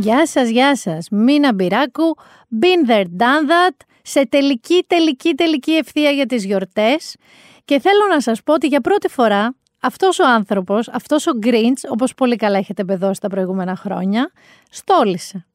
Γεια 0.00 0.26
σας, 0.26 0.48
γεια 0.48 0.76
σας. 0.76 1.08
Μίνα 1.10 1.54
Μπυράκου, 1.54 2.16
been 2.60 2.90
there, 2.90 3.04
done 3.04 3.48
that, 3.50 3.76
σε 4.02 4.26
τελική, 4.26 4.84
τελική, 4.86 5.34
τελική 5.34 5.72
ευθεία 5.72 6.10
για 6.10 6.26
τις 6.26 6.44
γιορτές. 6.44 7.16
Και 7.64 7.80
θέλω 7.80 8.06
να 8.10 8.20
σας 8.20 8.42
πω 8.42 8.52
ότι 8.52 8.66
για 8.66 8.80
πρώτη 8.80 9.08
φορά 9.08 9.54
αυτός 9.80 10.18
ο 10.18 10.26
άνθρωπος, 10.26 10.88
αυτός 10.88 11.26
ο 11.26 11.30
Grinch, 11.42 11.90
όπως 11.90 12.14
πολύ 12.14 12.36
καλά 12.36 12.58
έχετε 12.58 12.84
μπεδώσει 12.84 13.20
τα 13.20 13.28
προηγούμενα 13.28 13.76
χρόνια, 13.76 14.32
στόλισε. 14.70 15.46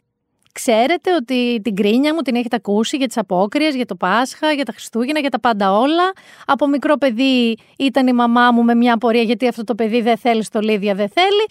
Ξέρετε 0.52 1.16
ότι 1.16 1.62
την 1.62 1.76
κρίνια 1.76 2.14
μου 2.14 2.22
την 2.22 2.36
έχετε 2.36 2.56
ακούσει 2.56 2.98
για 2.98 3.08
τις 3.08 3.18
απόκριες, 3.18 3.76
για 3.76 3.86
το 3.86 3.96
Πάσχα, 3.96 4.52
για 4.52 4.66
τα 4.66 4.72
Χριστούγεννα, 4.72 5.20
για 5.20 5.30
τα 5.30 5.40
πάντα 5.40 5.78
όλα. 5.78 6.12
Από 6.46 6.68
μικρό 6.68 6.98
παιδί 6.98 7.58
ήταν 7.78 8.08
η 8.08 8.14
μαμά 8.14 8.52
μου 8.52 8.64
με 8.64 8.76
μια 8.76 8.94
απορία 8.94 9.22
γιατί 9.22 9.48
αυτό 9.48 9.64
το 9.64 9.76
παιδί 9.76 10.02
δεν 10.02 10.18
θέλει 10.18 10.44
στολίδια, 10.44 10.96
δεν 10.96 11.10
θέλει. 11.10 11.46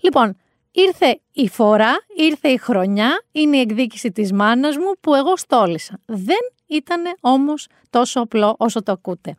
Λοιπόν, 0.00 0.36
ήρθε 0.76 1.20
η 1.32 1.48
φορά, 1.48 1.94
ήρθε 2.16 2.48
η 2.48 2.56
χρονιά, 2.56 3.24
είναι 3.32 3.56
η 3.56 3.60
εκδίκηση 3.60 4.12
της 4.12 4.32
μάνας 4.32 4.76
μου 4.76 4.92
που 5.00 5.14
εγώ 5.14 5.36
στόλισα. 5.36 6.00
Δεν 6.06 6.38
ήταν 6.66 7.02
όμως 7.20 7.68
τόσο 7.90 8.20
απλό 8.20 8.54
όσο 8.58 8.82
το 8.82 8.92
ακούτε. 8.92 9.36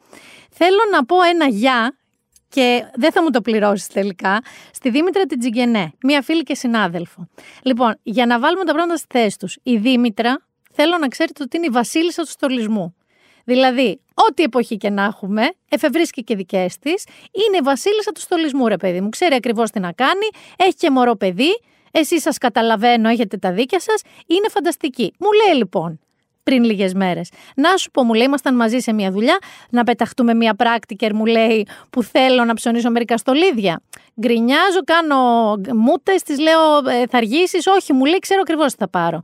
Θέλω 0.51 0.79
να 0.91 1.05
πω 1.05 1.21
ένα 1.21 1.47
γεια 1.47 1.97
και 2.49 2.85
δεν 2.95 3.11
θα 3.11 3.23
μου 3.23 3.29
το 3.29 3.41
πληρώσεις 3.41 3.87
τελικά, 3.87 4.41
στη 4.71 4.89
Δήμητρα 4.89 5.25
την 5.25 5.39
Τζιγκενέ, 5.39 5.93
μία 6.03 6.21
φίλη 6.21 6.43
και 6.43 6.55
συνάδελφο. 6.55 7.27
Λοιπόν, 7.61 7.99
για 8.03 8.25
να 8.25 8.39
βάλουμε 8.39 8.63
τα 8.63 8.71
πράγματα 8.71 8.97
στη 8.97 9.07
θέση 9.09 9.37
τους, 9.37 9.57
η 9.63 9.77
Δήμητρα 9.77 10.45
θέλω 10.73 10.97
να 10.97 11.07
ξέρετε 11.07 11.43
ότι 11.43 11.57
είναι 11.57 11.65
η 11.65 11.69
βασίλισσα 11.69 12.21
του 12.23 12.29
στολισμού. 12.29 12.95
Δηλαδή, 13.49 13.99
ό,τι 14.13 14.43
εποχή 14.43 14.77
και 14.77 14.89
να 14.89 15.03
έχουμε, 15.03 15.49
εφευρίσκει 15.69 16.23
και 16.23 16.35
δικές 16.35 16.77
της, 16.77 17.05
είναι 17.31 17.57
η 17.57 17.61
βασίλισσα 17.63 18.11
του 18.11 18.19
στολισμού, 18.19 18.67
ρε 18.67 18.77
παιδί 18.77 19.01
μου. 19.01 19.09
Ξέρει 19.09 19.35
ακριβώς 19.35 19.71
τι 19.71 19.79
να 19.79 19.91
κάνει, 19.91 20.27
έχει 20.57 20.73
και 20.73 20.89
μωρό 20.91 21.15
παιδί, 21.15 21.61
εσείς 21.91 22.21
σας 22.21 22.37
καταλαβαίνω, 22.37 23.09
έχετε 23.09 23.37
τα 23.37 23.51
δίκια 23.51 23.79
σας, 23.79 24.01
είναι 24.27 24.49
φανταστική. 24.49 25.13
Μου 25.19 25.27
λέει 25.31 25.57
λοιπόν, 25.57 25.99
πριν 26.43 26.63
λίγες 26.63 26.93
μέρες. 26.93 27.29
Να 27.55 27.77
σου 27.77 27.91
πω, 27.91 28.03
μου 28.03 28.13
λέει, 28.13 28.25
ήμασταν 28.25 28.55
μαζί 28.55 28.79
σε 28.79 28.93
μια 28.93 29.11
δουλειά, 29.11 29.37
να 29.69 29.83
πεταχτούμε 29.83 30.33
μια 30.33 30.55
πράκτικερ, 30.55 31.13
μου 31.13 31.25
λέει, 31.25 31.67
που 31.89 32.03
θέλω 32.03 32.45
να 32.45 32.53
ψωνίσω 32.53 32.91
μερικά 32.91 33.17
στολίδια. 33.17 33.81
Γκρινιάζω, 34.19 34.83
κάνω 34.85 35.53
μούτες, 35.75 36.21
τη 36.23 36.41
λέω, 36.41 36.77
ε, 36.77 37.07
θα 37.07 37.17
αργήσεις. 37.17 37.67
Όχι, 37.67 37.93
μου 37.93 38.05
λέει, 38.05 38.19
ξέρω 38.19 38.41
ακριβώς 38.41 38.71
τι 38.71 38.77
θα 38.77 38.89
πάρω. 38.89 39.21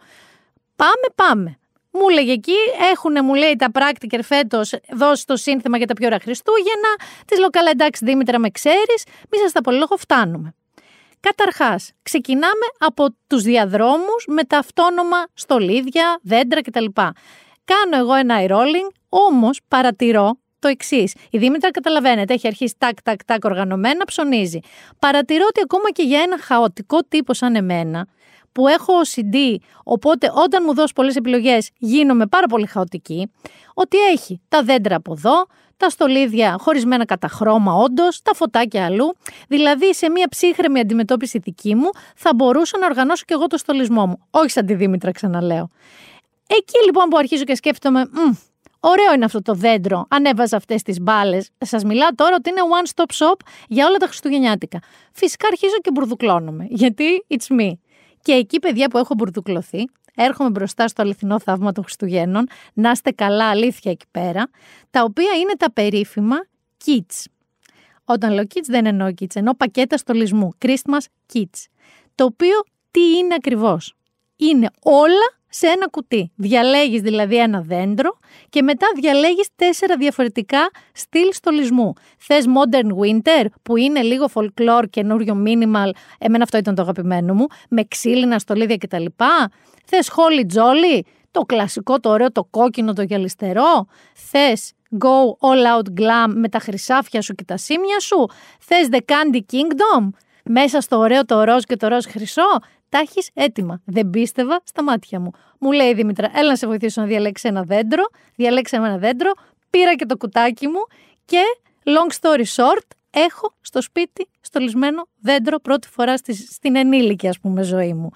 Πάμε, 0.75 1.07
πάμε. 1.15 1.57
Μου 1.93 2.09
έλεγε 2.09 2.31
εκεί, 2.31 2.55
έχουν, 2.91 3.17
μου 3.23 3.33
λέει, 3.33 3.55
τα 3.55 3.71
πράκτικερ 3.71 4.23
φέτος 4.23 4.73
δώσει 4.91 5.25
το 5.25 5.35
σύνθημα 5.35 5.77
για 5.77 5.87
τα 5.87 5.93
πιο 5.93 6.05
ωραία 6.05 6.19
Χριστούγεννα. 6.19 6.95
Της 7.27 7.39
λέω, 7.39 7.49
καλά, 7.49 7.69
εντάξει, 7.69 8.05
Δήμητρα, 8.05 8.39
με 8.39 8.49
ξέρεις. 8.49 9.03
Μη 9.31 9.37
σας 9.37 9.51
τα 9.51 9.71
λόγο, 9.71 9.97
φτάνουμε. 9.97 10.53
Καταρχάς, 11.19 11.91
ξεκινάμε 12.01 12.65
από 12.77 13.05
τους 13.27 13.43
διαδρόμους 13.43 14.25
με 14.27 14.43
τα 14.43 14.57
αυτόνομα 14.57 15.17
στολίδια, 15.33 16.19
δέντρα 16.21 16.61
κτλ. 16.61 16.85
Κάνω 17.65 17.97
εγώ 17.97 18.13
ένα 18.13 18.35
eye-rolling, 18.39 18.89
όμως 19.09 19.59
παρατηρώ 19.67 20.37
το 20.59 20.67
εξής. 20.67 21.15
Η 21.29 21.37
Δήμητρα, 21.37 21.71
καταλαβαίνετε, 21.71 22.33
έχει 22.33 22.47
αρχίσει 22.47 22.75
τάκ, 22.77 23.01
τάκ, 23.01 23.23
τάκ 23.25 23.43
οργανωμένα, 23.43 24.05
ψωνίζει. 24.05 24.59
Παρατηρώ 24.99 25.45
ότι 25.47 25.61
ακόμα 25.63 25.91
και 25.91 26.03
για 26.03 26.21
ένα 26.21 26.37
χαοτικό 26.39 26.99
τύπο 27.03 27.33
σαν 27.33 27.55
εμένα, 27.55 28.07
που 28.53 28.67
έχω 28.67 28.93
CD, 29.15 29.55
οπότε 29.83 30.31
όταν 30.35 30.63
μου 30.65 30.73
δώσει 30.73 30.93
πολλές 30.93 31.15
επιλογές 31.15 31.69
γίνομαι 31.77 32.27
πάρα 32.27 32.47
πολύ 32.47 32.65
χαοτική, 32.65 33.31
ότι 33.73 33.97
έχει 33.97 34.41
τα 34.47 34.63
δέντρα 34.63 34.95
από 34.95 35.13
εδώ, 35.17 35.45
τα 35.77 35.89
στολίδια 35.89 36.55
χωρισμένα 36.59 37.05
κατά 37.05 37.27
χρώμα 37.27 37.73
όντως, 37.73 38.21
τα 38.21 38.33
φωτάκια 38.33 38.85
αλλού. 38.85 39.15
Δηλαδή, 39.47 39.93
σε 39.93 40.09
μια 40.09 40.27
ψύχρεμη 40.27 40.79
αντιμετώπιση 40.79 41.37
δική 41.37 41.75
μου, 41.75 41.89
θα 42.15 42.33
μπορούσα 42.35 42.77
να 42.77 42.85
οργανώσω 42.85 43.23
και 43.27 43.33
εγώ 43.33 43.47
το 43.47 43.57
στολισμό 43.57 44.05
μου. 44.07 44.19
Όχι 44.29 44.49
σαν 44.49 44.65
τη 44.65 44.73
Δήμητρα, 44.73 45.11
ξαναλέω. 45.11 45.69
Εκεί 46.47 46.85
λοιπόν 46.85 47.07
που 47.09 47.17
αρχίζω 47.17 47.43
και 47.43 47.55
σκέφτομαι, 47.55 48.09
Ωραίο 48.85 49.13
είναι 49.13 49.25
αυτό 49.25 49.41
το 49.41 49.53
δέντρο. 49.53 50.05
Ανέβαζα 50.09 50.57
αυτές 50.57 50.81
τις 50.81 50.99
μπάλες. 51.01 51.49
Σας 51.57 51.83
μιλάω 51.83 52.09
τώρα 52.15 52.35
ότι 52.35 52.49
είναι 52.49 52.59
one 52.81 52.89
stop 52.95 53.15
shop 53.15 53.35
για 53.67 53.85
όλα 53.87 53.97
τα 53.97 54.05
Χριστουγεννιάτικα. 54.05 54.79
Φυσικά 55.11 55.47
αρχίζω 55.47 55.77
και 55.81 55.91
μπουρδουκλώνομαι. 55.91 56.65
Γιατί 56.69 57.25
it's 57.27 57.59
me. 57.59 57.71
Και 58.23 58.31
εκεί, 58.31 58.59
παιδιά 58.59 58.87
που 58.87 58.97
έχω 58.97 59.13
μπουρδουκλωθεί, 59.17 59.85
έρχομαι 60.15 60.49
μπροστά 60.49 60.87
στο 60.87 61.01
αληθινό 61.01 61.39
θαύμα 61.39 61.71
των 61.71 61.83
Χριστουγέννων, 61.83 62.47
να 62.73 62.91
είστε 62.91 63.11
καλά 63.11 63.49
αλήθεια 63.49 63.91
εκεί 63.91 64.05
πέρα, 64.11 64.49
τα 64.89 65.03
οποία 65.03 65.33
είναι 65.33 65.53
τα 65.57 65.71
περίφημα 65.71 66.35
kits. 66.85 67.23
Όταν 68.05 68.33
λέω 68.33 68.43
kits 68.43 68.65
δεν 68.67 68.85
εννοώ 68.85 69.07
kits, 69.07 69.35
εννοώ 69.35 69.55
πακέτα 69.55 69.97
στολισμού, 69.97 70.49
Christmas 70.65 71.05
kits. 71.33 71.65
Το 72.15 72.23
οποίο 72.23 72.63
τι 72.91 73.17
είναι 73.17 73.33
ακριβώς; 73.33 73.95
Είναι 74.35 74.69
όλα 74.81 75.29
σε 75.55 75.67
ένα 75.67 75.87
κουτί. 75.87 76.31
Διαλέγεις 76.35 77.01
δηλαδή 77.01 77.37
ένα 77.37 77.61
δέντρο 77.61 78.17
και 78.49 78.61
μετά 78.61 78.87
διαλέγεις 78.95 79.47
τέσσερα 79.55 79.97
διαφορετικά 79.97 80.69
στυλ 80.93 81.33
στολισμού. 81.33 81.93
Θες 82.17 82.45
modern 82.47 82.87
winter 82.87 83.45
που 83.63 83.77
είναι 83.77 84.01
λίγο 84.01 84.25
folklore, 84.33 84.83
καινούριο 84.89 85.43
minimal, 85.45 85.89
εμένα 86.19 86.43
αυτό 86.43 86.57
ήταν 86.57 86.75
το 86.75 86.81
αγαπημένο 86.81 87.33
μου, 87.33 87.45
με 87.69 87.83
ξύλινα 87.83 88.39
στολίδια 88.39 88.77
κτλ. 88.77 89.05
Θες 89.85 90.11
holy 90.15 90.55
jolly, 90.57 90.99
το 91.31 91.41
κλασικό, 91.41 91.99
το 91.99 92.09
ωραίο, 92.09 92.31
το 92.31 92.43
κόκκινο, 92.43 92.93
το 92.93 93.01
γυαλιστερό. 93.01 93.85
Θες 94.13 94.73
go 94.99 95.47
all 95.47 95.77
out 95.77 96.01
glam 96.01 96.33
με 96.35 96.49
τα 96.49 96.59
χρυσάφια 96.59 97.21
σου 97.21 97.33
και 97.33 97.43
τα 97.43 97.57
σήμια 97.57 97.99
σου. 97.99 98.29
Θες 98.59 98.87
the 98.91 98.99
candy 99.05 99.39
kingdom, 99.51 100.09
μέσα 100.45 100.81
στο 100.81 100.97
ωραίο 100.97 101.25
το 101.25 101.43
ροζ 101.43 101.63
και 101.63 101.75
το 101.75 101.87
ροζ 101.87 102.05
χρυσό 102.05 102.59
τα 102.93 102.99
έχεις 102.99 103.29
έτοιμα. 103.33 103.81
Δεν 103.85 104.09
πίστευα 104.09 104.61
στα 104.63 104.83
μάτια 104.83 105.19
μου. 105.19 105.31
Μου 105.59 105.71
λέει 105.71 105.89
η 105.89 105.93
Δήμητρα, 105.93 106.31
έλα 106.35 106.49
να 106.49 106.55
σε 106.55 106.67
βοηθήσω 106.67 107.01
να 107.01 107.07
διαλέξεις 107.07 107.49
ένα 107.49 107.63
δέντρο. 107.63 108.03
Διαλέξαμε 108.35 108.87
ένα 108.87 108.97
δέντρο, 108.97 109.31
πήρα 109.69 109.95
και 109.95 110.05
το 110.05 110.17
κουτάκι 110.17 110.67
μου 110.67 110.79
και 111.25 111.41
long 111.83 112.21
story 112.21 112.43
short, 112.55 112.87
έχω 113.11 113.53
στο 113.61 113.81
σπίτι 113.81 114.27
στολισμένο 114.41 115.07
δέντρο 115.19 115.59
πρώτη 115.59 115.87
φορά 115.87 116.17
στη, 116.17 116.33
στην 116.33 116.75
ενήλικη 116.75 117.27
ας 117.27 117.39
πούμε 117.39 117.63
ζωή 117.63 117.93
μου. 117.93 118.09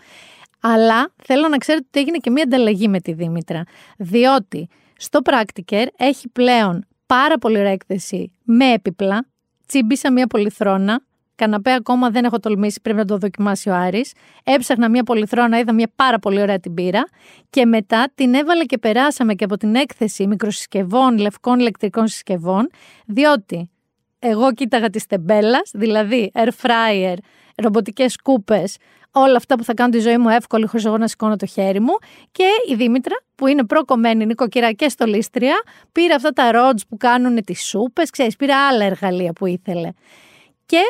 Αλλά 0.62 1.14
θέλω 1.24 1.48
να 1.48 1.58
ξέρετε 1.58 1.86
ότι 1.88 2.00
έγινε 2.00 2.18
και 2.18 2.30
μία 2.30 2.44
ανταλλαγή 2.44 2.88
με 2.88 3.00
τη 3.00 3.14
Δήμητρα, 3.14 3.64
διότι 3.98 4.68
στο 4.98 5.20
Practiker 5.24 5.86
έχει 5.98 6.30
πλέον 6.30 6.88
πάρα 7.06 7.38
πολύ 7.38 7.58
ωραία 7.58 7.72
έκθεση 7.72 8.32
με 8.44 8.74
έπιπλα, 8.74 9.26
τσίμπησα 9.66 10.12
μία 10.12 10.28
πολυθρόνα, 10.28 11.02
Καναπέ 11.38 11.72
ακόμα 11.72 12.10
δεν 12.10 12.24
έχω 12.24 12.40
τολμήσει, 12.40 12.82
πρέπει 12.82 12.98
να 12.98 13.06
το 13.06 13.18
δοκιμάσει 13.18 13.70
ο 13.70 13.76
Άρης. 13.76 14.14
Έψαχνα 14.44 14.90
μια 14.90 15.04
πολυθρόνα, 15.04 15.60
είδα 15.60 15.74
μια 15.74 15.92
πάρα 15.96 16.20
πολύ 16.20 16.42
ωραία 16.42 16.60
την 16.60 16.74
πύρα 16.74 17.08
και 17.50 17.66
μετά 17.66 18.12
την 18.16 18.34
έβαλε 18.34 18.64
και 18.64 18.78
περάσαμε 18.78 19.34
και 19.34 19.44
από 19.44 19.58
την 19.58 19.76
έκθεση 19.76 20.28
μικροσυσκευών, 20.28 21.18
λευκών 21.18 21.60
ηλεκτρικών 21.60 22.08
συσκευών, 22.08 22.70
διότι 23.06 23.70
εγώ 24.20 24.54
κοίταγα 24.54 24.90
τη 24.90 25.08
τεμπέλας, 25.08 25.72
δηλαδή 25.74 26.32
air 26.34 26.50
fryer, 26.62 27.16
ρομποτικές 27.56 28.12
σκούπες, 28.12 28.78
όλα 29.12 29.36
αυτά 29.36 29.56
που 29.56 29.64
θα 29.64 29.74
κάνουν 29.74 29.92
τη 29.92 30.00
ζωή 30.00 30.18
μου 30.18 30.30
εύκολη 30.30 30.66
χωρίς 30.66 30.86
εγώ 30.86 30.98
να 30.98 31.08
σηκώνω 31.08 31.36
το 31.36 31.46
χέρι 31.46 31.80
μου 31.80 31.94
και 32.32 32.46
η 32.70 32.76
Δήμητρα 32.76 33.16
που 33.36 33.48
είναι 33.48 33.66
προκομμένη 33.66 34.26
νοικοκυρά 34.26 34.72
και 34.72 34.90
στολίστρια 34.90 35.56
πήρε 35.92 36.14
αυτά 36.14 36.30
τα 36.30 36.52
rods 36.54 36.82
που 36.90 36.98
κάνουν 36.98 37.44
τις 37.44 37.66
σούπες, 37.66 38.10
ξέρεις, 38.10 38.36
πήρε 38.36 38.54
άλλα 38.54 38.86
εργαλεία 38.86 39.34
που 39.34 39.46
ήθελε. 39.46 39.90
Και 40.66 40.82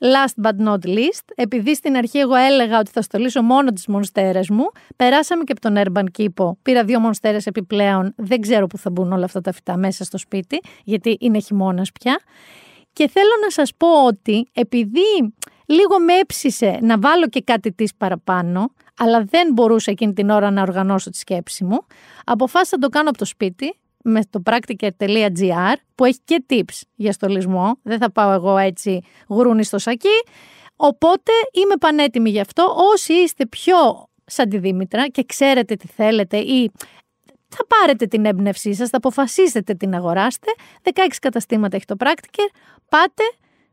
Last 0.00 0.44
but 0.44 0.66
not 0.66 0.86
least, 0.86 1.24
επειδή 1.34 1.74
στην 1.74 1.96
αρχή 1.96 2.18
εγώ 2.18 2.34
έλεγα 2.34 2.78
ότι 2.78 2.90
θα 2.90 3.02
στολίσω 3.02 3.42
μόνο 3.42 3.72
τις 3.72 3.86
μονστέρες 3.86 4.48
μου, 4.48 4.64
περάσαμε 4.96 5.44
και 5.44 5.52
από 5.52 5.60
τον 5.60 5.74
Urban 5.76 6.04
Keepo. 6.18 6.52
Πήρα 6.62 6.84
δύο 6.84 7.00
μονστέρες 7.00 7.46
επιπλέον, 7.46 8.14
δεν 8.16 8.40
ξέρω 8.40 8.66
που 8.66 8.78
θα 8.78 8.90
μπουν 8.90 9.12
όλα 9.12 9.24
αυτά 9.24 9.40
τα 9.40 9.52
φυτά 9.52 9.76
μέσα 9.76 10.04
στο 10.04 10.18
σπίτι, 10.18 10.60
γιατί 10.84 11.16
είναι 11.20 11.38
χειμώνας 11.40 11.92
πια. 11.92 12.20
Και 12.92 13.08
θέλω 13.08 13.30
να 13.42 13.50
σας 13.50 13.74
πω 13.76 14.06
ότι 14.06 14.48
επειδή 14.52 15.34
λίγο 15.66 16.00
με 16.00 16.12
έψησε 16.12 16.78
να 16.82 16.98
βάλω 16.98 17.26
και 17.28 17.40
κάτι 17.40 17.72
της 17.72 17.94
παραπάνω, 17.94 18.72
αλλά 18.98 19.24
δεν 19.24 19.52
μπορούσα 19.52 19.90
εκείνη 19.90 20.12
την 20.12 20.30
ώρα 20.30 20.50
να 20.50 20.62
οργανώσω 20.62 21.10
τη 21.10 21.16
σκέψη 21.18 21.64
μου, 21.64 21.78
αποφάσισα 22.24 22.76
να 22.76 22.82
το 22.82 22.88
κάνω 22.88 23.08
από 23.08 23.18
το 23.18 23.24
σπίτι, 23.24 23.78
με 24.08 24.20
το 24.30 24.42
practiker.gr 24.44 25.74
που 25.94 26.04
έχει 26.04 26.18
και 26.24 26.44
tips 26.50 26.80
για 26.94 27.12
στολισμό. 27.12 27.78
Δεν 27.82 27.98
θα 27.98 28.12
πάω 28.12 28.32
εγώ 28.32 28.56
έτσι 28.56 29.00
γουρούνι 29.28 29.64
στο 29.64 29.78
σακί. 29.78 30.22
Οπότε 30.76 31.32
είμαι 31.52 31.76
πανέτοιμη 31.76 32.30
γι' 32.30 32.40
αυτό. 32.40 32.74
Όσοι 32.92 33.12
είστε 33.12 33.46
πιο 33.46 34.08
σαν 34.24 34.48
τη 34.48 34.58
Δήμητρα 34.58 35.08
και 35.08 35.24
ξέρετε 35.24 35.74
τι 35.74 35.86
θέλετε 35.86 36.38
ή 36.38 36.70
θα 37.48 37.66
πάρετε 37.66 38.06
την 38.06 38.24
έμπνευσή 38.24 38.74
σας, 38.74 38.88
θα 38.88 38.96
αποφασίσετε 38.96 39.74
την 39.74 39.94
αγοράσετε. 39.94 40.54
16 40.82 40.90
καταστήματα 41.20 41.76
έχει 41.76 41.84
το 41.84 41.94
Practiker. 41.98 42.48
Πάτε, 42.88 43.22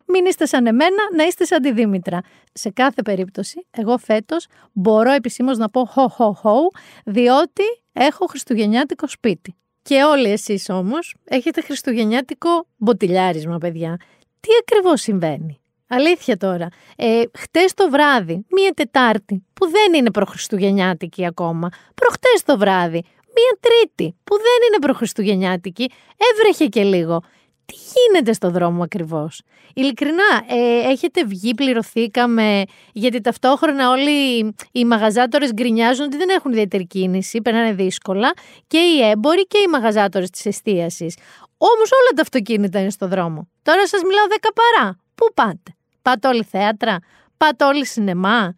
μην 0.06 0.26
είστε 0.26 0.46
σαν 0.46 0.66
εμένα, 0.66 1.04
να 1.16 1.24
είστε 1.24 1.46
σαν 1.46 1.62
τη 1.62 1.72
Δήμητρα. 1.72 2.22
Σε 2.54 2.70
κάθε 2.70 3.02
περίπτωση, 3.02 3.68
εγώ 3.72 3.98
φέτος 3.98 4.48
μπορώ 4.74 5.12
επισήμως 5.12 5.58
να 5.58 5.70
πω 5.70 5.86
χω 5.86 6.08
χω 6.08 6.34
χω, 6.34 6.58
διότι 7.06 7.64
έχω 7.94 8.26
χριστουγεννιάτικο 8.26 9.08
σπίτι. 9.08 9.56
Και 9.88 10.04
όλοι 10.04 10.32
εσείς 10.32 10.70
όμως 10.70 11.16
έχετε 11.24 11.62
χριστουγεννιάτικο 11.62 12.50
μποτιλιάρισμα, 12.78 13.58
παιδιά. 13.58 14.00
Τι 14.40 14.50
ακριβώς 14.62 15.02
συμβαίνει; 15.02 15.60
Αλήθεια 15.88 16.38
τώρα. 16.38 16.68
Ε, 16.96 17.22
χτες 17.38 17.74
το 17.74 17.90
βράδυ, 17.90 18.46
μία 18.50 18.72
Τετάρτη, 18.76 19.44
που 19.54 19.70
δεν 19.70 19.94
είναι 19.94 20.12
προχριστουγεννιάτικη 20.12 21.26
ακόμα, 21.26 21.70
προχτές 21.96 22.44
το 22.46 22.58
βράδυ, 22.58 23.02
μία 23.36 23.58
Τρίτη, 23.60 24.16
που 24.24 24.36
δεν 24.36 24.68
είναι 24.68 24.80
προχριστουγεννιάτικη, 24.82 25.90
έβρεχε 26.32 26.66
και 26.66 26.84
λίγο. 26.84 27.22
Τι 27.66 27.76
γίνεται 27.76 28.34
στο 28.34 28.50
δρόμο 28.50 28.84
ακριβώς; 28.84 29.42
Ειλικρινά, 29.74 30.44
ε, 30.48 30.90
έχετε 30.92 31.26
βγει, 31.26 31.54
πληρωθήκαμε, 31.56 32.64
γιατί 32.94 33.22
ταυτόχρονα 33.22 33.90
όλοι 33.90 34.40
οι 34.72 34.86
μαγαζάτορες 34.86 35.54
γκρινιάζουν 35.54 36.06
ότι 36.06 36.18
δεν 36.18 36.30
έχουν 36.30 36.52
ιδιαίτερη 36.52 36.88
κίνηση, 36.88 37.42
περνάνε 37.42 37.74
δύσκολα, 37.74 38.34
και 38.68 38.78
οι 38.78 39.10
έμποροι 39.10 39.48
και 39.48 39.58
οι 39.58 39.68
μαγαζάτορες 39.72 40.30
της 40.30 40.46
εστίασης. 40.46 41.18
Όμως 41.58 41.92
όλα 41.92 42.10
τα 42.16 42.22
αυτοκίνητα 42.22 42.80
είναι 42.80 42.90
στο 42.90 43.08
δρόμο. 43.08 43.48
Τώρα 43.62 43.88
σας 43.88 44.02
μιλάω 44.02 44.28
δέκα 44.30 44.50
παρά. 44.54 44.98
Πού 45.16 45.26
πάτε; 45.34 45.76
Πάτε 46.02 46.28
όλοι 46.28 46.44
θέατρα; 46.44 46.98
Πάτε 47.38 47.66
όλοι 47.66 47.86
σινεμά; 47.86 48.54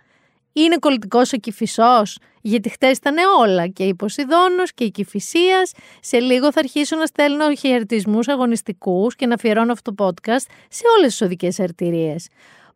Είναι 0.53 0.77
κολλητικός 0.77 1.33
ο 1.33 1.37
κυφισό, 1.37 2.01
γιατί 2.47 2.69
χτες 2.69 2.97
ήταν 2.97 3.15
όλα. 3.39 3.67
Και 3.67 3.83
η 3.83 3.95
Ποσειδόνο 3.95 4.63
και 4.75 4.83
η 4.83 4.91
Κυφυσία. 4.91 5.69
Σε 5.99 6.19
λίγο 6.19 6.51
θα 6.51 6.59
αρχίσω 6.59 6.95
να 6.95 7.05
στέλνω 7.05 7.55
χαιρετισμούς 7.55 8.27
αγωνιστικούς 8.27 9.15
και 9.15 9.25
να 9.25 9.33
αφιερώνω 9.33 9.71
αυτό 9.71 9.93
το 9.93 10.05
podcast 10.05 10.45
σε 10.69 10.83
όλες 10.97 11.11
τις 11.11 11.21
οδικές 11.21 11.59
αρτηρίες. 11.59 12.27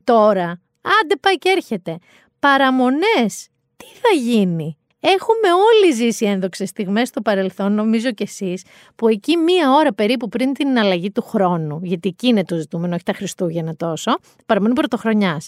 Τώρα, 0.04 0.62
άντε 1.02 1.16
πάει 1.20 1.38
και 1.38 1.50
έρχεται. 1.50 1.98
Παραμονές. 2.40 3.48
Τι 3.78 3.86
θα 3.86 4.14
γίνει; 4.18 4.78
Έχουμε 5.04 5.54
όλοι 5.54 5.94
ζήσει 5.94 6.26
ένδοξες 6.26 6.70
στιγμές 6.70 7.08
στο 7.08 7.22
παρελθόν, 7.22 7.74
νομίζω 7.74 8.12
κι 8.12 8.24
εσείς, 8.24 8.64
που 8.96 9.08
εκεί 9.08 9.38
μία 9.38 9.72
ώρα 9.72 9.94
περίπου 9.94 10.30
πριν 10.30 10.54
την 10.54 10.78
αλλαγή 10.78 11.12
του 11.12 11.22
χρόνου, 11.22 11.80
γιατί 11.84 12.10
εκεί 12.10 12.28
είναι 12.28 12.44
το 12.44 12.56
ζητούμενο, 12.56 12.94
όχι 12.94 13.04
τα 13.04 13.14
Χριστούγεννα 13.14 13.76
τόσο, 13.76 14.12
παραμένουν 14.46 14.76
πρωτοχρονιάς. 14.76 15.48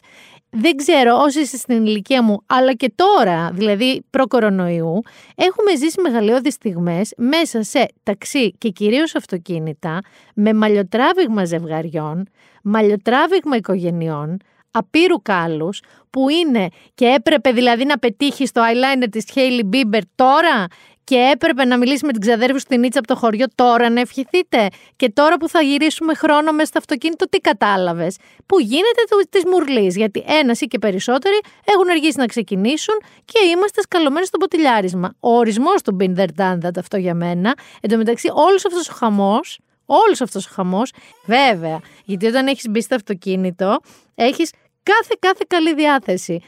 Δεν 0.49 0.75
ξέρω 0.75 1.17
όσοι 1.17 1.39
είστε 1.39 1.57
στην 1.57 1.85
ηλικία 1.85 2.23
μου, 2.23 2.43
αλλά 2.45 2.73
και 2.73 2.93
τώρα, 2.95 3.51
δηλαδή 3.53 4.03
προ-κορονοϊού, 4.09 5.01
έχουμε 5.35 5.75
ζήσει 5.75 6.01
μεγαλειώδεις 6.01 6.53
στιγμές 6.53 7.13
μέσα 7.17 7.63
σε 7.63 7.87
ταξί 8.03 8.51
και 8.51 8.69
κυρίως 8.69 9.15
αυτοκίνητα, 9.15 9.99
με 10.35 10.53
μαλλιοτράβηγμα 10.53 11.45
ζευγαριών, 11.45 12.27
μαλλιοτράβηγμα 12.63 13.55
οικογενειών, 13.55 14.37
απείρου 14.73 15.21
κάλους 15.21 15.81
που 16.09 16.29
είναι 16.29 16.67
και 16.93 17.05
έπρεπε 17.05 17.51
δηλαδή 17.51 17.85
να 17.85 17.97
πετύχεις 17.99 18.51
το 18.51 18.61
eyeliner 18.61 19.07
της 19.11 19.25
Hailey 19.35 19.75
Bieber 19.75 20.01
τώρα; 20.15 20.65
Και 21.03 21.29
έπρεπε 21.33 21.65
να 21.65 21.77
μιλήσεις 21.77 22.01
με 22.01 22.11
την 22.11 22.21
ξαδέρφη 22.21 22.59
στην 22.59 22.79
Νίτσα 22.79 22.99
από 22.99 23.07
το 23.07 23.15
χωριό 23.15 23.45
τώρα 23.55 23.89
να 23.89 23.99
ευχηθείτε; 23.99 24.67
Και 24.95 25.09
τώρα 25.09 25.37
που 25.37 25.49
θα 25.49 25.61
γυρίσουμε 25.61 26.13
χρόνο 26.13 26.51
μέσα 26.51 26.65
στο 26.65 26.77
αυτοκίνητο 26.77 27.29
τι 27.29 27.37
κατάλαβες; 27.37 28.17
Που 28.45 28.59
γίνεται 28.59 29.01
της 29.29 29.43
μουρλής. 29.45 29.95
γιατί 29.95 30.23
ένας 30.27 30.61
ή 30.61 30.65
και 30.65 30.79
περισσότεροι 30.79 31.39
έχουν 31.63 31.89
αργήσει 31.89 32.17
να 32.17 32.25
ξεκινήσουν 32.25 32.95
και 33.25 33.39
είμαστε 33.53 33.81
σκαλωμένοι 33.81 34.25
στο 34.25 34.37
ποτηλιάρισμα. 34.37 35.13
Ο 35.19 35.29
ορισμός 35.37 35.81
του 35.81 35.97
Binder 35.99 36.27
Done 36.37 36.57
αυτό 36.79 36.97
για 36.97 37.13
μένα, 37.13 37.53
εν 37.81 37.89
τω 37.89 37.97
μεταξύ 37.97 38.29
όλος 38.33 38.65
αυτός 38.65 38.89
ο 38.89 38.93
χαμός 38.93 39.59
Όλος 39.85 40.21
αυτός 40.21 40.45
ο 40.45 40.49
χαμός, 40.53 40.91
βέβαια, 41.25 41.79
γιατί 42.05 42.25
όταν 42.25 42.47
έχεις 42.47 42.65
μπει 42.69 42.81
στο 42.81 42.95
αυτοκίνητο, 42.95 43.79
έχεις 44.15 44.51
κάθε 44.83 45.15
κάθε 45.19 45.43
καλή 45.47 45.73
διάθεση. 45.75 46.39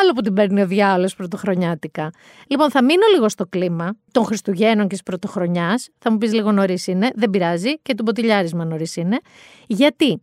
Άλλο 0.00 0.12
που 0.12 0.20
την 0.20 0.34
παίρνει 0.34 0.62
ο 0.62 0.66
διάολος 0.66 1.14
πρωτοχρονιάτικα. 1.14 2.10
Λοιπόν, 2.46 2.70
θα 2.70 2.84
μείνω 2.84 3.02
λίγο 3.14 3.28
στο 3.28 3.46
κλίμα 3.46 3.96
των 4.12 4.24
Χριστουγέννων 4.24 4.88
και 4.88 4.94
της 4.94 5.02
Πρωτοχρονιάς. 5.02 5.88
Θα 5.98 6.10
μου 6.10 6.18
πεις 6.18 6.32
λίγο 6.32 6.52
νωρίς 6.52 6.86
είναι, 6.86 7.10
δεν 7.14 7.30
πειράζει, 7.30 7.78
και 7.78 7.94
του 7.94 8.04
ποτηλιάρισμα 8.04 8.64
νωρίς 8.64 8.96
είναι. 8.96 9.20
Γιατί 9.66 10.22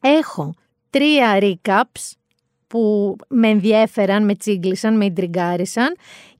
έχω 0.00 0.54
τρία 0.90 1.38
recaps 1.40 2.12
που 2.66 3.16
με 3.28 3.48
ενδιέφεραν, 3.48 4.24
με 4.24 4.34
τσίγκλισαν, 4.34 4.96
με 4.96 5.04
ιντριγκάρισαν 5.04 5.96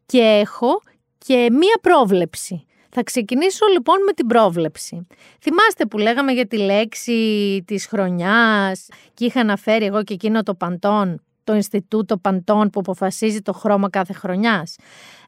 και 0.06 0.18
έχω 0.18 0.82
και 1.18 1.48
μία 1.50 1.78
πρόβλεψη. 1.80 2.64
Θα 2.96 3.02
ξεκινήσω 3.02 3.66
λοιπόν 3.72 4.02
με 4.06 4.12
την 4.12 4.26
πρόβλεψη. 4.26 5.06
Θυμάστε 5.40 5.86
που 5.86 5.98
λέγαμε 5.98 6.32
για 6.32 6.46
τη 6.46 6.56
λέξη 6.56 7.62
της 7.66 7.86
χρονιάς 7.86 8.88
και 9.14 9.24
είχα 9.24 9.40
αναφέρει 9.40 9.84
εγώ 9.84 10.02
και 10.02 10.14
εκείνο 10.14 10.42
το 10.42 10.54
παντών, 10.54 11.22
το 11.44 11.54
Ινστιτούτο 11.54 12.16
Παντών 12.16 12.70
που 12.70 12.80
αποφασίζει 12.80 13.40
το 13.40 13.52
χρώμα 13.52 13.90
κάθε 13.90 14.12
χρονιάς. 14.12 14.76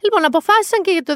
Λοιπόν, 0.02 0.24
αποφάσισαν 0.24 0.82
και 0.82 0.90
για 0.90 1.02
το 1.02 1.14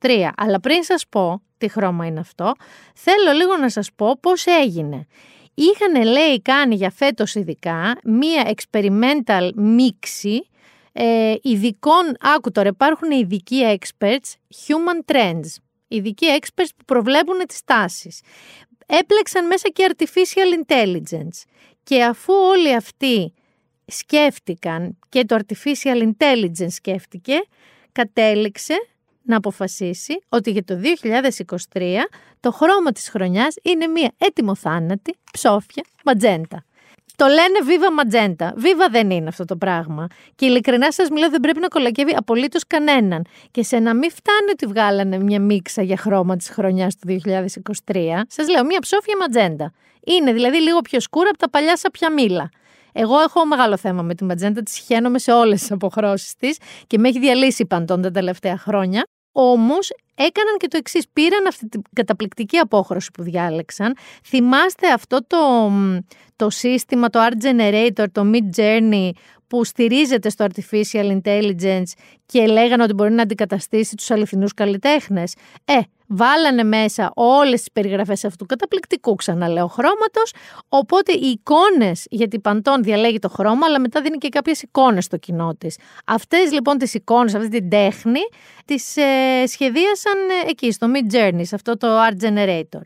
2023, 0.00 0.28
αλλά 0.36 0.60
πριν 0.60 0.82
σας 0.82 1.04
πω 1.08 1.42
τι 1.58 1.68
χρώμα 1.68 2.06
είναι 2.06 2.20
αυτό, 2.20 2.52
θέλω 2.94 3.32
λίγο 3.36 3.56
να 3.56 3.70
σας 3.70 3.92
πω 3.96 4.18
πώς 4.20 4.44
έγινε. 4.46 5.06
Είχαν, 5.54 6.02
λέει, 6.02 6.42
κάνει 6.42 6.74
για 6.74 6.90
φέτος 6.90 7.34
ειδικά 7.34 7.98
μία 8.04 8.54
experimental 8.54 9.50
μίξη 9.54 10.48
ε, 11.00 11.34
ειδικών, 11.42 12.16
άκου 12.20 12.50
τώρα, 12.50 12.68
υπάρχουν 12.68 13.10
ειδικοί 13.10 13.78
experts, 13.78 14.32
human 14.66 15.12
trends, 15.12 15.56
ειδικοί 15.88 16.26
experts 16.40 16.68
που 16.76 16.84
προβλέπουν 16.84 17.46
τις 17.48 17.64
τάσεις. 17.64 18.20
Έπλεξαν 18.86 19.46
μέσα 19.46 19.68
και 19.68 19.94
artificial 19.96 20.64
intelligence 20.64 21.42
και 21.82 22.04
αφού 22.04 22.32
όλοι 22.32 22.74
αυτοί 22.74 23.32
σκέφτηκαν 23.86 24.98
και 25.08 25.24
το 25.24 25.38
artificial 25.38 26.10
intelligence 26.10 26.70
σκέφτηκε, 26.70 27.34
κατέληξε 27.92 28.74
να 29.22 29.36
αποφασίσει 29.36 30.18
ότι 30.28 30.50
για 30.50 30.64
το 30.64 30.80
2023 31.72 31.92
το 32.40 32.52
χρώμα 32.52 32.92
της 32.92 33.08
χρονιάς 33.08 33.54
είναι 33.62 33.86
μία 33.86 34.12
έτοιμο 34.18 34.54
θάνατη 34.54 35.14
ψόφια 35.32 35.84
ματζέντα. 36.04 36.64
Το 37.18 37.26
λένε 37.26 37.58
Viva 37.68 38.02
Magenta. 38.02 38.46
Viva 38.46 38.88
δεν 38.90 39.10
είναι 39.10 39.28
αυτό 39.28 39.44
το 39.44 39.56
πράγμα. 39.56 40.06
Και 40.34 40.46
ειλικρινά 40.46 40.92
σας 40.92 41.08
μιλάω, 41.08 41.30
δεν 41.30 41.40
πρέπει 41.40 41.60
να 41.60 41.68
κολακεύει 41.68 42.14
απολύτως 42.16 42.66
κανέναν. 42.66 43.26
Και 43.50 43.62
σε 43.62 43.78
να 43.78 43.94
μην 43.94 44.10
φτάνει 44.10 44.50
ότι 44.52 44.66
βγάλανε 44.66 45.18
μια 45.18 45.40
μίξα 45.40 45.82
για 45.82 45.96
χρώμα 45.96 46.36
της 46.36 46.48
χρονιάς 46.48 46.96
του 46.96 47.06
2023, 47.06 48.24
σας 48.28 48.48
λέω 48.48 48.64
μια 48.64 48.78
ψόφια 48.80 49.16
ματζέντα. 49.16 49.72
Είναι 50.06 50.32
δηλαδή 50.32 50.56
λίγο 50.60 50.80
πιο 50.80 51.00
σκούρα 51.00 51.28
από 51.28 51.38
τα 51.38 51.50
παλιά 51.50 51.76
σαπια 51.76 52.12
μήλα. 52.12 52.50
Εγώ 52.92 53.20
έχω 53.20 53.46
μεγάλο 53.46 53.76
θέμα 53.76 54.02
με 54.02 54.14
τη 54.14 54.24
ματζέντα, 54.24 54.62
τη 54.62 54.80
χαίνομαι 54.80 55.18
σε 55.18 55.32
όλες 55.32 55.60
τις 55.60 55.70
αποχρώσεις 55.70 56.34
της 56.34 56.58
και 56.86 56.98
με 56.98 57.08
έχει 57.08 57.18
διαλύσει 57.18 57.66
παντών 57.66 58.02
τα 58.02 58.10
τελευταία 58.10 58.58
χρόνια. 58.58 59.06
Όμως 59.32 59.90
έκαναν 60.18 60.56
και 60.56 60.68
το 60.68 60.76
εξής. 60.76 61.04
Πήραν 61.12 61.46
αυτή 61.46 61.68
την 61.68 61.82
καταπληκτική 61.92 62.56
απόχρωση 62.56 63.10
που 63.10 63.22
διάλεξαν. 63.22 63.96
Θυμάστε 64.24 64.92
αυτό 64.92 65.18
το, 65.26 65.70
το 66.36 66.50
σύστημα, 66.50 67.08
το 67.08 67.18
Art 67.22 67.44
Generator, 67.44 68.04
το 68.12 68.30
Mid 68.32 68.60
Journey 68.60 69.10
που 69.46 69.64
στηρίζεται 69.64 70.30
στο 70.30 70.46
Artificial 70.48 71.20
Intelligence 71.20 71.92
και 72.26 72.46
λέγανε 72.46 72.82
ότι 72.82 72.92
μπορεί 72.92 73.12
να 73.12 73.22
αντικαταστήσει 73.22 73.96
τους 73.96 74.10
αληθινούς 74.10 74.54
καλλιτέχνες; 74.54 75.34
Ε, 75.64 75.78
βάλανε 76.08 76.62
μέσα 76.62 77.12
όλες 77.14 77.58
τις 77.58 77.72
περιγραφές 77.72 78.24
αυτού 78.24 78.46
καταπληκτικού 78.46 79.14
ξαναλέω 79.14 79.66
χρώματος, 79.66 80.34
οπότε 80.68 81.12
οι 81.12 81.26
εικόνες, 81.26 82.06
γιατί 82.10 82.40
Παντών 82.40 82.82
διαλέγει 82.82 83.18
το 83.18 83.28
χρώμα, 83.28 83.66
αλλά 83.66 83.80
μετά 83.80 84.00
δίνει 84.00 84.16
και 84.18 84.28
κάποιες 84.28 84.62
εικόνες 84.62 85.04
στο 85.04 85.16
κοινό 85.16 85.54
της. 85.58 85.78
Αυτές 86.06 86.52
λοιπόν 86.52 86.78
τις 86.78 86.94
εικόνες, 86.94 87.34
αυτή 87.34 87.48
την 87.48 87.68
τέχνη, 87.68 88.20
τις 88.64 88.96
ε, 88.96 89.46
σχεδίασαν 89.46 90.18
ε, 90.44 90.50
εκεί 90.50 90.72
στο 90.72 90.86
Mid 90.94 91.14
Journey, 91.14 91.40
σε 91.42 91.54
αυτό 91.54 91.76
το 91.76 91.86
Art 92.08 92.24
Generator. 92.24 92.82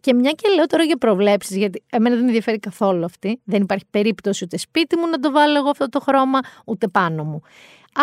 Και 0.00 0.14
μια 0.14 0.30
και 0.30 0.48
λέω 0.54 0.66
τώρα 0.66 0.82
για 0.82 0.96
προβλέψεις, 0.96 1.56
γιατί 1.56 1.84
εμένα 1.90 2.14
δεν 2.14 2.24
με 2.24 2.28
ενδιαφέρει 2.28 2.58
καθόλου 2.58 3.04
αυτή. 3.04 3.40
Δεν 3.44 3.62
υπάρχει 3.62 3.84
περίπτωση 3.90 4.44
ούτε 4.44 4.56
σπίτι 4.56 4.96
μου 4.96 5.06
να 5.06 5.18
το 5.18 5.30
βάλω 5.30 5.58
εγώ 5.58 5.68
αυτό 5.68 5.88
το 5.88 6.00
χρώμα, 6.00 6.38
ούτε 6.64 6.88
πάνω 6.88 7.24
μου. 7.24 7.40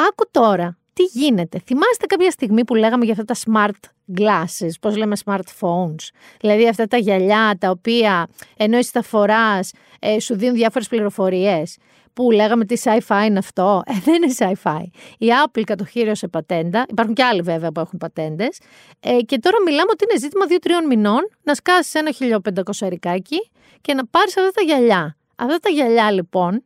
Άκου 0.09 0.29
τώρα, 0.31 0.77
τι 0.93 1.03
γίνεται; 1.03 1.59
Θυμάστε 1.65 2.05
κάποια 2.05 2.31
στιγμή 2.31 2.65
που 2.65 2.75
λέγαμε 2.75 3.05
για 3.05 3.13
αυτά 3.13 3.25
τα 3.25 3.35
smart 3.45 4.19
glasses, 4.19 4.71
πώς 4.81 4.97
λέμε 4.97 5.15
smartphones; 5.25 6.07
Δηλαδή 6.39 6.67
αυτά 6.67 6.87
τα 6.87 6.97
γυαλιά 6.97 7.55
τα 7.59 7.69
οποία 7.69 8.27
ενώ 8.57 8.77
εσύ 8.77 8.93
τα 8.93 9.01
φοράς 9.01 9.71
ε, 9.99 10.19
σου 10.19 10.35
δίνουν 10.35 10.55
διάφορες 10.55 10.87
πληροφορίες 10.87 11.77
που 12.13 12.31
λέγαμε 12.31 12.65
τι 12.65 12.81
sci-fi 12.83 13.23
είναι 13.25 13.37
αυτό; 13.37 13.81
Ε, 13.85 13.93
δεν 14.03 14.13
είναι 14.15 14.33
sci-fi. 14.37 14.83
Η 15.17 15.27
Apple 15.45 15.61
κατοχύρωσε 15.65 16.27
πατέντα. 16.27 16.85
Υπάρχουν 16.89 17.15
και 17.15 17.23
άλλοι 17.23 17.41
βέβαια 17.41 17.71
που 17.71 17.79
έχουν 17.79 17.99
πατέντες. 17.99 18.59
Ε, 18.99 19.21
και 19.21 19.39
τώρα 19.39 19.57
μιλάμε 19.65 19.89
ότι 19.91 20.05
είναι 20.09 20.19
ζήτημα 20.19 20.45
2-3 20.83 20.87
μηνών 20.87 21.29
να 21.43 21.53
σκάσεις 21.55 21.93
ένα 21.93 22.11
1500 22.11 22.61
ερικάκι 22.79 23.51
και 23.81 23.93
να 23.93 24.05
πάρεις 24.05 24.37
αυτά 24.37 24.51
τα 24.51 24.61
γυαλιά. 24.61 25.15
Αυτά 25.35 25.57
τα 25.57 25.69
γυαλιά 25.69 26.11
λοιπόν, 26.11 26.63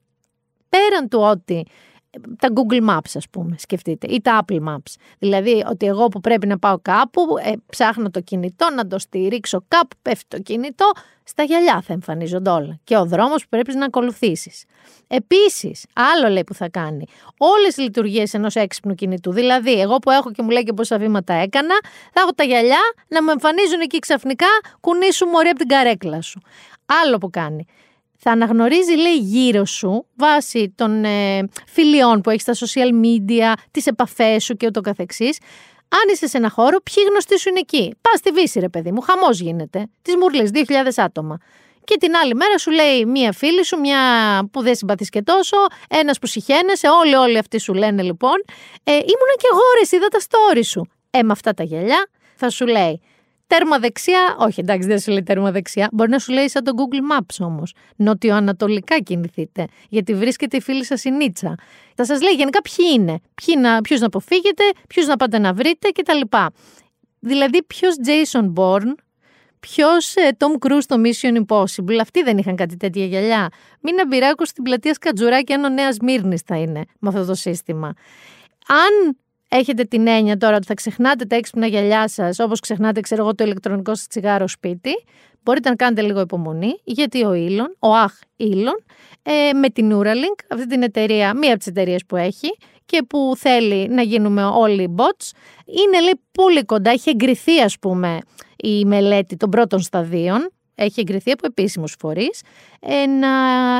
πέραν 0.70 1.10
του 1.10 1.20
ότι 1.20 1.66
τα 2.40 2.50
Google 2.54 2.90
Maps 2.90 3.12
ας 3.16 3.30
πούμε, 3.30 3.56
σκεφτείτε, 3.60 4.08
ή 4.08 4.22
τα 4.22 4.46
Apple 4.46 4.60
Maps. 4.68 4.94
Δηλαδή 5.20 5.64
ότι 5.70 5.86
εγώ 5.86 6.08
που 6.08 6.20
πρέπει 6.20 6.48
να 6.48 6.60
πάω 6.60 6.80
κάπου, 6.82 7.22
ε, 7.44 7.52
ψάχνω 7.70 8.10
το 8.10 8.22
κινητό, 8.22 8.70
να 8.76 8.88
το 8.88 9.00
στηρίξω 9.00 9.64
κάπου, 9.68 9.96
πέφτει 10.02 10.26
το 10.28 10.40
κινητό, 10.40 10.92
στα 11.24 11.44
γυαλιά 11.44 11.82
θα 11.82 11.94
εμφανίζονται 11.94 12.50
όλα. 12.50 12.80
Και 12.84 12.98
ο 12.98 13.06
δρόμος 13.06 13.42
που 13.42 13.50
πρέπει 13.50 13.76
να 13.76 13.86
ακολουθήσεις. 13.86 14.64
Επίσης, 15.08 15.86
άλλο 15.94 16.30
λέει 16.30 16.44
που 16.44 16.54
θα 16.54 16.70
κάνει, 16.70 17.06
όλες 17.38 17.78
οι 17.78 17.82
λειτουργίες 17.82 18.34
ενός 18.34 18.56
έξυπνου 18.56 18.96
κινητού, 18.96 19.32
δηλαδή 19.32 19.82
εγώ 19.82 19.98
που 19.98 20.12
έχω 20.12 20.32
και 20.32 20.42
μου 20.42 20.50
λέει 20.50 20.64
και 20.64 20.74
πόσα 20.74 20.98
βήματα 20.98 21.34
έκανα, 21.34 21.76
θα 22.14 22.22
έχω 22.22 22.34
τα 22.34 22.44
γυαλιά 22.44 22.82
να 23.08 23.24
μου 23.24 23.30
εμφανίζουν 23.30 23.80
εκεί 23.80 24.00
ξαφνικά 24.00 24.48
κουνήσου 24.80 25.26
μωρή 25.26 25.48
από 25.48 25.58
την 25.58 25.68
καρέκλα 25.68 26.22
σου. 26.22 26.42
Άλλο 27.04 27.18
που 27.18 27.30
κάνει, 27.30 27.66
θα 28.18 28.32
αναγνωρίζει, 28.32 28.96
λέει, 28.96 29.18
γύρω 29.18 29.66
σου, 29.66 30.06
βάσει 30.16 30.74
των 30.76 31.04
ε, 31.06 31.48
φιλιών 31.68 32.22
που 32.22 32.30
έχεις 32.30 32.42
στα 32.42 32.54
social 32.54 33.06
media, 33.06 33.54
τις 33.72 33.86
επαφές 33.86 34.44
σου 34.44 34.56
και 34.56 34.66
ούτω 34.66 34.82
καθεξής, 34.82 35.38
αν 35.90 36.14
είσαι 36.14 36.28
σε 36.28 36.38
ένα 36.38 36.50
χώρο, 36.50 36.78
ποιοι 36.82 37.04
γνωστοί 37.10 37.40
σου 37.40 37.50
είναι 37.50 37.60
εκεί; 37.60 37.96
Πας 38.02 38.20
στη 38.20 38.32
Βύση, 38.32 38.60
ρε 38.60 38.70
παιδί 38.70 38.92
μου, 38.92 39.02
χαμός 39.02 39.40
γίνεται. 39.40 39.88
Τις 40.02 40.16
μουρλες, 40.16 40.50
2.000 40.54 40.64
άτομα. 40.96 41.38
Και 41.84 41.98
την 41.98 42.16
άλλη 42.16 42.36
μέρα 42.36 42.58
σου 42.58 42.72
λέει 42.72 43.06
μία 43.06 43.32
φίλη 43.32 43.66
σου, 43.66 43.80
μια 43.80 44.00
που 44.52 44.62
δεν 44.62 44.76
συμπαθείς 44.76 45.10
και 45.10 45.22
τόσο, 45.22 45.58
ένας 45.90 46.20
που 46.20 46.28
συχαίνεσαι, 46.28 46.88
όλοι, 46.88 47.16
όλοι 47.16 47.38
αυτοί 47.38 47.60
σου 47.60 47.74
λένε 47.74 48.02
λοιπόν. 48.02 48.44
Ε, 48.84 48.92
ήμουνα 48.92 49.36
και 49.38 49.48
εγώ 49.52 49.62
ρε, 49.80 49.98
είδα 49.98 50.08
τα 50.08 50.20
story 50.20 50.66
σου. 50.66 50.88
Ε, 51.10 51.22
με 51.22 51.32
αυτά 51.32 51.54
τα 51.54 51.64
γελιά 51.64 52.08
θα 52.36 52.50
σου 52.50 52.66
λέει 52.66 53.02
Τέρμα 53.48 53.80
δεξιά, 53.80 54.36
όχι 54.40 54.60
εντάξει 54.60 54.88
δεν 54.88 55.00
σου 55.00 55.12
λέει 55.12 55.24
τέρμα 55.24 55.52
δεξιά, 55.52 55.90
μπορεί 55.92 56.10
να 56.10 56.20
σου 56.20 56.34
λέει 56.34 56.50
σαν 56.50 56.64
το 56.64 56.72
Google 56.76 57.18
Maps 57.18 57.46
όμως, 57.46 57.74
νοτιοανατολικά 57.96 59.00
κινηθείτε, 59.00 59.68
γιατί 59.90 60.14
βρίσκεται 60.14 60.58
η 60.58 60.62
φίλη 60.62 60.86
σας 60.86 61.04
η 61.04 61.12
Νίτσα. 61.12 61.56
Θα 61.96 62.06
σας 62.06 62.22
λέει 62.22 62.34
γενικά 62.34 62.62
ποιοι 62.62 62.86
είναι, 62.94 63.20
ποιοι 63.34 63.56
να, 63.58 63.82
ποιους 63.82 64.00
να 64.00 64.06
αποφύγετε, 64.06 64.64
ποιους 64.88 65.06
να 65.08 65.16
πάτε 65.16 65.40
να 65.40 65.54
βρείτε 65.54 65.90
κτλ. 65.90 66.38
Δηλαδή 67.20 67.64
ποιος 67.64 67.96
Jason 68.06 68.54
Bourne, 68.54 68.94
ποιος 69.60 70.16
ε, 70.16 70.38
Tom 70.38 70.68
Cruise 70.68 70.82
στο 70.82 70.96
Mission 71.04 71.44
Impossible, 71.46 71.98
αυτοί 72.02 72.24
δεν 72.24 72.38
είχαν 72.38 72.56
κάτι 72.56 72.78
τέτοια 72.78 73.06
γυαλιά. 73.06 73.50
Μην 73.82 74.00
αμπειράκου 74.00 74.46
στην 74.46 74.64
πλατεία 74.64 74.94
Σκατζουράκη, 74.94 75.54
αν 75.54 75.64
ο 75.64 75.70
Νέας 75.70 75.98
Μύρνης 76.02 76.42
θα 76.42 76.58
είναι 76.58 76.84
με 77.00 77.10
αυτό 77.10 77.26
το 77.26 77.34
σύστημα. 77.34 77.94
Αν 78.68 79.18
έχετε 79.50 79.84
την 79.84 80.08
έννοια 80.08 80.38
τώρα 80.38 80.56
ότι 80.56 80.66
θα 80.66 80.74
ξεχνάτε 80.74 81.26
τα 81.26 81.36
έξυπνα 81.36 81.68
γυαλιά 81.68 82.08
σας, 82.08 82.40
όπως 82.40 82.60
ξεχνάτε, 82.60 83.00
ξέρω 83.00 83.22
εγώ, 83.22 83.36
το 83.36 83.44
ηλεκτρονικό 83.44 83.96
σας 83.96 84.08
τσιγάρο 84.08 84.48
σπίτι, 84.48 84.92
μπορείτε 85.44 85.70
να 85.70 85.76
κάνετε 85.76 86.02
λίγο 86.02 86.20
υπομονή, 86.20 86.80
γιατί 86.84 87.24
ο 87.26 87.34
Ήλον, 87.34 87.76
ο 87.80 87.96
Αχ 87.96 88.14
Ήλον, 88.36 88.84
ε, 89.24 89.54
με 89.54 89.70
την 89.70 89.92
Neuralink, 89.94 90.46
αυτή 90.50 90.68
την 90.68 90.84
εταιρεία, 90.84 91.34
μία 91.34 91.50
από 91.50 91.58
τις 91.58 91.68
εταιρείες 91.68 92.06
που 92.08 92.16
έχει 92.16 92.58
και 92.86 93.04
που 93.10 93.34
θέλει 93.38 93.88
να 93.88 94.02
γίνουμε 94.02 94.46
όλοι 94.46 94.96
bots, 94.98 95.32
είναι 95.66 96.02
λέει 96.02 96.22
πολύ 96.32 96.66
κοντά, 96.66 96.92
έχει 96.92 97.10
εγκριθεί 97.10 97.62
ας 97.62 97.80
πούμε 97.80 98.20
η 98.56 98.86
μελέτη 98.86 99.36
των 99.36 99.50
πρώτων 99.50 99.80
σταδίων, 99.80 100.50
έχει 100.76 101.00
εγκριθεί 101.00 101.32
από 101.32 101.46
επίσημους 101.46 101.96
φορείς, 102.00 102.42
ε, 102.80 103.06
να 103.06 103.28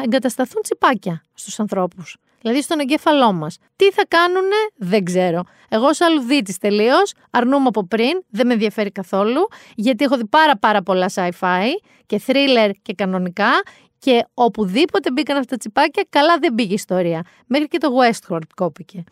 εγκατασταθούν 0.04 0.62
τσιπάκια 0.62 1.22
στους 1.34 1.60
ανθρώπους 1.60 2.18
δηλαδή 2.46 2.64
στον 2.64 2.80
εγκέφαλό 2.80 3.34
μας. 3.34 3.58
Τι 3.76 3.92
θα 3.92 4.06
κάνουνε, 4.08 4.56
δεν 4.76 5.04
ξέρω. 5.04 5.44
Εγώ, 5.70 5.94
σαν 5.94 6.12
αλλουδίτη 6.12 6.58
τελείως, 6.58 7.14
αρνούμαι 7.32 7.68
από 7.68 7.86
πριν, 7.86 8.24
δεν 8.30 8.48
με 8.48 8.54
ενδιαφέρει 8.54 8.92
καθόλου, 8.92 9.48
γιατί 9.76 10.04
έχω 10.04 10.18
δει 10.18 10.26
πάρα 10.26 10.58
πάρα 10.58 10.82
πολλά 10.82 11.10
sci-fi 11.14 11.66
και 12.06 12.22
thriller 12.28 12.72
και 12.82 12.94
κανονικά. 12.94 13.52
Και 14.00 14.26
οπουδήποτε 14.34 15.12
μπήκαν 15.12 15.38
αυτά 15.38 15.50
τα 15.50 15.58
τσιπάκια, 15.58 16.06
καλά 16.10 16.38
δεν 16.38 16.56
πήγε 16.56 16.72
η 16.72 16.74
ιστορία. 16.74 17.24
Μέχρι 17.48 17.68
και 17.68 17.78
το 17.78 17.90
Westworld 18.02 18.50
κόπηκε. 18.56 19.04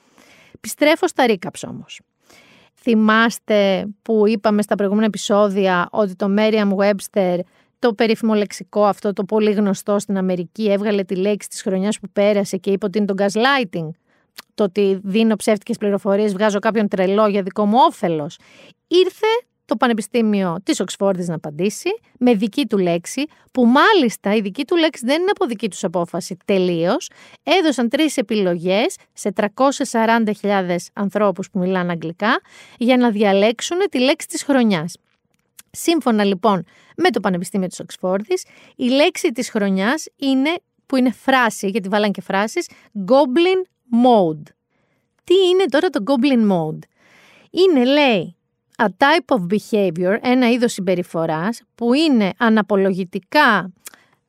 Επιστρέφω 0.56 1.08
στα 1.08 1.26
Ρίκαψ 1.26 1.64
όμως. 1.64 2.00
Θυμάστε 2.74 3.88
που 4.02 4.28
είπαμε 4.28 4.62
στα 4.62 4.76
προηγούμενα 4.76 5.06
επεισόδια 5.06 5.88
ότι 5.92 6.16
το 6.16 6.28
Merriam 6.38 6.70
Webster 6.76 7.40
το 7.84 7.94
περίφημο 7.94 8.34
λεξικό 8.34 8.86
αυτό, 8.86 9.14
το 9.14 9.24
πολύ 9.24 9.52
γνωστό 9.52 10.00
στην 10.00 10.18
Αμερική, 10.18 10.72
έβγαλε 10.72 11.04
τη 11.04 11.16
λέξη 11.16 11.50
της 11.50 11.62
χρονιάς 11.62 12.00
που 12.00 12.10
πέρασε 12.14 12.58
και 12.58 12.72
είπε 12.72 12.86
ότι 12.86 12.98
είναι 12.98 13.08
το 13.08 13.14
gaslighting. 13.18 13.90
Το 14.54 14.64
ότι 14.64 15.00
δίνω 15.04 15.36
ψεύτικες 15.36 15.78
πληροφορίες, 15.78 16.34
βγάζω 16.34 16.60
κάποιον 16.60 16.88
τρελό 16.88 17.28
για 17.28 17.42
δικό 17.42 17.66
μου 17.66 17.78
όφελος. 17.88 18.38
Ήρθε 18.88 19.28
το 19.66 19.76
Πανεπιστήμιο 19.76 20.58
της 20.64 20.80
Οξφόρδης 20.80 21.28
να 21.28 21.36
απαντήσει 21.36 21.90
με 22.20 22.34
δική 22.34 22.66
του 22.66 22.78
λέξη, 22.78 23.26
που 23.52 23.66
μάλιστα 23.66 24.36
η 24.36 24.42
δική 24.42 24.66
του 24.66 24.76
λέξη 24.76 25.06
δεν 25.06 25.22
είναι 25.22 25.32
από 25.32 25.46
δική 25.46 25.70
τους 25.70 25.84
απόφαση 25.84 26.38
τελείως. 26.46 27.10
Έδωσαν 27.44 27.90
τρεις 27.90 28.18
επιλογές 28.18 28.96
σε 29.14 29.34
340.000 30.42 30.76
ανθρώπους 30.94 31.50
που 31.50 31.60
μιλάνε 31.60 31.92
αγγλικά 31.92 32.42
για 32.78 32.98
να 32.98 33.10
διαλέξουν 33.10 33.78
τη 33.92 34.00
λέξη 34.00 34.28
της 34.28 34.44
χρονιάς. 34.44 34.96
Σύμφωνα 35.78 36.24
λοιπόν 36.24 36.64
με 36.98 37.10
το 37.10 37.20
Πανεπιστήμιο 37.20 37.68
της 37.68 37.80
Οξφόρδης, 37.80 38.46
η 38.76 38.90
λέξη 38.90 39.32
της 39.32 39.50
χρονιάς 39.50 40.06
είναι, 40.16 40.50
που 40.86 40.96
είναι 40.96 41.12
φράση, 41.12 41.68
γιατί 41.68 41.90
βάλαν 41.90 42.12
και 42.12 42.22
φράσεις, 42.22 42.70
Goblin 43.08 43.68
Mode. 44.06 44.44
Τι 45.24 45.34
είναι 45.34 45.66
τώρα 45.66 45.90
το 45.90 46.04
Goblin 46.06 46.52
Mode? 46.52 46.80
Είναι, 47.50 47.86
λέει, 47.86 48.36
a 48.78 48.86
type 48.86 49.38
of 49.38 49.42
behavior, 49.54 50.18
ένα 50.22 50.50
είδος 50.50 50.74
συμπεριφοράς, 50.74 51.62
που 51.76 51.94
είναι 51.94 52.32
αναπολογητικά 52.38 53.74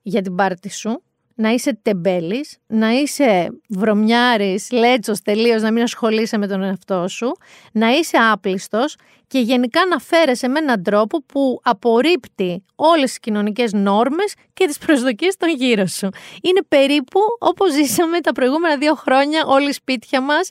για 0.03 0.23
την 0.23 0.35
πάρτι 0.35 0.71
σου, 0.71 1.03
να 1.35 1.50
είσαι 1.50 1.79
τεμπέλης, 1.83 2.59
να 2.67 2.91
είσαι 2.91 3.49
βρωμιάρης, 3.69 4.71
λέτσος 4.71 5.21
τελείως, 5.23 5.62
να 5.62 5.73
μην 5.73 5.83
ασχολείσαι 5.83 6.38
με 6.38 6.47
τον 6.47 6.62
εαυτό 6.62 7.09
σου, 7.09 7.37
να 7.73 7.91
είσαι 7.91 8.17
άπλιστος 8.33 8.97
και 9.26 9.38
γενικά 9.38 9.81
να 9.91 9.99
φέρεσαι 9.99 10.49
με 10.49 10.59
έναν 10.59 10.83
τρόπο 10.83 11.25
που 11.25 11.61
απορρίπτει 11.62 12.64
όλες 12.75 13.09
τις 13.09 13.19
κοινωνικές 13.19 13.73
νόρμες 13.73 14.35
και 14.53 14.67
τις 14.67 14.79
προσδοκίες 14.79 15.37
των 15.37 15.49
γύρω 15.49 15.87
σου. 15.87 16.09
Είναι 16.43 16.62
περίπου 16.69 17.21
όπως 17.38 17.73
ζήσαμε 17.73 18.21
τα 18.21 18.33
προηγούμενα 18.33 18.76
δύο 18.76 18.95
χρόνια 18.95 19.45
όλοι 19.47 19.73
σπίτια 19.73 20.21
μας, 20.21 20.49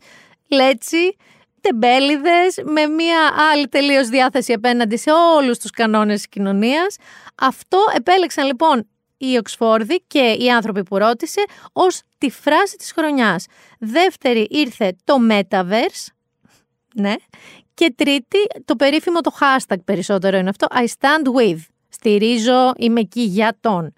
λέτσι, 0.48 1.16
τεμπέληδες, 1.62 2.62
με 2.63 2.86
μια 2.86 3.20
άλλη 3.52 3.68
τελείως 3.68 4.08
διάθεση 4.08 4.54
απέναντι 4.54 4.98
σε 4.98 5.12
όλους 5.12 5.58
τους 5.58 5.72
κανόνες 5.72 6.16
της 6.16 6.28
κοινωνίας. 6.28 6.96
Αυτό 7.36 7.78
επέλεξαν 7.96 8.46
λοιπόν 8.46 8.88
η 9.25 9.38
Οξφόρδη 9.38 10.03
και 10.08 10.36
οι 10.39 10.51
άνθρωποι 10.51 10.84
που 10.84 10.98
ρώτησε 10.98 11.44
ως 11.74 12.01
τη 12.18 12.30
φράση 12.30 12.77
της 12.77 12.92
χρονιάς. 12.92 13.46
Δεύτερη 13.80 14.48
ήρθε 14.50 14.96
το 15.03 15.15
Metaverse, 15.30 16.08
ναι, 16.96 17.13
και 17.74 17.94
τρίτη 17.98 18.38
το 18.65 18.75
περίφημο 18.75 19.22
το 19.22 19.32
hashtag 19.39 19.84
περισσότερο 19.86 20.38
είναι 20.38 20.50
αυτό, 20.50 20.68
I 20.72 20.84
stand 20.84 21.42
with, 21.42 21.60
στηρίζω, 21.89 22.72
είμαι 22.77 23.00
εκεί 23.00 23.22
για 23.22 23.58
τον. 23.62 23.94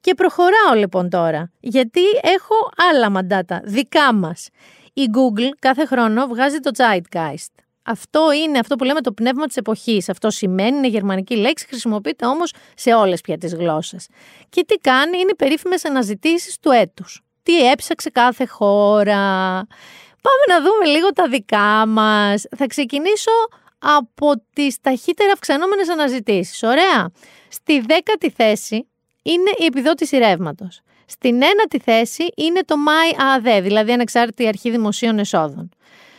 Και 0.00 0.14
προχωράω 0.14 0.74
λοιπόν 0.76 1.10
τώρα, 1.10 1.52
γιατί 1.60 2.00
έχω 2.22 2.54
άλλα 2.90 3.10
μαντάτα, 3.10 3.60
δικά 3.64 4.14
μας. 4.14 4.48
Η 4.92 5.02
Google 5.12 5.48
κάθε 5.58 5.84
χρόνο 5.84 6.26
βγάζει 6.26 6.58
το 6.58 6.70
Zeitgeist. 6.76 7.65
Αυτό 7.86 8.32
είναι 8.32 8.58
αυτό 8.58 8.76
που 8.76 8.84
λέμε 8.84 9.00
το 9.00 9.12
πνεύμα 9.12 9.46
της 9.46 9.56
εποχής. 9.56 10.08
Αυτό 10.08 10.30
σημαίνει, 10.30 10.76
είναι 10.76 10.88
γερμανική 10.88 11.36
λέξη, 11.36 11.66
χρησιμοποιείται 11.66 12.26
όμως 12.26 12.52
σε 12.74 12.94
όλες 12.94 13.20
πια 13.20 13.38
τις 13.38 13.54
γλώσσες. 13.54 14.06
Και 14.48 14.64
τι 14.64 14.74
κάνει, 14.74 15.18
είναι 15.18 15.34
περίφημες 15.34 15.84
αναζητήσεις 15.84 16.58
του 16.58 16.70
έτους. 16.70 17.20
Τι 17.42 17.70
έψαξε 17.70 18.10
κάθε 18.10 18.46
χώρα. 18.46 19.16
Πάμε 20.22 20.44
να 20.48 20.62
δούμε 20.62 20.84
λίγο 20.84 21.12
τα 21.12 21.28
δικά 21.28 21.86
μας. 21.86 22.44
Θα 22.56 22.66
ξεκινήσω 22.66 23.30
από 23.78 24.32
τις 24.52 24.80
ταχύτερα 24.80 25.32
αυξανόμενες 25.32 25.88
αναζητήσεις. 25.88 26.62
Ωραία. 26.62 27.10
Στη 27.48 27.80
δέκατη 27.80 28.30
θέση 28.30 28.88
είναι 29.22 29.50
η 29.58 29.64
επιδότηση 29.64 30.18
ρεύματος. 30.18 30.80
Στην 31.06 31.34
ένατη 31.34 31.78
θέση 31.78 32.28
είναι 32.36 32.60
το 32.64 32.74
MyAD, 32.86 33.62
δηλαδή 33.62 33.92
Ανεξάρτητη 33.92 34.46
Αρχή 34.46 34.70
Δημοσίων 34.70 35.18
Εσόδων. 35.18 35.68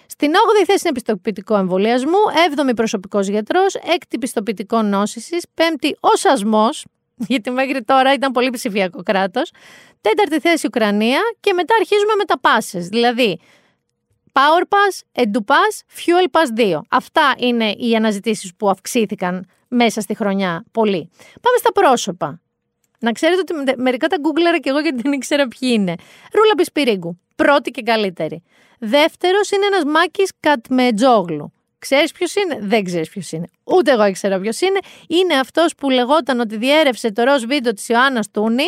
Στην 0.08 0.32
8η 0.32 0.66
θέση 0.66 0.82
είναι 0.84 0.94
πιστοποιητικό 0.94 1.58
εμβολιασμού, 1.58 2.18
7η 2.56 2.76
προσωπικός 2.76 3.28
γιατρός, 3.28 3.76
6η 3.76 4.16
πιστοποιητικό 4.20 4.82
νόσησης, 4.82 5.46
5η 5.56 5.92
ο 6.00 6.16
σασμό, 6.16 6.70
γιατί 7.16 7.52
μέχρι 7.52 7.84
τώρα 7.84 8.14
ήταν 8.14 8.32
πολύ 8.32 8.50
ψηφιακό 8.50 9.04
κράτος, 9.04 9.52
4η 10.02 10.38
θέση 10.42 10.68
Ουκρανία 10.68 11.22
και 11.40 11.54
μετά 11.54 11.76
αρχίζουμε 11.80 12.16
με 12.18 12.24
τα 12.24 12.40
πάσες, 12.40 12.88
δηλαδή 12.88 13.40
Power 14.38 14.64
Pass, 14.64 15.24
EduPass, 15.24 15.76
Fuel 15.98 16.26
Pass 16.32 16.60
2. 16.60 16.80
Αυτά 16.90 17.34
είναι 17.38 17.72
οι 17.72 17.96
αναζητήσεις 17.96 18.56
που 18.56 18.70
αυξήθηκαν 18.70 19.46
μέσα 19.68 20.02
στη 20.02 20.16
χρονιά 20.16 20.64
πολύ. 20.72 21.10
Πάμε 21.42 21.58
στα 21.58 21.72
πρόσωπα. 21.72 22.42
Να 23.00 23.12
ξέρετε 23.12 23.42
ότι 23.62 23.82
μερικά 23.82 24.08
τα 24.08 24.18
γκούγκλερα 24.20 24.60
και 24.60 24.70
εγώ 24.70 24.80
γιατί 24.80 25.02
δεν 25.02 25.12
ήξερα 25.12 25.48
ποιοι 25.48 25.70
είναι. 25.74 25.96
Ρούλα 26.34 26.56
Πισπυρίγκου. 26.58 27.20
Πρώτη 27.44 27.72
και 27.72 27.82
καλύτερη. 27.82 28.44
Δεύτερος 28.80 29.52
είναι 29.52 29.66
ένας 29.66 29.84
Μάκης 29.84 30.32
Κατμετζόγλου. 30.40 31.52
Ξέρεις 31.80 32.12
ποιος 32.12 32.36
είναι, 32.36 32.58
δεν 32.62 32.84
ξέρεις 32.84 33.10
ποιος 33.10 33.32
είναι. 33.32 33.48
Ούτε 33.64 33.92
εγώ 33.92 34.06
ήξερα 34.06 34.40
ποιος 34.40 34.62
είναι. 34.62 34.80
Είναι 35.08 35.34
αυτός 35.34 35.76
που 35.76 35.90
λεγόταν 35.90 36.40
ότι 36.40 36.58
διέρευσε 36.58 37.12
το 37.12 37.24
ροζ 37.24 37.44
βίντεο 37.44 37.74
της 37.74 37.90
Ιωάννας 37.90 38.32
Τούνη. 38.32 38.68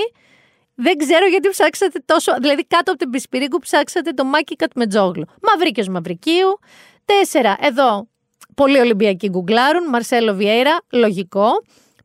Δεν 0.75 0.97
ξέρω 0.97 1.25
γιατί 1.25 1.49
ψάξατε 1.49 2.03
τόσο. 2.05 2.33
Δηλαδή, 2.41 2.65
κάτω 2.65 2.91
από 2.91 2.99
την 2.99 3.09
Πισπυρίγκου 3.09 3.59
ψάξατε 3.59 4.11
το 4.11 4.23
Μάκη 4.23 4.55
Κατμετζόγλου. 4.55 5.25
Μαυρίκιο 5.41 5.85
Μαυρικίου. 5.91 6.59
Τέσσερα, 7.05 7.57
εδώ 7.61 8.07
πολύ 8.55 8.79
Ολυμπιακοί 8.79 9.29
γκουγκλάρουν. 9.29 9.89
Μαρσέλο 9.89 10.33
Βιέιρα, 10.33 10.77
λογικό. 10.91 11.49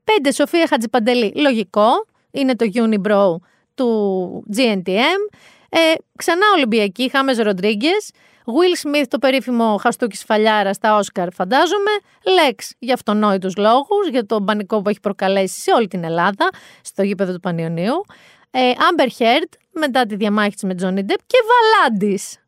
Πέντε, 0.05 0.33
Σοφία 0.33 0.67
Χατζιπαντελή, 0.67 1.33
λογικό. 1.37 1.89
Είναι 2.31 2.57
το 2.57 2.67
Unibrow 2.75 3.47
του 3.75 4.45
GNTM. 4.57 5.37
Ε, 5.77 5.95
ξανά 6.17 6.47
Ολυμπιακή, 6.55 7.11
Χάμες 7.11 7.39
Ροντρίγκες. 7.39 8.11
Will 8.45 8.87
Smith, 8.87 9.05
το 9.09 9.19
περίφημο 9.19 9.77
χαστούκι 9.77 10.17
σφαλιάρα 10.17 10.73
στα 10.73 10.97
Όσκαρ, 10.97 11.33
φαντάζομαι. 11.33 11.91
Λέξ 12.35 12.73
για 12.79 12.95
αυτονόητους 12.95 13.57
λόγους, 13.57 14.09
για 14.11 14.27
τον 14.27 14.45
πανικό 14.45 14.83
που 14.83 14.89
έχει 14.89 15.01
προκαλέσει 15.01 15.61
σε 15.61 15.73
όλη 15.73 15.89
την 15.89 16.05
Ελλάδα, 16.05 16.49
στο 16.83 17.03
γήπεδο 17.03 17.33
του 17.33 17.41
Πανιωνίου. 17.41 18.05
Άμπερ 18.91 19.11
Χέρτ 19.11 19.53
μετά 19.73 20.07
τη 20.07 20.17
διαμάχη 20.17 20.51
της 20.51 20.63
με 20.63 20.75
Τζόνι 20.75 21.03
Ντεπ 21.03 21.21
και 21.27 21.39
Βαλάντης. 21.51 22.39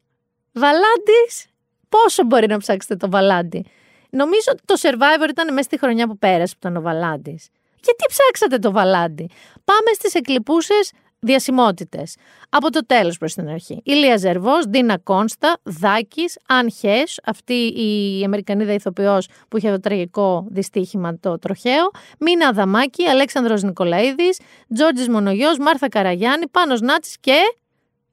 Βαλάντης, 0.53 1.47
πόσο 1.89 2.25
μπορεί 2.25 2.47
να 2.47 2.59
ψάξετε 2.59 2.97
το 2.97 3.11
Βαλάντι; 3.11 3.67
Νομίζω 4.11 4.51
ότι 4.51 4.63
το 4.65 4.75
Survivor 4.83 5.29
ήταν 5.29 5.53
μέσα 5.53 5.63
στη 5.63 5.79
χρονιά 5.79 6.07
που 6.07 6.19
πέρασε 6.19 6.53
που 6.53 6.59
ήταν 6.69 6.77
ο 6.77 6.81
Βαλάντης. 6.81 7.49
Γιατί 7.75 8.05
ψάξατε 8.09 8.59
το 8.59 8.73
Βαλάντι; 8.73 9.31
Πάμε 9.65 9.91
στις 9.95 10.15
εκλειπούσες 10.15 10.93
διασημότητες. 11.27 12.17
Από 12.49 12.71
το 12.71 12.87
τέλος 12.87 13.19
προς 13.19 13.35
την 13.35 13.49
αρχή. 13.49 13.81
Ηλία 13.85 14.17
Ζερβός, 14.17 14.67
Ντίνα 14.69 14.99
Κόνστα, 14.99 15.57
Δάκης, 15.63 16.39
Αν 16.49 16.71
Χέ, 16.73 17.03
αυτή 17.25 17.55
η 17.55 18.25
Αμερικανίδα 18.25 18.73
ηθοποιός 18.73 19.29
που 19.49 19.57
είχε 19.57 19.71
το 19.71 19.81
τραγικό 19.81 20.47
δυστύχημα 20.51 21.19
το 21.19 21.39
τροχαίο, 21.39 21.91
Μίνα 22.19 22.49
Αδαμάκη, 22.49 23.05
Αλέξανδρος 23.05 23.63
Νικολαίδης, 23.63 24.41
Τζόρτζης 24.75 25.09
Μονογιός, 25.09 25.59
Μάρθα 25.59 25.89
Καραγιάννη, 25.89 26.49
Πάνος 26.49 26.81
Νάτσι 26.81 27.17
και 27.21 27.39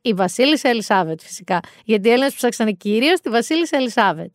η 0.02 0.14
Βασίλισσα 0.14 0.70
Ελισάβετ 0.70 1.22
φυσικά. 1.22 1.60
Γιατί 1.86 2.08
οι 2.08 2.12
Έλληνες 2.12 2.34
ψάξανε 2.34 2.72
κυρίως 2.72 3.20
τη 3.20 3.30
Βασίλισσα 3.30 3.78
Ελισάβετ. 3.78 4.34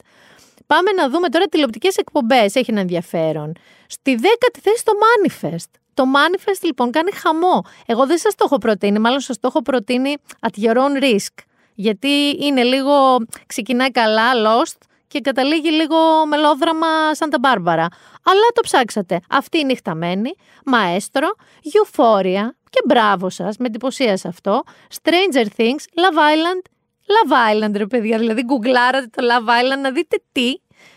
Πάμε 0.68 0.90
να 0.92 1.08
δούμε 1.08 1.28
τώρα 1.28 1.46
τηλεοπτικές 1.46 1.96
εκπομπές. 1.96 2.54
Έχει 2.54 2.70
ένα 2.70 2.80
ενδιαφέρον. 2.80 3.52
Στη 3.87 4.14
δέκατη 4.14 4.60
θέση 4.62 4.84
το 4.84 4.92
Manifest. 5.04 5.70
Το 5.94 6.04
Manifest 6.14 6.60
λοιπόν 6.62 6.90
κάνει 6.90 7.12
χαμό. 7.12 7.64
Εγώ 7.87 8.06
δεν 8.06 8.18
σας 8.18 8.34
το 8.34 8.42
έχω 8.46 8.58
προτείνει, 8.58 8.98
μάλλον 8.98 9.20
σας 9.20 9.40
το 9.40 9.48
έχω 9.48 9.62
προτείνει 9.62 10.16
at 10.40 10.62
your 10.64 10.76
own 10.76 11.02
risk. 11.02 11.34
Γιατί 11.75 12.37
είναι 12.40 12.62
λίγο, 12.62 13.16
ξεκινάει 13.46 13.90
καλά, 13.90 14.32
lost 14.34 14.78
και 15.08 15.20
καταλήγει 15.20 15.70
λίγο 15.70 16.26
μελόδραμα 16.26 17.14
Σάντα 17.14 17.38
Μπάρμπαρα. 17.38 17.87
Αλλά 18.22 18.46
το 18.54 18.60
ψάξατε. 18.60 19.20
Αυτή 19.28 19.58
η 19.58 19.64
νυχταμένη, 19.64 20.34
μαέστρο, 20.64 21.28
Euphoria 21.62 22.48
και 22.70 22.80
μπράβο 22.87 23.30
σας, 23.30 23.56
με 23.56 23.66
εντυπωσίασε 23.66 24.28
αυτό. 24.28 24.62
Stranger 25.02 25.46
Things, 25.56 25.84
Love 25.94 26.18
Island, 26.18 26.62
Love 27.08 27.54
Island 27.54 27.76
ρε 27.76 27.86
παιδιά, 27.86 28.18
δηλαδή 28.18 28.42
γκουγκλάρατε 28.42 29.06
το 29.06 29.22
Love 29.30 29.48
Island 29.48 29.80
να 29.80 29.90
δείτε 29.90 30.22
τι. 30.32 30.48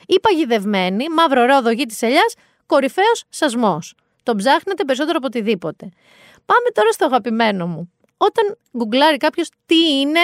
Η 0.06 0.20
παγιδευμένη, 0.22 1.10
μαύρο 1.10 1.46
ρόδο 1.46 1.70
γη 1.72 1.86
της 1.86 2.02
ελιάς, 2.02 2.34
κορυφαίος 2.66 3.24
σασμός. 3.30 3.96
Τον 4.24 4.38
ψάχνετε 4.38 4.84
περισσότερο 4.84 5.18
από 5.18 5.26
οτιδήποτε. 5.26 5.90
Πάμε 6.46 6.70
τώρα 6.74 6.92
στο 6.92 7.06
αγαπημένο 7.06 7.68
μου. 7.68 7.92
Όταν 8.18 8.58
γκουγκλάρει 8.78 9.18
κάποιος 9.18 9.50
τι 9.66 10.00
είναι, 10.00 10.20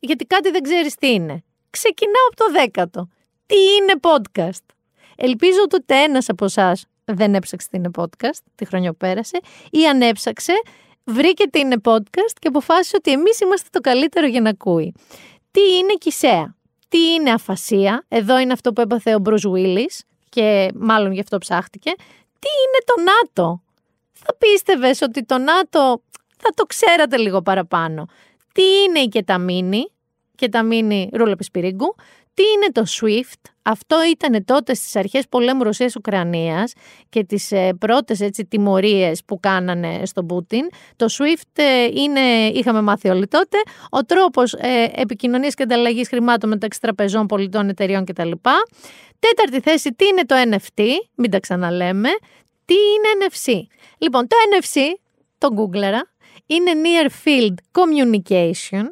γιατί 0.00 0.24
κάτι 0.24 0.50
δεν 0.50 0.62
ξέρεις 0.62 0.94
τι 0.94 1.12
είναι. 1.12 1.42
Ξεκινάω 1.70 2.26
από 2.26 2.36
το 2.36 2.50
δέκατο. 2.50 3.08
Τι 3.46 3.56
είναι 3.56 3.94
podcast; 4.00 4.74
Ελπίζω 5.16 5.58
ότι 5.62 5.76
ούτε 5.76 5.94
ένας 6.02 6.28
από 6.28 6.44
εσάς 6.44 6.86
δεν 7.04 7.34
έψαξε 7.34 7.68
τι 7.70 7.76
είναι 7.76 7.90
podcast 7.96 8.38
τη 8.54 8.64
χρονιά 8.64 8.90
που 8.90 8.96
πέρασε, 8.96 9.40
ή 9.70 9.86
αν 9.86 10.02
έψαξε, 10.02 10.52
βρήκε 11.04 11.48
τι 11.48 11.58
είναι 11.58 11.76
podcast 11.84 12.34
και 12.38 12.48
αποφάσισε 12.48 12.96
ότι 12.96 13.10
εμείς 13.10 13.40
είμαστε 13.40 13.68
το 13.72 13.80
καλύτερο 13.80 14.26
για 14.26 14.40
να 14.40 14.50
ακούει. 14.50 14.94
Τι 15.50 15.60
είναι 15.76 15.94
κησαία. 15.98 16.54
Τι 16.88 17.12
είναι 17.12 17.30
αφασία; 17.30 18.04
Εδώ 18.08 18.38
είναι 18.38 18.52
αυτό 18.52 18.72
που 18.72 18.80
έπαθε 18.80 19.14
ο 19.14 19.18
Μπρουζ 19.18 19.44
Willis 19.46 19.98
και 20.28 20.70
μάλλον 20.74 21.12
γι' 21.12 21.20
αυτό 21.20 21.38
ψάχτηκε 21.38 21.90
τι 22.38 22.48
είναι 22.66 22.84
το 22.84 22.94
ΝΑΤΟ; 23.02 23.62
Θα 24.12 24.34
πίστευες 24.38 25.00
ότι 25.02 25.24
το 25.24 25.38
ΝΑΤΟ 25.38 26.02
θα 26.36 26.50
το 26.54 26.64
ξέρατε 26.64 27.16
λίγο 27.16 27.42
παραπάνω. 27.42 28.06
Τι 28.52 28.62
είναι 28.62 28.98
η 28.98 29.08
κεταμίνη, 29.08 29.90
κεταμίνη 30.34 31.10
ρούλα 31.12 31.36
πισπυρίγκου, 31.36 31.94
τι 32.34 32.42
είναι 32.42 32.72
το 32.72 32.84
SWIFT, 32.88 33.50
αυτό 33.62 33.96
ήταν 34.10 34.44
τότε 34.44 34.74
στις 34.74 34.96
αρχές 34.96 35.28
πολέμου 35.28 35.62
Ρωσίας-Ουκρανίας 35.62 36.72
και 37.08 37.24
τις 37.24 37.52
ε, 37.52 37.72
πρώτες 37.78 38.20
έτσι, 38.20 38.44
τιμωρίες 38.44 39.24
που 39.24 39.40
κάνανε 39.40 40.00
στον 40.04 40.26
Πούτιν. 40.26 40.68
Το 40.96 41.06
SWIFT 41.10 41.62
ε, 41.62 41.84
είναι, 41.84 42.20
είχαμε 42.54 42.82
μάθει 42.82 43.08
όλοι 43.08 43.26
τότε, 43.26 43.56
ο 43.90 44.04
τρόπος 44.04 44.52
ε, 44.52 44.90
επικοινωνίας 44.94 45.54
και 45.54 45.62
ανταλλαγής 45.62 46.08
χρημάτων 46.08 46.48
μεταξύ 46.48 46.80
τραπεζών, 46.80 47.26
πολιτών, 47.26 47.68
εταιριών 47.68 48.04
κτλ. 48.04 48.30
Τέταρτη 49.18 49.60
θέση, 49.70 49.92
τι 49.92 50.06
είναι 50.06 50.24
το 50.24 50.34
NFT, 50.50 50.82
μην 51.14 51.30
τα 51.30 51.40
ξαναλέμε. 51.40 52.08
Τι 52.64 52.74
είναι 52.74 53.26
NFC. 53.28 53.52
Λοιπόν, 53.98 54.26
το 54.26 54.36
NFC, 54.50 54.80
το 55.38 55.52
γκούγκλερα, 55.52 56.12
είναι 56.46 56.72
Near 56.74 57.08
Field 57.24 57.54
Communication, 57.72 58.84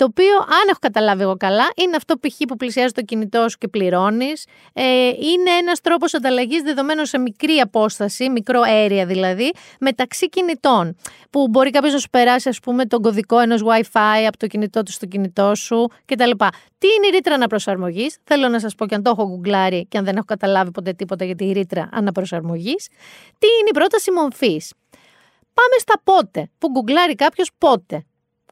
το 0.00 0.06
οποίο, 0.06 0.36
αν 0.36 0.68
έχω 0.68 0.78
καταλάβει 0.80 1.22
εγώ 1.22 1.36
καλά, 1.36 1.72
είναι 1.76 1.96
αυτό 1.96 2.14
π.χ. 2.16 2.36
που 2.48 2.56
πλησιάζει 2.56 2.92
το 2.92 3.02
κινητό 3.02 3.48
σου 3.48 3.58
και 3.58 3.68
πληρώνεις. 3.68 4.46
Ε, 4.72 4.82
είναι 5.08 5.50
ένας 5.60 5.80
τρόπος 5.80 6.14
ανταλλαγής 6.14 6.62
δεδομένων 6.62 7.06
σε 7.06 7.18
μικρή 7.18 7.56
απόσταση, 7.56 8.30
μικρό 8.30 8.60
area 8.86 9.04
δηλαδή, 9.06 9.52
μεταξύ 9.80 10.28
κινητών. 10.28 10.96
Που 11.30 11.48
μπορεί 11.48 11.70
κάποιος 11.70 11.92
να 11.92 11.98
σου 11.98 12.10
περάσει, 12.10 12.48
ας 12.48 12.60
πούμε, 12.60 12.84
τον 12.84 13.02
κωδικό 13.02 13.38
ενός 13.38 13.62
WiFi 13.64 14.24
από 14.26 14.36
το 14.36 14.46
κινητό 14.46 14.82
του 14.82 14.92
στο 14.92 15.06
κινητό 15.06 15.54
σου 15.54 15.88
κτλ. 16.04 16.30
Τι 16.78 16.86
είναι 16.86 17.06
η 17.06 17.10
ρήτρα 17.10 17.34
αναπροσαρμογής, 17.34 18.16
θέλω 18.24 18.48
να 18.48 18.60
σας 18.60 18.74
πω 18.74 18.86
και 18.86 18.94
αν 18.94 19.02
το 19.02 19.10
έχω 19.10 19.28
γκουγκλάρει 19.28 19.86
και 19.86 19.98
αν 19.98 20.04
δεν 20.04 20.16
έχω 20.16 20.24
καταλάβει 20.24 20.70
ποτέ 20.70 20.92
τίποτα 20.92 21.24
για 21.24 21.34
τη 21.34 21.52
ρήτρα 21.52 21.88
αναπροσαρμογής. 21.92 22.88
Τι 23.38 23.46
είναι 23.60 23.68
η 23.68 23.72
πρόταση 23.72 24.10
μορφής; 24.10 24.72
Πάμε 25.54 25.78
στα 25.78 26.00
πότε, 26.04 26.50
που 26.58 26.70
γκουγκλάρει 26.70 27.14
κάποιος 27.14 27.50
πότε. 27.58 28.04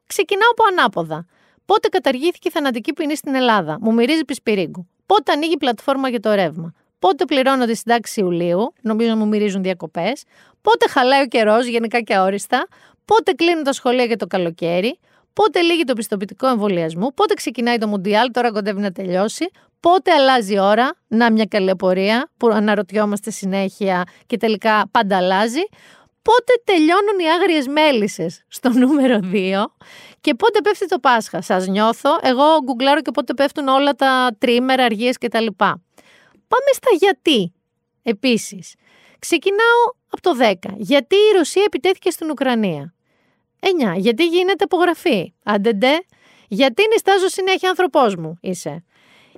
Ξεκινάω 0.06 0.50
από 0.50 0.62
ανάποδα. 0.70 1.26
Πότε 1.68 1.88
καταργήθηκε 1.88 2.48
η 2.48 2.50
θανατική 2.50 2.92
ποινή 2.92 3.16
στην 3.16 3.34
Ελλάδα; 3.34 3.78
Μου 3.80 3.94
μυρίζει 3.94 4.24
πισπυρίγκου. 4.24 4.88
Πότε 5.06 5.32
ανοίγει 5.32 5.52
η 5.52 5.56
πλατφόρμα 5.56 6.08
για 6.08 6.20
το 6.20 6.32
ρεύμα; 6.34 6.72
Πότε 6.98 7.24
πληρώνω 7.24 7.64
τη 7.64 7.76
συντάξη 7.76 8.20
Ιουλίου, 8.20 8.72
νομίζω 8.82 9.16
μου 9.16 9.26
μυρίζουν 9.26 9.62
διακοπές. 9.62 10.22
Πότε 10.62 10.88
χαλάει 10.88 11.22
ο 11.22 11.26
καιρός, 11.26 11.66
γενικά 11.66 12.00
και 12.00 12.14
αόριστα; 12.14 12.66
Πότε 13.04 13.32
κλείνουν 13.32 13.62
τα 13.62 13.72
σχολεία 13.72 14.04
για 14.04 14.16
το 14.16 14.26
καλοκαίρι; 14.26 14.98
Πότε 15.32 15.60
λύγει 15.60 15.84
το 15.84 15.92
πιστοποιητικό 15.92 16.46
εμβολιασμού; 16.46 17.14
Πότε 17.14 17.34
ξεκινάει 17.34 17.78
το 17.78 17.86
Μουντιάλ, 17.86 18.30
τώρα 18.30 18.52
κοντεύει 18.52 18.80
να 18.80 18.92
τελειώσει; 18.92 19.50
Πότε 19.80 20.12
αλλάζει 20.12 20.54
η 20.54 20.58
ώρα; 20.58 20.94
Να 21.08 21.32
μια 21.32 21.44
καλή 21.44 21.70
απορία 21.70 22.30
που 22.36 22.48
αναρωτιόμαστε 22.48 23.30
συνέχεια 23.30 24.04
και 24.26 24.36
τελικά 24.36 24.88
πάντα 24.90 25.16
αλλάζει 25.16 25.62
πότε 26.22 26.52
τελειώνουν 26.64 27.18
οι 27.18 27.30
άγριες 27.30 27.66
μέλισσες 27.66 28.44
στο 28.48 28.68
νούμερο 28.68 29.18
2 29.22 29.64
και 30.20 30.34
πότε 30.34 30.60
πέφτει 30.60 30.86
το 30.86 30.98
Πάσχα. 30.98 31.42
Σας 31.42 31.66
νιώθω, 31.66 32.18
εγώ 32.22 32.44
γκουγκλάρω 32.64 33.00
και 33.00 33.10
πότε 33.10 33.34
πέφτουν 33.34 33.68
όλα 33.68 33.92
τα 33.92 34.36
τρίμερα, 34.38 34.84
αργίες 34.84 35.18
κτλ. 35.18 35.46
Πάμε 36.48 36.70
στα 36.72 36.90
γιατί, 36.98 37.52
επίσης. 38.02 38.74
Ξεκινάω 39.18 39.82
από 40.10 40.22
το 40.22 40.36
10. 40.38 40.54
Γιατί 40.76 41.14
η 41.16 41.36
Ρωσία 41.36 41.62
επιτέθηκε 41.66 42.10
στην 42.10 42.30
Ουκρανία; 42.30 42.94
9. 43.60 43.94
Γιατί 43.96 44.26
γίνεται 44.26 44.64
απογραφή; 44.64 45.34
Αντεντε. 45.42 45.98
Γιατί 46.48 46.82
νιστάζω 46.92 47.28
συνέχεια 47.28 47.68
άνθρωπός 47.68 48.16
μου; 48.16 48.38
Είσαι. 48.40 48.84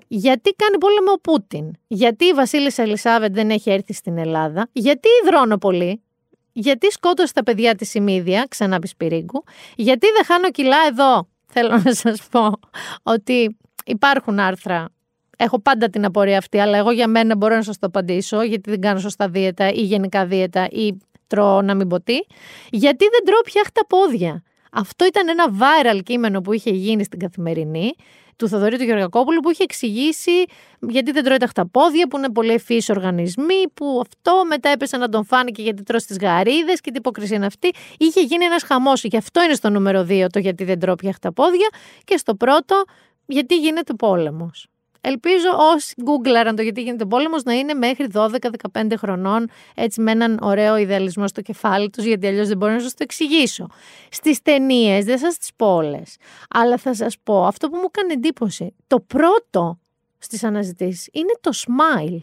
Γιατί 0.09 0.53
κάνει 0.53 0.79
πόλεμο 0.79 1.12
ο 1.12 1.21
Πούτιν; 1.21 1.71
Γιατί 1.87 2.25
η 2.25 2.33
Βασίλισσα 2.33 2.83
Ελισάβετ 2.83 3.35
δεν 3.35 3.51
έχει 3.51 3.71
έρθει 3.71 3.93
στην 3.93 4.19
Ελλάδα; 4.19 4.69
Γιατί 4.73 5.09
υδρώνω 5.23 5.59
πολύ; 5.59 6.03
Γιατί 6.53 6.91
σκότωσε 6.91 7.33
τα 7.33 7.43
παιδιά 7.43 7.75
της 7.75 7.95
ημίδια, 7.95 8.47
ξανά 8.49 8.79
πισπυρίγκου, 8.79 9.45
γιατί 9.77 10.07
δεν 10.17 10.25
χάνω 10.25 10.51
κιλά 10.51 10.77
εδώ. 10.89 11.29
Θέλω 11.47 11.81
να 11.85 11.95
σας 11.95 12.29
πω 12.31 12.51
ότι 13.03 13.57
υπάρχουν 13.85 14.39
άρθρα 14.39 14.89
Έχω 15.43 15.61
πάντα 15.61 15.91
την 15.91 16.05
απορία 16.05 16.39
αυτή, 16.39 16.59
αλλά 16.59 16.77
εγώ 16.77 16.91
για 16.91 17.09
μένα 17.09 17.37
μπορώ 17.37 17.55
να 17.55 17.63
σας 17.63 17.79
το 17.79 17.87
απαντήσω, 17.87 18.43
γιατί 18.43 18.71
δεν 18.71 18.81
κάνω 18.81 18.99
σωστά 18.99 19.29
δίαιτα 19.29 19.69
ή 19.69 19.81
γενικά 19.81 20.27
δίαιτα 20.27 20.69
ή 20.71 20.99
τρώω 21.27 21.63
να 21.63 21.75
μην 21.75 21.89
ποτεί. 21.89 22.27
Γιατί 22.71 23.05
δεν 23.11 23.25
τρώω 23.25 23.41
πια 23.41 23.63
τα 23.73 23.87
πόδια. 23.87 24.43
Αυτό 24.73 25.07
ήταν 25.07 25.29
ένα 25.29 25.45
viral 25.59 26.01
κείμενο 26.03 26.41
που 26.41 26.53
είχε 26.53 26.71
γίνει 26.71 27.05
στην 27.05 27.19
καθημερινή 27.19 27.95
του 28.40 28.48
Θοδωρή 28.48 28.76
του 28.76 28.85
Γεωργακόπουλου 28.85 29.40
που 29.40 29.50
είχε 29.50 29.62
εξηγήσει 29.62 30.44
γιατί 30.81 31.11
δεν 31.12 31.24
τρώει 31.24 31.37
τα 31.37 31.46
χταπόδια, 31.46 32.09
που 32.09 32.16
είναι 32.16 32.31
πολύ 32.31 32.53
ευφύς 32.53 32.88
οργανισμοί, 32.88 33.68
που 33.74 34.00
αυτό 34.00 34.44
μετά 34.48 34.68
έπεσε 34.68 34.96
να 34.96 35.09
τον 35.09 35.24
φάνηκε 35.24 35.62
γιατί 35.62 35.83
τρώει 35.83 36.00
τις 36.00 36.16
γαρίδες 36.18 36.81
και 36.81 36.90
τι 36.90 36.96
υποκρισία 36.96 37.37
είναι 37.37 37.46
αυτή. 37.46 37.74
Είχε 37.98 38.20
γίνει 38.20 38.44
ένας 38.44 38.62
χαμός. 38.62 39.05
Γι' 39.05 39.16
αυτό 39.16 39.42
είναι 39.42 39.55
στο 39.55 39.70
νούμερο 39.70 40.07
2 40.09 40.26
το 40.31 40.38
γιατί 40.38 40.64
δεν 40.64 40.79
τρώει 40.79 40.94
πια 40.94 41.12
χταπόδια 41.12 41.68
και 42.05 42.16
στο 42.16 42.35
πρώτο 42.35 42.85
γιατί 43.26 43.57
γίνεται 43.59 43.94
πόλεμος. 43.94 44.66
Ελπίζω 45.01 45.49
όσοι 45.75 45.95
γκούγκλαραν 46.03 46.57
το 46.57 46.63
γιατί 46.63 46.83
γίνεται 46.83 47.05
πόλεμος 47.05 47.43
να 47.43 47.53
είναι 47.53 47.75
μέχρι 47.75 48.07
12-15 48.15 48.93
χρονών, 48.97 49.49
έτσι 49.75 50.01
με 50.01 50.11
έναν 50.11 50.39
ωραίο 50.43 50.77
ιδεαλισμό 50.77 51.29
στο 51.29 51.41
κεφάλι 51.41 51.91
τους, 51.91 52.05
γιατί 52.05 52.27
αλλιώς 52.27 52.49
δεν 52.49 52.57
μπορώ 52.57 52.73
να 52.73 52.81
σας 52.81 52.91
το 52.95 52.99
εξηγήσω. 53.03 53.67
Στις 54.11 54.43
ταινίες, 54.43 55.05
δεν 55.05 55.19
σας 55.19 55.39
τις 55.39 55.51
πω 55.57 55.75
όλες, 55.75 56.17
αλλά 56.51 56.77
θα 56.77 56.95
σας 56.95 57.17
πω 57.23 57.45
αυτό 57.47 57.69
που 57.69 57.77
μου 57.77 57.87
έκανε 57.87 58.13
εντύπωση. 58.13 58.75
Το 58.87 59.01
πρώτο 59.01 59.79
στις 60.19 60.45
αναζητήσεις 60.45 61.09
είναι 61.13 61.33
το 61.41 61.51
smile 61.55 62.19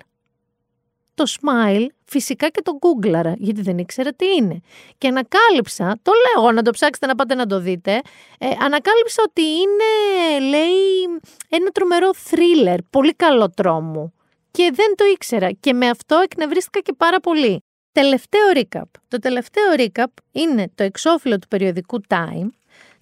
το 1.17 1.23
smile 1.39 1.85
φυσικά 2.05 2.49
και 2.49 2.61
το 2.61 2.71
γκούγκλαρα, 2.77 3.33
γιατί 3.37 3.61
δεν 3.61 3.77
ήξερα 3.77 4.13
τι 4.13 4.25
είναι. 4.25 4.61
Και 4.97 5.07
ανακάλυψα, 5.07 5.99
το 6.01 6.11
λέω 6.11 6.51
να 6.51 6.61
το 6.61 6.71
ψάξετε 6.71 7.05
να 7.05 7.15
πάτε 7.15 7.35
να 7.35 7.45
το 7.45 7.59
δείτε, 7.59 7.91
ε, 8.37 8.47
ανακάλυψα 8.47 9.23
ότι 9.25 9.41
είναι, 9.41 10.47
λέει, 10.49 11.19
ένα 11.49 11.69
τρομερό 11.69 12.13
θρίλερ, 12.13 12.81
πολύ 12.81 13.13
καλό 13.13 13.49
τρόμο. 13.49 14.13
Και 14.51 14.71
δεν 14.73 14.95
το 14.95 15.05
ήξερα 15.05 15.51
και 15.51 15.73
με 15.73 15.89
αυτό 15.89 16.19
εκνευρίστηκα 16.23 16.79
και 16.79 16.93
πάρα 16.97 17.19
πολύ. 17.19 17.63
Τελευταίο 17.91 18.51
recap. 18.53 18.89
Το 19.07 19.19
τελευταίο 19.19 19.73
recap 19.77 20.11
είναι 20.31 20.71
το 20.75 20.83
εξώφυλλο 20.83 21.39
του 21.39 21.47
περιοδικού 21.47 22.01
Time, 22.07 22.47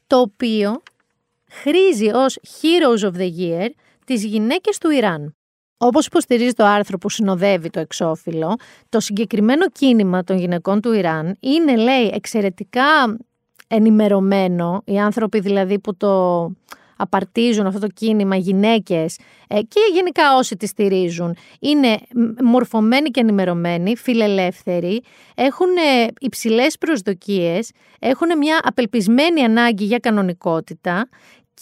το 0.07 0.19
οποίο 0.19 0.81
χρήζει 1.51 2.09
ως 2.13 2.39
Heroes 2.61 3.09
of 3.09 3.15
the 3.17 3.29
Year 3.39 3.69
τις 4.05 4.25
γυναίκες 4.25 4.77
του 4.77 4.89
Ιράν. 4.89 5.35
Όπως 5.77 6.05
υποστηρίζει 6.05 6.53
το 6.53 6.65
άρθρο 6.65 6.97
που 6.97 7.09
συνοδεύει 7.09 7.69
το 7.69 7.79
εξώφυλλο, 7.79 8.55
το 8.89 8.99
συγκεκριμένο 8.99 9.69
κίνημα 9.69 10.23
των 10.23 10.37
γυναικών 10.37 10.81
του 10.81 10.93
Ιράν 10.93 11.35
είναι, 11.39 11.75
λέει, 11.75 12.11
εξαιρετικά 12.13 13.17
ενημερωμένο, 13.67 14.81
οι 14.85 14.99
άνθρωποι 14.99 15.39
δηλαδή 15.39 15.79
που 15.79 15.97
το 15.97 16.51
απαρτίζουν 16.97 17.65
αυτό 17.65 17.79
το 17.79 17.87
κίνημα, 17.87 18.35
γυναίκες 18.35 19.19
ε, 19.47 19.61
και 19.61 19.79
γενικά 19.93 20.35
όσοι 20.37 20.55
τη 20.55 20.67
στηρίζουν, 20.67 21.35
είναι 21.59 21.97
μορφωμένοι 22.43 23.09
και 23.09 23.19
ενημερωμένοι, 23.19 23.95
φιλελεύθεροι, 23.95 25.03
έχουν 25.35 25.67
ε, 25.67 26.07
υψηλές 26.19 26.77
προσδοκίες, 26.77 27.71
έχουν 27.99 28.37
μια 28.37 28.59
απελπισμένη 28.63 29.41
ανάγκη 29.41 29.83
για 29.83 29.99
κανονικότητα 29.99 31.09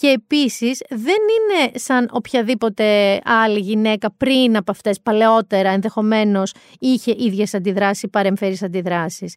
και 0.00 0.08
επίσης 0.08 0.82
δεν 0.88 1.16
είναι 1.16 1.78
σαν 1.78 2.08
οποιαδήποτε 2.12 3.18
άλλη 3.24 3.58
γυναίκα 3.58 4.12
πριν 4.16 4.56
από 4.56 4.70
αυτές 4.70 5.00
παλαιότερα 5.00 5.70
ενδεχομένως 5.70 6.54
είχε 6.78 7.14
ίδιες 7.18 7.54
αντιδράσεις, 7.54 8.10
παρεμφέρεις 8.10 8.62
αντιδράσεις. 8.62 9.36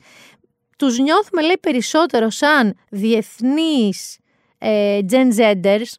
Τους 0.77 0.99
νιώθουμε 0.99 1.41
λέει 1.41 1.57
περισσότερο 1.61 2.29
σαν 2.29 2.73
διεθνείς 2.89 4.17
ε, 4.57 4.99
Gen 5.11 5.39
Zenders 5.39 5.91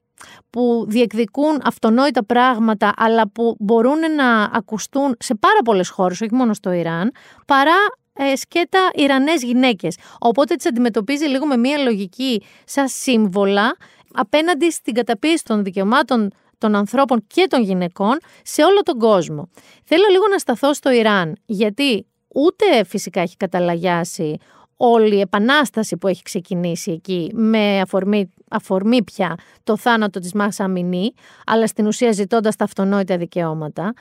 που 0.51 0.85
διεκδικούν 0.89 1.61
αυτονόητα 1.65 2.25
πράγματα 2.25 2.93
αλλά 2.97 3.31
που 3.31 3.57
μπορούν 3.59 4.15
να 4.17 4.43
ακουστούν 4.43 5.17
σε 5.19 5.35
πάρα 5.35 5.61
πολλές 5.65 5.89
χώρες, 5.89 6.21
όχι 6.21 6.35
μόνο 6.35 6.55
στο 6.55 6.73
Ιράν, 6.73 7.13
παρά 7.47 7.77
ε, 8.13 8.37
σκέτα 8.37 8.91
Ιρανές 8.95 9.43
γυναίκες. 9.43 9.97
Οπότε 10.19 10.55
τις 10.55 10.67
αντιμετωπίζει 10.67 11.25
λίγο 11.25 11.47
με 11.47 11.57
μία 11.57 11.79
λογική 11.79 12.43
σαν 12.65 12.89
σύμβολα 12.89 13.77
απέναντι 14.13 14.71
στην 14.71 14.95
καταπίεση 14.95 15.45
των 15.45 15.65
δικαιωμάτων 15.65 16.31
των 16.59 16.75
ανθρώπων 16.75 17.25
και 17.27 17.47
των 17.49 17.63
γυναικών 17.63 18.19
σε 18.43 18.63
όλο 18.63 18.83
τον 18.83 18.99
κόσμο. 18.99 19.49
Θέλω 19.85 20.05
λίγο 20.11 20.25
να 20.31 20.39
σταθώ 20.39 20.75
στο 20.75 20.91
Ιράν, 20.91 21.37
γιατί 21.47 22.07
ούτε 22.35 22.85
φυσικά 22.85 23.21
έχει 23.21 23.37
καταλαγιάσει 23.37 24.37
όλη 24.77 25.17
η 25.17 25.21
επανάσταση 25.21 25.97
που 25.97 26.09
έχει 26.09 26.23
ξεκινήσει 26.23 26.91
εκεί 26.91 27.31
με 27.35 27.81
αφορμή, 27.81 28.33
αφορμή 28.49 29.05
πια 29.05 29.35
το 29.65 29.77
θάνατο 29.77 30.21
της 30.21 30.33
Μάσα 30.33 30.65
Αμινή, 30.65 31.13
αλλά 31.47 31.67
στην 31.67 31.87
ουσία 31.87 32.13
ζητώντας 32.13 32.57
τα 32.57 32.65
αυτονόητα 32.65 33.17
δικαιώματα. 33.17 33.93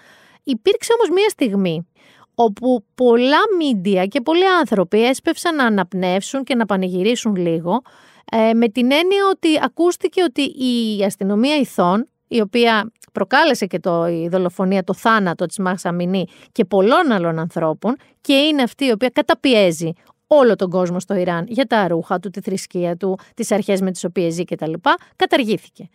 Υπήρξε 0.43 0.93
όμως 0.93 1.09
μία 1.09 1.29
στιγμή 1.29 1.87
όπου 2.35 2.85
πολλά 2.95 3.37
μίντια 3.57 4.05
και 4.05 4.21
πολλοί 4.21 4.47
άνθρωποι 4.59 5.05
έσπευσαν 5.05 5.55
να 5.55 5.63
αναπνεύσουν 5.63 6.43
και 6.43 6.55
να 6.55 6.65
πανηγυρίσουν 6.65 7.35
λίγο 7.35 7.81
ε, 8.31 8.53
με 8.53 8.67
την 8.67 8.91
έννοια 8.91 9.27
ότι 9.31 9.47
ακούστηκε 9.63 10.23
ότι 10.23 10.41
η 10.41 11.03
αστυνομία 11.03 11.55
ηθών, 11.55 12.07
η 12.27 12.41
οποία 12.41 12.91
προκάλεσε 13.11 13.65
και 13.65 13.79
το, 13.79 14.07
η 14.07 14.27
δολοφονία, 14.27 14.83
το 14.83 14.93
θάνατο 14.93 15.45
της 15.45 15.57
Μάχσα 15.57 15.89
Αμινή 15.89 16.27
και 16.51 16.65
πολλών 16.65 17.11
άλλων 17.11 17.39
ανθρώπων 17.39 17.95
και 18.21 18.33
είναι 18.33 18.61
αυτή 18.61 18.85
η 18.85 18.91
οποία 18.91 19.09
καταπιέζει 19.09 19.93
όλο 20.27 20.55
τον 20.55 20.69
κόσμο 20.69 20.99
στο 20.99 21.15
Ιράν 21.15 21.45
για 21.47 21.65
τα 21.65 21.87
ρούχα 21.87 22.19
του, 22.19 22.29
τη 22.29 22.41
θρησκεία 22.41 22.97
του, 22.97 23.19
τις 23.33 23.51
αρχές 23.51 23.81
με 23.81 23.91
τις 23.91 24.03
οποίες 24.03 24.33
ζει 24.33 24.43
κτλ. 24.43 24.73
καταργήθηκε. 25.15 25.89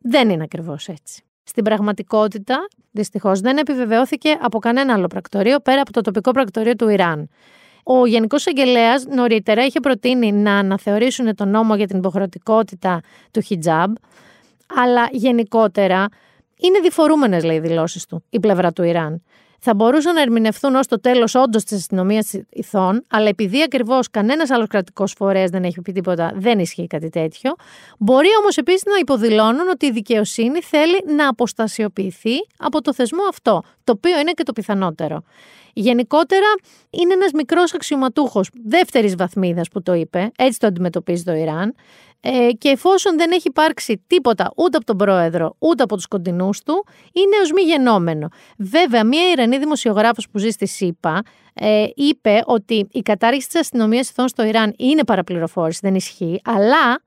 Δεν 0.00 0.30
είναι 0.30 0.42
ακριβώς 0.42 0.88
έτσι. 0.88 1.22
Στην 1.42 1.64
πραγματικότητα, 1.64 2.68
δυστυχώς, 2.90 3.40
δεν 3.40 3.56
επιβεβαιώθηκε 3.56 4.38
από 4.40 4.58
κανένα 4.58 4.92
άλλο 4.92 5.06
πρακτορείο 5.06 5.60
πέρα 5.60 5.80
από 5.80 5.92
το 5.92 6.00
τοπικό 6.00 6.30
πρακτορείο 6.30 6.74
του 6.74 6.88
Ιράν. 6.88 7.28
Ο 7.82 8.06
Γενικός 8.06 8.46
Αγγελέας 8.46 9.04
νωρίτερα 9.06 9.64
είχε 9.64 9.80
προτείνει 9.80 10.32
να 10.32 10.58
αναθεωρήσουν 10.58 11.34
τον 11.34 11.48
νόμο 11.48 11.76
για 11.76 11.86
την 11.86 11.98
υποχρεωτικότητα 11.98 13.00
του 13.30 13.40
χιτζάμπ, 13.40 13.94
αλλά 14.66 15.08
γενικότερα 15.10 16.08
είναι 16.56 16.78
διφορούμενες, 16.80 17.44
λέει, 17.44 17.56
οι 17.56 17.60
δηλώσεις 17.60 18.06
του, 18.06 18.24
η 18.30 18.40
πλευρά 18.40 18.72
του 18.72 18.82
Ιράν 18.82 19.22
θα 19.64 19.74
μπορούσαν 19.74 20.14
να 20.14 20.20
ερμηνευθούν 20.20 20.74
ως 20.74 20.86
το 20.86 21.00
τέλος 21.00 21.34
όντως 21.34 21.64
της 21.64 21.78
αστυνομίας 21.78 22.32
ηθών, 22.50 23.04
αλλά 23.08 23.28
επειδή 23.28 23.62
ακριβώς 23.62 24.10
κανένας 24.10 24.50
άλλος 24.50 24.68
κρατικός 24.68 25.12
φορέας 25.16 25.50
δεν 25.50 25.64
έχει 25.64 25.80
πει 25.80 25.92
τίποτα, 25.92 26.32
δεν 26.34 26.58
ισχύει 26.58 26.86
κάτι 26.86 27.08
τέτοιο. 27.08 27.54
Μπορεί 27.98 28.28
όμως 28.40 28.56
επίσης 28.56 28.82
να 28.84 28.98
υποδηλώνουν 29.00 29.68
ότι 29.68 29.86
η 29.86 29.90
δικαιοσύνη 29.90 30.60
θέλει 30.60 31.04
να 31.16 31.28
αποστασιοποιηθεί 31.28 32.34
από 32.56 32.80
το 32.80 32.94
θεσμό 32.94 33.22
αυτό, 33.28 33.62
το 33.84 33.92
οποίο 33.92 34.20
είναι 34.20 34.30
και 34.30 34.42
το 34.42 34.52
πιθανότερο. 34.52 35.22
Γενικότερα 35.72 36.46
είναι 36.90 37.12
ένας 37.12 37.32
μικρός 37.32 37.74
αξιωματούχος 37.74 38.50
δεύτερης 38.64 39.14
βαθμίδας 39.16 39.68
που 39.68 39.82
το 39.82 39.94
είπε, 39.94 40.30
έτσι 40.36 40.58
το 40.58 40.66
αντιμετωπίζει 40.66 41.22
το 41.22 41.32
Ιράν 41.32 41.74
ε, 42.24 42.48
και 42.58 42.68
εφόσον 42.68 43.16
δεν 43.16 43.30
έχει 43.30 43.48
υπάρξει 43.48 44.02
τίποτα 44.06 44.52
ούτε 44.56 44.76
από 44.76 44.86
τον 44.86 44.96
πρόεδρο 44.96 45.56
ούτε 45.58 45.82
από 45.82 45.96
τους 45.96 46.06
κοντινούς 46.06 46.62
του, 46.62 46.86
είναι 47.12 47.36
ως 47.42 47.52
μη 47.52 47.62
γενόμενο. 47.62 48.28
Βέβαια, 48.56 49.04
μία 49.04 49.30
Ιρανή 49.30 49.58
δημοσιογράφος 49.58 50.28
που 50.28 50.38
ζει 50.38 50.50
στη 50.50 50.66
ΣΥΠΑ 50.66 51.22
ε, 51.54 51.86
είπε 51.94 52.42
ότι 52.46 52.86
η 52.90 53.00
κατάργηση 53.00 53.48
της 53.48 53.60
αστυνομίας 53.60 54.10
ηθών 54.10 54.28
στο 54.28 54.44
Ιράν 54.44 54.74
είναι 54.76 55.04
παραπληροφόρηση, 55.04 55.80
δεν 55.82 55.94
ισχύει, 55.94 56.40
αλλά 56.44 57.02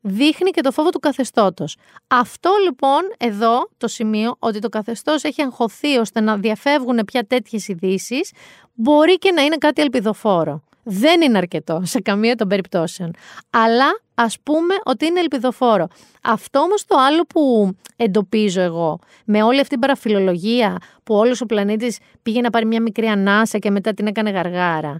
δείχνει 0.00 0.50
και 0.50 0.60
το 0.60 0.70
φόβο 0.70 0.90
του 0.90 0.98
καθεστώτος. 0.98 1.76
Αυτό 2.06 2.50
λοιπόν 2.64 3.00
εδώ 3.18 3.68
το 3.76 3.88
σημείο 3.88 4.36
ότι 4.38 4.58
το 4.58 4.68
καθεστώς 4.68 5.24
έχει 5.24 5.42
αγχωθεί 5.42 5.96
ώστε 5.96 6.20
να 6.20 6.36
διαφεύγουν 6.36 7.04
πια 7.04 7.26
τέτοιες 7.26 7.68
ειδήσεις, 7.68 8.32
μπορεί 8.74 9.18
και 9.18 9.32
να 9.32 9.42
είναι 9.42 9.56
κάτι 9.56 9.82
ελπιδοφόρο. 9.82 10.62
Δεν 10.88 11.20
είναι 11.20 11.38
αρκετό 11.38 11.80
σε 11.84 12.00
καμία 12.00 12.34
των 12.34 12.48
περιπτώσεων. 12.48 13.10
Αλλά 13.50 14.00
ας 14.14 14.36
πούμε 14.42 14.74
ότι 14.84 15.06
είναι 15.06 15.20
ελπιδοφόρο. 15.20 15.88
Αυτό 16.22 16.58
όμως 16.58 16.84
το 16.84 16.96
άλλο 16.98 17.22
που 17.22 17.70
εντοπίζω 17.96 18.60
εγώ 18.60 18.98
με 19.24 19.42
όλη 19.42 19.56
αυτή 19.56 19.68
την 19.68 19.78
παραφιλολογία 19.78 20.76
που 21.02 21.14
όλος 21.14 21.40
ο 21.40 21.46
πλανήτης 21.46 21.98
πήγε 22.22 22.40
να 22.40 22.50
πάρει 22.50 22.66
μια 22.66 22.82
μικρή 22.82 23.06
ανάσα 23.06 23.58
και 23.58 23.70
μετά 23.70 23.94
την 23.94 24.06
έκανε 24.06 24.30
γαργάρα. 24.30 24.98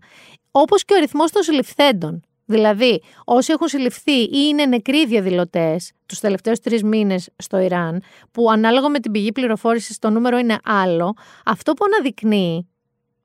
Όπως 0.51 0.85
και 0.85 0.95
ο 0.95 0.99
ρυθμός 0.99 1.31
των 1.31 1.43
συλληφθέντων. 1.43 2.23
Δηλαδή, 2.49 3.03
όσοι 3.25 3.53
έχουν 3.53 3.69
συλληφθεί 3.69 4.21
ή 4.23 4.29
είναι 4.49 4.67
νεκροί 4.67 5.07
διαδηλωτές 5.07 5.93
τους 6.07 6.21
τελευταίους 6.21 6.61
τρεις 6.61 6.83
μήνες 6.83 7.29
στο 7.37 7.59
Ιράν, 7.59 8.03
που 8.33 8.51
ανάλογα 8.51 8.89
με 8.89 9.01
την 9.01 9.13
πηγή 9.13 9.33
πληροφόρησης 9.33 9.99
το 9.99 10.11
νούμερο 10.11 10.39
είναι 10.39 10.59
άλλο, 10.65 11.15
αυτό 11.45 11.73
που 11.73 11.85
αναδεικνύει 11.85 12.69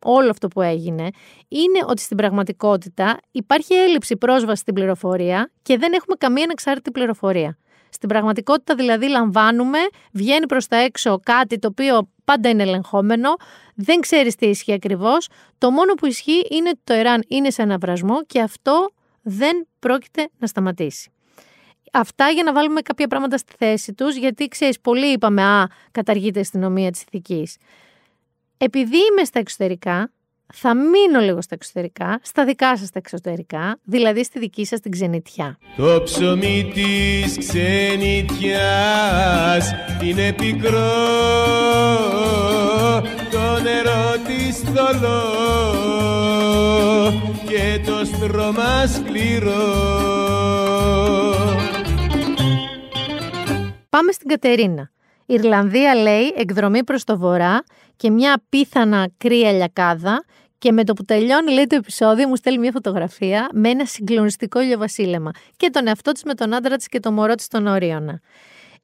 όλο 0.03 0.29
αυτό 0.29 0.47
που 0.47 0.61
έγινε 0.61 1.07
είναι 1.47 1.79
ότι 1.87 2.01
στην 2.01 2.17
πραγματικότητα 2.17 3.17
υπάρχει 3.31 3.73
έλλειψη 3.73 4.17
πρόσβασης 4.17 4.59
στην 4.59 4.73
πληροφορία 4.73 5.51
και 5.61 5.77
δεν 5.77 5.93
έχουμε 5.93 6.15
καμία 6.15 6.43
ανεξάρτητη 6.43 6.91
πληροφορία. 6.91 7.57
Στην 7.89 8.09
πραγματικότητα 8.09 8.75
δηλαδή 8.75 9.07
λαμβάνουμε, 9.07 9.77
βγαίνει 10.11 10.45
προς 10.45 10.67
τα 10.67 10.77
έξω 10.77 11.19
κάτι 11.23 11.59
το 11.59 11.67
οποίο 11.67 12.09
πάντα 12.25 12.49
είναι 12.49 12.63
ελεγχόμενο, 12.63 13.29
δεν 13.75 13.99
ξέρεις 13.99 14.35
τι 14.35 14.45
ισχύει 14.45 14.73
ακριβώς, 14.73 15.27
το 15.57 15.71
μόνο 15.71 15.93
που 15.93 16.05
ισχύει 16.05 16.47
είναι 16.49 16.69
ότι 16.69 16.79
το 16.83 16.93
Ιράν 16.93 17.23
είναι 17.27 17.49
σε 17.49 17.61
αναβρασμό 17.61 18.23
και 18.25 18.41
αυτό 18.41 18.89
δεν 19.21 19.67
πρόκειται 19.79 20.29
να 20.37 20.47
σταματήσει. 20.47 21.11
Αυτά 21.91 22.29
για 22.29 22.43
να 22.43 22.53
βάλουμε 22.53 22.81
κάποια 22.81 23.07
πράγματα 23.07 23.37
στη 23.37 23.53
θέση 23.57 23.93
τους, 23.93 24.15
γιατί 24.15 24.47
ξέρεις, 24.47 24.79
πολλοί 24.79 25.05
είπαμε, 25.05 25.43
α, 25.43 25.67
καταργείται 25.91 26.39
η 26.39 26.41
αστυνομία 26.41 26.91
της 26.91 27.01
ηθικής. 27.01 27.57
Επειδή 28.63 28.97
είμαι 28.97 29.23
στα 29.23 29.39
εξωτερικά, 29.39 30.11
θα 30.53 30.75
μείνω 30.75 31.19
λίγο 31.19 31.41
στα 31.41 31.55
εξωτερικά, 31.55 32.19
στα 32.23 32.45
δικά 32.45 32.77
σας 32.77 32.89
τα 32.89 32.99
εξωτερικά, 32.99 33.79
δηλαδή 33.83 34.23
στη 34.23 34.39
δική 34.39 34.65
σας 34.65 34.79
την 34.79 34.91
ξενιτιά. 34.91 35.57
Το 35.77 36.01
ψωμί 36.03 36.71
της 36.73 37.37
ξενιτιάς 37.37 38.51
είναι 40.03 40.33
πικρό, 40.33 40.79
το 43.31 43.61
νερό 43.63 44.15
της 44.27 44.59
θολό 44.59 45.21
και 47.47 47.81
το 47.85 48.05
στρώμα 48.05 48.87
σκληρό. 48.87 49.89
Πάμε 53.89 54.11
στην 54.11 54.27
Κατερίνα. 54.27 54.91
Ιρλανδία 55.25 55.95
λέει 55.95 56.33
εκδρομή 56.37 56.83
προς 56.83 57.03
το 57.03 57.17
βορρά 57.17 57.63
και 58.01 58.09
μια 58.09 58.43
πίθανα 58.49 59.09
κρύα 59.17 59.51
λιακάδα 59.51 60.25
και 60.57 60.71
με 60.71 60.83
το 60.83 60.93
που 60.93 61.03
τελειώνει 61.03 61.51
λέει 61.51 61.67
το 61.67 61.75
επεισόδιο 61.75 62.27
μου 62.27 62.35
στέλνει 62.35 62.59
μια 62.59 62.71
φωτογραφία 62.71 63.49
με 63.53 63.69
ένα 63.69 63.85
συγκλονιστικό 63.85 64.61
ηλιοβασίλεμα 64.61 65.31
και 65.57 65.69
τον 65.69 65.87
εαυτό 65.87 66.11
της 66.11 66.23
με 66.23 66.33
τον 66.33 66.53
άντρα 66.53 66.75
της 66.75 66.87
και 66.87 66.99
το 66.99 67.11
μωρό 67.11 67.35
της 67.35 67.45
στον 67.45 67.67
Ορίωνα. 67.67 68.19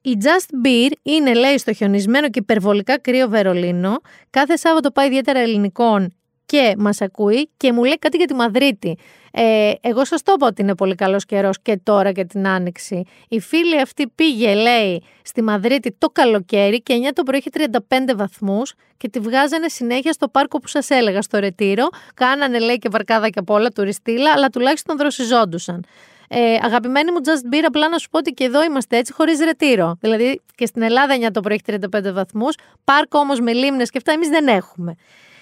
Η 0.00 0.16
Just 0.22 0.66
Beer 0.66 0.90
είναι 1.02 1.34
λέει 1.34 1.58
στο 1.58 1.72
χιονισμένο 1.72 2.30
και 2.30 2.38
υπερβολικά 2.38 2.98
κρύο 2.98 3.28
Βερολίνο. 3.28 3.96
Κάθε 4.30 4.56
Σάββατο 4.56 4.90
πάει 4.90 5.06
ιδιαίτερα 5.06 5.38
ελληνικών 5.38 6.17
και 6.48 6.74
μας 6.78 7.00
ακούει 7.00 7.50
και 7.56 7.72
μου 7.72 7.84
λέει 7.84 7.98
κάτι 7.98 8.16
για 8.16 8.26
τη 8.26 8.34
Μαδρίτη. 8.34 8.96
Ε, 9.32 9.72
εγώ 9.80 10.04
σας 10.04 10.22
το 10.22 10.32
είπα 10.36 10.46
ότι 10.46 10.62
είναι 10.62 10.74
πολύ 10.74 10.94
καλός 10.94 11.24
καιρός 11.24 11.62
και 11.62 11.80
τώρα 11.82 12.12
και 12.12 12.24
την 12.24 12.46
άνοιξη. 12.46 13.04
Η 13.28 13.40
φίλη 13.40 13.80
αυτή 13.80 14.08
πήγε, 14.14 14.54
λέει, 14.54 15.02
στη 15.22 15.42
Μαδρίτη 15.42 15.94
το 15.98 16.08
καλοκαίρι 16.08 16.82
και 16.82 16.94
9 17.08 17.10
το 17.14 17.22
πρωί 17.22 17.38
είχε 17.38 17.50
35 17.52 18.14
βαθμούς 18.16 18.74
και 18.96 19.08
τη 19.08 19.18
βγάζανε 19.18 19.68
συνέχεια 19.68 20.12
στο 20.12 20.28
πάρκο 20.28 20.58
που 20.58 20.68
σας 20.68 20.90
έλεγα, 20.90 21.22
στο 21.22 21.38
Ρετήρο. 21.38 21.88
Κάνανε, 22.14 22.58
λέει, 22.58 22.78
και 22.78 22.88
βαρκάδα 22.88 23.28
και 23.28 23.38
απ' 23.38 23.50
όλα 23.50 23.70
τουριστήλα, 23.70 24.32
αλλά 24.32 24.48
τουλάχιστον 24.48 24.96
δροσιζόντουσαν. 24.96 25.84
Ε, 26.28 26.58
αγαπημένη 26.62 27.10
μου 27.12 27.18
Just 27.24 27.54
Beer, 27.54 27.62
απλά 27.66 27.88
να 27.88 27.98
σου 27.98 28.08
πω 28.10 28.18
ότι 28.18 28.30
και 28.30 28.44
εδώ 28.44 28.64
είμαστε 28.64 28.96
έτσι 28.96 29.12
χωρίς 29.12 29.38
ρετήρο. 29.38 29.96
Δηλαδή 30.00 30.40
και 30.54 30.66
στην 30.66 30.82
Ελλάδα 30.82 31.14
9 31.28 31.30
το 31.32 31.40
πρωί 31.40 31.60
έχει 31.64 31.78
35 31.92 32.12
βαθμούς, 32.12 32.54
πάρκο 32.84 33.18
όμως 33.18 33.40
με 33.40 33.52
λίμνες 33.52 33.90
και 33.90 33.98
αυτά 33.98 34.12
εμείς 34.12 34.28
δεν 34.28 34.46
έχουμε. 34.46 34.96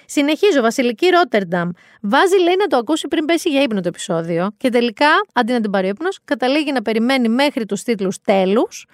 Συνεχίζω, 0.07 0.61
Βασιλική 0.61 1.07
Ρότερνταμ. 1.09 1.71
Βάζει, 2.01 2.37
λέει, 2.37 2.57
να 2.59 2.67
το 2.67 2.77
ακούσει 2.77 3.09
πριν 3.09 3.25
πέσει 3.25 3.49
για 3.51 3.63
ύπνο 3.63 3.81
το 3.81 3.89
επεισόδιο. 3.89 4.51
Και 4.57 4.69
τελικά, 4.69 5.09
αντί 5.33 5.53
να 5.53 5.61
την 5.61 5.71
πάρει 5.71 5.89
ύπνος, 5.89 6.19
καταλήγει 6.25 6.73
να 6.73 6.83
περιμένει 6.83 7.29
μέχρι 7.29 7.67
τους 7.67 7.83
τίτλους 7.83 8.21
τέλους 8.21 8.87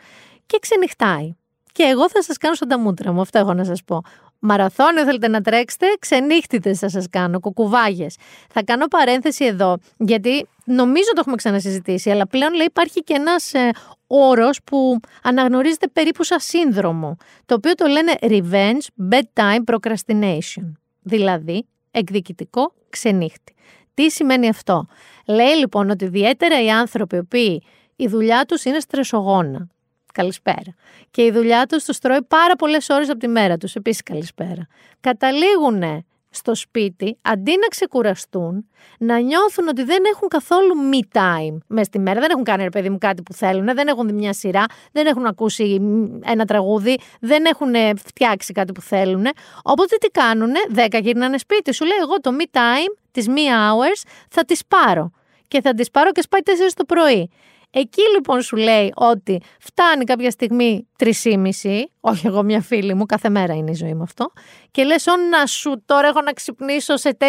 και 0.46 0.58
ξενυχτάει. 0.60 1.34
Και 1.72 1.82
εγώ 1.82 2.10
θα 2.10 2.22
σας 2.22 2.36
κάνω 2.36 2.54
σαν 2.54 2.68
τα 2.68 2.78
μούτρα 2.78 3.12
μου, 3.12 3.20
αυτό 3.20 3.38
έχω 3.38 3.54
να 3.54 3.64
σας 3.64 3.82
πω. 3.84 4.02
Μαραθώνιο 4.38 5.04
θέλετε 5.04 5.28
να 5.28 5.40
τρέξετε, 5.40 5.86
ξενύχτητε 5.98 6.74
θα 6.74 6.88
σας 6.88 7.06
κάνω, 7.10 7.40
κουκουβάγες. 7.40 8.16
Θα 8.48 8.62
κάνω 8.62 8.86
παρένθεση 8.86 9.44
εδώ, 9.44 9.76
γιατί 9.96 10.46
νομίζω 10.64 11.06
το 11.06 11.18
έχουμε 11.18 11.36
ξανασυζητήσει, 11.36 12.10
αλλά 12.10 12.26
πλέον 12.26 12.54
λέει 12.54 12.66
υπάρχει 12.66 13.00
και 13.00 13.14
ένας 13.14 13.54
ε, 13.54 13.70
όρος 14.06 14.60
που 14.64 15.00
αναγνωρίζεται 15.22 15.88
περίπου 15.88 16.24
σαν 16.24 16.40
σύνδρομο, 16.40 17.16
το 17.46 17.54
οποίο 17.54 17.74
το 17.74 17.86
λένε 17.86 18.12
revenge 18.20 19.10
bedtime 19.10 19.74
procrastination. 19.74 20.72
Δηλαδή, 21.02 21.66
εκδικητικό 21.90 22.74
ξενύχτη. 22.88 23.54
Τι 23.94 24.10
σημαίνει 24.10 24.48
αυτό; 24.48 24.86
Λέει 25.26 25.54
λοιπόν 25.54 25.90
ότι 25.90 26.04
ιδιαίτερα 26.04 26.62
οι 26.62 26.70
άνθρωποι 26.70 27.16
οι 27.16 27.18
οποίοι 27.18 27.62
η 27.96 28.06
δουλειά 28.08 28.44
τους 28.44 28.64
είναι 28.64 28.80
στρεσογόνα. 28.80 29.68
Καλησπέρα. 30.12 30.74
Και 31.10 31.24
η 31.24 31.30
δουλειά 31.30 31.66
τους 31.66 31.84
τους 31.84 31.98
τρώει 31.98 32.22
πάρα 32.22 32.56
πολλές 32.56 32.88
ώρες 32.88 33.08
από 33.08 33.18
τη 33.18 33.28
μέρα 33.28 33.56
τους. 33.56 33.74
Επίσης 33.74 34.02
καλησπέρα. 34.02 34.66
Καταλήγουν 35.00 36.04
στο 36.32 36.54
σπίτι, 36.54 37.18
αντί 37.22 37.50
να 37.50 37.66
ξεκουραστούν, 37.66 38.68
να 38.98 39.18
νιώθουν 39.18 39.68
ότι 39.68 39.82
δεν 39.82 40.02
έχουν 40.14 40.28
καθόλου 40.28 40.74
me 40.92 41.18
time 41.18 41.58
μέσα 41.66 41.84
στη 41.84 41.98
μέρα. 41.98 42.20
Δεν 42.20 42.30
έχουν 42.30 42.44
κάνει, 42.44 42.62
ρε 42.62 42.68
παιδί 42.68 42.90
μου, 42.90 42.98
κάτι 42.98 43.22
που 43.22 43.32
θέλουν, 43.32 43.64
δεν 43.64 43.88
έχουν 43.88 44.06
δει 44.06 44.12
μια 44.12 44.32
σειρά, 44.32 44.64
δεν 44.92 45.06
έχουν 45.06 45.26
ακούσει 45.26 45.80
ένα 46.24 46.44
τραγούδι, 46.44 46.98
δεν 47.20 47.44
έχουν 47.44 47.74
φτιάξει 48.04 48.52
κάτι 48.52 48.72
που 48.72 48.80
θέλουν. 48.80 49.26
Οπότε 49.62 49.96
τι 49.96 50.08
κάνουν, 50.08 50.50
δέκα 50.68 50.98
γυρνάνε 50.98 51.38
σπίτι. 51.38 51.74
Σου 51.74 51.84
λέει, 51.84 51.98
εγώ 52.00 52.20
το 52.20 52.30
me 52.38 52.56
time, 52.56 52.98
τις 53.10 53.26
me 53.28 53.30
hours, 53.30 54.02
θα 54.28 54.44
τις 54.44 54.66
πάρω. 54.66 55.10
Και 55.48 55.60
θα 55.60 55.74
τις 55.74 55.90
πάρω 55.90 56.12
και 56.12 56.20
σπάει 56.20 56.40
4 56.44 56.50
το 56.74 56.84
πρωί. 56.84 57.30
Εκεί 57.74 58.02
λοιπόν 58.14 58.42
σου 58.42 58.56
λέει 58.56 58.92
ότι 58.94 59.40
φτάνει 59.60 60.04
κάποια 60.04 60.30
στιγμή 60.30 60.88
3,5, 60.98 61.82
όχι 62.00 62.26
εγώ 62.26 62.42
μια 62.42 62.60
φίλη 62.60 62.94
μου, 62.94 63.06
κάθε 63.06 63.28
μέρα 63.28 63.54
είναι 63.54 63.70
η 63.70 63.74
ζωή 63.74 63.94
μου 63.94 64.02
αυτό, 64.02 64.32
και 64.70 64.84
λες 64.84 65.04
να 65.30 65.46
σου 65.46 65.82
τώρα 65.86 66.08
έχω 66.08 66.20
να 66.20 66.32
ξυπνήσω 66.32 66.96
σε 66.96 67.16
4 67.20 67.24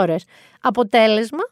ώρες. 0.00 0.24
Αποτέλεσμα, 0.60 1.42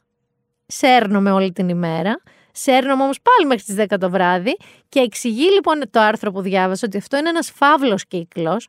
σέρνομαι 0.66 1.30
όλη 1.30 1.52
την 1.52 1.68
ημέρα, 1.68 2.22
σέρνομαι 2.52 3.02
όμως 3.02 3.20
πάλι 3.22 3.48
μέχρι 3.48 3.64
τις 3.64 3.74
10 3.88 3.98
το 4.00 4.10
βράδυ 4.10 4.56
και 4.88 5.00
εξηγεί 5.00 5.50
λοιπόν 5.52 5.82
το 5.90 6.00
άρθρο 6.00 6.32
που 6.32 6.40
διάβασα 6.40 6.86
ότι 6.86 6.96
αυτό 6.96 7.16
είναι 7.16 7.28
ένας 7.28 7.50
φαύλος 7.50 8.06
κύκλος 8.06 8.68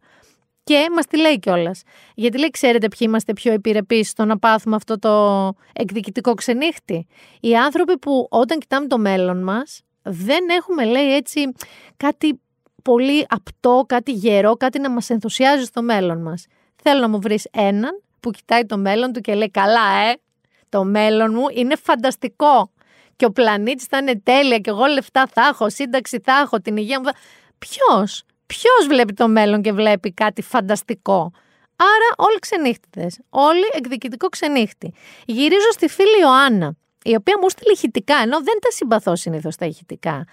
και 0.69 0.87
μας 0.95 1.05
τη 1.05 1.17
λέει 1.17 1.39
κιόλας. 1.39 1.81
Γιατί 2.15 2.37
λέει, 2.39 2.49
ξέρετε 2.49 2.87
ποιοι 2.87 2.99
είμαστε 3.01 3.33
πιο 3.33 3.51
επιρρεπείς 3.51 4.09
στο 4.09 4.25
να 4.25 4.39
πάθουμε 4.39 4.75
αυτό 4.75 4.99
το 4.99 5.53
εκδικητικό 5.73 6.33
ξενύχτη; 6.33 7.07
Οι 7.39 7.55
άνθρωποι 7.55 7.97
που 7.97 8.27
όταν 8.29 8.59
κοιτάμε 8.59 8.87
το 8.87 8.97
μέλλον 8.97 9.43
μας, 9.43 9.81
δεν 10.01 10.49
έχουμε, 10.57 10.85
λέει 10.85 11.15
έτσι, 11.15 11.51
κάτι 11.97 12.39
πολύ 12.83 13.25
απτό, 13.29 13.83
κάτι 13.87 14.11
γερό, 14.11 14.53
κάτι 14.53 14.79
να 14.79 14.89
μας 14.89 15.09
ενθουσιάζει 15.09 15.63
στο 15.63 15.81
μέλλον 15.81 16.21
μας. 16.21 16.45
Θέλω 16.83 16.99
να 16.99 17.09
μου 17.09 17.19
βρεις 17.19 17.47
έναν 17.51 18.01
που 18.19 18.31
κοιτάει 18.31 18.65
το 18.65 18.77
μέλλον 18.77 19.11
του 19.11 19.21
και 19.21 19.35
λέει, 19.35 19.49
καλά, 19.51 20.09
ε, 20.09 20.13
το 20.69 20.83
μέλλον 20.83 21.33
μου 21.33 21.45
είναι 21.53 21.75
φανταστικό. 21.75 22.71
Και 23.15 23.25
ο 23.25 23.31
πλανήτης 23.31 23.85
θα 23.85 23.97
είναι 23.97 24.19
τέλεια 24.23 24.57
και 24.57 24.69
εγώ 24.69 24.85
λεφτά 24.85 25.27
θα 25.33 25.41
έχω, 25.41 25.69
σύνταξη 25.69 26.21
θα 26.23 26.39
έχω, 26.43 26.59
την 26.61 26.77
υγεία 26.77 26.99
μου 26.99 27.05
θα... 27.05 27.13
Ποιος, 27.57 28.23
Ποιος 28.53 28.87
βλέπει 28.87 29.13
το 29.13 29.27
μέλλον 29.27 29.61
και 29.61 29.71
βλέπει 29.71 30.13
κάτι 30.13 30.41
φανταστικό; 30.41 31.31
Άρα 31.75 32.29
όλοι 32.29 32.39
ξενύχτητες, 32.39 33.19
όλοι 33.29 33.65
εκδικητικό 33.73 34.27
ξενύχτη. 34.27 34.93
Γυρίζω 35.25 35.71
στη 35.71 35.87
φίλη 35.87 36.19
Ιωάννα, 36.21 36.75
η 37.03 37.15
οποία 37.15 37.37
μου 37.41 37.49
στείλει 37.49 37.71
ηχητικά, 37.71 38.15
ενώ 38.15 38.37
δεν 38.43 38.59
τα 38.61 38.71
συμπαθώ 38.71 39.15
συνήθως 39.15 39.55
τα 39.55 39.65
ηχητικά. 39.65 40.23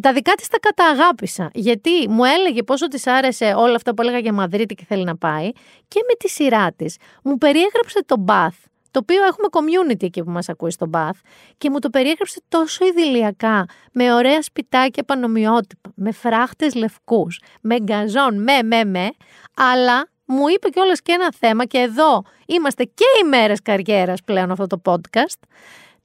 Τα 0.00 0.12
δικά 0.12 0.32
της 0.34 0.48
τα 0.48 0.58
καταγάπησα, 0.58 1.50
γιατί 1.52 2.08
μου 2.08 2.24
έλεγε 2.24 2.62
πόσο 2.62 2.88
της 2.88 3.06
άρεσε 3.06 3.54
όλα 3.56 3.74
αυτά 3.74 3.94
που 3.94 4.02
έλεγα 4.02 4.18
για 4.18 4.32
Μαδρίτη 4.32 4.74
και 4.74 4.84
θέλει 4.88 5.04
να 5.04 5.16
πάει, 5.16 5.50
και 5.88 6.00
με 6.08 6.14
τη 6.18 6.28
σειρά 6.28 6.72
της. 6.72 6.96
Μου 7.22 7.38
περιέγραψε 7.38 8.04
το 8.06 8.24
Bath, 8.26 8.64
το 8.92 8.98
οποίο 8.98 9.24
έχουμε 9.24 9.46
community 9.50 10.02
εκεί 10.02 10.22
που 10.22 10.30
μας 10.30 10.48
ακούει 10.48 10.70
στο 10.70 10.90
Bath 10.92 11.20
και 11.58 11.70
μου 11.70 11.78
το 11.78 11.90
περιέγραψε 11.90 12.40
τόσο 12.48 12.86
ιδηλιακά, 12.86 13.64
με 13.92 14.14
ωραία 14.14 14.42
σπιτάκια 14.42 15.02
πανομοιότυπα, 15.02 15.92
με 15.94 16.12
φράχτες 16.12 16.74
λευκούς, 16.74 17.40
με 17.60 17.76
γκαζόν, 17.80 18.42
με, 18.42 18.62
με, 18.62 18.84
με, 18.84 19.10
αλλά 19.56 20.08
μου 20.24 20.48
είπε 20.48 20.68
κιόλας 20.68 21.02
και 21.02 21.12
ένα 21.12 21.32
θέμα 21.38 21.64
και 21.64 21.78
εδώ 21.78 22.22
είμαστε 22.46 22.84
και 22.84 23.04
οι 23.20 23.28
μέρες 23.28 23.62
καριέρας 23.62 24.22
πλέον 24.24 24.50
αυτό 24.50 24.66
το 24.66 24.80
podcast, 24.84 25.38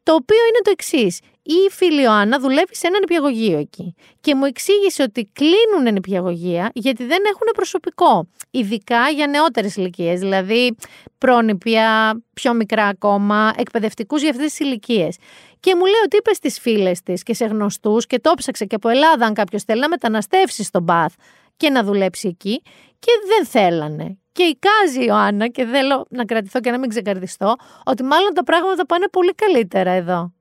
το 0.04 0.14
οποίο 0.14 0.40
είναι 0.50 0.62
το 0.64 0.72
εξής. 0.72 1.20
Η 1.50 1.70
φίλη 1.72 2.02
Ιωάννα 2.02 2.40
δουλεύει 2.40 2.76
σε 2.76 2.88
ένα 2.88 3.00
νηπιαγωγείο 3.00 3.58
εκεί 3.58 3.96
και 4.22 4.36
μου 4.36 4.46
εξήγησε 4.46 5.04
ότι 5.04 5.30
κλείνουν 5.34 5.94
νηπιαγωγεία 5.94 6.72
γιατί 6.74 7.06
δεν 7.06 7.24
έχουν 7.28 7.48
προσωπικό. 7.56 8.28
Ειδικά 8.52 9.10
για 9.10 9.28
νεότερες 9.28 9.76
ηλικίες, 9.76 10.20
δηλαδή 10.20 10.76
πρόνηπια, 11.18 12.20
πιο 12.34 12.54
μικρά 12.54 12.86
ακόμα, 12.86 13.54
εκπαιδευτικούς 13.58 14.22
για 14.22 14.30
αυτές 14.30 14.46
τις 14.46 14.60
ηλικίες. 14.60 15.18
Και 15.60 15.76
μου 15.76 15.86
λέει 15.86 16.02
ότι 16.06 16.18
είπε 16.18 16.34
στις 16.34 16.60
φίλες 16.60 17.02
της 17.02 17.24
και 17.24 17.34
σε 17.34 17.46
γνωστούς 17.46 18.08
και 18.08 18.20
το 18.20 18.34
ψάξε 18.38 18.66
και 18.66 18.76
από 18.76 18.90
Ελλάδα, 18.90 19.26
αν 19.26 19.34
κάποιος 19.34 19.64
θέλει 19.64 19.80
να 19.80 19.90
μεταναστεύσει 19.90 20.64
στον 20.64 20.84
Μπαθ 20.84 21.14
και 21.58 21.70
να 21.70 21.84
δουλέψει 21.84 22.28
εκεί, 22.28 22.62
και 23.00 23.12
δεν 23.28 23.46
θέλανε. 23.46 24.18
Και 24.32 24.44
εικάζει 24.44 25.00
η 25.00 25.06
Ιωάννα, 25.08 25.48
και 25.48 25.66
θέλω 25.66 26.06
να 26.10 26.26
κρατηθώ 26.26 26.60
και 26.60 26.72
να 26.72 26.80
μην 26.80 26.90
ξεκαρδιστώ, 26.90 27.56
ότι 27.86 28.04
μάλλον 28.04 28.34
τα 28.34 28.44
πράγματα 28.44 28.86
πάνε 28.86 29.08
πολύ 29.12 29.34
καλύτερα 29.34 29.92
εδώ. 29.92 30.32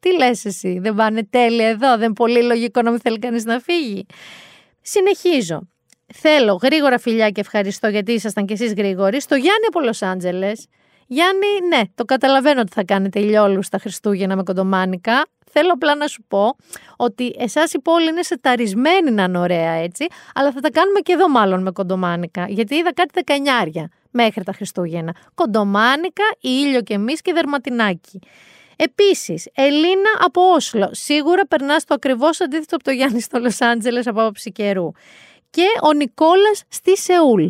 Τι 0.00 0.16
λες 0.16 0.44
εσύ, 0.44 0.78
δεν 0.78 0.94
πάνε 0.94 1.24
τέλεια 1.30 1.68
εδώ, 1.68 1.90
δεν 1.90 2.02
είναι 2.04 2.12
πολύ 2.12 2.42
λογικό 2.42 2.82
να 2.82 2.90
μην 2.90 3.00
θέλει 3.00 3.18
κανείς 3.18 3.44
να 3.44 3.60
φύγει. 3.60 4.06
Συνεχίζω. 4.82 5.68
Θέλω 6.14 6.58
γρήγορα 6.62 6.98
φιλιά 6.98 7.30
και 7.30 7.40
ευχαριστώ 7.40 7.88
γιατί 7.88 8.12
ήσασταν 8.12 8.46
κι 8.46 8.52
εσείς 8.52 8.74
γρήγοροι. 8.74 9.20
Στο 9.20 9.34
Γιάννη 9.34 9.66
από 9.68 9.80
Λος 9.80 10.02
Άντζελες. 10.02 10.66
Γιάννη, 11.06 11.46
ναι, 11.68 11.80
το 11.94 12.04
καταλαβαίνω 12.04 12.60
ότι 12.60 12.72
θα 12.72 12.84
κάνετε 12.84 13.20
ηλιόλου 13.20 13.62
στα 13.62 13.78
Χριστούγεννα 13.78 14.36
με 14.36 14.42
κοντομάνικα. 14.42 15.26
Θέλω 15.50 15.72
απλά 15.72 15.94
να 15.94 16.06
σου 16.06 16.24
πω 16.28 16.56
ότι 16.96 17.34
εσάς 17.38 17.72
η 17.72 17.80
πόλη 17.80 18.08
είναι 18.08 18.22
σεταρισμένη 18.22 19.10
να 19.10 19.22
είναι 19.22 19.38
ωραία 19.38 19.70
έτσι, 19.72 20.06
αλλά 20.34 20.52
θα 20.52 20.60
τα 20.60 20.70
κάνουμε 20.70 21.00
και 21.00 21.12
εδώ 21.12 21.28
μάλλον 21.28 21.62
με 21.62 21.70
κοντομάνικα. 21.70 22.46
Γιατί 22.48 22.74
είδα 22.74 22.92
κάτι 22.92 23.10
δεκανιάρια 23.14 23.90
μέχρι 24.10 24.44
τα 24.44 24.52
Χριστούγεννα. 24.52 25.14
Κοντομάνικα, 25.34 26.24
ήλιο 26.40 26.80
και 26.80 26.94
εμεί 26.94 27.12
και 27.12 27.32
δερματινάκι. 27.32 28.18
Επίσης, 28.76 29.48
Ελίνα 29.54 30.10
από 30.24 30.52
Όσλο. 30.52 30.88
Σίγουρα 30.92 31.46
περνάς 31.46 31.84
το 31.84 31.94
ακριβώς 31.94 32.40
αντίθετο 32.40 32.74
από 32.74 32.84
το 32.84 32.90
Γιάννη 32.90 33.20
στο 33.20 33.38
Λος 33.38 33.60
Άντζελες 33.60 34.06
από 34.06 34.20
άποψη 34.20 34.52
καιρού. 34.52 34.90
Και 35.50 35.66
ο 35.82 35.92
Νικόλας 35.92 36.62
στη 36.68 36.96
Σεούλ. 36.96 37.46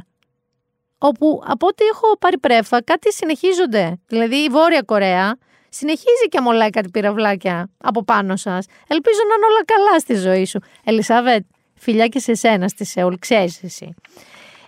Όπου 0.98 1.42
από 1.46 1.66
ό,τι 1.66 1.84
έχω 1.84 2.16
πάρει 2.18 2.38
πρέφα, 2.38 2.82
κάτι 2.82 3.12
συνεχίζονται. 3.12 4.00
Δηλαδή 4.06 4.36
η 4.36 4.48
Βόρεια 4.48 4.82
Κορέα 4.82 5.38
συνεχίζει 5.68 6.28
και 6.28 6.38
αμολάει 6.38 6.70
κάτι 6.70 6.88
πυραυλάκια 6.88 7.70
από 7.78 8.04
πάνω 8.04 8.36
σας. 8.36 8.66
Ελπίζω 8.86 9.18
να 9.28 9.34
είναι 9.34 9.46
όλα 9.46 9.64
καλά 9.64 9.98
στη 9.98 10.14
ζωή 10.14 10.44
σου. 10.44 10.60
Ελισάβετ, 10.84 11.44
φιλιά 11.74 12.06
και 12.06 12.18
σε 12.18 12.34
σένα 12.34 12.68
στη 12.68 12.84
Σεούλ, 12.84 13.14
ξέρεις 13.18 13.62
εσύ. 13.62 13.94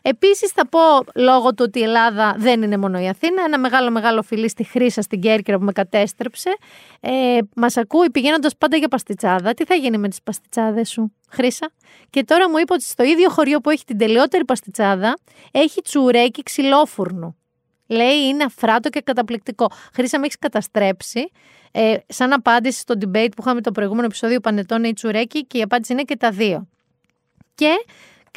Επίσης, 0.08 0.50
θα 0.50 0.68
πω 0.68 0.80
λόγω 1.14 1.48
του 1.48 1.64
ότι 1.66 1.78
η 1.78 1.82
Ελλάδα 1.82 2.34
δεν 2.38 2.62
είναι 2.62 2.76
μόνο 2.76 3.00
η 3.00 3.08
Αθήνα. 3.08 3.42
Ένα 3.44 3.58
μεγάλο 3.58 3.90
μεγάλο 3.90 4.22
φιλί 4.22 4.48
στη 4.48 4.64
Χρήσα 4.64 5.02
στην 5.02 5.20
Κέρκυρα 5.20 5.58
που 5.58 5.64
με 5.64 5.72
κατέστρεψε. 5.72 6.56
Ε, 7.00 7.38
Μας 7.54 7.76
ακούει 7.76 8.10
πηγαίνοντας 8.10 8.56
πάντα 8.56 8.76
για 8.76 8.88
παστιτσάδα. 8.88 9.54
Τι 9.54 9.64
θα 9.64 9.74
γίνει 9.74 9.98
με 9.98 10.08
τις 10.08 10.22
παστιτσάδες 10.22 10.88
σου, 10.88 11.12
Χρήσα; 11.28 11.70
Και 12.10 12.24
τώρα 12.24 12.50
μου 12.50 12.58
είπε 12.58 12.72
ότι 12.72 12.82
στο 12.82 13.04
ίδιο 13.04 13.30
χωριό 13.30 13.60
που 13.60 13.70
έχει 13.70 13.84
την 13.84 13.98
τελειότερη 13.98 14.44
παστιτσάδα 14.44 15.18
έχει 15.50 15.82
τσουρέκι 15.82 16.42
ξυλόφουρνου. 16.42 17.36
Λέει 17.86 18.26
είναι 18.28 18.44
αφράτο 18.44 18.88
και 18.88 19.00
καταπληκτικό. 19.00 19.70
Χρήσα 19.94 20.18
με 20.18 20.24
έχεις 20.24 20.38
καταστρέψει. 20.38 21.30
Ε, 21.72 21.96
σαν 22.06 22.32
απάντηση 22.32 22.80
στο 22.80 22.94
debate 23.00 23.30
που 23.36 23.42
είχαμε 23.42 23.60
το 23.60 23.72
προηγούμενο 23.72 24.06
επεισόδιο 24.06 24.40
Πανετών 24.40 24.84
ή 24.84 24.92
Τσουρέκι 24.92 25.46
και 25.46 25.58
η 25.58 25.62
απάντηση 25.62 25.92
είναι 25.92 26.02
και 26.02 26.16
τα 26.16 26.30
δύο. 26.30 26.68
Και 27.54 27.74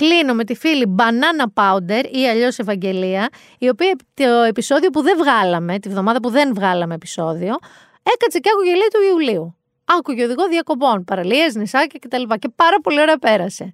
κλείνω 0.01 0.33
με 0.33 0.43
τη 0.43 0.55
φίλη 0.55 0.95
Banana 0.97 1.61
Powder 1.61 2.03
ή 2.11 2.27
αλλιώς 2.29 2.59
Ευαγγελία, 2.59 3.29
η 3.57 3.69
οποία 3.69 3.95
το 4.13 4.23
επεισόδιο 4.23 4.89
που 4.89 5.01
δεν 5.01 5.17
βγάλαμε, 5.17 5.79
τη 5.79 5.89
βδομάδα 5.89 6.19
που 6.19 6.29
δεν 6.29 6.53
βγάλαμε 6.53 6.93
επεισόδιο, 6.93 7.55
έκατσε 8.03 8.39
και 8.39 8.49
άκουγε 8.53 8.71
λέει 8.71 8.87
του 8.93 8.99
Ιουλίου. 9.11 9.55
Άκουγε 9.85 10.23
οδηγό 10.23 10.47
διακοπών, 10.47 11.03
παραλίες, 11.03 11.55
νησάκια 11.55 11.99
κτλ. 12.01 12.33
Και 12.39 12.49
πάρα 12.55 12.79
πολύ 12.83 13.01
ωραία 13.01 13.17
πέρασε. 13.17 13.73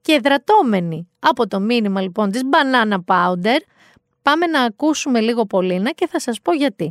Και 0.00 0.20
δρατώμενη 0.22 1.08
από 1.18 1.48
το 1.48 1.60
μήνυμα 1.60 2.00
λοιπόν 2.00 2.30
της 2.30 2.42
Banana 2.50 2.96
Powder, 3.06 3.58
πάμε 4.22 4.46
να 4.46 4.62
ακούσουμε 4.62 5.20
λίγο 5.20 5.44
Πολύνα 5.46 5.90
και 5.90 6.06
θα 6.06 6.20
σας 6.20 6.40
πω 6.40 6.52
γιατί. 6.52 6.90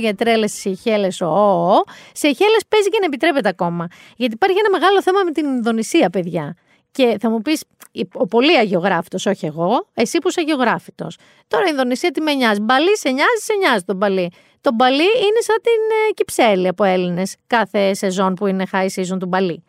Για 0.00 0.14
τρέλες 0.14 0.50
στι 0.52 0.78
Σeychelles. 0.84 1.26
Ο, 1.26 1.74
σε 2.12 2.28
Σeychelles 2.28 2.64
παίζει 2.68 2.88
και 2.88 2.98
να 3.00 3.04
επιτρέπεται 3.04 3.48
ακόμα. 3.48 3.86
Γιατί 4.16 4.34
υπάρχει 4.34 4.58
ένα 4.58 4.70
μεγάλο 4.70 5.02
θέμα 5.02 5.22
με 5.24 5.30
την 5.30 5.46
Ινδονησία, 5.46 6.10
παιδιά. 6.10 6.56
Και 6.90 7.16
θα 7.20 7.30
μου 7.30 7.42
πεις, 7.42 7.64
ο 8.12 8.26
πολύ 8.26 8.56
αγιογράφητος, 8.56 9.26
όχι 9.26 9.46
εγώ, 9.46 9.86
εσύ 9.94 10.18
που 10.18 10.28
είσαι 10.28 10.40
αγιογράφητος. 10.40 11.16
Τώρα 11.48 11.64
η 11.64 11.68
Ινδονησία 11.70 12.10
τι 12.10 12.20
με 12.20 12.34
νοιάζει. 12.34 12.60
Μπαλί 12.60 12.96
σε 12.96 13.10
νοιάζει, 13.10 13.42
σε 13.42 13.54
νοιάζει 13.54 13.84
τον 13.84 13.96
Μπαλί. 13.96 14.32
Το 14.60 14.70
Μπαλί 14.74 15.02
είναι 15.02 15.40
σαν 15.40 15.56
την 15.62 16.08
ε, 16.08 16.12
Κυψέλη 16.12 16.68
από 16.68 16.84
Έλληνες 16.84 17.36
κάθε 17.46 17.94
σεζόν 17.94 18.34
που 18.34 18.46
είναι 18.46 18.64
high 18.72 18.88
season 18.94 19.18
του 19.18 19.26
Μπαλί. 19.26 19.64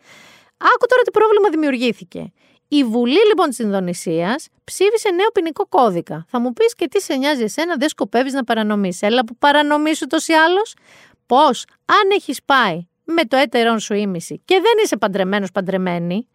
Άκου 0.56 0.86
τώρα 0.88 1.02
τι 1.02 1.10
πρόβλημα 1.10 1.48
δημιουργήθηκε. 1.48 2.32
Η 2.74 2.84
Βουλή 2.84 3.26
λοιπόν 3.28 3.48
της 3.48 3.58
Ινδονησίας 3.58 4.48
ψήφισε 4.64 5.10
νέο 5.10 5.28
ποινικό 5.28 5.66
κώδικα. 5.66 6.24
Θα 6.28 6.40
μου 6.40 6.52
πεις 6.52 6.74
και 6.74 6.88
τι 6.88 7.00
σε 7.00 7.14
νοιάζει 7.14 7.42
εσένα, 7.42 7.76
δεν 7.76 7.88
σκοπεύεις 7.88 8.32
να 8.32 8.44
παρανομήσει. 8.44 9.06
Έλα 9.06 9.24
που 9.24 9.36
παρανομήσει 9.36 10.04
ούτω 10.04 10.16
ή 10.26 10.34
άλλω. 10.34 10.60
Πώς, 11.26 11.64
αν 11.84 12.10
έχεις 12.12 12.42
πάει 12.44 12.86
με 13.04 13.24
το 13.24 13.36
έτερον 13.36 13.78
σου 13.78 13.94
ήμιση 13.94 14.42
και 14.44 14.54
δεν 14.54 14.72
είσαι 14.84 14.96
παντρεμένος 14.96 15.50
παντρεμένη, 15.52 16.28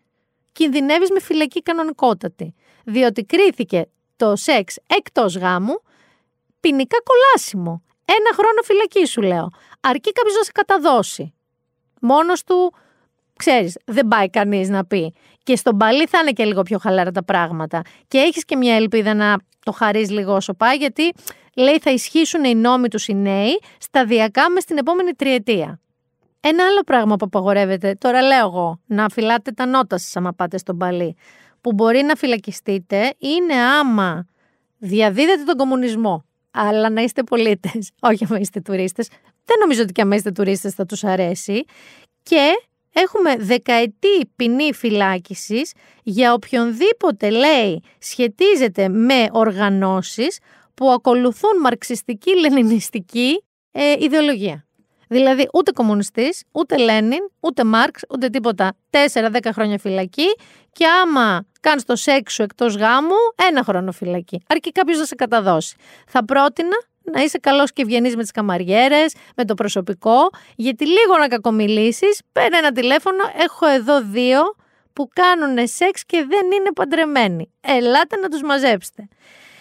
κινδυνεύεις 0.52 1.12
με 1.12 1.20
φυλακή 1.20 1.62
κανονικότατη. 1.62 2.56
Διότι 2.86 3.24
κρίθηκε 3.24 3.86
το 4.16 4.36
σεξ 4.36 4.78
εκτός 4.88 5.38
γάμου 5.38 5.82
ποινικά 6.60 6.98
κολάσιμο. 7.04 7.84
Ένα 8.06 8.34
χρόνο 8.34 8.62
φυλακή 8.64 9.06
σου 9.06 9.22
λέω. 9.22 9.50
Αρκεί 9.80 10.12
κάποιος 10.12 10.36
να 10.36 10.44
σε 10.44 10.52
καταδώσει. 10.52 11.34
Μόνος 12.02 12.44
του 12.44 12.74
ξέρεις, 13.36 13.78
δεν 13.86 14.08
πάει 14.08 14.30
κανείς 14.30 14.70
να 14.70 14.86
πει. 14.86 15.14
Και 15.48 15.56
στον 15.56 15.78
παλί 15.78 16.06
θα 16.06 16.20
είναι 16.20 16.32
και 16.32 16.46
λίγο 16.46 16.62
πιο 16.62 16.78
χαλαρά 16.78 17.12
τα 17.12 17.24
πράγματα. 17.24 17.82
Και 18.08 18.18
έχεις 18.18 18.46
και 18.46 18.56
μια 18.56 18.76
ελπίδα 18.76 19.14
να 19.14 19.36
το 19.64 19.72
χαρείς 19.72 20.10
λίγο 20.10 20.36
όσο 20.36 20.54
πάει, 20.54 20.78
γιατί 20.78 21.14
λέει 21.56 21.80
θα 21.80 21.92
ισχύσουν 21.92 22.44
οι 22.44 22.56
νόμοι 22.56 22.88
τους 22.88 23.08
οι 23.08 23.14
νέοι 23.14 23.60
σταδιακά 23.80 24.50
μες 24.50 24.64
στην 24.64 24.78
επόμενη 24.78 25.12
τριετία. 25.12 25.80
Ένα 26.40 26.66
άλλο 26.66 26.82
πράγμα 26.86 27.16
που 27.16 27.26
απαγορεύεται, 27.26 27.96
τώρα 28.00 28.22
λέω 28.22 28.48
εγώ, 28.48 28.80
να 28.86 29.10
φυλάτε 29.10 29.52
τα 29.52 29.66
νότα 29.66 29.98
σας 29.98 30.16
άμα 30.16 30.34
πάτε 30.34 30.58
στον 30.58 30.78
παλί, 30.78 31.16
που 31.62 31.74
μπορεί 31.74 32.02
να 32.02 32.16
φυλακιστείτε, 32.16 33.14
είναι 33.18 33.54
άμα 33.54 34.28
διαδίδετε 34.78 35.44
τον 35.44 35.56
κομμουνισμό. 35.56 36.26
Αλλά 36.52 36.90
να 36.90 37.02
είστε 37.02 37.24
πολίτες, 37.24 37.92
όχι 38.00 38.26
άμα 38.26 38.40
είστε 38.40 38.62
τουρίστες. 38.62 39.08
Δεν 39.46 39.56
νομίζω 39.60 39.82
ότι 39.82 39.92
και 39.92 40.02
άμα 40.02 40.16
είστε 40.16 40.32
τουρίστες 40.32 40.74
θα 40.74 40.86
τους 40.86 41.04
αρέσει. 41.04 41.66
Και 42.24 42.67
έχουμε 42.98 43.36
δεκαετή 43.38 44.26
ποινή 44.36 44.74
φυλάκισης 44.74 45.72
για 46.04 46.34
οποιονδήποτε 46.34 47.30
λέει 47.30 47.84
σχετίζεται 48.00 48.90
με 48.90 49.28
οργανώσεις 49.32 50.40
που 50.74 50.90
ακολουθούν 50.90 51.60
μαρξιστική-λενινιστική 51.62 53.44
ε, 53.72 53.94
ιδεολογία. 54.00 54.66
Δηλαδή 55.08 55.48
ούτε 55.54 55.72
κομμουνιστής, 55.72 56.44
ούτε 56.52 56.78
Λένιν, 56.78 57.30
ούτε 57.40 57.64
Μάρξ, 57.64 58.02
ούτε 58.10 58.30
τίποτα. 58.30 58.76
4-10 59.14 59.38
χρόνια 59.54 59.78
φυλακή 59.78 60.28
και 60.72 60.86
άμα 60.88 61.46
κάνεις 61.60 61.86
το 61.86 61.96
σεξ 61.96 62.34
σου 62.34 62.44
εκτός 62.44 62.76
γάμου, 62.76 63.16
ένα 63.50 63.64
χρόνο 63.64 63.92
φυλακή. 63.92 64.44
Αρκεί 64.48 64.72
κάποιος 64.72 64.98
να 64.98 65.06
σε 65.06 65.16
καταδώσει. 65.16 65.76
Θα 66.08 66.26
πρότεινα 66.26 66.78
να 67.12 67.22
είσαι 67.22 67.38
καλός 67.38 67.74
και 67.74 67.82
ευγενής 67.82 68.16
με 68.16 68.22
τις 68.22 68.32
καμαριέρες, 68.32 69.14
με 69.36 69.46
το 69.46 69.54
προσωπικό, 69.54 70.30
γιατί 70.56 70.86
λίγο 70.86 71.18
να 71.20 71.28
κακομιλήσεις, 71.28 72.22
παίρνει 72.32 72.58
ένα 72.58 72.72
τηλέφωνο, 72.72 73.24
έχω 73.38 73.68
εδώ 73.68 74.02
δύο 74.02 74.42
που 74.94 75.10
κάνουν 75.14 75.68
σεξ 75.68 76.06
και 76.06 76.26
δεν 76.30 76.52
είναι 76.52 76.72
παντρεμένοι. 76.74 77.52
Ελάτε 77.62 78.18
να 78.18 78.30
τους 78.30 78.42
μαζέψετε. 78.42 79.08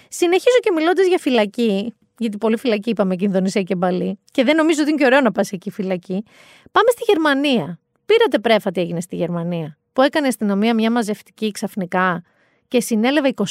Συνεχίζω 0.09 0.56
και 0.62 0.70
μιλώντας 0.72 1.06
για 1.06 1.18
φυλακή, 1.18 1.94
γιατί 2.18 2.37
πολύ 2.37 2.59
φυλακή 2.59 2.90
είπαμε 2.90 3.16
και 3.16 3.24
Ινδονησία 3.24 3.62
και 3.62 3.74
Μπαλί, 3.74 4.18
και 4.30 4.44
δεν 4.44 4.56
νομίζω 4.56 4.80
ότι 4.80 4.90
είναι 4.90 4.98
και 4.98 5.06
ωραίο 5.06 5.20
να 5.20 5.32
πας 5.32 5.52
εκεί 5.52 5.70
φυλακή. 5.70 6.24
Πάμε 6.72 6.90
στη 6.90 7.04
Γερμανία. 7.06 7.78
Πήρατε 8.06 8.38
πρέφα 8.38 8.70
τι 8.70 8.80
έγινε 8.80 9.00
στη 9.00 9.16
Γερμανία. 9.16 9.78
Που 9.92 10.02
έκανε 10.02 10.26
η 10.26 10.28
αστυνομία 10.28 10.74
μια 10.74 10.90
μαζευτική 10.90 11.50
ξαφνικά 11.50 12.22
και 12.68 12.80
συνέλευε 12.80 13.32
25 13.37 13.44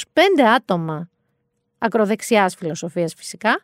άτομα 0.55 1.10
ακροδεξιάς 1.86 2.56
φιλοσοφίας 2.56 3.13
φυσικά, 3.17 3.62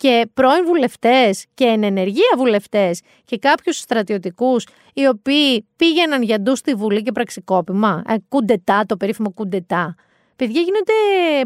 και 0.00 0.28
πρώην 0.34 0.64
βουλευτές 0.64 1.46
και 1.54 1.64
εν 1.64 1.82
ενεργεία 1.82 2.34
βουλευτές 2.36 3.00
και 3.24 3.38
κάποιους 3.38 3.76
στρατιωτικούς 3.76 4.66
οι 4.94 5.06
οποίοι 5.06 5.66
πήγαιναν 5.76 6.22
για 6.22 6.40
ντου 6.40 6.56
στη 6.56 6.74
Βουλή 6.74 7.02
και 7.02 7.12
πραξικόπημα. 7.12 8.02
Ε, 8.08 8.14
κουντετά, 8.28 8.86
το 8.86 8.96
περίφημο 8.96 9.32
κουντετά. 9.32 9.94
Παιδιά 10.36 10.60
γίνονται 10.60 10.92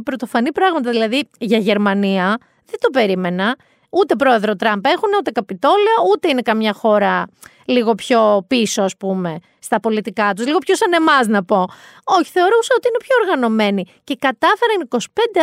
πρωτοφανή 0.03 0.53
πράγματα. 0.53 0.91
Δηλαδή 0.91 1.29
για 1.39 1.59
Γερμανία 1.59 2.39
δεν 2.65 2.81
το 2.81 2.91
περίμενα. 2.93 3.57
Ούτε 3.95 4.17
πρόεδρο 4.17 4.57
Τραμπ 4.57 4.87
έχουν, 4.87 5.09
ούτε 5.19 5.31
καπιτόλια, 5.31 5.93
ούτε 6.13 6.29
είναι 6.29 6.43
καμιά 6.43 6.73
χώρα 6.73 7.27
λίγο 7.65 7.95
πιο 7.95 8.45
πίσω, 8.47 8.83
ας 8.83 8.97
πούμε, 8.97 9.39
στα 9.59 9.81
πολιτικά 9.81 10.33
τους. 10.35 10.47
Λίγο 10.47 10.59
πιο 10.59 10.77
σαν 10.77 10.93
εμάς, 10.93 11.27
να 11.27 11.45
πω. 11.45 11.65
Όχι, 12.05 12.31
θεωρούσα 12.31 12.75
ότι 12.77 12.89
είναι 12.89 12.99
πιο 12.99 13.17
οργανωμένοι. 13.21 13.85
Και 14.05 14.17
κατάφεραν 14.17 14.89
25 14.89 14.99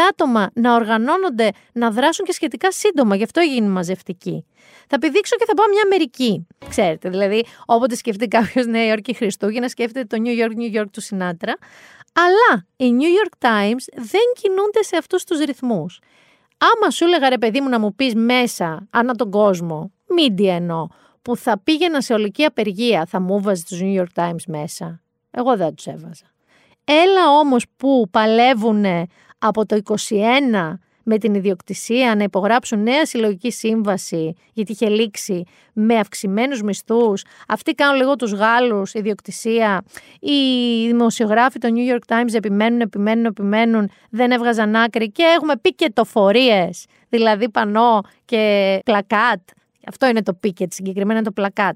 άτομα 0.10 0.50
να 0.54 0.76
οργανώνονται, 0.76 1.52
να 1.74 1.92
δράσουν 1.92 2.26
και 2.26 2.32
σχετικά 2.32 2.72
σύντομα. 2.72 3.16
Γι' 3.16 3.24
αυτό 3.24 3.40
έγινε 3.40 3.68
μαζευτική. 3.68 4.46
Θα 4.88 5.00
πηδήξω 5.00 5.36
και 5.36 5.46
θα 5.48 5.54
πάω 5.54 5.66
μια 5.68 5.82
Αμερική. 5.86 6.48
Ξέρετε, 6.70 7.10
δηλαδή, 7.10 7.46
όποτε 7.66 7.96
σκεφτεί 7.96 8.28
κάποιος 8.28 8.66
Νέα 8.66 8.86
Υόρκη 8.86 9.14
Χριστούγεννα, 9.14 9.68
σκέφτεται 9.68 10.18
το 10.18 10.24
New 10.26 10.44
York, 10.44 10.52
New 10.62 10.82
York 10.82 10.90
του 10.92 11.02
Σινάτρα. 11.02 11.54
Αλλά 12.14 12.66
οι 12.76 12.98
New 13.00 13.26
York 13.26 13.48
Times 13.48 13.84
δεν 13.96 14.26
κινούνται 14.42 14.84
σε 14.84 14.98
αυτούς 14.98 15.24
τους 15.24 15.40
ρυθμούς. 15.40 16.00
Άμα 16.62 16.91
σου 16.91 17.06
έλεγα 17.06 17.30
ρε 17.30 17.38
παιδί 17.38 17.62
μου 17.62 17.69
να 17.69 17.80
μου 17.80 17.95
πεις 17.95 18.15
μέσα, 18.15 18.88
ανά 18.89 19.13
τον 19.13 19.32
κόσμο, 19.32 19.91
media 20.19 20.47
εννοώ, 20.47 20.88
που 21.21 21.36
θα 21.36 21.60
πήγαινα 21.60 22.02
σε 22.02 22.13
ολική 22.13 22.43
απεργία, 22.43 23.06
θα 23.06 23.19
μου 23.19 23.41
βάζεις 23.41 23.65
τους 23.65 23.80
New 23.82 24.00
York 24.02 24.24
Times 24.24 24.43
μέσα. 24.47 25.02
Εγώ 25.32 25.58
δεν 25.58 25.76
τους 25.76 25.86
έβαζα. 25.86 26.26
Έλα 26.84 27.30
όμως 27.39 27.65
που 27.78 28.08
παλεύουν 28.12 28.86
από 29.38 29.65
το 29.65 29.82
21 29.86 30.74
με 31.12 31.17
την 31.17 31.34
ιδιοκτησία 31.34 32.15
να 32.15 32.24
υπογράψουν 32.24 32.84
νέα 32.84 33.06
συλλογική 33.06 33.52
σύμβαση, 33.52 34.34
γιατί 34.54 34.71
είχε 34.71 34.89
λήξει 34.89 35.43
με 35.74 35.95
αυξημένους 35.95 36.62
μισθούς. 36.62 37.24
Αυτοί 37.47 37.74
κάνουν 37.74 37.95
λίγο 37.97 38.15
τους 38.15 38.32
Γάλλους, 38.32 38.93
ιδιοκτησία. 38.93 39.84
Οι 40.19 40.38
δημοσιογράφοι 40.88 41.60
του 41.60 41.69
New 41.76 41.93
York 41.93 42.15
Times 42.15 42.34
επιμένουν, 42.34 42.80
επιμένουν, 42.80 43.26
επιμένουν, 43.26 43.89
δεν 44.10 44.32
έβγαζαν 44.32 44.76
άκρη 44.76 45.12
και 45.12 45.24
έχουμε 45.24 45.54
πικετοφορίες, 45.62 46.86
δηλαδή 47.10 47.50
πανό 47.50 48.02
και 48.26 48.80
πλακάτ. 48.86 49.39
Αυτό 49.88 50.08
είναι 50.08 50.24
το 50.24 50.34
πίκετ, 50.34 50.74
συγκεκριμένα 50.74 51.13
είναι 51.13 51.28
το 51.28 51.32
πλακάτ 51.32 51.76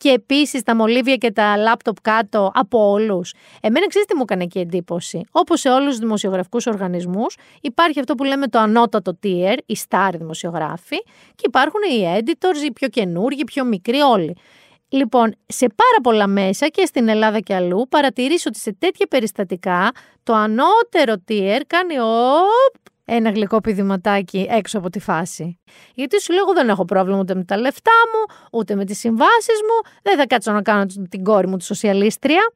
και 0.00 0.08
επίσης 0.10 0.62
τα 0.62 0.76
μολύβια 0.76 1.16
και 1.16 1.32
τα 1.32 1.56
λάπτοπ 1.56 1.96
κάτω 2.02 2.50
από 2.54 2.90
όλους. 2.90 3.32
Εμένα 3.60 3.86
ξέρεις 3.86 4.06
τι 4.06 4.14
μου 4.14 4.22
έκανε 4.22 4.46
και 4.46 4.60
εντύπωση; 4.60 5.20
Όπως 5.30 5.60
σε 5.60 5.68
όλους 5.68 5.88
τους 5.88 5.98
δημοσιογραφικούς 5.98 6.66
οργανισμούς, 6.66 7.36
υπάρχει 7.60 8.00
αυτό 8.00 8.14
που 8.14 8.24
λέμε 8.24 8.46
το 8.46 8.58
ανώτατο 8.58 9.18
tier, 9.22 9.56
οι 9.66 9.76
star 9.88 10.10
δημοσιογράφοι, 10.18 10.96
και 11.34 11.44
υπάρχουν 11.46 11.80
οι 11.90 12.18
editors, 12.18 12.64
οι 12.66 12.72
πιο 12.72 12.88
καινούργοι, 12.88 13.40
οι 13.40 13.44
πιο 13.44 13.64
μικροί, 13.64 14.00
όλοι. 14.00 14.36
Λοιπόν, 14.88 15.34
σε 15.46 15.66
πάρα 15.66 16.00
πολλά 16.02 16.26
μέσα 16.26 16.66
και 16.68 16.84
στην 16.86 17.08
Ελλάδα 17.08 17.40
και 17.40 17.54
αλλού 17.54 17.86
παρατηρήσω 17.88 18.44
ότι 18.48 18.58
σε 18.58 18.76
τέτοια 18.78 19.06
περιστατικά 19.06 19.90
το 20.22 20.34
ανώτερο 20.34 21.14
tier 21.28 21.60
κάνει 21.66 21.98
οπ, 21.98 22.74
ένα 23.12 23.30
γλυκό 23.30 23.60
πηδηματάκι 23.60 24.46
έξω 24.50 24.78
από 24.78 24.90
τη 24.90 24.98
φάση. 24.98 25.58
Γιατί 25.94 26.20
σου 26.20 26.32
λέω, 26.32 26.42
εγώ 26.42 26.52
δεν 26.52 26.68
έχω 26.68 26.84
πρόβλημα 26.84 27.18
ούτε 27.18 27.34
με 27.34 27.44
τα 27.44 27.56
λεφτά 27.56 27.92
μου, 28.12 28.36
ούτε 28.58 28.74
με 28.74 28.84
τις 28.84 28.98
συμβάσεις 28.98 29.60
μου, 29.62 29.90
δεν 30.02 30.16
θα 30.16 30.26
κάτσω 30.26 30.52
να 30.52 30.62
κάνω 30.62 30.86
την 31.08 31.24
κόρη 31.24 31.46
μου 31.46 31.56
τη 31.56 31.64
σοσιαλίστρια. 31.64 32.52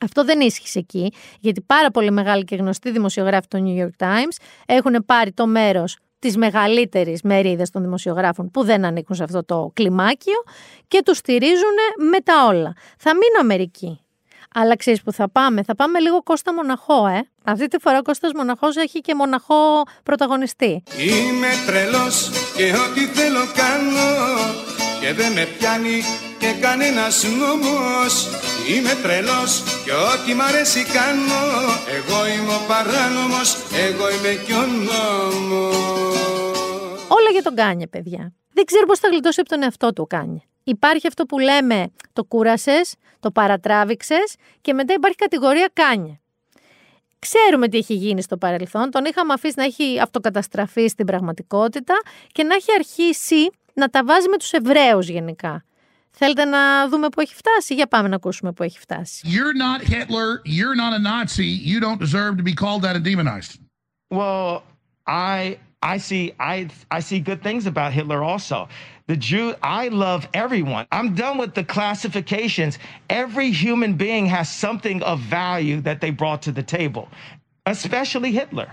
Αυτό 0.00 0.24
δεν 0.24 0.40
ίσχυσε 0.40 0.78
εκεί, 0.78 1.12
γιατί 1.40 1.60
πάρα 1.60 1.90
πολύ 1.90 2.10
μεγάλοι 2.10 2.44
και 2.44 2.56
γνωστοί 2.56 2.90
δημοσιογράφοι 2.90 3.46
του 3.48 3.64
New 3.66 3.82
York 3.82 4.06
Times 4.06 4.36
έχουν 4.66 5.04
πάρει 5.06 5.32
το 5.32 5.46
μέρος 5.46 5.98
της 6.18 6.36
μεγαλύτερης 6.36 7.22
μερίδας 7.22 7.70
των 7.70 7.82
δημοσιογράφων 7.82 8.50
που 8.50 8.64
δεν 8.64 8.84
ανήκουν 8.84 9.16
σε 9.16 9.22
αυτό 9.22 9.44
το 9.44 9.70
κλιμάκιο 9.74 10.42
και 10.88 11.02
τους 11.04 11.16
στηρίζουν 11.16 11.76
με 12.10 12.20
τα 12.20 12.46
όλα. 12.46 12.72
Θα 12.98 13.10
μείνω 13.10 13.40
Αμερική. 13.40 14.03
Αλλά 14.56 14.76
ξέρεις 14.76 15.02
που 15.02 15.12
θα 15.12 15.28
πάμε. 15.30 15.62
Θα 15.62 15.74
πάμε 15.74 15.98
λίγο 15.98 16.22
Κώστα 16.22 16.54
Μοναχό, 16.54 17.06
ε. 17.06 17.28
Αυτή 17.44 17.68
τη 17.68 17.78
φορά 17.78 17.98
ο 17.98 18.02
Κώστας 18.02 18.32
Μοναχός 18.32 18.76
έχει 18.76 19.00
και 19.00 19.14
Μοναχό 19.14 19.82
πρωταγωνιστή. 20.02 20.82
Είμαι 20.98 21.48
τρελός 21.66 22.30
και 22.56 22.64
ό,τι 22.64 23.00
θέλω 23.00 23.44
κάνω 23.54 24.08
και 25.00 25.12
δεν 25.12 25.32
με 25.32 25.44
πιάνει 25.58 26.02
και 26.38 26.52
κανένας 26.60 27.24
νόμος 27.38 28.28
Είμαι 28.68 28.94
τρελός 29.02 29.62
και 29.84 29.92
ό,τι 29.92 30.34
μ' 30.34 30.40
αρέσει 30.40 30.82
κάνω 30.84 31.42
Εγώ 31.96 32.26
είμαι 32.26 32.54
ο 32.54 32.60
παράνομος, 32.68 33.56
εγώ 33.86 34.10
είμαι 34.10 34.42
κι 34.44 34.52
ο 34.52 34.66
νόμος 34.88 35.74
Όλα 37.08 37.30
για 37.32 37.42
τον 37.42 37.54
Κάνιε, 37.54 37.86
παιδιά. 37.86 38.32
Δεν 38.52 38.64
ξέρω 38.64 38.86
πώς 38.86 38.98
θα 38.98 39.08
γλιτώσει 39.08 39.40
από 39.40 39.48
τον 39.48 39.62
εαυτό 39.62 39.92
του 39.92 40.02
ο 40.02 40.06
Κάνιε. 40.06 40.40
Υπάρχει 40.64 41.06
αυτό 41.06 41.24
που 41.24 41.38
λέμε 41.38 41.92
το 42.12 42.24
κούρασες, 42.24 42.94
το 43.20 43.30
παρατράβηξες 43.30 44.34
και 44.60 44.72
μετά 44.72 44.94
υπάρχει 44.94 45.16
κατηγορία 45.16 45.70
Κάνιε. 45.72 46.18
Ξέρουμε 47.18 47.68
τι 47.68 47.76
έχει 47.76 47.94
γίνει 47.94 48.22
στο 48.22 48.36
παρελθόν, 48.36 48.90
τον 48.90 49.04
είχαμε 49.04 49.32
αφήσει 49.32 49.54
να 49.56 49.64
έχει 49.64 50.00
αυτοκαταστραφεί 50.00 50.86
στην 50.86 51.06
πραγματικότητα 51.06 51.94
και 52.32 52.42
να 52.42 52.54
έχει 52.54 52.72
αρχίσει 52.74 53.50
να 53.74 53.88
τα 53.88 54.04
βάζει 54.04 54.28
με 54.28 54.36
τους 54.36 54.52
Εβραίους 54.52 55.08
γενικά. 55.08 55.64
Θέλετε 56.10 56.44
να 56.44 56.88
δούμε 56.88 57.08
που 57.08 57.20
έχει 57.20 57.34
φτάσει, 57.34 57.74
για 57.74 57.86
πάμε 57.86 58.08
να 58.08 58.16
ακούσουμε 58.16 58.52
που 58.52 58.62
έχει 58.62 58.78
φτάσει. 58.78 59.28
You're 59.30 59.56
not 59.66 59.86
Hitler. 59.88 60.28
You're 60.44 60.76
not 60.76 60.92
a 60.92 60.98
Nazi. 60.98 61.50
You 61.72 61.80
don't 61.80 61.98
deserve 61.98 62.36
to 62.36 62.42
be 62.42 62.54
called 62.54 62.82
that 62.82 62.96
and 62.96 63.04
demonized. 63.04 63.52
Well, 64.10 64.62
I 65.06 65.58
I 65.83 65.97
see 65.97 66.33
I 66.39 66.67
I 66.91 66.99
see 66.99 67.19
good 67.19 67.41
things 67.41 67.65
about 67.65 67.93
Hitler 67.93 68.21
also. 68.23 68.67
The 69.07 69.15
Jew 69.15 69.55
I 69.63 69.87
love 69.87 70.27
everyone. 70.33 70.85
I'm 70.91 71.15
done 71.15 71.37
with 71.37 71.53
the 71.53 71.63
classifications. 71.63 72.77
Every 73.09 73.51
human 73.51 73.93
being 73.93 74.25
has 74.27 74.49
something 74.49 75.01
of 75.03 75.19
value 75.19 75.81
that 75.81 76.01
they 76.01 76.11
brought 76.11 76.41
to 76.43 76.51
the 76.51 76.63
table, 76.63 77.07
especially 77.65 78.31
Hitler. 78.31 78.69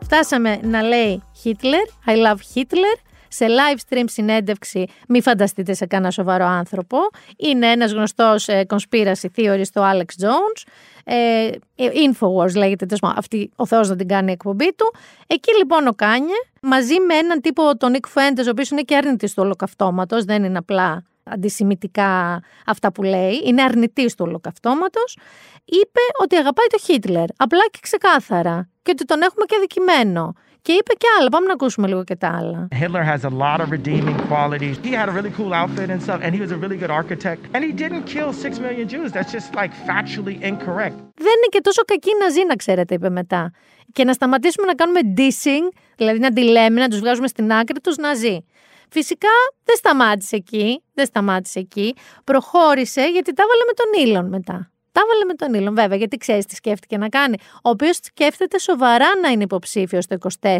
Φτάσαμε 0.00 0.58
να 0.62 0.82
λέει 0.82 1.22
Hitler, 1.44 1.84
I 2.06 2.14
love 2.14 2.40
Hitler, 2.54 2.96
σε 3.33 3.45
live 3.45 3.79
stream 3.89 4.03
συνέντευξη, 4.05 4.85
μη 5.07 5.21
φανταστείτε 5.21 5.73
σε 5.73 5.85
κανένα 5.85 6.11
σοβαρό 6.11 6.45
άνθρωπο. 6.45 6.97
Είναι 7.37 7.67
ένας 7.67 7.91
γνωστός 7.91 8.47
ε, 8.47 8.65
conspiracy 8.69 9.27
theorist, 9.35 9.73
ο 9.75 9.81
Alex 9.81 10.25
Jones. 10.25 10.63
Ε, 11.05 11.49
Infowars 11.77 12.55
λέγεται, 12.55 12.85
τέλος, 12.85 13.13
αυτή 13.15 13.51
ο 13.55 13.65
Θεός 13.65 13.89
να 13.89 13.95
την 13.95 14.07
κάνει 14.07 14.29
η 14.29 14.33
εκπομπή 14.33 14.73
του. 14.75 14.93
Εκεί 15.27 15.57
λοιπόν 15.57 15.87
ο 15.87 15.93
Κάνιε, 15.93 16.35
μαζί 16.61 16.99
με 17.07 17.15
έναν 17.15 17.41
τύπο, 17.41 17.77
τον 17.77 17.93
Nick 17.95 18.07
Fuentes, 18.13 18.45
ο 18.45 18.49
οποίος 18.49 18.69
είναι 18.69 18.81
και 18.81 18.95
αρνητής 18.95 19.33
του 19.33 19.43
ολοκαυτώματος, 19.43 20.23
δεν 20.23 20.43
είναι 20.43 20.57
απλά 20.57 21.03
αντισημιτικά 21.23 22.41
αυτά 22.65 22.91
που 22.91 23.03
λέει, 23.03 23.41
είναι 23.45 23.61
αρνητής 23.61 24.15
του 24.15 24.25
ολοκαυτώματος, 24.27 25.17
είπε 25.65 25.99
ότι 26.21 26.35
αγαπάει 26.35 26.67
το 26.67 26.77
Χίτλερ, 26.77 27.25
απλά 27.37 27.61
και 27.71 27.79
ξεκάθαρα, 27.81 28.69
και 28.83 28.91
ότι 28.91 29.05
τον 29.05 29.21
έχουμε 29.21 29.45
και 29.45 29.55
αδικημένο. 29.57 30.33
Και 30.65 30.71
είπε 30.71 30.93
και 30.93 31.07
άλλα. 31.19 31.29
Πάμε 31.29 31.45
να 31.45 31.53
ακούσουμε 31.53 31.87
λίγο 31.87 32.03
και 32.03 32.15
τα 32.15 32.29
άλλα. 32.37 32.67
Hitler 32.81 33.03
has 33.13 33.21
a 33.31 33.33
lot 33.45 33.59
of 33.63 33.67
redeeming 33.77 34.17
qualities. 34.31 34.75
He 34.87 34.91
had 34.99 35.07
a 35.11 35.13
really 35.17 35.33
cool 35.39 35.51
outfit 35.61 35.89
and 35.93 36.01
stuff, 36.05 36.19
and 36.25 36.31
he 36.35 36.39
was 36.45 36.51
a 36.57 36.59
really 36.63 36.79
good 36.83 36.93
architect. 37.01 37.41
And 37.53 37.61
he 37.67 37.71
didn't 37.83 38.05
kill 38.15 38.29
six 38.45 38.51
million 38.65 38.85
Jews. 38.93 39.09
That's 39.15 39.31
just 39.37 39.49
like 39.61 39.71
factually 39.89 40.35
incorrect. 40.51 40.95
Δεν 41.15 41.35
είναι 41.37 41.49
και 41.49 41.61
τόσο 41.61 41.81
κακοί 41.81 42.02
οι 42.02 42.11
Ναζί, 42.21 42.45
να 42.45 42.55
ξέρετε, 42.55 42.93
είπε 42.93 43.09
μετά. 43.09 43.51
Και 43.93 44.03
να 44.03 44.13
σταματήσουμε 44.13 44.65
να 44.67 44.73
κάνουμε 44.73 44.99
dissing, 45.17 45.75
δηλαδή 45.97 46.19
να 46.19 46.33
τη 46.33 46.43
λέμε, 46.43 46.79
να 46.79 46.87
τους 46.87 46.99
βγάζουμε 46.99 47.27
στην 47.27 47.51
άκρη 47.53 47.79
τους 47.79 47.95
Ναζί. 47.97 48.45
Φυσικά 48.89 49.29
δεν 49.63 49.75
σταμάτησε 49.75 50.35
εκεί, 50.35 50.83
δεν 50.93 51.05
σταμάτησε 51.05 51.59
εκεί. 51.59 51.95
Προχώρησε 52.23 53.01
γιατί 53.01 53.33
τα 53.33 53.43
έβαλε 53.43 53.63
με 53.65 53.73
τον 53.73 54.05
Ήλον 54.07 54.29
μετά. 54.29 54.72
Τα 54.93 55.01
έβαλε 55.03 55.25
με 55.25 55.33
τον 55.33 55.53
Ήλον, 55.53 55.75
βέβαια, 55.75 55.97
γιατί 55.97 56.17
ξέρεις 56.17 56.45
τι 56.45 56.55
σκέφτηκε 56.55 56.97
να 56.97 57.09
κάνει. 57.09 57.37
Ο 57.55 57.69
οποίος 57.69 57.99
σκέφτεται 58.01 58.59
σοβαρά 58.59 59.07
να 59.21 59.29
είναι 59.29 59.43
υποψήφιος 59.43 60.07
το 60.07 60.17
24 60.41 60.57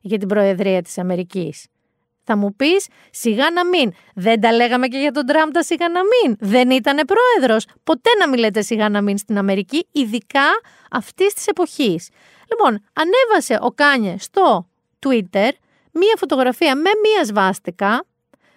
για 0.00 0.18
την 0.18 0.28
Προεδρία 0.28 0.82
της 0.82 0.98
Αμερικής. 0.98 1.66
Θα 2.24 2.36
μου 2.36 2.56
πεις, 2.56 2.86
σιγά 3.10 3.50
να 3.50 3.66
μην. 3.66 3.92
Δεν 4.14 4.40
τα 4.40 4.52
λέγαμε 4.52 4.88
και 4.88 4.98
για 4.98 5.12
τον 5.12 5.26
Τραμπ 5.26 5.50
τα 5.52 5.62
σιγά 5.62 5.88
να 5.88 6.00
μην. 6.00 6.36
Δεν 6.40 6.70
ήταν 6.70 7.06
πρόεδρος. 7.06 7.66
Ποτέ 7.84 8.10
να 8.18 8.28
μην 8.28 8.38
λέτε 8.38 8.62
σιγά 8.62 8.88
να 8.88 9.02
μην 9.02 9.18
στην 9.18 9.38
Αμερική, 9.38 9.86
ειδικά 9.92 10.46
αυτής 10.90 11.34
της 11.34 11.46
εποχής. 11.46 12.08
Λοιπόν, 12.50 12.84
ανέβασε 12.92 13.58
ο 13.60 13.70
Κάνιε 13.70 14.18
στο 14.18 14.68
Twitter 15.06 15.50
μία 15.92 16.14
φωτογραφία 16.18 16.74
με 16.76 16.90
μία 17.02 17.24
σβάστηκα 17.24 18.04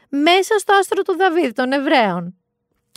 μέσα 0.09 0.57
στο 0.57 0.73
άστρο 0.73 1.01
του 1.01 1.15
Δαβίδ 1.17 1.51
των 1.51 1.71
Εβραίων 1.71 2.35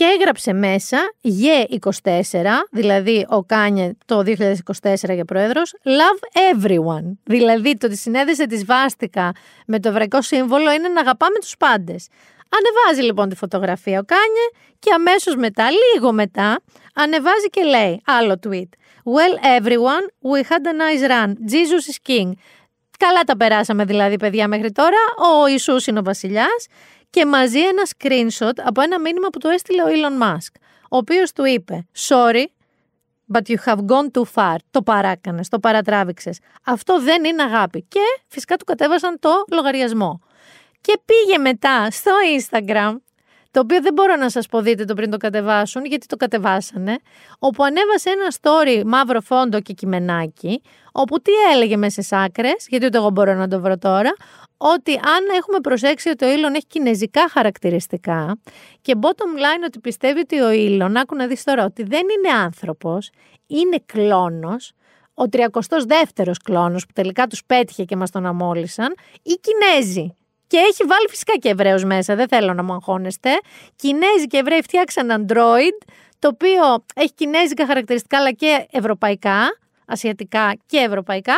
και 0.00 0.06
έγραψε 0.18 0.52
μέσα 0.52 0.98
Ye24, 1.24 2.46
δηλαδή 2.70 3.26
ο 3.28 3.44
Κάνιε 3.44 3.92
το 4.04 4.22
2024 4.26 4.34
για 5.14 5.24
πρόεδρος, 5.24 5.74
Love 5.84 6.54
Everyone. 6.54 7.16
Δηλαδή 7.24 7.76
το 7.76 7.86
ότι 7.86 7.96
συνέδεσε 7.96 8.46
τη 8.46 8.56
σβάστηκα 8.56 9.32
με 9.66 9.80
το 9.80 9.88
εβραϊκό 9.88 10.22
σύμβολο 10.22 10.72
είναι 10.72 10.88
να 10.88 11.00
αγαπάμε 11.00 11.38
τους 11.38 11.56
πάντες. 11.56 12.08
Ανεβάζει 12.48 13.06
λοιπόν 13.06 13.28
τη 13.28 13.36
φωτογραφία 13.36 13.98
ο 13.98 14.04
Κάνιε 14.04 14.48
και 14.78 14.90
αμέσως 14.94 15.36
μετά, 15.36 15.68
λίγο 15.70 16.12
μετά, 16.12 16.60
ανεβάζει 16.94 17.48
και 17.50 17.62
λέει 17.62 18.02
άλλο 18.06 18.38
tweet. 18.46 18.70
Well 19.14 19.60
everyone, 19.60 20.32
we 20.32 20.42
had 20.48 20.64
a 20.66 20.72
nice 20.72 21.10
run. 21.10 21.34
Jesus 21.52 21.88
is 21.90 22.12
king. 22.12 22.30
Καλά 22.98 23.22
τα 23.26 23.36
περάσαμε 23.36 23.84
δηλαδή 23.84 24.16
παιδιά 24.16 24.48
μέχρι 24.48 24.72
τώρα. 24.72 24.98
Ο 25.42 25.46
Ιησούς 25.46 25.86
είναι 25.86 25.98
ο 25.98 26.02
βασιλιάς 26.02 26.66
και 27.10 27.26
μαζί 27.26 27.58
ένα 27.58 27.82
screenshot 27.96 28.52
από 28.64 28.80
ένα 28.80 29.00
μήνυμα 29.00 29.28
που 29.28 29.38
του 29.38 29.48
έστειλε 29.48 29.82
ο 29.82 29.86
Elon 29.86 30.22
Musk, 30.22 30.60
ο 30.82 30.96
οποίος 30.96 31.32
του 31.32 31.44
είπε 31.44 31.86
«Sorry, 32.08 32.44
but 33.32 33.42
you 33.46 33.56
have 33.64 33.78
gone 33.78 34.10
too 34.12 34.24
far». 34.34 34.56
Το 34.70 34.82
παράκανες, 34.82 35.48
το 35.48 35.58
παρατράβηξες. 35.58 36.38
Αυτό 36.64 37.00
δεν 37.00 37.24
είναι 37.24 37.42
αγάπη. 37.42 37.84
Και 37.88 38.00
φυσικά 38.26 38.56
του 38.56 38.64
κατέβασαν 38.64 39.18
το 39.18 39.30
λογαριασμό. 39.50 40.20
Και 40.80 41.00
πήγε 41.04 41.38
μετά 41.38 41.90
στο 41.90 42.12
Instagram 42.38 42.96
το 43.50 43.60
οποίο 43.60 43.80
δεν 43.80 43.92
μπορώ 43.92 44.16
να 44.16 44.30
σας 44.30 44.46
πω 44.46 44.60
δείτε 44.60 44.84
το 44.84 44.94
πριν 44.94 45.10
το 45.10 45.16
κατεβάσουν, 45.16 45.84
γιατί 45.84 46.06
το 46.06 46.16
κατεβάσανε, 46.16 46.96
όπου 47.38 47.64
ανέβασε 47.64 48.10
ένα 48.10 48.28
story 48.40 48.82
μαύρο 48.86 49.20
φόντο 49.20 49.60
και 49.60 49.72
κειμενάκι, 49.72 50.62
όπου 50.92 51.20
τι 51.20 51.32
έλεγε 51.52 51.76
μέσα 51.76 52.02
σε 52.02 52.16
άκρες, 52.16 52.66
γιατί 52.68 52.86
ούτε 52.86 52.98
εγώ 52.98 53.10
μπορώ 53.10 53.34
να 53.34 53.48
το 53.48 53.60
βρω 53.60 53.78
τώρα, 53.78 54.10
ότι 54.56 54.92
αν 54.92 55.36
έχουμε 55.38 55.60
προσέξει 55.60 56.08
ότι 56.08 56.24
ο 56.24 56.32
Ήλον 56.32 56.54
έχει 56.54 56.66
κινέζικα 56.66 57.28
χαρακτηριστικά 57.28 58.38
και 58.80 58.94
bottom 59.00 59.38
line 59.38 59.64
ότι 59.66 59.78
πιστεύει 59.80 60.20
ότι 60.20 60.40
ο 60.40 60.50
Ήλον, 60.50 60.96
άκου 60.96 61.16
να 61.16 61.26
δεις 61.26 61.44
τώρα, 61.44 61.64
ότι 61.64 61.82
δεν 61.82 62.00
είναι 62.00 62.38
άνθρωπος, 62.38 63.10
είναι 63.46 63.82
κλόνος, 63.86 64.72
ο 65.14 65.24
32ος 65.32 66.32
κλόνος 66.44 66.86
που 66.86 66.92
τελικά 66.94 67.26
τους 67.26 67.44
πέτυχε 67.44 67.84
και 67.84 67.96
μας 67.96 68.10
τον 68.10 68.26
αμόλυσαν, 68.26 68.94
οι 69.22 69.40
Κινέζοι. 69.40 70.14
Και 70.50 70.56
έχει 70.56 70.84
βάλει 70.84 71.08
φυσικά 71.08 71.36
και 71.36 71.48
Εβραίους 71.48 71.84
μέσα, 71.84 72.14
δεν 72.14 72.28
θέλω 72.28 72.54
να 72.54 72.62
μου 72.62 72.72
αγχώνεστε. 72.72 73.30
Κινέζοι 73.76 74.26
και 74.26 74.36
Εβραίοι 74.36 74.62
φτιάξαν 74.62 75.08
Android, 75.10 75.86
το 76.18 76.28
οποίο 76.28 76.84
έχει 76.94 77.12
κινέζικα 77.14 77.66
χαρακτηριστικά 77.66 78.18
αλλά 78.18 78.32
και 78.32 78.66
ευρωπαϊκά, 78.70 79.58
ασιατικά 79.86 80.56
και 80.66 80.78
ευρωπαϊκά. 80.78 81.34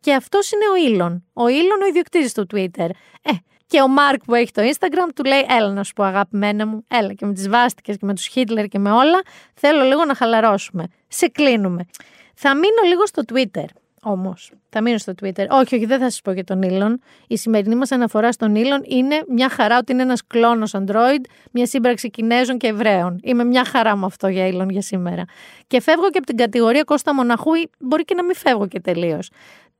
Και 0.00 0.14
αυτός 0.14 0.50
είναι 0.52 0.64
ο 0.68 0.90
Ήλον. 0.92 1.24
Ο 1.32 1.48
Ήλον 1.48 1.82
ο 1.82 1.86
ιδιοκτήτης 1.86 2.32
του 2.32 2.46
Twitter. 2.54 2.88
Ε, 3.22 3.32
και 3.66 3.82
ο 3.82 3.88
Μάρκ 3.88 4.24
που 4.24 4.34
έχει 4.34 4.52
το 4.52 4.62
Instagram 4.62 5.08
του 5.14 5.24
λέει: 5.24 5.46
Έλα 5.48 5.72
να 5.72 5.84
σου 5.84 5.92
πω, 5.92 6.04
αγαπημένα 6.04 6.66
μου, 6.66 6.84
έλα 6.88 7.12
και 7.12 7.26
με 7.26 7.32
τις 7.32 7.48
βάστικε 7.48 7.92
και 7.92 8.06
με 8.06 8.14
τους 8.14 8.26
Χίτλερ 8.26 8.66
και 8.66 8.78
με 8.78 8.90
όλα. 8.90 9.22
Θέλω 9.54 9.84
λίγο 9.84 10.04
να 10.04 10.14
χαλαρώσουμε. 10.14 10.86
Σε 11.08 11.28
κλείνουμε. 11.28 11.86
Θα 12.34 12.54
μείνω 12.54 12.82
λίγο 12.86 13.06
στο 13.06 13.22
Twitter. 13.32 13.66
Όμως, 14.08 14.50
θα 14.68 14.82
μείνω 14.82 14.98
στο 14.98 15.12
Twitter. 15.22 15.46
Όχι, 15.48 15.74
όχι, 15.74 15.86
δεν 15.86 15.98
θα 15.98 16.10
σας 16.10 16.20
πω 16.20 16.32
για 16.32 16.44
τον 16.44 16.60
Elon. 16.62 16.94
Η 17.26 17.36
σημερινή 17.36 17.74
μας 17.74 17.90
αναφορά 17.90 18.32
στον 18.32 18.54
Elon 18.56 18.88
είναι 18.88 19.24
μια 19.28 19.48
χαρά 19.48 19.78
ότι 19.78 19.92
είναι 19.92 20.02
ένας 20.02 20.26
κλόνος 20.26 20.74
Android, 20.74 21.20
μια 21.52 21.66
σύμπραξη 21.66 22.10
Κινέζων 22.10 22.58
και 22.58 22.66
Εβραίων. 22.66 23.20
Είμαι 23.22 23.44
μια 23.44 23.64
χαρά 23.64 23.96
με 23.96 24.06
αυτό 24.06 24.28
για 24.28 24.48
Elon 24.48 24.68
για 24.70 24.82
σήμερα. 24.82 25.24
Και 25.66 25.80
φεύγω 25.80 26.10
και 26.10 26.18
από 26.18 26.26
την 26.26 26.36
κατηγορία 26.36 26.82
Κώστα 26.82 27.14
Μοναχού, 27.14 27.54
ή 27.54 27.70
μπορεί 27.78 28.04
και 28.04 28.14
να 28.14 28.24
μην 28.24 28.34
φεύγω 28.34 28.66
και 28.66 28.80
τελείως. 28.80 29.30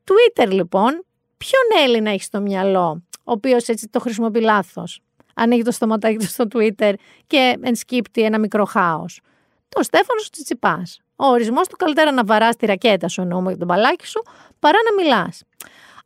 Twitter, 0.05 0.49
λοιπόν, 0.51 1.05
ποιον 1.37 1.85
Έλληνα 1.85 2.11
έχει 2.11 2.23
στο 2.23 2.41
μυαλό, 2.41 3.03
ο 3.11 3.33
οποίος 3.33 3.69
έτσι 3.69 3.89
το 3.89 4.01
χρησιμοποιεί 4.01 4.41
λάθος; 4.41 5.01
Ανοίγει 5.35 5.63
το 5.63 5.71
στοματάκι 5.71 6.17
του 6.17 6.27
στο 6.27 6.45
Twitter 6.55 6.93
και 7.27 7.57
ενσκύπτει 7.61 8.23
ένα 8.23 8.39
μικρό 8.39 8.65
χάος. 8.65 9.21
Το 9.69 9.83
Στέφανος 9.83 10.31
Τσιτσιπάς. 10.31 11.01
Ο 11.17 11.27
ορισμός 11.27 11.69
του 11.69 11.77
καλύτερα 11.77 12.13
να 12.13 12.25
βαράς 12.25 12.57
τη 12.57 12.67
ρακέτα 12.67 13.09
σου 13.09 13.21
εννοούμε 13.21 13.49
για 13.49 13.59
τον 13.59 13.67
μπαλάκι 13.67 14.07
σου, 14.07 14.23
παρά 14.59 14.79
να 14.91 15.03
μιλάς. 15.03 15.43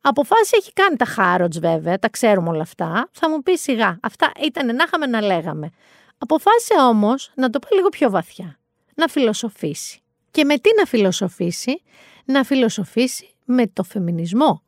Αποφάσει 0.01 0.57
έχει 0.59 0.73
κάνει 0.73 0.97
τα 0.97 1.05
Χάροτς 1.05 1.59
βέβαια, 1.59 1.99
τα 1.99 2.09
ξέρουμε 2.09 2.49
όλα 2.49 2.63
αυτά. 2.63 3.09
Θα 3.13 3.31
μου 3.31 3.43
πεις 3.43 3.61
σιγά. 3.61 3.99
Αυτά 4.03 4.33
ήταν 4.45 4.67
να 4.67 4.85
είχαμε 4.87 5.07
να 5.07 5.21
λέγαμε. 5.21 5.71
Αποφάσισε 6.19 6.75
όμως 6.89 7.33
να 7.35 7.51
το 7.51 7.59
πάει 7.59 7.79
λίγο 7.79 7.89
πιο 7.89 8.11
βαθιά, 8.11 8.59
να 8.95 9.09
φιλοσοφήσει. 9.09 10.01
Και 10.31 10.45
με 10.45 10.59
τι 10.59 10.71
να 10.79 10.85
φιλοσοφήσει, 10.85 11.83
να 12.25 12.45
φιλοσοφήσει 12.45 13.35
με 13.45 13.67
το 13.67 13.83
φεμινισμό. 13.83 14.63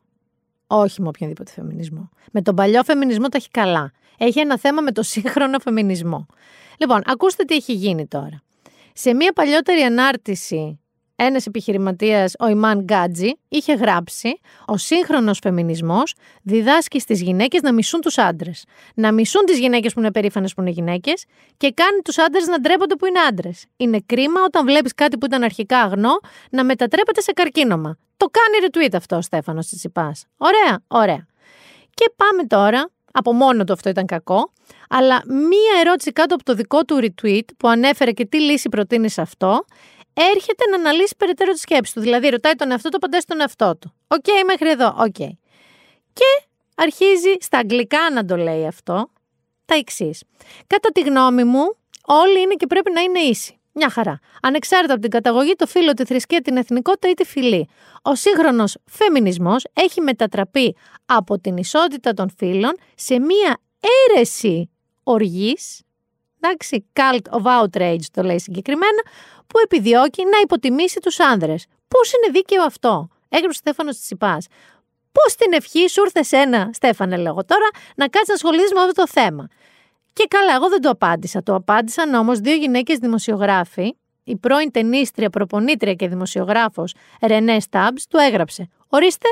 Όχι 0.67 1.01
με 1.01 1.07
οποιονδήποτε 1.07 1.51
φεμινισμό. 1.51 2.09
Με 2.31 2.41
τον 2.41 2.55
παλιό 2.55 2.83
φεμινισμό 2.83 3.27
τα 3.27 3.37
έχει 3.37 3.49
καλά. 3.49 3.91
Έχει 4.17 4.39
ένα 4.39 4.57
θέμα 4.57 4.81
με 4.81 4.91
το 4.91 5.03
σύγχρονο 5.03 5.59
φεμινισμό. 5.59 6.25
Λοιπόν, 6.77 7.01
ακούστε 7.05 7.43
τι 7.43 7.55
έχει 7.55 7.73
γίνει 7.73 8.07
τώρα. 8.07 8.42
Σε 8.93 9.13
μια 9.13 9.33
παλιότερη 9.33 9.81
ανάρτηση 9.81 10.77
ένας 11.15 11.45
επιχειρηματίας, 11.45 12.33
ο 12.39 12.47
Ιμάν 12.47 12.79
Γκάτζι, 12.79 13.31
είχε 13.49 13.73
γράψει: 13.73 14.39
Ο 14.65 14.77
σύγχρονος 14.77 15.39
φεμινισμός 15.41 16.13
διδάσκει 16.41 16.99
στις 16.99 17.21
γυναίκες 17.21 17.61
να 17.61 17.73
μισούν 17.73 18.01
τους 18.01 18.17
άντρες. 18.17 18.65
Να 18.95 19.11
μισούν 19.11 19.45
τις 19.45 19.59
γυναίκες 19.59 19.93
που 19.93 19.99
είναι 19.99 20.11
περήφανες 20.11 20.53
που 20.53 20.61
είναι 20.61 20.69
γυναίκες 20.69 21.25
και 21.57 21.71
κάνει 21.71 22.01
τους 22.03 22.17
άντρες 22.17 22.47
να 22.47 22.59
ντρέπονται 22.59 22.95
που 22.95 23.05
είναι 23.05 23.19
άντρες. 23.19 23.65
Είναι 23.77 23.99
κρίμα 24.05 24.41
όταν 24.45 24.65
βλέπεις 24.65 24.93
κάτι 24.93 25.17
που 25.17 25.25
ήταν 25.25 25.43
αρχικά 25.43 25.79
αγνό 25.79 26.19
να 26.49 26.63
μετατρέπεται 26.63 27.21
σε 27.21 27.31
καρκίνωμα. 27.31 27.97
Το 28.17 28.25
κάνει 28.25 28.67
retweet 28.67 28.95
αυτό 28.97 29.15
ο 29.15 29.21
Στέφανος 29.21 29.65
Τσιτσιπά. 29.65 30.11
Ωραία, 30.37 30.83
ωραία. 30.87 31.27
Και 31.93 32.13
πάμε 32.15 32.43
τώρα. 32.47 32.89
Από 33.15 33.33
μόνο 33.33 33.63
του 33.63 33.73
αυτό 33.73 33.89
ήταν 33.89 34.05
κακό. 34.05 34.51
Αλλά 34.89 35.21
μία 35.25 35.79
ερώτηση 35.79 36.11
κάτω 36.11 36.35
από 36.35 36.43
το 36.43 36.53
δικό 36.53 36.83
του 36.85 36.99
retweet 37.01 37.45
που 37.57 37.67
ανέφερε 37.67 38.11
και 38.11 38.25
τι 38.25 38.41
λύση 38.41 38.69
προτείνει 38.69 39.09
σε 39.09 39.21
αυτό 39.21 39.65
έρχεται 40.13 40.69
να 40.69 40.75
αναλύσει 40.75 41.15
περαιτέρω 41.17 41.51
τη 41.51 41.59
σκέψη 41.59 41.93
του. 41.93 42.01
Δηλαδή, 42.01 42.29
ρωτάει 42.29 42.53
τον 42.53 42.71
εαυτό 42.71 42.89
του, 42.89 42.95
απαντάει 42.97 43.21
στον 43.21 43.39
εαυτό 43.39 43.77
του. 43.79 43.93
OK, 44.07 44.23
okay, 44.23 44.43
μέχρι 44.45 44.69
εδώ. 44.69 44.95
OK. 44.99 45.15
Okay. 45.19 45.31
Και 46.13 46.43
αρχίζει 46.75 47.33
στα 47.39 47.57
αγγλικά 47.57 48.09
να 48.13 48.25
το 48.25 48.35
λέει 48.37 48.67
αυτό 48.67 49.09
τα 49.65 49.75
εξής. 49.75 50.23
Κατά 50.67 50.89
τη 50.89 51.01
γνώμη 51.01 51.43
μου, 51.43 51.75
όλοι 52.05 52.41
είναι 52.41 52.53
και 52.53 52.67
πρέπει 52.67 52.91
να 52.91 53.01
είναι 53.01 53.19
ίσοι. 53.19 53.57
Μια 53.75 53.89
χαρά. 53.89 54.19
Ανεξάρτητα 54.41 54.93
από 54.93 55.01
την 55.01 55.11
καταγωγή, 55.11 55.53
το 55.55 55.67
φύλο, 55.67 55.93
τη 55.93 56.05
θρησκεία, 56.05 56.41
την 56.41 56.57
εθνικότητα 56.57 57.09
ή 57.09 57.13
τη 57.13 57.23
φυλή. 57.23 57.69
Ο 58.01 58.15
σύγχρονος 58.15 58.77
φεμινισμός 58.85 59.65
έχει 59.73 60.01
μετατραπεί 60.01 60.75
από 61.05 61.39
την 61.39 61.57
ισότητα 61.57 62.13
των 62.13 62.29
φύλων 62.37 62.77
σε 62.95 63.19
μία 63.19 63.57
αίρεση 63.79 64.69
οργής, 65.03 65.81
εντάξει, 66.39 66.85
cult 66.93 67.41
of 67.41 67.63
outrage 67.63 68.05
το 68.11 68.23
λέει 68.23 68.39
συγκεκριμένα, 68.39 69.01
που 69.47 69.59
επιδιώκει 69.63 70.23
να 70.23 70.37
υποτιμήσει 70.43 70.99
τους 70.99 71.19
άνδρες. 71.19 71.65
Πώς 71.87 72.11
είναι 72.13 72.31
δίκαιο 72.31 72.63
αυτό, 72.63 73.07
έγραψε 73.29 73.57
ο 73.57 73.61
Στέφανος 73.61 73.99
Τσιπά. 73.99 74.37
Πώς 75.11 75.35
την 75.35 75.53
ευχή 75.53 75.89
σου 75.89 76.01
ήρθε 76.03 76.23
σένα, 76.23 76.69
Στέφανε, 76.73 77.17
λέγω 77.17 77.45
τώρα, 77.45 77.69
να 77.95 78.07
κάτσεις 78.07 78.27
να 78.27 78.33
ασχολείσαι 78.33 78.73
με 78.73 78.81
αυτό 78.81 78.93
το 78.93 79.07
θέμα; 79.07 79.47
Και 80.13 80.25
καλά, 80.29 80.53
εγώ 80.55 80.69
δεν 80.69 80.81
το 80.81 80.89
απάντησα. 80.89 81.43
Το 81.43 81.55
απάντησαν 81.55 82.13
όμως 82.13 82.39
δύο 82.39 82.55
γυναίκες 82.55 82.97
δημοσιογράφοι, 82.97 83.95
η 84.23 84.35
πρώην 84.35 84.71
ταινίστρια, 84.71 85.29
προπονήτρια 85.29 85.93
και 85.93 86.07
δημοσιογράφος 86.07 86.93
Ρενέ 87.21 87.59
Στάμπς, 87.59 88.07
του 88.07 88.17
έγραψε. 88.17 88.69
Ορίστε, 88.87 89.27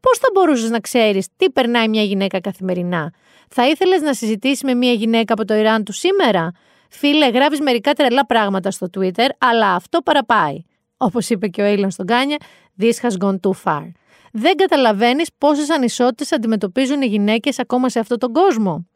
πώς 0.00 0.18
θα 0.18 0.28
μπορούσες 0.34 0.70
να 0.70 0.80
ξέρεις 0.80 1.26
τι 1.36 1.50
περνάει 1.50 1.88
μια 1.88 2.02
γυναίκα 2.02 2.40
καθημερινά; 2.40 3.12
Θα 3.48 3.68
ήθελες 3.68 4.00
να 4.00 4.14
συζητήσεις 4.14 4.62
με 4.62 4.74
μια 4.74 4.92
γυναίκα 4.92 5.32
από 5.32 5.44
το 5.44 5.54
Ιράν 5.54 5.84
του 5.84 5.92
σήμερα; 5.92 6.50
Φίλε, 6.88 7.28
γράφεις 7.28 7.60
μερικά 7.60 7.92
τρελά 7.92 8.26
πράγματα 8.26 8.70
στο 8.70 8.86
Twitter, 8.98 9.28
αλλά 9.38 9.74
αυτό 9.74 10.00
παραπάει. 10.00 10.62
Όπως 10.96 11.28
είπε 11.30 11.48
και 11.48 11.62
ο 11.62 11.64
Έιλον 11.64 11.90
στον 11.90 12.06
Κάνια, 12.06 12.36
this 12.80 12.92
has 13.02 13.26
gone 13.26 13.36
too 13.40 13.52
far. 13.64 13.90
Δεν 14.32 14.56
καταλαβαίνεις 14.56 15.28
πόσες 15.38 15.70
ανισότητες 15.70 16.32
αντιμετωπίζουν 16.32 17.02
οι 17.02 17.06
γυναίκες 17.06 17.58
ακόμα 17.58 17.88
σε 17.88 17.98
αυτόν 17.98 18.18
τον 18.18 18.32
κόσμο. 18.32 18.86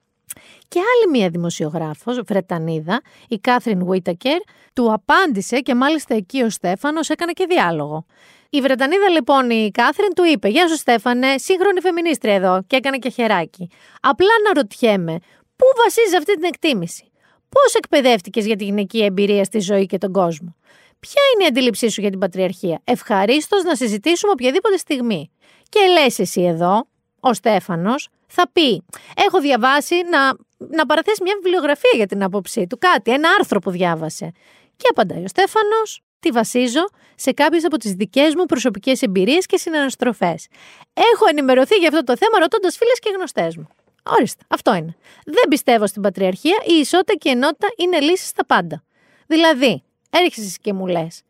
Και 0.68 0.78
άλλη 0.78 1.10
μία 1.18 1.28
δημοσιογράφος, 1.28 2.20
Βρετανίδα, 2.26 3.00
η 3.28 3.38
Κάθριν 3.38 3.86
Βίτακερ, 3.86 4.38
του 4.72 4.92
απάντησε 4.92 5.60
και 5.60 5.74
μάλιστα 5.74 6.14
εκεί 6.14 6.42
ο 6.42 6.50
Στέφανος 6.50 7.08
έκανε 7.08 7.32
και 7.32 7.46
διάλογο. 7.48 8.06
Η 8.50 8.60
Βρετανίδα 8.60 9.08
λοιπόν 9.08 9.50
η 9.50 9.70
Κάθριν 9.70 10.14
του 10.14 10.24
είπε 10.24 10.48
«Γεια 10.48 10.68
σου 10.68 10.76
Στέφανε, 10.76 11.38
σύγχρονη 11.38 11.80
φεμινίστρια 11.80 12.34
εδώ» 12.34 12.62
και 12.66 12.76
έκανε 12.76 12.98
και 12.98 13.08
χεράκι. 13.08 13.70
Απλά 14.00 14.32
να 14.44 14.60
ρωτιέμαι, 14.60 15.18
πού 15.56 15.66
βασίζεις 15.84 16.16
αυτή 16.16 16.34
την 16.34 16.44
εκτίμηση; 16.44 17.10
Πώς 17.48 17.74
εκπαιδεύτηκες 17.74 18.46
για 18.46 18.56
τη 18.56 18.64
γυναική 18.64 19.04
εμπειρία 19.04 19.44
στη 19.44 19.60
ζωή 19.60 19.86
και 19.86 19.98
τον 19.98 20.12
κόσμο; 20.12 20.56
Ποια 21.00 21.22
είναι 21.34 21.44
η 21.44 21.46
αντίληψή 21.46 21.88
σου 21.88 22.00
για 22.00 22.10
την 22.10 22.18
πατριαρχία; 22.18 22.80
Ευχαρίστως 22.84 23.62
να 23.62 23.74
συζητήσουμε 23.74 24.32
οποιαδήποτε 24.32 24.76
στιγμή. 24.76 25.30
Και 25.68 25.80
λες 25.92 26.18
εσύ 26.18 26.42
εδώ, 26.42 26.86
ο 27.20 27.32
Στέφανος, 27.32 28.08
θα 28.26 28.50
πει: 28.52 28.84
Έχω 29.26 29.40
διαβάσει 29.40 29.94
να, 30.10 30.32
να 30.76 30.86
παραθέσει 30.86 31.22
μια 31.22 31.34
βιβλιογραφία 31.42 31.90
για 31.94 32.06
την 32.06 32.22
άποψή 32.22 32.66
του, 32.66 32.78
κάτι, 32.78 33.12
ένα 33.12 33.28
άρθρο 33.38 33.58
που 33.58 33.70
διάβασε. 33.70 34.32
Και 34.76 34.86
απαντάει 34.90 35.24
ο 35.24 35.28
Στέφανος: 35.28 36.02
Τη 36.20 36.30
βασίζω 36.30 36.88
σε 37.14 37.32
κάποιες 37.32 37.64
από 37.64 37.76
τις 37.76 37.92
δικές 37.92 38.34
μου 38.34 38.44
προσωπικές 38.44 39.02
εμπειρίες 39.02 39.46
και 39.46 39.56
συναναστροφές. 39.56 40.46
Έχω 40.92 41.24
ενημερωθεί 41.30 41.74
για 41.74 41.88
αυτό 41.88 42.04
το 42.04 42.16
θέμα 42.16 42.38
ρωτώντας 42.38 42.76
φίλες 42.76 42.98
και 42.98 43.10
γνωστές 43.16 43.56
μου. 43.56 43.68
Ορίστε, 44.02 44.44
αυτό 44.48 44.74
είναι. 44.74 44.96
Δεν 45.24 45.48
πιστεύω 45.48 45.86
στην 45.86 46.02
πατριαρχία, 46.02 46.56
η 46.66 46.74
ισότητα 46.74 47.14
και 47.14 47.28
η 47.28 47.32
ενότητα 47.32 47.68
είναι 47.76 48.00
λύσεις 48.00 48.28
στα 48.28 48.46
πάντα. 48.46 48.82
Δηλαδή, 49.26 49.82
έρχεσαι 50.10 50.56
και 50.60 50.72
μου 50.72 50.86
λες, 50.86 51.22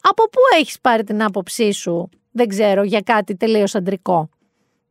από 0.00 0.28
πού 0.28 0.40
έχεις 0.58 0.80
πάρει 0.80 1.04
την 1.04 1.22
άποψή 1.22 1.72
σου, 1.72 2.08
δεν 2.30 2.48
ξέρω, 2.48 2.82
για 2.82 3.00
κάτι 3.00 3.36
τελείως 3.36 3.74
αντρικό; 3.74 4.28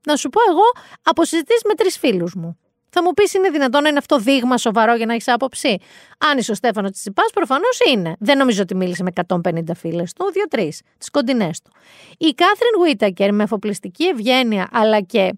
Να 0.05 0.15
σου 0.15 0.29
πω 0.29 0.39
εγώ, 0.49 0.63
από 1.03 1.25
συζητήσει 1.25 1.61
με 1.67 1.73
τρεις 1.73 1.97
φίλους 1.97 2.33
μου. 2.35 2.59
Θα 2.89 3.03
μου 3.03 3.13
πεις, 3.13 3.33
είναι 3.33 3.49
δυνατόν 3.49 3.81
να 3.81 3.89
είναι 3.89 3.97
αυτό 3.97 4.17
δείγμα 4.17 4.57
σοβαρό 4.57 4.95
για 4.95 5.05
να 5.05 5.13
έχεις 5.13 5.27
άποψη; 5.27 5.77
Αν 6.17 6.37
είσαι 6.37 6.51
ο 6.51 6.55
Στέφανος 6.55 6.91
Τσιπά, 6.91 7.23
προφανώς 7.33 7.79
είναι. 7.91 8.15
Δεν 8.19 8.37
νομίζω 8.37 8.61
ότι 8.61 8.75
μίλησε 8.75 9.03
με 9.03 9.11
150 9.27 9.73
φίλες 9.75 10.13
του, 10.13 10.31
δύο-τρεις, 10.31 10.81
τις 10.97 11.09
κοντινές 11.09 11.61
του. 11.61 11.71
Η 12.17 12.33
Κάθριν 12.33 12.81
Βίτακερ 12.83 13.33
με 13.33 13.43
αφοπλιστική 13.43 14.05
ευγένεια 14.05 14.67
αλλά 14.71 15.01
και 15.01 15.33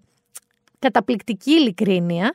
καταπληκτική 0.78 1.50
ειλικρίνεια, 1.50 2.32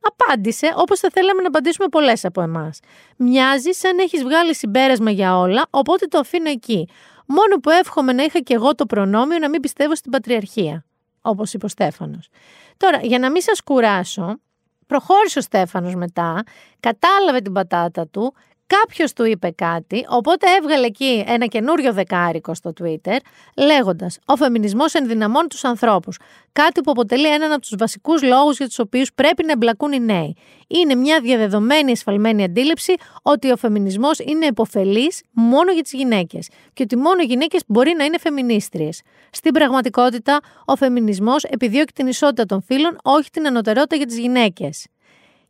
απάντησε 0.00 0.72
όπως 0.76 0.98
θα 1.00 1.08
θέλαμε 1.12 1.42
να 1.42 1.48
απαντήσουμε 1.48 1.88
πολλές 1.88 2.24
από 2.24 2.40
εμάς. 2.40 2.78
Μοιάζει 3.16 3.70
σαν 3.72 3.98
έχεις 3.98 4.22
βγάλει 4.22 4.54
συμπέρασμα 4.54 5.10
για 5.10 5.38
όλα, 5.38 5.66
οπότε 5.70 6.06
το 6.06 6.18
αφήνω 6.18 6.50
εκεί. 6.50 6.88
Μόνο 7.26 7.56
που 7.62 7.70
εύχομαι 7.70 8.12
να 8.12 8.22
είχα 8.22 8.38
και 8.38 8.54
εγώ 8.54 8.74
το 8.74 8.86
προνόμιο 8.86 9.38
να 9.38 9.48
μην 9.48 9.60
πιστεύω 9.60 9.96
στην 9.96 10.10
πατριαρχία, 10.10 10.84
όπως 11.26 11.52
είπε 11.52 11.64
ο 11.64 11.68
Στέφανος. 11.68 12.28
Τώρα, 12.76 13.00
για 13.02 13.18
να 13.18 13.30
μην 13.30 13.42
σας 13.42 13.62
κουράσω, 13.62 14.38
προχώρησε 14.86 15.38
ο 15.38 15.42
Στέφανος 15.42 15.94
μετά, 15.94 16.42
κατάλαβε 16.80 17.40
την 17.40 17.52
πατάτα 17.52 18.06
του, 18.08 18.34
Κάποιος 18.66 19.12
του 19.12 19.24
είπε 19.24 19.50
κάτι, 19.50 20.06
οπότε 20.08 20.46
έβγαλε 20.60 20.86
εκεί 20.86 21.24
ένα 21.26 21.46
καινούριο 21.46 21.92
δεκάρικο 21.92 22.54
στο 22.54 22.72
Twitter, 22.80 23.16
λέγοντας: 23.56 24.18
Ο 24.26 24.36
φεμινισμός 24.36 24.94
ενδυναμώνει 24.94 25.46
τους 25.46 25.64
ανθρώπους. 25.64 26.18
Κάτι 26.52 26.80
που 26.80 26.90
αποτελεί 26.90 27.34
έναν 27.34 27.52
από 27.52 27.60
τους 27.60 27.74
βασικούς 27.78 28.22
λόγους 28.22 28.56
για 28.56 28.66
τους 28.66 28.78
οποίους 28.78 29.12
πρέπει 29.14 29.44
να 29.44 29.52
εμπλακούν 29.52 29.92
οι 29.92 30.00
νέοι. 30.00 30.36
Είναι 30.66 30.94
μια 30.94 31.20
διαδεδομένη 31.20 31.90
εσφαλμένη 31.90 32.44
αντίληψη 32.44 32.94
ότι 33.22 33.50
ο 33.50 33.56
φεμινισμός 33.56 34.18
είναι 34.18 34.46
υποφελή 34.46 35.12
μόνο 35.30 35.72
για 35.72 35.82
τις 35.82 35.92
γυναίκες 35.92 36.48
και 36.72 36.82
ότι 36.82 36.96
μόνο 36.96 37.22
οι 37.22 37.24
γυναίκες 37.24 37.62
μπορεί 37.66 37.94
να 37.96 38.04
είναι 38.04 38.18
φεμινίστριες. 38.18 39.02
Στην 39.30 39.52
πραγματικότητα, 39.52 40.40
ο 40.64 40.76
φεμινισμός 40.76 41.44
επιδιώκει 41.44 41.92
την 41.92 42.06
ισότητα 42.06 42.44
των 42.44 42.62
φύλων, 42.62 42.98
όχι 43.02 43.30
την 43.30 43.46
ανωτερότητα 43.46 43.96
για 43.96 44.06
τις 44.06 44.18
γυναίκες. 44.18 44.86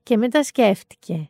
Και 0.02 0.16
μετά 0.16 0.42
σκέφτηκε. 0.42 1.28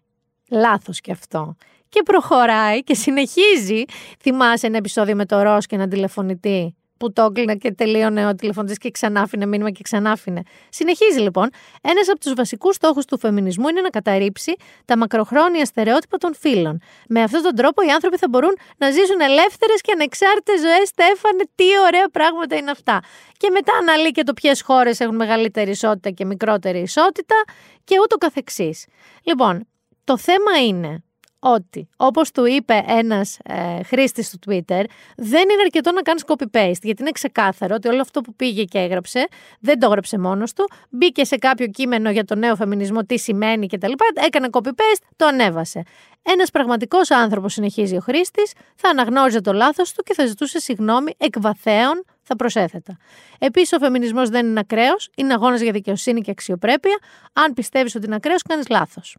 Λάθος 0.51 1.01
κι 1.01 1.11
αυτό 1.11 1.57
και 1.95 2.03
προχωράει 2.03 2.82
και 2.82 2.95
συνεχίζει. 2.95 3.84
Θυμάσαι 4.20 4.66
ένα 4.66 4.76
επεισόδιο 4.76 5.16
με 5.16 5.26
το 5.26 5.42
Ρος 5.42 5.66
και 5.66 5.74
έναν 5.74 5.88
τηλεφωνητή 5.88 6.76
που 6.97 7.12
το 7.12 7.22
έκλεινε 7.22 7.55
και 7.55 7.72
τελείωνε 7.72 8.26
ο 8.26 8.34
τηλεφωνητής 8.34 8.78
και 8.78 8.90
ξανάφινε 8.90 9.47
μήνυμα 9.47 9.70
και 9.70 9.82
ξανάφινε. 9.82 10.42
Συνεχίζει 10.68 11.20
λοιπόν. 11.20 11.49
Ένας 11.82 12.09
από 12.09 12.18
τους 12.18 12.32
βασικούς 12.34 12.74
στόχους 12.74 13.05
του 13.05 13.18
φεμινισμού 13.18 13.68
είναι 13.68 13.80
να 13.80 13.88
καταρρύψει 13.88 14.55
τα 14.84 14.97
μακροχρόνια 14.97 15.64
στερεότυπα 15.64 16.16
των 16.16 16.34
φίλων. 16.34 16.80
Με 17.09 17.22
αυτόν 17.22 17.42
τον 17.42 17.55
τρόπο 17.55 17.82
οι 17.82 17.90
άνθρωποι 17.90 18.16
θα 18.16 18.28
μπορούν 18.28 18.57
να 18.76 18.90
ζήσουν 18.90 19.20
ελεύθερες 19.20 19.80
και 19.80 19.92
ανεξάρτητες 19.92 20.61
ζωές. 20.61 20.88
Στέφανε, 20.88 21.42
τι 21.55 21.64
ωραία 21.86 22.09
πράγματα 22.09 22.57
είναι 22.57 22.70
αυτά. 22.70 23.01
Και 23.36 23.51
μετά 23.51 23.72
αναλύει 23.80 24.11
και 24.11 24.22
το 24.22 24.32
ποιες 24.32 24.62
χώρες 24.62 25.01
έχουν 25.01 25.14
μεγαλύτερη 25.14 25.70
ισότητα 25.70 26.11
και 26.11 26.24
μικρότερη 26.24 26.78
ισότητα 26.78 27.36
και 27.84 27.97
ούτω 28.03 28.16
καθεξής. 28.16 28.86
Λοιπόν, 29.22 29.68
το 30.05 30.18
θέμα 30.18 30.64
είναι 30.66 31.03
ότι, 31.47 31.88
όπως 31.97 32.30
του 32.30 32.45
είπε 32.45 32.84
ένας 32.86 33.38
ε, 33.42 33.82
χρήστης 33.82 34.30
του 34.30 34.38
Twitter, 34.47 34.84
δεν 35.16 35.42
είναι 35.42 35.62
αρκετό 35.62 35.92
να 35.92 36.03
κάνεις 36.03 36.22
copy-paste. 36.26 36.82
Γιατί 36.82 37.03
είναι 37.03 37.11
ξεκάθαρο 37.11 37.74
ότι 37.74 37.88
όλο 37.88 38.01
αυτό 38.01 38.20
που 38.20 38.34
πήγε 38.34 38.64
και 38.64 38.78
έγραψε, 38.78 39.28
δεν 39.61 39.78
το 39.78 39.86
έγραψε 39.86 40.18
μόνος 40.18 40.53
του. 40.53 40.68
Μπήκε 40.90 41.24
σε 41.24 41.36
κάποιο 41.36 41.66
κείμενο 41.66 42.11
για 42.11 42.24
το 42.24 42.34
νέο 42.34 42.57
φεμινισμό, 42.57 43.05
τι 43.05 43.18
σημαίνει 43.18 43.66
κτλ. 43.66 43.92
Έκανε 44.24 44.49
copy-paste, 44.51 45.05
το 45.16 45.26
ανέβασε. 45.26 45.82
Ένας 46.22 46.51
πραγματικός 46.51 47.11
άνθρωπος, 47.11 47.53
συνεχίζει 47.53 47.97
ο 47.97 48.01
χρήστης, 48.01 48.53
θα 48.74 48.88
αναγνώριζε 48.88 49.40
το 49.40 49.53
λάθος 49.53 49.92
του 49.92 50.03
και 50.03 50.14
θα 50.14 50.26
ζητούσε 50.26 50.59
συγγνώμη 50.59 51.12
εκ 51.16 51.40
βαθέων 51.40 52.05
θα 52.22 52.36
προσέθετα. 52.36 52.97
Επίσης, 53.38 53.72
ο 53.72 53.78
φεμινισμός 53.78 54.28
δεν 54.28 54.47
είναι 54.47 54.61
ακραίος, 54.61 55.09
είναι 55.16 55.32
αγώνας 55.32 55.61
για 55.61 55.72
δικαιοσύνη 55.72 56.20
και 56.20 56.30
αξιοπρέπεια. 56.30 56.99
Αν 57.32 57.53
πιστεύεις 57.53 57.95
ότι 57.95 58.07
είναι 58.07 58.14
ακραίος, 58.14 58.42
κάνεις 58.42 58.68
λάθος. 58.68 59.16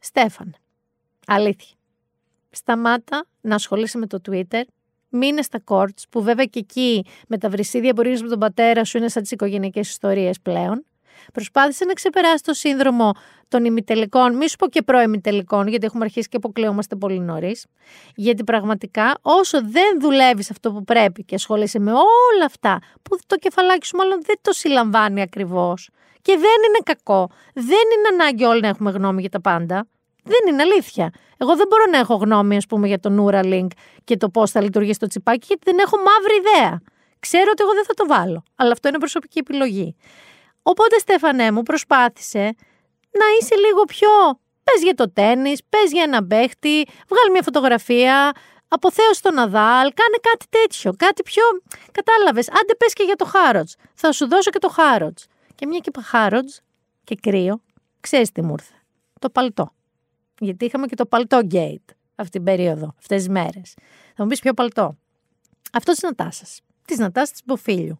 Στέφαν, 0.00 0.54
Αλήθεια. 1.32 1.76
Σταμάτα 2.50 3.26
να 3.40 3.54
ασχολείσαι 3.54 3.98
με 3.98 4.06
το 4.06 4.20
Twitter. 4.30 4.62
Μείνε 5.08 5.42
στα 5.42 5.62
courts, 5.64 6.02
που 6.10 6.22
βέβαια 6.22 6.44
και 6.44 6.58
εκεί 6.58 7.04
με 7.28 7.38
τα 7.38 7.48
βρυσίδια 7.48 7.94
που 7.94 8.02
ρίχνεις 8.02 8.22
με 8.22 8.28
τον 8.28 8.38
πατέρα 8.38 8.84
σου 8.84 8.98
είναι 8.98 9.08
σαν 9.08 9.22
τις 9.22 9.30
οικογενειακές 9.30 9.88
ιστορίες 9.88 10.40
πλέον. 10.40 10.84
Προσπάθησε 11.32 11.84
να 11.84 11.92
ξεπεράσεις 11.92 12.40
το 12.40 12.54
σύνδρομο 12.54 13.12
των 13.48 13.64
ημιτελικών, 13.64 14.36
μη 14.36 14.48
σου 14.48 14.56
πω 14.56 14.68
και 14.68 14.82
προημιτελικών, 14.82 15.66
γιατί 15.66 15.86
έχουμε 15.86 16.04
αρχίσει 16.04 16.28
και 16.28 16.36
αποκλείομαστε 16.36 16.96
πολύ 16.96 17.20
νωρίς. 17.20 17.66
Γιατί 18.14 18.44
πραγματικά, 18.44 19.18
όσο 19.22 19.60
δεν 19.62 20.00
δουλεύεις 20.00 20.50
αυτό 20.50 20.72
που 20.72 20.84
πρέπει 20.84 21.24
και 21.24 21.34
ασχολείσαι 21.34 21.78
με 21.78 21.90
όλα 21.90 22.44
αυτά, 22.46 22.78
που 23.02 23.18
το 23.26 23.36
κεφαλάκι 23.36 23.86
σου 23.86 23.96
μάλλον 23.96 24.20
δεν 24.22 24.36
το 24.40 24.52
συλλαμβάνει 24.52 25.20
ακριβώς. 25.20 25.90
Και 26.22 26.32
δεν 26.32 26.42
είναι 26.68 26.78
κακό. 26.84 27.30
Δεν 27.54 27.64
είναι 27.66 28.22
ανάγκη 28.22 28.44
όλοι 28.44 28.60
να 28.60 28.68
έχουμε 28.68 28.90
γνώμη 28.90 29.20
για 29.20 29.30
τα 29.30 29.40
πάντα. 29.40 29.86
Δεν 30.24 30.38
είναι 30.48 30.62
αλήθεια. 30.62 31.10
Εγώ 31.36 31.56
δεν 31.56 31.66
μπορώ 31.68 31.84
να 31.90 31.98
έχω 31.98 32.14
γνώμη, 32.14 32.56
ας 32.56 32.66
πούμε, 32.66 32.86
για 32.86 33.00
το 33.00 33.10
Neuralink 33.18 33.66
και 34.04 34.16
το 34.16 34.28
πώς 34.28 34.50
θα 34.50 34.60
λειτουργήσει 34.60 34.98
το 34.98 35.06
τσιπάκι, 35.06 35.46
γιατί 35.46 35.62
δεν 35.64 35.78
έχω 35.78 35.96
μαύρη 35.96 36.34
ιδέα. 36.36 36.80
Ξέρω 37.18 37.48
ότι 37.50 37.62
εγώ 37.62 37.72
δεν 37.72 37.84
θα 37.84 37.94
το 37.94 38.06
βάλω. 38.06 38.42
Αλλά 38.56 38.72
αυτό 38.72 38.88
είναι 38.88 38.98
προσωπική 38.98 39.38
επιλογή. 39.38 39.96
Οπότε, 40.62 40.98
Στέφανέ 40.98 41.50
μου, 41.50 41.62
προσπάθησε 41.62 42.54
να 43.10 43.24
είσαι 43.40 43.54
λίγο 43.54 43.84
πιο. 43.84 44.08
Πες 44.64 44.82
για 44.82 44.94
το 44.94 45.10
τέννη, 45.12 45.54
πες 45.68 45.92
για 45.92 46.02
ένα 46.02 46.26
παίχτη, 46.26 46.86
βγάλει 47.08 47.30
μια 47.32 47.42
φωτογραφία, 47.42 48.32
αποθέωσε 48.68 49.22
τον 49.22 49.34
Ναδάλ, 49.34 49.92
κάνε 49.94 50.16
κάτι 50.20 50.46
τέτοιο. 50.48 50.92
Κάτι 50.96 51.22
πιο. 51.22 51.42
Κατάλαβες, 51.92 52.48
άντε 52.48 52.74
πες 52.74 52.92
και 52.92 53.02
για 53.02 53.16
το 53.16 53.24
Χάροτς. 53.24 53.76
Θα 53.94 54.12
σου 54.12 54.28
δώσω 54.28 54.50
και 54.50 54.58
το 54.58 54.68
Χάροτς. 54.68 55.26
Και 55.54 55.66
μια 55.66 55.78
και 55.78 55.88
είπα 55.88 56.02
Χάροτς 56.02 56.60
και 57.04 57.16
κρύο, 57.22 57.62
ξέρεις 58.00 58.32
τι 58.32 58.42
μου 58.42 58.52
ήρθε. 58.52 58.74
Το 59.18 59.30
παλτό. 59.30 59.74
Γιατί 60.42 60.64
είχαμε 60.64 60.86
και 60.86 60.94
το 60.94 61.06
παλτό 61.06 61.40
gate 61.50 61.94
αυτή 62.14 62.30
την 62.30 62.44
περίοδο, 62.44 62.94
αυτές 62.98 63.18
τις 63.18 63.28
μέρες. 63.28 63.74
Θα 64.14 64.22
μου 64.22 64.28
πεις 64.28 64.40
ποιο 64.40 64.52
παλτό. 64.52 64.96
Αυτός 65.72 65.94
της 65.94 66.02
Νατάσας. 66.02 66.60
Της 66.86 66.98
Νατάσας 66.98 67.30
της 67.30 67.40
Μποφίλιου. 67.44 67.98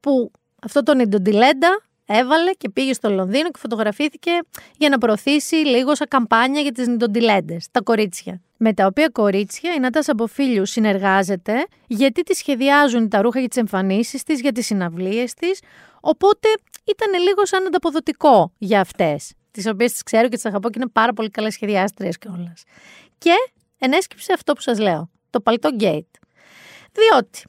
Που 0.00 0.30
αυτό 0.62 0.82
τον 0.82 0.98
Ιντοντιλέντα 0.98 1.82
έβαλε 2.06 2.52
και 2.52 2.68
πήγε 2.68 2.92
στο 2.92 3.10
Λονδίνο 3.10 3.50
και 3.50 3.58
φωτογραφήθηκε 3.58 4.30
για 4.76 4.88
να 4.88 4.98
προωθήσει 4.98 5.54
λίγο 5.54 5.94
σαν 5.94 6.08
καμπάνια 6.08 6.60
για 6.60 6.72
τις 6.72 6.86
Ιντοντιλέντες, 6.86 7.68
τα 7.70 7.80
κορίτσια. 7.80 8.40
Με 8.56 8.72
τα 8.72 8.86
οποία 8.86 9.08
κορίτσια 9.08 9.74
η 9.74 9.78
Νατάσα 9.78 10.14
Μποφίλιου 10.14 10.66
συνεργάζεται 10.66 11.66
γιατί 11.86 12.22
τη 12.22 12.34
σχεδιάζουν 12.34 13.08
τα 13.08 13.22
ρούχα 13.22 13.38
για 13.38 13.48
τις 13.48 13.56
εμφανίσεις 13.56 14.22
της, 14.22 14.40
για 14.40 14.52
τις 14.52 14.66
συναυλίες 14.66 15.34
της, 15.34 15.60
οπότε 16.00 16.48
ήταν 16.84 17.22
λίγο 17.22 17.46
σαν 17.46 17.66
ανταποδοτικό 17.66 18.52
για 18.58 18.80
αυτές, 18.80 19.32
τις 19.54 19.66
οποίες 19.66 19.92
τις 19.92 20.02
ξέρω 20.02 20.28
και 20.28 20.34
τις 20.34 20.44
αγαπώ 20.44 20.70
και 20.70 20.78
είναι 20.80 20.90
πάρα 20.92 21.12
πολύ 21.12 21.30
καλές 21.30 21.52
σχεδιάστριες 21.54 22.18
κιόλας. 22.18 22.62
Και 23.18 23.32
ενέσκυψε 23.78 24.32
αυτό 24.32 24.52
που 24.52 24.60
σας 24.60 24.78
λέω, 24.78 25.10
το 25.30 25.40
παλτό 25.40 25.70
gate. 25.80 26.14
Διότι, 26.92 27.42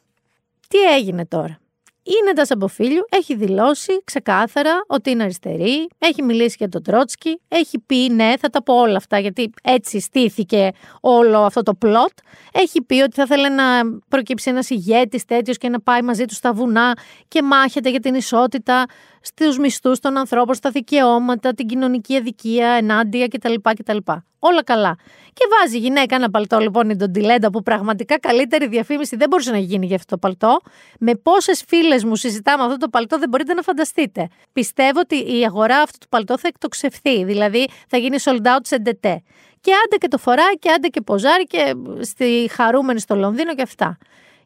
τι 0.68 0.82
έγινε 0.82 1.26
τώρα; 1.26 1.60
Η 2.04 2.12
Νατάσα 2.26 2.56
Μποφίλιου 2.56 3.06
έχει 3.10 3.36
δηλώσει 3.36 4.02
ξεκάθαρα 4.04 4.84
ότι 4.88 5.10
είναι 5.10 5.24
αριστερή, 5.24 5.88
έχει 5.98 6.22
μιλήσει 6.22 6.56
για 6.60 6.70
τον 6.70 6.84
Τρότσκι, 6.84 7.42
έχει 7.48 7.80
πει 7.80 8.10
ναι, 8.10 8.34
θα 8.40 8.50
τα 8.50 8.64
πω 8.64 8.74
όλα 8.74 8.98
αυτά 8.98 9.20
γιατί 9.20 9.50
έτσι 9.64 10.00
στήθηκε 10.00 10.72
όλο 11.02 11.40
αυτό 11.40 11.64
το 11.64 11.74
πλότ. 11.74 12.12
Έχει 12.52 12.82
πει 12.82 13.02
ότι 13.02 13.16
θα 13.16 13.24
ήθελε 13.24 13.50
να 13.50 13.64
προκύψει 14.08 14.50
ένας 14.50 14.70
ηγέτης 14.70 15.26
τέτοιος 15.26 15.58
και 15.58 15.70
να 15.70 15.82
πάει 15.82 16.02
μαζί 16.02 16.26
του 16.26 16.34
στα 16.34 16.54
βουνά 16.54 16.98
και 17.28 17.42
μάχεται 17.42 17.90
για 17.90 18.00
την 18.00 18.16
ισότητα 18.16 18.86
στους 19.26 19.58
μισθούς 19.58 20.00
των 20.00 20.18
ανθρώπων, 20.18 20.56
στα 20.56 20.70
δικαιώματα, 20.70 21.54
την 21.54 21.68
κοινωνική 21.68 22.16
αδικία, 22.16 22.68
ενάντια 22.68 23.28
κτλ. 23.28 23.54
κτλ. 23.62 23.98
Όλα 24.40 24.64
καλά. 24.64 24.98
Και 25.34 25.46
βάζει 25.50 25.78
η 25.78 25.80
γυναίκα 25.80 26.16
ένα 26.16 26.30
παλτό 26.30 26.60
λοιπόν 26.60 26.90
η 26.90 26.96
Ντοντιλέντα 26.96 27.50
που 27.50 27.64
πραγματικά 27.64 28.20
καλύτερη 28.20 28.68
διαφήμιση 28.68 29.16
δεν 29.16 29.30
μπορούσε 29.30 29.52
να 29.52 29.58
γίνει 29.58 29.86
για 29.86 29.96
αυτό 29.96 30.10
το 30.10 30.18
παλτό. 30.18 30.60
Με 31.00 31.16
πόσες 31.16 31.64
φίλες 31.68 32.04
μου 32.04 32.16
συζητάμε 32.16 32.64
αυτό 32.64 32.78
το 32.78 32.88
παλτό 32.88 33.18
δεν 33.18 33.30
μπορείτε 33.30 33.54
να 33.54 33.62
φανταστείτε. 33.62 34.28
Πιστεύω 34.54 35.00
ότι 35.00 35.38
η 35.38 35.46
αγορά 35.46 35.78
αυτού 35.78 35.98
του 35.98 36.08
παλτό 36.10 36.38
θα 36.38 36.48
εκτοξευθεί, 36.48 37.24
δηλαδή 37.24 37.68
θα 37.88 37.98
γίνει 37.98 38.18
sold 38.24 38.46
out 38.46 38.62
σε 38.62 38.78
ντετέ. 38.78 39.24
Και 39.62 39.72
άντε 39.86 39.96
και 39.96 40.08
το 40.08 40.18
φοράει 40.18 40.54
και 40.60 40.70
άντε 40.72 40.88
και 40.88 41.02
ποζάρει 41.02 41.44
και 41.44 41.74
στη 42.02 42.50
χαρούμενη 42.52 43.00
στο 43.00 43.16
Λονδίνο 43.16 43.56
και 43.56 43.62
αυτά. 43.62 43.98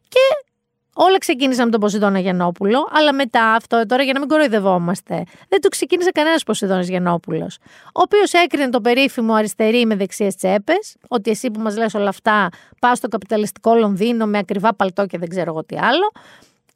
Και 0.08 0.49
Όλα 0.94 1.18
ξεκίνησαν 1.18 1.64
με 1.64 1.70
τον 1.70 1.80
Ποσειδώνα 1.80 2.18
Γιαννόπουλο, 2.18 2.88
αλλά 2.92 3.12
μετά 3.12 3.52
αυτό, 3.52 3.86
τώρα 3.86 4.02
για 4.02 4.12
να 4.12 4.18
μην 4.18 4.28
κοροϊδευόμαστε, 4.28 5.24
δεν 5.48 5.60
το 5.60 5.68
ξεκίνησε 5.68 6.10
κανένας 6.10 6.42
Ποσειδώνας 6.42 6.88
Γιαννόπουλος. 6.88 7.58
Ο 7.84 8.00
οποίος 8.00 8.32
έκρινε 8.32 8.68
το 8.68 8.80
περίφημο 8.80 9.34
αριστερή 9.34 9.86
με 9.86 9.96
δεξιές 9.96 10.34
τσέπες, 10.34 10.96
ότι 11.08 11.30
εσύ 11.30 11.50
που 11.50 11.60
μας 11.60 11.76
λες 11.76 11.94
όλα 11.94 12.08
αυτά, 12.08 12.48
πας 12.80 12.98
στο 12.98 13.08
καπιταλιστικό 13.08 13.74
Λονδίνο 13.74 14.26
με 14.26 14.38
ακριβά 14.38 14.74
παλτό 14.74 15.06
και 15.06 15.18
δεν 15.18 15.28
ξέρω 15.28 15.50
εγώ 15.50 15.64
τι 15.64 15.78
άλλο. 15.78 16.10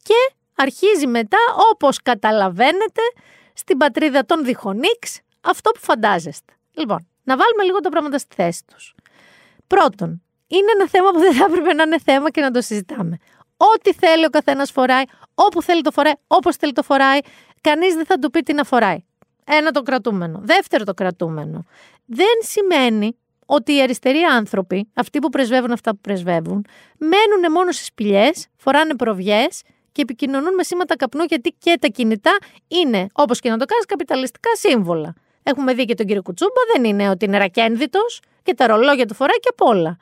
Και 0.03 0.35
αρχίζει 0.55 1.07
μετά, 1.07 1.39
όπως 1.73 2.03
καταλαβαίνετε, 2.03 3.03
στην 3.55 3.77
πατρίδα 3.77 4.25
των 4.27 4.45
Διχονίξ, 4.45 5.21
αυτό 5.41 5.71
που 5.71 5.81
φαντάζεστε. 5.81 6.53
Λοιπόν, 6.75 7.09
να 7.23 7.37
βάλουμε 7.37 7.63
λίγο 7.65 7.81
τα 7.81 7.89
πράγματα 7.89 8.19
στη 8.19 8.35
θέση 8.35 8.63
τους. 8.73 8.95
Πρώτον, 9.67 10.23
είναι 10.47 10.71
ένα 10.75 10.89
θέμα 10.89 11.11
που 11.11 11.19
δεν 11.19 11.35
θα 11.35 11.45
έπρεπε 11.45 11.73
να 11.73 11.83
είναι 11.83 11.99
θέμα 12.05 12.31
και 12.31 12.41
να 12.41 12.51
το 12.51 12.61
συζητάμε. 12.61 13.19
Ό,τι 13.57 13.93
θέλει 13.93 14.25
ο 14.25 14.31
καθένας 14.31 14.71
φοράει, 14.71 15.03
όπου 15.35 15.63
θέλει 15.63 15.81
το 15.81 15.91
φοράει, 15.91 16.13
όπως 16.27 16.57
θέλει 16.57 16.73
το 16.73 16.83
φοράει. 16.83 17.19
Κανείς 17.61 17.95
δεν 17.95 18.07
θα 18.07 18.19
του 18.19 18.31
πει 18.31 18.41
τι 18.41 18.53
να 18.53 18.65
φοράει. 18.65 19.05
Ένα 19.45 19.71
το 19.71 19.83
κρατούμενο. 19.83 20.41
Δεύτερο 20.43 20.85
το 20.85 20.95
κρατούμενο. 20.95 21.65
Δεν 22.05 22.37
σημαίνει 22.41 23.19
ότι 23.47 23.75
οι 23.75 23.83
αριστεροί 23.83 24.23
άνθρωποι, 24.23 24.91
αυτοί 24.95 25.19
που 25.19 25.29
πρεσβεύουν 25.29 25.73
αυτά 25.73 25.91
που 25.91 25.99
πρεσβεύουν, 26.01 26.67
μένουν 26.99 27.53
μόνο 27.53 27.73
στις 27.73 27.87
σπηλιές, 27.87 28.47
φοράνε 28.57 28.95
προβιές 28.97 29.63
και 29.93 30.03
επικοινωνούν 30.03 30.55
με 30.55 30.63
σήματα 30.63 30.97
καπνού, 30.97 31.25
γιατί 31.25 31.57
και 31.59 31.77
τα 31.81 31.89
κινητά 31.89 32.37
είναι, 32.69 33.07
όπως 33.13 33.41
και 33.41 33.51
να 33.51 33.57
το 33.57 33.65
κάνεις, 33.65 33.85
καπιταλιστικά 33.85 34.51
σύμβολα. 34.55 35.15
Έχουμε 35.43 35.75
δει 35.75 35.85
και 35.85 35.95
τον 35.95 36.07
κύριο 36.07 36.23
Κουτσούμπα, 36.23 36.61
δεν 36.73 36.85
είναι 36.85 37.09
ότι 37.11 37.25
είναι 37.25 37.39
ρακένδυτο 37.39 38.01
και 38.43 38.55
τα 38.55 38.67
ρολόγια 38.67 39.07
του 39.07 39.15
φοράει 39.15 39.39
και 39.39 39.49
απ' 39.51 39.69
όλα. 39.69 39.97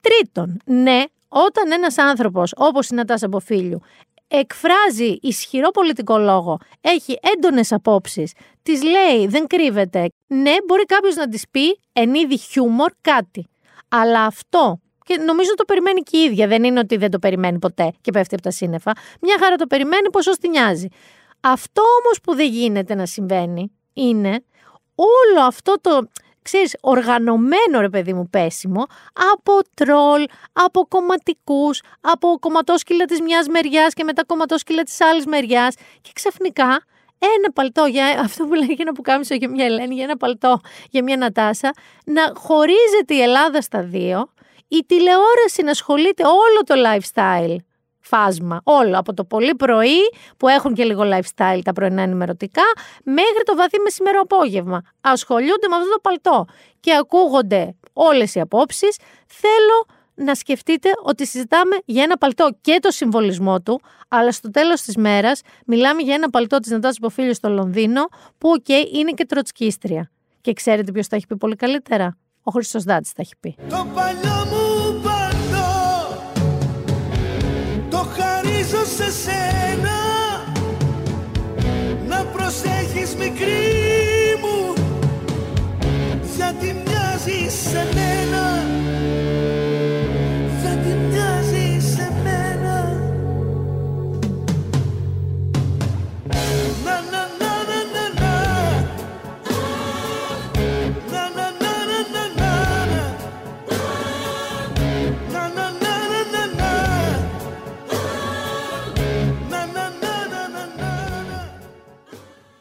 Τρίτον, 0.00 0.60
ναι, 0.64 1.02
όταν 1.28 1.72
ένας 1.72 1.98
άνθρωπος 1.98 2.52
όπως 2.56 2.88
η 2.88 2.94
Νατάσα 2.94 3.28
Μποφίλιου 3.28 3.80
εκφράζει 4.28 5.18
ισχυρό 5.20 5.70
πολιτικό 5.70 6.18
λόγο, 6.18 6.58
έχει 6.80 7.18
έντονες 7.34 7.72
απόψεις, 7.72 8.32
τις 8.62 8.82
λέει, 8.82 9.26
δεν 9.26 9.46
κρύβεται, 9.46 10.08
ναι, 10.26 10.54
μπορεί 10.66 10.84
κάποιος 10.84 11.14
να 11.14 11.28
της 11.28 11.44
πει 11.50 11.80
εν 11.92 12.14
είδη 12.14 12.38
χιούμορ 12.38 12.92
κάτι. 13.00 13.46
Αλλά 13.88 14.22
αυτό 14.22 14.80
και 15.06 15.16
νομίζω 15.16 15.54
το 15.54 15.64
περιμένει 15.64 16.00
και 16.00 16.16
η 16.16 16.20
ίδια. 16.20 16.46
Δεν 16.46 16.64
είναι 16.64 16.78
ότι 16.78 16.96
δεν 16.96 17.10
το 17.10 17.18
περιμένει 17.18 17.58
ποτέ 17.58 17.92
και 18.00 18.10
πέφτει 18.10 18.34
από 18.34 18.42
τα 18.42 18.50
σύννεφα. 18.50 18.92
Μια 19.20 19.36
χαρά 19.40 19.56
το 19.56 19.66
περιμένει 19.66 20.10
πόσο 20.10 20.30
τη 20.30 20.48
νοιάζει. 20.48 20.88
Αυτό 21.40 21.82
όμως 21.82 22.20
που 22.22 22.34
δεν 22.34 22.48
γίνεται 22.48 22.94
να 22.94 23.06
συμβαίνει 23.06 23.72
είναι 23.92 24.44
όλο 24.94 25.46
αυτό 25.46 25.74
το 25.80 26.08
ξέρεις, 26.46 26.76
οργανωμένο 26.80 27.80
ρε 27.80 27.88
παιδί 27.88 28.12
μου 28.12 28.28
πέσιμο 28.30 28.86
από 29.32 29.52
τρόλ, 29.74 30.24
από 30.52 30.86
κομματικούς, 30.88 31.80
από 32.00 32.38
κομματόσκυλα 32.40 33.04
της 33.04 33.20
μιας 33.20 33.46
μεριάς 33.48 33.94
και 33.94 34.04
μετά 34.04 34.24
κομματόσκυλα 34.24 34.82
της 34.82 35.00
άλλης 35.00 35.26
μεριάς 35.26 35.74
και 36.00 36.10
ξαφνικά 36.12 36.84
ένα 37.18 37.52
παλτό 37.54 37.84
για 37.84 38.06
αυτό 38.26 38.44
που 38.44 38.54
λέγει 38.54 38.76
ένα 38.78 38.92
πουκάμισο 38.92 39.34
για 39.34 39.48
μια 39.50 39.64
Ελένη, 39.64 39.94
για 39.94 40.04
ένα 40.04 40.16
παλτό 40.16 40.60
για 40.90 41.02
μια 41.02 41.16
Νατάσα, 41.16 41.72
να 42.04 42.32
χωρίζεται 42.34 43.14
η 43.14 43.20
Ελλάδα 43.20 43.60
στα 43.60 43.82
δύο, 43.82 44.32
η 44.68 44.84
τηλεόραση 44.86 45.62
να 45.62 45.70
ασχολείται 45.70 46.22
όλο 46.24 46.60
το 46.64 46.74
lifestyle 46.86 47.56
φάσμα. 48.06 48.60
Όλο. 48.64 48.98
Από 48.98 49.14
το 49.14 49.24
πολύ 49.24 49.54
πρωί 49.54 50.00
που 50.36 50.48
έχουν 50.48 50.74
και 50.74 50.84
λίγο 50.84 51.02
lifestyle 51.04 51.60
τα 51.64 51.72
πρωινά 51.72 52.02
ενημερωτικά, 52.02 52.62
μέχρι 53.02 53.42
το 53.44 53.56
βαθύ 53.56 53.78
μεσημέρο 53.78 54.20
απόγευμα. 54.20 54.82
Ασχολούνται 55.00 55.68
με 55.70 55.76
αυτό 55.76 55.88
το 55.88 55.98
παλτό 56.02 56.44
και 56.80 56.94
ακούγονται 56.94 57.74
όλες 57.92 58.34
οι 58.34 58.40
απόψεις. 58.40 58.96
Θέλω 59.26 59.86
να 60.14 60.34
σκεφτείτε 60.34 60.90
ότι 61.02 61.26
συζητάμε 61.26 61.76
για 61.84 62.02
ένα 62.02 62.16
παλτό 62.16 62.48
και 62.60 62.78
το 62.80 62.90
συμβολισμό 62.90 63.60
του, 63.60 63.80
αλλά 64.08 64.32
στο 64.32 64.50
τέλος 64.50 64.80
της 64.80 64.96
μέρας 64.96 65.40
μιλάμε 65.66 66.02
για 66.02 66.14
ένα 66.14 66.30
παλτό 66.30 66.58
της 66.58 66.70
Νατάσης 66.70 66.98
Ποφίλιο 66.98 67.34
στο 67.34 67.48
Λονδίνο, 67.48 68.08
που 68.38 68.50
οκ, 68.50 68.68
είναι 68.68 69.10
και 69.10 69.26
τροτσκίστρια. 69.26 70.10
Και 70.40 70.52
ξέρετε 70.52 70.92
ποιος 70.92 71.08
τα 71.08 71.16
έχει 71.16 71.26
πει 71.26 71.36
πολύ 71.36 71.56
καλύτερα; 71.56 72.16
Ο 72.42 72.50
Χρήστος 72.50 72.82
Δάντης 72.82 73.12
τα 73.12 73.22
έχει 73.22 73.34
πει. 73.40 73.56
Το 73.68 73.86
παλιό 73.94 74.46
μου 74.50 74.55
σε 78.96 79.10
σένα. 79.10 79.98
Να 82.08 82.24
προσέχεις 82.24 83.14
μικρή 83.14 83.85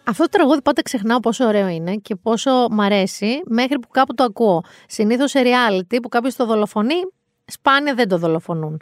Αυτό 0.08 0.24
το 0.24 0.30
τραγούδι 0.30 0.62
πάντα 0.62 0.82
ξεχνάω 0.82 1.20
πόσο 1.20 1.45
ωραίο 1.45 1.68
είναι 1.68 1.95
και 1.95 2.16
πόσο 2.16 2.68
μ' 2.72 2.82
αρέσει 2.82 3.41
μέχρι 3.45 3.80
που 3.80 3.88
κάπου 3.88 4.14
το 4.14 4.24
ακούω. 4.24 4.64
Συνήθως 4.88 5.32
σε 5.32 5.41
reality 5.43 5.97
που 6.01 6.10
κάποιος 6.10 6.36
το 6.36 6.45
δολοφονεί, 6.45 6.95
σπάνια 7.45 7.93
δεν 7.93 8.08
το 8.08 8.18
δολοφονούν. 8.18 8.82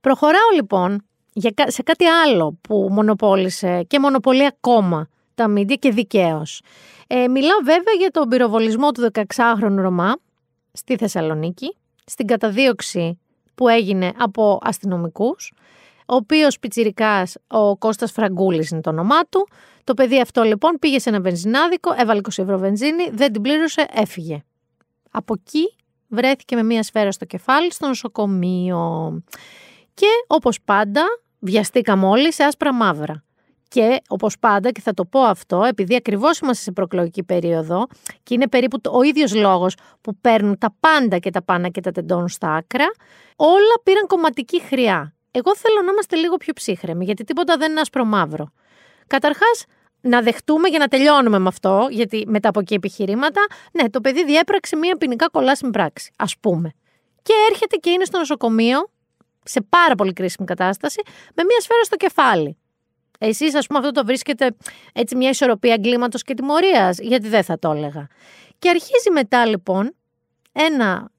Προχωράω 0.00 0.50
λοιπόν 0.54 1.02
για, 1.32 1.50
κα- 1.54 1.70
σε 1.70 1.82
κάτι 1.82 2.04
άλλο 2.06 2.58
που 2.60 2.88
μονοπόλησε 2.90 3.82
και 3.86 3.98
μονοπολεί 4.00 4.46
ακόμα 4.46 5.08
τα 5.34 5.48
μίντια 5.48 5.76
και 5.76 5.90
δικαίως. 5.90 6.62
Ε, 7.06 7.28
μιλάω 7.28 7.58
βέβαια 7.64 7.94
για 7.98 8.10
τον 8.10 8.28
πυροβολισμό 8.28 8.90
του 8.92 9.10
16χρονου 9.12 9.74
Ρωμά 9.76 10.16
στη 10.72 10.96
Θεσσαλονίκη, 10.96 11.76
στην 12.04 12.26
καταδίωξη 12.26 13.18
που 13.54 13.68
έγινε 13.68 14.12
από 14.18 14.58
αστυνομικούς, 14.62 15.52
ο 16.10 16.14
οποίος 16.14 16.58
πιτσιρικάς, 16.58 17.36
ο 17.46 17.76
Κώστας 17.76 18.12
Φραγκούλης 18.12 18.70
είναι 18.70 18.80
το 18.80 18.90
όνομά 18.90 19.20
του. 19.28 19.48
Το 19.84 19.94
παιδί 19.94 20.20
αυτό 20.20 20.42
λοιπόν 20.42 20.76
πήγε 20.78 20.98
σε 20.98 21.08
ένα 21.08 21.20
βενζινάδικο, 21.20 21.94
έβαλε 21.98 22.20
20 22.24 22.28
ευρώ 22.42 22.58
βενζίνη, 22.58 23.10
δεν 23.12 23.32
την 23.32 23.42
πλήρωσε, 23.42 23.86
έφυγε. 23.92 24.42
Από 25.10 25.34
εκεί 25.38 25.74
βρέθηκε 26.08 26.56
με 26.56 26.62
μία 26.62 26.82
σφαίρα 26.82 27.12
στο 27.12 27.24
κεφάλι 27.24 27.72
στο 27.72 27.86
νοσοκομείο. 27.86 29.22
Και 29.94 30.06
όπως 30.26 30.60
πάντα 30.64 31.02
βιαστήκαμε 31.38 32.06
όλοι 32.06 32.32
σε 32.32 32.42
άσπρα 32.42 32.74
μαύρα. 32.74 33.24
Και 33.68 34.00
όπως 34.08 34.38
πάντα, 34.38 34.70
και 34.70 34.80
θα 34.80 34.94
το 34.94 35.04
πω 35.04 35.20
αυτό, 35.20 35.64
επειδή 35.64 35.94
ακριβώς 35.94 36.38
είμαστε 36.38 36.62
σε 36.62 36.72
προεκλογική 36.72 37.22
περίοδο 37.22 37.86
και 38.22 38.34
είναι 38.34 38.48
περίπου 38.48 38.80
το- 38.80 38.90
ο 38.96 39.02
ίδιος 39.02 39.34
λόγος 39.34 39.74
που 40.00 40.16
παίρνουν 40.20 40.58
τα 40.58 40.74
πάντα 40.80 41.18
και 41.18 41.30
τα 41.30 41.42
πάνω 41.42 41.70
και 41.70 41.80
τα 41.80 41.90
τεντώνουν 41.90 42.28
στα 42.28 42.54
άκρα, 42.54 42.86
όλα 43.36 43.80
πήραν 43.82 44.06
κομματική 44.06 44.60
χρειά. 44.60 45.14
Εγώ 45.30 45.56
θέλω 45.56 45.82
να 45.84 45.90
είμαστε 45.92 46.16
λίγο 46.16 46.36
πιο 46.36 46.52
ψύχρεμοι, 46.52 47.04
γιατί 47.04 47.24
τίποτα 47.24 47.56
δεν 47.56 47.70
είναι 47.70 47.80
άσπρο 47.80 48.04
μαύρο. 48.04 48.52
Καταρχάς, 49.06 49.64
να 50.00 50.22
δεχτούμε 50.22 50.68
για 50.68 50.78
να 50.78 50.88
τελειώνουμε 50.88 51.38
με 51.38 51.48
αυτό, 51.48 51.88
γιατί 51.90 52.24
μετά 52.26 52.48
από 52.48 52.60
εκεί 52.60 52.74
επιχειρήματα, 52.74 53.40
ναι, 53.72 53.90
το 53.90 54.00
παιδί 54.00 54.24
διέπραξε 54.24 54.76
μία 54.76 54.96
ποινικά 54.96 55.28
κολάσιμη 55.28 55.70
πράξη, 55.70 56.12
ας 56.16 56.36
πούμε. 56.40 56.72
Και 57.22 57.32
έρχεται 57.50 57.76
και 57.76 57.90
είναι 57.90 58.04
στο 58.04 58.18
νοσοκομείο, 58.18 58.90
σε 59.44 59.60
πάρα 59.60 59.94
πολύ 59.94 60.12
κρίσιμη 60.12 60.46
κατάσταση, 60.46 61.02
με 61.34 61.44
μία 61.44 61.60
σφαίρα 61.60 61.84
στο 61.84 61.96
κεφάλι. 61.96 62.56
Εσείς, 63.18 63.54
ας 63.54 63.66
πούμε, 63.66 63.78
αυτό 63.78 63.90
το 63.90 64.04
βρίσκετε 64.04 64.56
έτσι 64.92 65.16
μια 65.16 65.28
ισορροπία 65.28 65.72
εγκλήματος 65.72 66.22
και 66.22 66.34
τιμωρίας, 66.34 66.98
γιατί 66.98 67.28
δεν 67.28 67.44
θα 67.44 67.58
το 67.58 67.70
έλεγα. 67.70 68.06
Και 68.58 68.68
αρχίζει 68.68 69.10
μετά 69.12 69.46
λοιπόν 69.46 69.94
ένα 70.52 71.10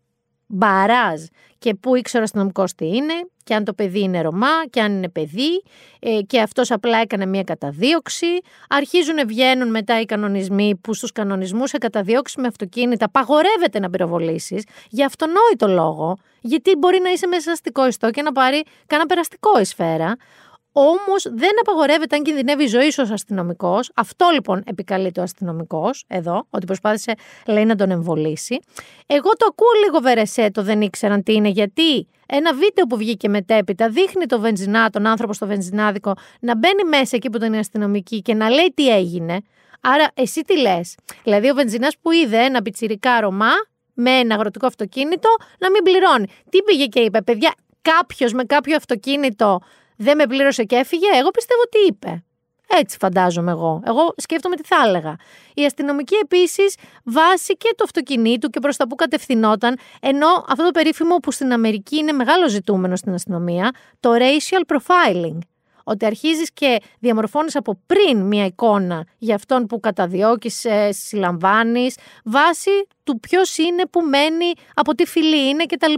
μπαράζ 0.47 1.21
και 1.61 1.75
πού 1.75 1.95
ήξερε 1.95 2.21
ο 2.21 2.23
αστυνομικός 2.23 2.75
τι 2.75 2.87
είναι, 2.87 3.13
και 3.43 3.53
αν 3.53 3.63
το 3.63 3.73
παιδί 3.73 3.99
είναι 3.99 4.21
Ρωμά, 4.21 4.65
και 4.69 4.81
αν 4.81 4.91
είναι 4.91 5.09
παιδί, 5.09 5.63
ε, 5.99 6.21
και 6.21 6.41
αυτός 6.41 6.71
απλά 6.71 6.97
έκανε 6.97 7.25
μια 7.25 7.43
καταδίωξη. 7.43 8.25
Αρχίζουν 8.69 9.27
βγαίνουν 9.27 9.69
μετά 9.69 9.99
οι 9.99 10.05
κανονισμοί 10.05 10.75
που 10.81 10.93
στους 10.93 11.11
κανονισμούς 11.11 11.69
σε 11.69 11.77
καταδίωξη 11.77 12.41
με 12.41 12.47
αυτοκίνητα 12.47 13.05
απαγορεύεται 13.05 13.79
να 13.79 13.89
πυροβολήσεις 13.89 14.63
για 14.89 15.05
αυτονόητο 15.05 15.67
λόγο, 15.67 16.17
γιατί 16.41 16.75
μπορεί 16.75 16.99
να 16.99 17.09
είσαι 17.09 17.27
μέσα 17.27 17.41
σε 17.41 17.51
αστικό 17.51 17.87
ιστό 17.87 18.11
και 18.11 18.21
να 18.21 18.31
πάρει 18.31 18.63
κανένα 18.87 19.07
περαστικό 19.07 19.59
η 19.59 19.65
σφαίρα. 19.65 20.15
Όμως 20.71 21.23
δεν 21.33 21.51
απαγορεύεται 21.59 22.15
αν 22.15 22.23
κινδυνεύει 22.23 22.63
η 22.63 22.67
ζωή 22.67 22.91
σου 22.91 23.01
ως 23.03 23.11
αστυνομικός. 23.11 23.91
Αυτό 23.95 24.29
λοιπόν 24.33 24.63
επικαλείται 24.65 25.19
ο 25.19 25.23
αστυνομικός 25.23 26.03
εδώ, 26.07 26.45
ότι 26.49 26.65
προσπάθησε 26.65 27.13
λέει 27.47 27.65
να 27.65 27.75
τον 27.75 27.91
εμβολήσει. 27.91 28.59
Εγώ 29.07 29.29
το 29.29 29.45
ακούω 29.49 29.67
λίγο 29.85 29.99
βερεσέ, 29.99 30.51
το 30.51 30.63
δεν 30.63 30.81
ήξεραν 30.81 31.23
τι 31.23 31.33
είναι, 31.33 31.49
γιατί 31.49 32.07
ένα 32.25 32.53
βίντεο 32.53 32.85
που 32.89 32.97
βγήκε 32.97 33.29
μετέπειτα 33.29 33.89
δείχνει 33.89 34.25
το 34.25 34.39
βενζινά, 34.39 34.89
τον 34.89 35.05
άνθρωπο 35.05 35.33
στο 35.33 35.47
βενζινάδικο, 35.47 36.13
να 36.39 36.57
μπαίνει 36.57 36.83
μέσα 36.83 37.15
εκεί 37.15 37.29
που 37.29 37.37
ήταν 37.37 37.53
η 37.53 37.57
αστυνομική 37.57 38.21
και 38.21 38.33
να 38.33 38.49
λέει 38.49 38.73
τι 38.73 38.89
έγινε. 38.89 39.37
Άρα, 39.81 40.07
εσύ 40.13 40.41
τι 40.41 40.57
λες; 40.59 40.95
Δηλαδή, 41.23 41.49
ο 41.49 41.53
βενζινάς 41.53 41.95
που 42.01 42.11
είδε 42.11 42.37
ένα 42.37 42.61
πιτσιρικά 42.61 43.19
Ρωμά 43.19 43.51
με 43.93 44.11
ένα 44.11 44.35
αγροτικό 44.35 44.65
αυτοκίνητο 44.65 45.29
να 45.59 45.71
μην 45.71 45.83
πληρώνει. 45.83 46.25
Τι 46.49 46.61
πήγε 46.61 46.85
και 46.85 46.99
είπε, 46.99 47.21
παιδιά, 47.21 47.53
κάποιος 47.81 48.33
με 48.33 48.43
κάποιο 48.43 48.75
αυτοκίνητο 48.75 49.59
δεν 50.01 50.17
με 50.17 50.25
πλήρωσε 50.27 50.63
και 50.63 50.75
έφυγε. 50.75 51.07
Εγώ 51.19 51.29
πιστεύω 51.29 51.61
τι 51.63 51.79
είπε. 51.87 52.23
Έτσι 52.79 52.97
φαντάζομαι 52.99 53.51
εγώ. 53.51 53.81
Εγώ 53.85 54.13
σκέφτομαι 54.17 54.55
τι 54.55 54.63
θα 54.63 54.75
έλεγα. 54.85 55.15
Η 55.53 55.65
αστυνομική 55.65 56.15
επίσης 56.21 56.75
βάσει 57.03 57.57
και 57.57 57.73
του 57.77 57.83
αυτοκινήτου 57.83 58.49
και 58.49 58.59
προς 58.59 58.77
τα 58.77 58.87
που 58.87 58.95
κατευθυνόταν, 58.95 59.77
ενώ 60.01 60.27
αυτό 60.47 60.63
το 60.63 60.71
περίφημο 60.71 61.15
που 61.15 61.31
στην 61.31 61.53
Αμερική 61.53 61.97
είναι 61.97 62.11
μεγάλο 62.11 62.49
ζητούμενο 62.49 62.95
στην 62.95 63.13
αστυνομία, 63.13 63.71
το 63.99 64.11
racial 64.13 64.75
profiling. 64.75 65.37
Ότι 65.83 66.05
αρχίζεις 66.05 66.51
και 66.53 66.77
διαμορφώνεις 66.99 67.55
από 67.55 67.79
πριν 67.85 68.19
μια 68.19 68.45
εικόνα 68.45 69.05
για 69.17 69.35
αυτόν 69.35 69.65
που 69.65 69.79
καταδιώκει, 69.79 70.51
συλλαμβάνεις, 70.89 71.97
βάσει 72.23 72.87
του 73.03 73.19
ποιος 73.19 73.57
είναι, 73.57 73.85
που 73.85 74.01
μένει, 74.01 74.51
από 74.73 74.95
τι 74.95 75.05
φυλή 75.05 75.49
είναι 75.49 75.65
κτλ. 75.65 75.93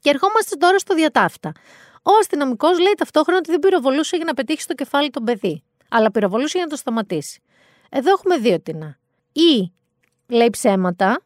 Και 0.00 0.10
ερχόμαστε 0.10 0.56
τώρα 0.56 0.78
στο 0.78 0.94
διατάφτα. 0.94 1.52
Ο 2.02 2.10
αστυνομικός 2.20 2.78
λέει 2.78 2.94
ταυτόχρονα 2.96 3.38
ότι 3.38 3.50
δεν 3.50 3.60
πυροβολούσε 3.60 4.16
για 4.16 4.24
να 4.24 4.34
πετύχει 4.34 4.60
στο 4.60 4.74
κεφάλι 4.74 5.10
τον 5.10 5.24
παιδί, 5.24 5.62
αλλά 5.88 6.10
πυροβολούσε 6.10 6.56
για 6.56 6.66
να 6.66 6.70
το 6.70 6.76
σταματήσει. 6.76 7.40
Εδώ 7.88 8.10
έχουμε 8.10 8.36
δύο 8.36 8.60
τινά. 8.60 8.98
Ή 9.32 9.72
λέει 10.26 10.50
ψέματα, 10.50 11.22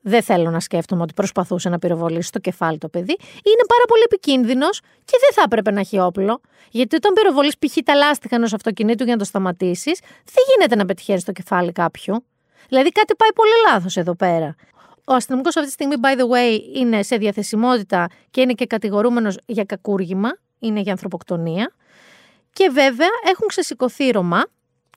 δεν 0.00 0.22
θέλω 0.22 0.50
να 0.50 0.60
σκέφτομαι 0.60 1.02
ότι 1.02 1.12
προσπαθούσε 1.12 1.68
να 1.68 1.78
πυροβολήσει 1.78 2.28
στο 2.28 2.38
κεφάλι 2.38 2.78
το 2.78 2.88
παιδί, 2.88 3.12
ή 3.12 3.42
είναι 3.42 3.66
πάρα 3.68 3.84
πολύ 3.88 4.02
επικίνδυνος 4.04 4.80
και 4.80 5.16
δεν 5.20 5.30
θα 5.34 5.42
έπρεπε 5.44 5.70
να 5.70 5.80
έχει 5.80 5.98
όπλο. 5.98 6.40
Γιατί 6.70 6.96
όταν 6.96 7.12
πυροβολείς 7.12 7.58
π.χ. 7.58 7.76
τα 7.84 7.94
λάστιχα 7.94 8.36
ενός 8.36 8.52
αυτοκινήτου 8.52 9.04
για 9.04 9.12
να 9.12 9.18
το 9.18 9.24
σταματήσεις, 9.24 10.00
δεν 10.24 10.44
γίνεται 10.54 10.76
να 10.76 10.84
πετυχαίνεις 10.84 11.22
στο 11.22 11.32
κεφάλι 11.32 11.72
κάποιου. 11.72 12.24
Δηλαδή 12.68 12.88
κάτι 12.90 13.14
πάει 13.14 13.32
πολύ 13.32 13.72
λάθος 13.72 13.96
εδώ 13.96 14.14
πέρα. 14.14 14.54
Ο 15.08 15.14
αστυνομικός 15.14 15.56
αυτή 15.56 15.66
τη 15.68 15.72
στιγμή, 15.72 15.94
by 16.02 16.20
the 16.20 16.28
way, 16.34 16.76
είναι 16.76 17.02
σε 17.02 17.16
διαθεσιμότητα 17.16 18.08
και 18.30 18.40
είναι 18.40 18.52
και 18.52 18.66
κατηγορούμενος 18.66 19.38
για 19.46 19.64
κακούργημα, 19.64 20.28
είναι 20.58 20.80
για 20.80 20.92
ανθρωποκτονία. 20.92 21.72
Και 22.52 22.68
βέβαια 22.68 23.08
έχουν 23.24 23.48
ξεσηκωθεί 23.48 24.10
Ρωμά 24.10 24.46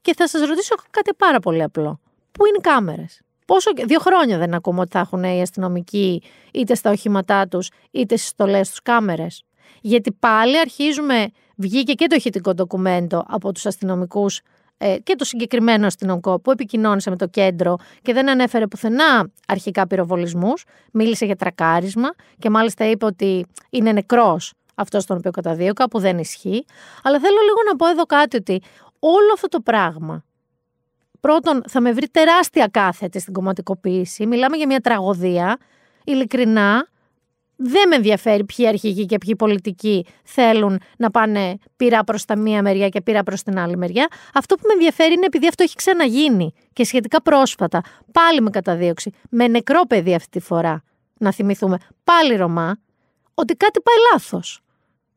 και 0.02 0.14
θα 0.18 0.28
σας 0.28 0.42
ρωτήσω 0.48 0.76
κάτι 0.90 1.14
πάρα 1.14 1.40
πολύ 1.40 1.64
απλό. 1.64 2.00
Πού 2.32 2.46
είναι 2.46 2.56
οι 2.58 2.62
κάμερες; 2.62 3.22
Πόσο, 3.46 3.72
δύο 3.86 4.00
χρόνια 4.00 4.38
δεν 4.38 4.54
ακούμε 4.54 4.80
ότι 4.80 4.90
θα 4.92 5.00
έχουν 5.00 5.24
οι 5.24 5.42
αστυνομικοί 5.42 6.22
είτε 6.54 6.76
στα 6.76 6.92
οχήματά 6.92 7.48
τους 7.48 7.70
είτε 7.92 8.18
στις 8.18 8.30
στολές 8.30 8.70
τους 8.70 8.82
κάμερες. 8.82 9.44
Γιατί 9.82 10.12
πάλι 10.12 10.60
αρχίζουμε, 10.60 11.30
βγήκε 11.56 11.94
και 11.94 12.08
το 12.08 12.16
ηχητικό 12.16 12.54
ντοκουμέντο 12.54 13.24
από 13.28 13.52
τους 13.52 13.66
αστυνομικούς 13.66 14.38
ε, 14.38 14.42
και 15.04 15.16
το 15.16 15.26
συγκεκριμένο 15.26 15.86
αστυνομικό 15.86 16.40
που 16.40 16.52
επικοινώνησε 16.52 17.10
με 17.10 17.16
το 17.16 17.28
κέντρο 17.28 17.76
και 18.02 18.14
δεν 18.14 18.30
ανέφερε 18.30 18.68
πουθενά 18.68 19.30
αρχικά 19.48 19.88
πυροβολισμούς, 19.88 20.64
μίλησε 20.92 21.26
για 21.26 21.36
τρακάρισμα 21.36 22.10
και 22.40 22.50
μάλιστα 22.50 22.90
είπε 22.90 23.06
ότι 23.06 23.46
είναι 23.70 23.92
νεκρός 23.92 24.54
αυτός 24.76 25.06
τον 25.06 25.18
οποίο 25.18 25.32
καταδίωκα, 25.32 25.88
που 25.88 26.00
δεν 26.00 26.18
ισχύει. 26.18 26.66
Αλλά 27.04 27.20
θέλω 27.20 27.38
λίγο 27.42 27.58
να 27.70 27.76
πω 27.76 27.88
εδώ 27.88 28.04
κάτι 28.04 28.38
ότι 28.38 28.62
όλο 29.00 29.32
αυτό 29.34 29.48
το 29.48 29.60
πράγμα 29.60 30.24
πρώτον 31.20 31.64
θα 31.68 31.82
με 31.82 31.92
βρει 31.92 32.10
τεράστια 32.10 32.68
κάθετη 32.68 33.20
στην 33.20 33.34
κομματικοποίηση. 33.34 34.26
Μιλάμε 34.26 34.58
για 34.58 34.68
μια 34.68 34.80
τραγωδία. 34.80 35.58
Ειλικρινά, 36.04 36.88
δεν 37.62 37.88
με 37.88 37.96
ενδιαφέρει 37.96 38.46
ποιοι 38.46 38.68
αρχηγοί 38.68 39.06
και 39.06 39.18
ποιοι 39.18 39.36
πολιτικοί 39.36 40.06
θέλουν 40.24 40.82
να 40.98 41.12
πάνε 41.12 41.58
πειρά 41.76 42.04
προς 42.04 42.26
τα 42.26 42.38
μία 42.38 42.62
μεριά 42.62 42.90
και 42.90 43.02
πειρά 43.02 43.24
προς 43.24 43.44
την 43.44 43.60
άλλη 43.60 43.78
μεριά. 43.78 44.08
Αυτό 44.34 44.56
που 44.56 44.62
με 44.68 44.74
ενδιαφέρει 44.74 45.14
είναι 45.14 45.26
επειδή 45.26 45.48
αυτό 45.48 45.64
έχει 45.64 45.76
ξαναγίνει 45.76 46.54
και 46.74 46.84
σχετικά 46.84 47.22
πρόσφατα. 47.22 47.82
Πάλι 48.12 48.42
με 48.42 48.50
καταδίωξη. 48.50 49.12
Με 49.30 49.48
νεκρό 49.48 49.82
παιδί 49.88 50.16
αυτή 50.16 50.30
τη 50.30 50.40
φορά. 50.40 50.84
Να 51.18 51.32
θυμηθούμε. 51.34 51.78
Πάλι 52.04 52.36
Ρωμά. 52.36 52.78
Ότι 53.34 53.56
κάτι 53.56 53.82
πάει 53.82 53.96
λάθος. 54.12 54.62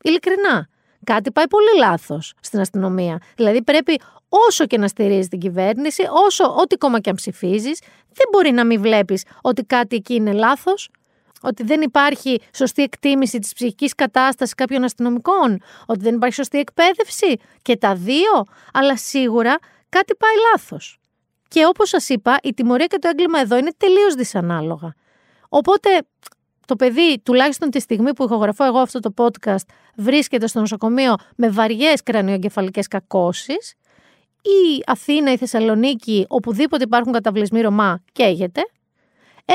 Ειλικρινά. 0.03 0.69
Κάτι 1.05 1.31
πάει 1.31 1.49
πολύ 1.49 1.79
λάθος 1.79 2.35
στην 2.41 2.61
αστυνομία. 2.61 3.19
Δηλαδή 3.37 3.63
πρέπει 3.63 4.01
όσο 4.29 4.67
και 4.67 4.79
να 4.79 4.89
στηρίζεις 4.89 5.29
την 5.29 5.39
κυβέρνηση, 5.39 6.03
όσο 6.27 6.55
ό,τι 6.59 6.77
κόμμα 6.77 7.01
και 7.01 7.11
αν 7.11 7.17
ψηφίζεις, 7.17 7.81
δεν 8.13 8.27
μπορεί 8.33 8.51
να 8.51 8.65
μην 8.65 8.81
βλέπεις 8.81 9.25
ότι 9.41 9.63
κάτι 9.63 9.97
εκεί 9.97 10.15
είναι 10.15 10.33
λάθος 10.33 10.91
ότι 11.43 11.63
δεν 11.63 11.81
υπάρχει 11.81 12.41
σωστή 12.55 12.83
εκτίμηση 12.83 13.39
της 13.39 13.53
ψυχικής 13.53 13.95
κατάστασης 13.95 14.55
κάποιων 14.55 14.85
αστυνομικών, 14.85 15.59
ότι 15.87 16.01
δεν 16.01 16.15
υπάρχει 16.15 16.35
σωστή 16.35 16.59
εκπαίδευση 16.59 17.37
και 17.63 17.77
τα 17.77 17.95
δύο, 17.95 18.45
αλλά 18.73 18.97
σίγουρα 18.97 19.59
κάτι 19.89 20.15
πάει 20.15 20.35
λάθος. 20.53 20.99
Και 21.49 21.67
όπως 21.67 21.89
σας 21.89 22.09
είπα, 22.09 22.39
η 22.43 22.55
τιμωρία 22.55 22.87
και 22.87 22.99
το 22.99 23.09
έγκλημα 23.09 23.41
εδώ 23.41 23.57
είναι 23.57 23.73
τελείως 23.77 24.15
δυσανάλογα. 24.15 24.95
Οπότε 25.49 25.89
το 26.67 26.77
παιδί, 26.77 27.21
τουλάχιστον 27.23 27.71
τη 27.71 27.81
στιγμή 27.81 28.15
που 28.15 28.25
ηχογραφώ 28.25 28.65
εγώ 28.65 28.79
αυτό 28.79 29.01
το 29.01 29.15
podcast, 29.17 29.67
βρίσκεται 29.97 30.47
στο 30.47 30.61
νοσοκομείο 30.61 31.15
με 31.37 31.49
βαριές 31.49 32.03
κρανιογκεφαλικές 32.03 32.89
κακώσεις, 32.89 33.75
η 34.43 34.83
Αθήνα, 34.87 35.33
η 35.33 35.37
Θεσσαλονίκη, 35.37 36.25
οπουδήποτε 36.29 36.85
υπάρχουν 36.85 37.13
καταβλισμοί 37.13 37.61
Ρωμά, 37.61 38.03
καίγεται. 38.13 38.61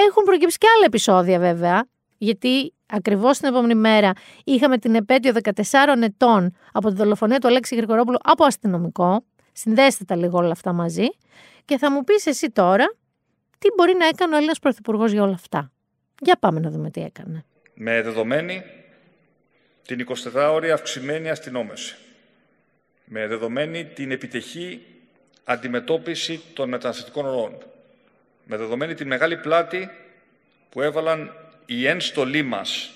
Έχουν 0.08 0.24
προκύψει 0.24 0.58
και 0.58 0.68
άλλα 0.76 0.86
επεισόδια 0.86 1.40
βέβαια, 1.40 1.88
γιατί 2.18 2.74
ακριβώς 2.86 3.38
την 3.38 3.48
επόμενη 3.48 3.76
μέρα 3.76 4.12
είχαμε 4.44 4.78
την 4.78 4.96
επέτειο 4.96 5.34
14 5.44 5.52
ετών 6.02 6.56
από 6.72 6.90
τη 6.90 6.96
δολοφονία 6.96 7.40
του 7.40 7.48
Αλέξη 7.48 7.76
Γρηγορόπουλου 7.76 8.18
από 8.24 8.46
αστυνομικό, 8.46 9.24
Συνδέστε 9.60 10.04
τα 10.04 10.16
λίγο 10.16 10.38
όλα 10.38 10.52
αυτά 10.52 10.74
μαζί 10.74 11.08
και 11.66 11.78
θα 11.78 11.92
μου 11.92 12.04
πεις 12.04 12.26
εσύ 12.26 12.50
τώρα 12.52 12.86
τι 13.60 13.68
μπορεί 13.76 13.96
να 13.98 14.06
έκανε 14.06 14.34
ο 14.34 14.38
Έλληνας 14.38 14.60
Πρωθυπουργός 14.60 15.12
για 15.12 15.24
όλα 15.24 15.34
αυτά; 15.34 15.72
Για 16.22 16.38
πάμε 16.40 16.60
να 16.60 16.70
δούμε 16.70 16.90
τι 16.90 17.02
έκανε. 17.02 17.46
με 17.74 18.02
δεδομένη 18.02 18.64
την 19.86 20.08
24ωρη 20.34 20.70
αυξημένη 20.74 21.30
αστυνόμευση, 21.30 21.96
με 23.06 23.28
δεδομένη 23.28 23.86
την 23.86 24.12
επιτυχή 24.12 24.86
αντιμετώπιση 25.44 26.42
των 26.54 26.70
μεταναστευτικών 26.70 27.26
ροών, 27.26 27.58
με 28.48 28.58
δεδομένη 28.58 28.94
την 28.94 29.08
μεγάλη 29.08 29.38
πλάτη 29.38 29.90
που 30.70 30.82
έβαλαν 30.82 31.34
οι 31.66 31.88
ένστολοι 31.88 32.44
μας 32.44 32.92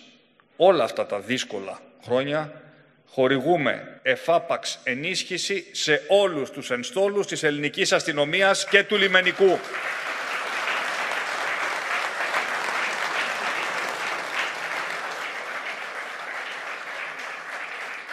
όλα 0.56 0.84
αυτά 0.84 1.06
τα 1.06 1.20
δύσκολα 1.20 1.80
χρόνια, 2.04 2.62
χορηγούμε 3.08 4.00
εφάπαξ 4.02 4.80
ενίσχυση 4.84 5.66
σε 5.72 6.02
όλους 6.08 6.52
τους 6.52 6.72
ενστόλους 6.72 7.28
της 7.28 7.44
ελληνικής 7.44 7.92
αστυνομίας 7.92 8.66
και 8.66 8.84
του 8.84 8.98
λιμενικού. 8.98 9.60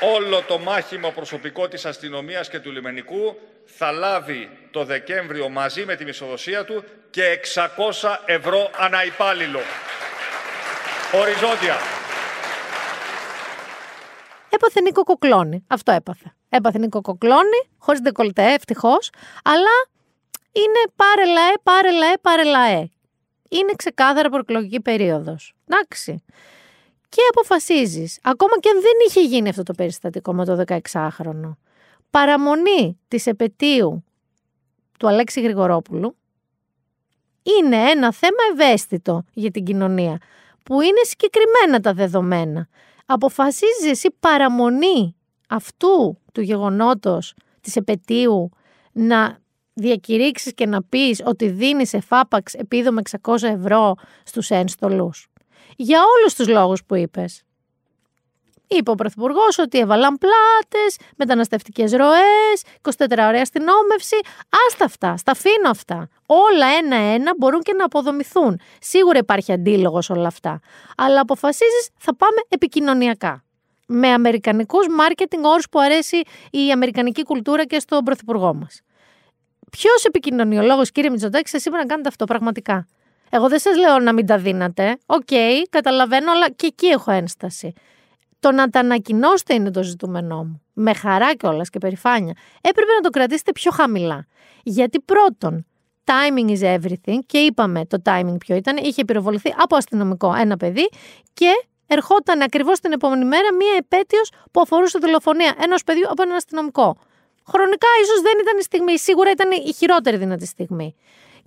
Όλο 0.00 0.42
το 0.42 0.58
μάχημο 0.58 1.10
προσωπικό 1.10 1.68
της 1.68 1.84
αστυνομίας 1.86 2.48
και 2.48 2.58
του 2.58 2.70
λιμενικού 2.70 3.38
θα 3.64 3.92
λάβει 3.92 4.50
το 4.70 4.84
Δεκέμβριο 4.84 5.48
μαζί 5.48 5.84
με 5.84 5.96
τη 5.96 6.04
μισοδοσία 6.04 6.64
του 6.64 6.84
και 7.10 7.40
600 7.54 8.16
ευρώ 8.24 8.70
ανά 8.78 9.04
υπάλληλο. 9.04 9.60
Οριζόντια. 11.12 11.76
Έπαθε 14.50 14.80
Νίκο 14.80 15.02
Κοκλώνη. 15.04 15.64
Αυτό 15.66 15.92
έπαθε. 15.92 16.34
Έπαθε 16.48 16.78
Νίκο 16.78 17.00
Κοκλώνη, 17.00 17.68
χωρίς 17.78 18.00
ντεκολτέ, 18.00 18.52
ευτυχώς, 18.52 19.10
αλλά 19.44 19.88
είναι 20.52 20.92
πάρε 20.96 21.24
λαέ, 21.24 21.52
πάρε 21.62 21.90
λαέ, 21.90 22.12
πάρε 22.20 22.44
λαέ. 22.44 22.88
Είναι 23.48 23.72
ξεκάθαρα 23.76 24.28
προεκλογική 24.28 24.80
περίοδος. 24.80 25.54
Εντάξει. 25.68 26.24
Και 27.08 27.20
αποφασίζεις, 27.30 28.18
ακόμα 28.22 28.58
και 28.60 28.68
αν 28.68 28.80
δεν 28.80 28.92
είχε 29.08 29.20
γίνει 29.20 29.48
αυτό 29.48 29.62
το 29.62 29.72
περιστατικό 29.72 30.34
με 30.34 30.44
το 30.44 30.64
16χρονο, 30.66 31.56
παραμονή 32.10 32.98
της 33.08 33.26
επαιτίου 33.26 34.04
του 34.98 35.08
Αλέξη 35.08 35.40
Γρηγορόπουλου 35.40 36.16
είναι 37.42 37.90
ένα 37.90 38.12
θέμα 38.12 38.36
ευαίσθητο 38.52 39.24
για 39.32 39.50
την 39.50 39.64
κοινωνία, 39.64 40.18
που 40.64 40.80
είναι 40.80 41.02
συγκεκριμένα 41.02 41.80
τα 41.80 41.92
δεδομένα. 41.92 42.68
Αποφασίζεις 43.06 43.90
εσύ 43.90 44.14
παραμονή 44.20 45.16
αυτού 45.48 46.18
του 46.32 46.40
γεγονότος 46.40 47.34
της 47.60 47.76
επαιτίου 47.76 48.50
να 48.92 49.38
διακηρύξεις 49.72 50.54
και 50.54 50.66
να 50.66 50.82
πεις 50.82 51.22
ότι 51.24 51.48
δίνεις 51.48 51.92
εφάπαξ 51.92 52.54
επίδομα 52.54 53.00
600 53.22 53.42
ευρώ 53.42 53.94
στους 54.24 54.50
ένστολους. 54.50 55.28
Για 55.76 56.00
όλους 56.18 56.34
τους 56.34 56.48
λόγους 56.48 56.84
που 56.84 56.94
είπες. 56.94 57.42
Είπε 58.70 58.90
ο 58.90 58.94
Πρωθυπουργός 58.94 59.58
ότι 59.58 59.78
έβαλαν 59.78 60.18
πλάτες, 60.18 60.96
μεταναστευτικές 61.16 61.92
ροές, 61.92 62.62
24 62.82 63.26
ώρα 63.28 63.40
αστυνόμευση. 63.40 64.16
Άστα 64.66 64.84
αυτά, 64.84 65.16
στα 65.16 65.32
αφήνω 65.32 65.70
αυτά. 65.70 66.08
Όλα 66.26 66.66
ένα-ένα 66.66 67.32
μπορούν 67.38 67.62
και 67.62 67.72
να 67.72 67.84
αποδομηθούν. 67.84 68.60
Σίγουρα 68.80 69.18
υπάρχει 69.18 69.52
αντίλογος 69.52 70.10
όλα 70.10 70.26
αυτά. 70.26 70.60
Αλλά 70.96 71.20
αποφασίζεις, 71.20 71.88
θα 71.98 72.16
πάμε 72.16 72.40
επικοινωνιακά. 72.48 73.44
Με 73.86 74.08
αμερικανικούς 74.08 74.86
marketing 75.00 75.42
όρους 75.42 75.68
που 75.68 75.80
αρέσει 75.80 76.22
η 76.50 76.70
αμερικανική 76.72 77.22
κουλτούρα 77.22 77.64
και 77.64 77.78
στον 77.78 78.04
Πρωθυπουργό 78.04 78.54
μας. 78.54 78.80
Ποιος 79.70 80.04
επικοινωνιολόγος, 80.04 80.90
κύριε 80.90 81.10
Μητσοτάκη, 81.10 81.58
σας 81.58 81.70
είπε 81.70 81.76
να 81.76 81.86
κάνετε 81.86 82.08
αυτό 82.08 82.24
πραγματικά; 82.24 82.86
Εγώ 83.30 83.48
δεν 83.48 83.58
σας 83.58 83.76
λέω 83.76 83.98
να 83.98 84.12
μην 84.12 84.26
τα 84.26 84.38
δίνατε. 84.38 84.98
Οκ, 85.06 85.28
καταλαβαίνω, 85.70 86.32
αλλά 86.32 86.50
και 86.50 86.66
εκεί 86.66 86.86
έχω 86.86 87.10
ένσταση. 87.10 87.72
Το 88.40 88.52
να 88.52 88.68
τα 88.68 88.80
ανακοινώσετε 88.80 89.54
είναι 89.54 89.70
το 89.70 89.82
ζητούμενό 89.82 90.44
μου. 90.44 90.62
Με 90.72 90.94
χαρά 90.94 91.34
κιόλας 91.34 91.70
και 91.70 91.78
περηφάνεια. 91.78 92.34
Έπρεπε 92.60 92.92
να 92.92 93.00
το 93.00 93.10
κρατήσετε 93.10 93.52
πιο 93.52 93.70
χαμηλά. 93.70 94.26
Γιατί 94.62 95.00
πρώτον, 95.00 95.66
timing 96.04 96.58
is 96.58 96.76
everything 96.76 97.18
και 97.26 97.38
είπαμε 97.38 97.84
το 97.86 98.02
timing 98.04 98.36
ποιο 98.38 98.56
ήταν. 98.56 98.76
Είχε 98.76 99.04
πυροβοληθεί 99.04 99.54
από 99.58 99.76
αστυνομικό 99.76 100.34
ένα 100.34 100.56
παιδί 100.56 100.88
και 101.32 101.50
ερχόταν 101.86 102.42
ακριβώς 102.42 102.80
την 102.80 102.92
επόμενη 102.92 103.24
μέρα 103.24 103.54
μία 103.54 103.74
επέτειος 103.78 104.30
που 104.50 104.60
αφορούσε 104.60 104.98
δολοφονία 104.98 105.54
ενός 105.60 105.84
παιδιού 105.84 106.08
από 106.10 106.22
έναν 106.22 106.36
αστυνομικό. 106.36 106.96
Χρονικά 107.46 107.88
ίσως 108.02 108.20
δεν 108.20 108.32
ήταν 108.40 108.58
η 108.58 108.62
στιγμή, 108.62 108.98
σίγουρα 108.98 109.30
ήταν 109.30 109.50
η 109.50 109.72
χειρότερη 109.72 110.16
δυνατή 110.16 110.46
στιγμή. 110.46 110.94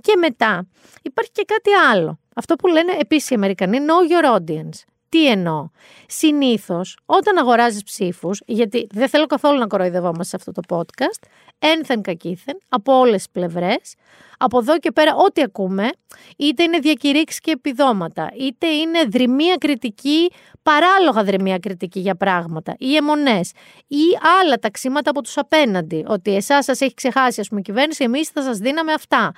Και 0.01 0.15
μετά 0.17 0.67
υπάρχει 1.01 1.31
και 1.31 1.43
κάτι 1.45 1.71
άλλο. 1.91 2.19
Αυτό 2.35 2.55
που 2.55 2.67
λένε 2.67 2.91
επίσης 2.99 3.29
οι 3.29 3.33
Αμερικανοί, 3.33 3.77
know 3.79 4.11
your 4.11 4.39
audience. 4.39 4.83
Τι 5.09 5.27
εννοώ; 5.27 5.69
Συνήθως, 6.07 6.97
όταν 7.05 7.37
αγοράζεις 7.37 7.83
ψήφους, 7.83 8.41
γιατί 8.45 8.87
δεν 8.91 9.09
θέλω 9.09 9.25
καθόλου 9.25 9.59
να 9.59 9.67
κοροϊδευόμαστε 9.67 10.23
σε 10.23 10.35
αυτό 10.35 10.51
το 10.51 10.77
podcast, 10.77 11.27
ένθεν 11.59 12.01
κακήθεν, 12.01 12.57
από 12.69 12.93
όλες 12.99 13.15
τις 13.15 13.29
πλευρές, 13.29 13.95
από 14.37 14.57
εδώ 14.57 14.77
και 14.79 14.91
πέρα, 14.91 15.15
ό,τι 15.15 15.41
ακούμε, 15.41 15.89
είτε 16.37 16.63
είναι 16.63 16.79
διακηρύξεις 16.79 17.39
και 17.39 17.51
επιδόματα, 17.51 18.31
είτε 18.39 18.67
είναι 18.67 19.03
δρυμία 19.03 19.55
κριτική, 19.59 20.31
παράλογα 20.63 21.23
δρυμία 21.23 21.57
κριτική 21.57 21.99
για 21.99 22.15
πράγματα, 22.15 22.75
ή 22.77 22.95
αιμονές, 22.95 23.51
ή 23.87 24.03
άλλα 24.41 24.57
ταξίματα 24.57 25.09
από 25.09 25.21
τους 25.21 25.37
απέναντι. 25.37 26.05
Ότι 26.07 26.35
εσάς 26.35 26.65
σας 26.65 26.81
έχει 26.81 26.93
ξεχάσει, 26.93 27.39
ας 27.39 27.47
πούμε, 27.47 27.59
η 27.59 27.63
κυβέρνηση, 27.63 28.03
εμείς 28.03 28.29
θα 28.29 28.41
σας 28.41 28.57
δίναμε 28.57 28.93
αυτά. 28.93 29.31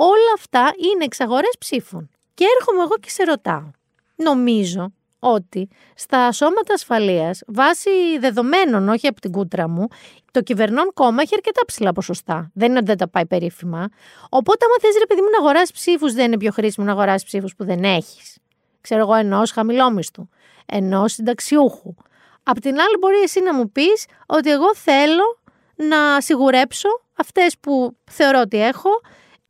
Όλα 0.00 0.32
αυτά 0.34 0.72
είναι 0.76 1.04
εξαγορές 1.04 1.54
ψήφων. 1.58 2.10
Και 2.34 2.44
έρχομαι 2.58 2.82
εγώ 2.82 2.94
και 3.00 3.10
σε 3.10 3.24
ρωτάω. 3.24 3.70
Νομίζω 4.16 4.92
ότι 5.18 5.68
στα 5.94 6.32
σώματα 6.32 6.74
ασφαλείας, 6.74 7.42
βάσει 7.46 8.18
δεδομένων, 8.18 8.88
όχι 8.88 9.06
από 9.06 9.20
την 9.20 9.32
κούτρα 9.32 9.68
μου, 9.68 9.86
το 10.30 10.40
κυβερνών 10.40 10.90
κόμμα 10.94 11.22
έχει 11.22 11.34
αρκετά 11.34 11.64
ψηλά 11.66 11.92
ποσοστά. 11.92 12.50
Δεν 12.54 12.68
είναι 12.68 12.78
ότι 12.78 12.86
δεν 12.86 12.96
τα 12.96 13.08
πάει 13.08 13.26
περίφημα. 13.26 13.88
Οπότε, 14.28 14.64
άμα 14.64 14.74
θες, 14.80 14.98
ρε 14.98 15.06
παιδί 15.06 15.20
μου, 15.20 15.28
να 15.30 15.38
αγοράσει 15.38 15.72
ψήφους, 15.72 16.12
δεν 16.12 16.26
είναι 16.26 16.36
πιο 16.36 16.50
χρήσιμο 16.52 16.86
να 16.86 16.92
αγοράσει 16.92 17.24
ψήφους 17.24 17.54
που 17.54 17.64
δεν 17.64 17.84
έχεις. 17.84 18.38
Ξέρω 18.80 19.00
εγώ, 19.00 19.14
ενός 19.14 19.50
χαμηλόμιστου, 19.50 20.28
ενός 20.66 21.12
συνταξιούχου. 21.12 21.94
Απ' 22.42 22.60
την 22.60 22.80
άλλη, 22.80 22.96
μπορεί 23.00 23.20
εσύ 23.20 23.40
να 23.40 23.54
μου 23.54 23.70
πεις 23.70 24.06
ότι 24.26 24.50
εγώ 24.50 24.74
θέλω 24.74 25.38
να 25.74 26.20
σιγουρέψω 26.20 26.88
αυτές 27.14 27.58
που 27.60 27.96
θεωρώ 28.10 28.40
ότι 28.40 28.62
έχω, 28.62 28.90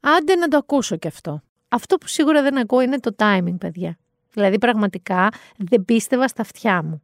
άντε 0.00 0.34
να 0.34 0.48
το 0.48 0.56
ακούσω 0.56 0.96
κι 0.96 1.06
αυτό. 1.06 1.42
Αυτό 1.68 1.96
που 1.96 2.06
σίγουρα 2.06 2.42
δεν 2.42 2.58
ακούω 2.58 2.80
είναι 2.80 2.98
το 2.98 3.14
timing, 3.18 3.58
παιδιά. 3.58 3.98
Δηλαδή 4.32 4.58
πραγματικά 4.58 5.28
δεν 5.56 5.84
πίστευα 5.84 6.28
στα 6.28 6.42
αυτιά 6.42 6.82
μου. 6.82 7.02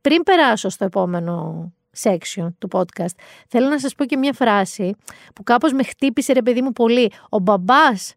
Πριν 0.00 0.22
περάσω 0.22 0.68
στο 0.68 0.84
επόμενο 0.84 1.72
section 2.02 2.48
του 2.58 2.68
podcast, 2.72 3.14
θέλω 3.48 3.68
να 3.68 3.78
σας 3.78 3.94
πω 3.94 4.04
και 4.04 4.16
μια 4.16 4.32
φράση 4.32 4.94
που 5.34 5.42
κάπως 5.42 5.72
με 5.72 5.82
χτύπησε 5.82 6.32
ρε 6.32 6.42
παιδί 6.42 6.62
μου 6.62 6.72
πολύ. 6.72 7.12
Ο 7.28 7.38
μπαμπάς 7.38 8.14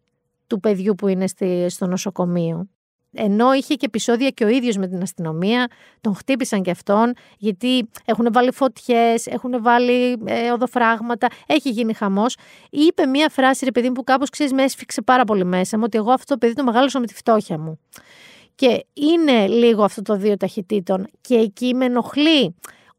του 0.48 0.60
παιδιού 0.60 0.96
που 0.96 1.08
είναι 1.08 1.28
στη, 1.28 1.66
στο 1.70 1.88
νοσοκομείο, 1.88 2.68
ενώ 3.14 3.54
είχε 3.54 3.74
και 3.74 3.86
επεισόδια 3.86 4.30
και 4.30 4.46
ο 4.46 4.48
ίδιος 4.48 4.78
με 4.78 4.88
την 4.88 5.02
αστυνομία, 5.02 5.68
τον 6.02 6.16
χτύπησαν 6.16 6.62
και 6.62 6.72
αυτόν, 6.72 7.14
γιατί 7.38 7.90
έχουν 8.06 8.28
βάλει 8.32 8.52
φωτιές, 8.52 9.28
έχουν 9.28 9.62
βάλει 9.62 10.22
ε, 10.26 10.52
οδοφράγματα, 10.52 11.28
έχει 11.46 11.70
γίνει 11.70 11.94
χαμός. 11.94 12.38
Είπε 12.70 13.06
μία 13.06 13.30
φράση, 13.30 13.66
ρε 13.66 13.72
παιδί 13.72 13.88
μου, 13.88 13.94
που 13.94 14.04
κάπως, 14.04 14.30
ξέρεις, 14.30 14.54
με 14.54 14.64
έσφιξε 14.64 15.02
πάρα 15.02 15.24
πολύ 15.24 15.46
μέσα 15.46 15.78
μου, 15.78 15.84
ότι 15.86 15.98
εγώ 15.98 16.12
αυτό 16.12 16.34
το 16.34 16.40
παιδί 16.40 16.54
το 16.54 16.64
μεγάλωσα 16.64 17.00
με 17.00 17.06
τη 17.06 17.14
φτώχεια 17.14 17.58
μου. 17.58 17.80
Και 18.56 18.86
είναι 18.94 19.48
λίγο 19.48 19.84
αυτό 19.84 20.02
το 20.02 20.16
δύο 20.16 20.38
ταχυτήτων 20.38 21.08
και 21.22 21.36
εκεί 21.36 21.74
με 21.74 21.86
ενοχλεί 21.86 22.56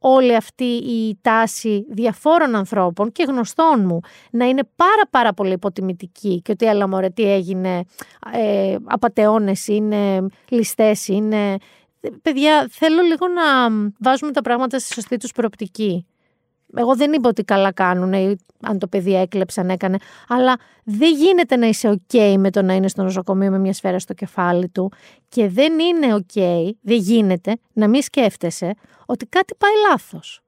όλη 0.07 0.37
αυτή 0.37 0.65
η 0.75 1.19
τάση 1.21 1.87
διαφόρων 1.89 2.55
ανθρώπων 2.55 3.13
και 3.13 3.25
γνωστών 3.29 3.85
μου 3.85 4.01
να 4.31 4.45
είναι 4.45 4.63
πάρα 4.77 5.03
πάρα 5.11 5.33
πολύ 5.33 5.53
υποτιμητική 5.53 6.41
και 6.43 6.53
ότι 6.53 6.67
έλα 6.67 6.89
μωρέ 6.89 7.09
τι 7.09 7.33
έγινε, 7.33 7.85
ε, 8.33 8.77
απατεώνες 8.85 9.67
είναι, 9.67 10.27
ληστές 10.49 11.09
είναι. 11.09 11.57
Παιδιά, 12.23 12.67
θέλω 12.71 13.03
λίγο 13.03 13.27
να 13.29 13.43
βάζουμε 14.01 14.33
τα 14.33 14.41
πράγματα 14.41 14.79
στη 14.79 14.93
σωστή 14.93 15.17
τους 15.17 15.33
προοπτική. 15.33 16.07
Εγώ 16.77 16.97
δεν 16.97 17.13
είπα 17.13 17.29
ότι 17.29 17.43
καλά 17.43 17.73
κάνουν, 17.73 18.39
αν 18.61 18.79
το 18.79 18.87
παιδί 18.87 19.15
έκλεψαν, 19.15 19.71
έκανε. 19.71 19.97
Αλλά 20.29 20.57
δεν 20.85 21.15
γίνεται 21.15 21.57
να 21.57 21.67
είσαι 21.67 22.01
OK 22.11 22.35
με 22.39 22.51
το 22.51 22.63
να 22.63 22.75
είναι 22.75 22.89
στο 22.89 23.03
νοσοκομείο 23.03 23.51
με 23.51 23.59
μια 23.59 23.73
σφαίρα 23.73 23.99
στο 23.99 24.15
κεφάλι 24.15 24.69
του. 24.69 24.93
Και 25.29 25.49
δεν 25.49 25.79
είναι 25.79 26.15
OK, 26.15 26.71
δεν 26.81 26.97
γίνεται 26.97 27.57
να 27.73 27.89
μην 27.89 28.03
σκέφτεσαι 28.03 28.75
ότι 29.07 29.27
κάτι 29.27 29.55
πάει 29.59 29.73
λάθος. 29.91 30.43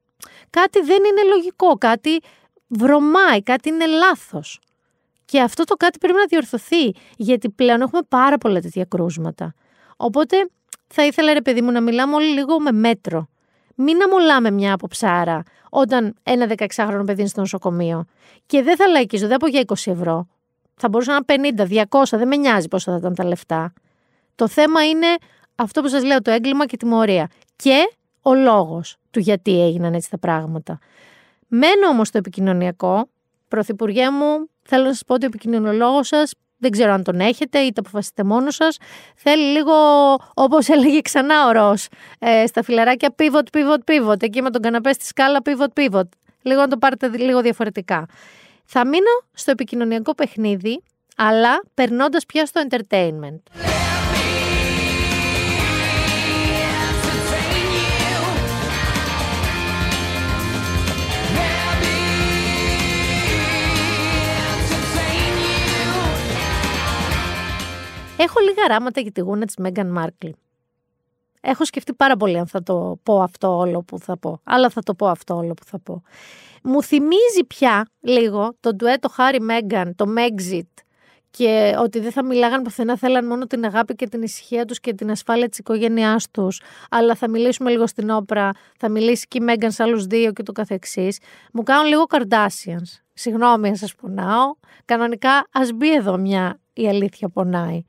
Κάτι 0.51 0.81
δεν 0.81 0.97
είναι 1.05 1.35
λογικό, 1.35 1.75
κάτι 1.79 2.21
βρωμάει, 2.67 3.43
κάτι 3.43 3.69
είναι 3.69 3.87
λάθος. 3.87 4.61
Και 5.25 5.41
αυτό 5.41 5.65
το 5.65 5.75
κάτι 5.75 5.99
πρέπει 5.99 6.19
να 6.19 6.25
διορθωθεί, 6.25 6.91
γιατί 7.17 7.51
πλέον 7.51 7.81
έχουμε 7.81 8.03
πάρα 8.09 8.39
πολλά 8.39 8.61
τέτοια 8.61 8.85
κρούσματα. 8.85 9.55
Οπότε 9.97 10.49
θα 10.87 11.07
ήθελα, 11.07 11.33
ρε 11.33 11.43
παιδί 11.43 11.63
μου, 11.63 11.71
να 11.71 11.81
μιλάμε 11.81 12.15
όλοι 12.15 12.29
λίγο 12.29 12.61
με 12.61 12.73
μέτρο 12.73 13.29
Μην 13.77 14.03
αμολάμε 14.03 14.51
μια 14.51 14.73
αποψάρα 14.73 15.43
όταν 15.71 16.15
ένα 16.23 16.47
16χρονο 16.57 17.03
παιδί 17.07 17.21
είναι 17.21 17.29
στο 17.29 17.41
νοσοκομείο. 17.41 18.05
Και 18.47 18.63
δεν 18.63 18.77
θα 18.77 18.87
λαϊκίζω, 18.87 19.27
δεν 19.27 19.37
πω 19.37 19.47
για 19.47 19.63
20 19.67 19.73
ευρώ. 19.85 20.27
Θα 20.77 20.89
μπορούσε 20.89 21.11
να 21.11 21.35
είναι 21.35 21.55
50, 21.57 21.87
200, 21.89 22.03
δεν 22.11 22.29
με 22.29 22.37
νοιάζει 22.37 22.69
πόσο 22.69 22.91
θα 22.91 22.97
ήταν 22.97 23.15
τα 23.15 23.25
λεφτά. 23.25 23.73
Το 24.35 24.49
θέμα 24.49 24.87
είναι 24.87 25.07
αυτό 25.55 25.83
που 25.83 25.89
σας 25.89 26.05
λέω, 26.05 26.23
το 26.23 26.31
έγκλημα 26.31 26.67
και 26.67 26.75
η 26.75 26.79
τιμωρία. 26.79 27.31
Και 27.57 27.97
ο 28.23 28.35
λόγος 28.35 28.97
του 29.11 29.19
γιατί 29.19 29.63
έγιναν 29.63 29.95
έτσι 29.95 30.11
τα 30.11 30.19
πράγματα. 30.19 30.79
Μένω 31.49 31.89
όμως 31.89 32.09
στο 32.09 32.19
επικοινωνιακό. 32.19 33.09
Πρωθυπουργέ 33.49 34.11
μου, 34.11 34.49
θέλω 34.63 34.85
να 34.85 34.93
σας 34.93 35.03
πω 35.07 35.15
ότι 35.15 35.25
ο 35.25 35.27
επικοινωνιολόγος 35.27 36.07
σας 36.07 36.35
δεν 36.59 36.71
ξέρω 36.71 36.93
αν 36.93 37.03
τον 37.03 37.21
έχετε 37.21 37.59
ή 37.59 37.73
το 37.73 37.81
αποφασίσετε 37.85 38.25
μόνος 38.25 38.55
σας. 38.55 38.79
Θέλει 39.17 39.53
λίγο, 39.53 39.75
όπως 40.35 40.69
έλεγε 40.69 41.01
ξανά 41.01 41.47
ο 41.47 41.51
Ρος, 41.51 41.89
ε, 42.19 42.47
στα 42.47 42.63
φιλαράκια 42.63 43.15
pivot, 43.19 43.57
pivot, 43.57 43.91
pivot. 43.91 44.23
Εκεί 44.23 44.43
με 44.43 44.51
τον 44.51 44.63
καναπέ 44.63 44.93
στη 44.93 45.05
σκάλα 45.05 45.41
pivot, 45.45 45.81
pivot. 45.81 46.09
Λίγο 46.43 46.61
να 46.61 46.69
το 46.69 46.77
πάρετε 46.77 47.09
λίγο 47.09 47.41
διαφορετικά. 47.41 48.07
Θα 48.65 48.87
μείνω 48.87 49.11
στο 49.33 49.51
επικοινωνιακό 49.51 50.15
παιχνίδι, 50.15 50.83
αλλά 51.17 51.63
περνώντας 51.75 52.27
πια 52.27 52.47
στο 52.47 52.63
entertainment. 52.69 53.66
Έχω 68.19 68.41
λίγα 68.41 68.67
ράματα 68.69 69.01
για 69.01 69.13
τη 69.13 69.21
γούνα 69.21 69.45
της 69.45 69.57
Μέγαν 69.57 69.91
Μάρκλ. 69.91 70.29
Έχω 71.41 71.65
σκεφτεί 71.65 71.95
πάρα 71.95 72.17
πολύ 72.17 72.39
αν 72.39 72.47
θα 72.47 72.63
το 72.63 72.99
πω 73.03 73.23
αυτό 73.23 73.57
όλο 73.57 73.83
που 73.83 73.99
θα 73.99 74.19
πω. 74.19 74.41
Αλλά 74.45 74.69
θα 74.69 74.83
το 74.83 74.95
πω 74.95 75.07
αυτό 75.07 75.37
όλο 75.37 75.55
που 75.55 75.65
θα 75.65 75.79
πω. 75.79 76.03
Μου 76.63 76.83
θυμίζει 76.83 77.45
πια 77.47 77.87
λίγο 78.01 78.55
το 78.61 78.75
ντουέτο 78.75 79.09
Χάρι 79.09 79.41
Μέγαν, 79.41 79.95
το 79.95 80.05
Megxit 80.17 80.85
και 81.31 81.75
ότι 81.79 82.01
δεν 82.01 82.13
θα 82.13 82.25
μιλάγαν 82.25 82.63
πουθενά, 82.63 82.97
θέλαν 82.97 83.27
μόνο 83.27 83.47
την 83.47 83.65
αγάπη 83.65 83.95
και 83.95 84.09
την 84.09 84.23
ησυχία 84.23 84.65
τους 84.65 84.81
και 84.81 84.95
την 84.95 85.11
ασφάλεια 85.11 85.49
της 85.49 85.59
οικογένειάς 85.59 86.31
τους, 86.31 86.61
αλλά 86.91 87.15
θα 87.15 87.29
μιλήσουμε 87.29 87.71
λίγο 87.71 87.87
στην 87.87 88.11
όπρα, 88.11 88.51
θα 88.79 88.89
μιλήσει 88.89 89.27
και 89.29 89.39
η 89.41 89.45
Μέγαν 89.45 89.71
σε 89.71 89.83
άλλους 89.83 90.07
δύο 90.07 90.33
και 90.33 90.43
το 90.43 90.53
καθεξής. 90.53 91.19
Μου 91.53 91.63
κάνουν 91.63 91.87
λίγο 91.89 92.05
Kardashians. 92.09 93.01
Συγγνώμη 93.13 93.69
αν 93.69 93.77
σας 93.77 93.95
πονάω. 93.95 94.55
Κανονικά 94.85 95.47
ας 95.53 95.73
μπει 95.73 95.95
εδώ 95.95 96.17
μια 96.19 96.61
«Η 96.73 96.89
αλήθεια 96.89 97.29
πονάει». 97.29 97.87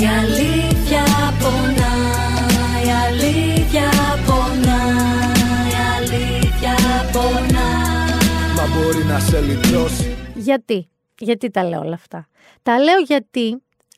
Η 0.00 0.06
αλήθεια 0.06 1.04
πονάει, 1.40 2.86
η 2.86 2.90
αλήθεια 3.06 3.90
πονάει, 4.26 5.70
η 5.70 5.76
αλήθεια 5.96 6.74
πονάει. 7.12 8.54
Μα 8.56 8.64
μπορεί 8.74 9.04
να 9.04 9.18
σε 9.18 9.40
λυτρώσει 9.40 10.16
Γιατί, 10.34 10.88
γιατί 11.18 11.50
τα 11.50 11.64
λέω 11.64 11.80
όλα 11.80 11.94
αυτά. 11.94 12.26
Τα 12.62 12.78
λέω 12.78 12.98
γιατί 12.98 13.48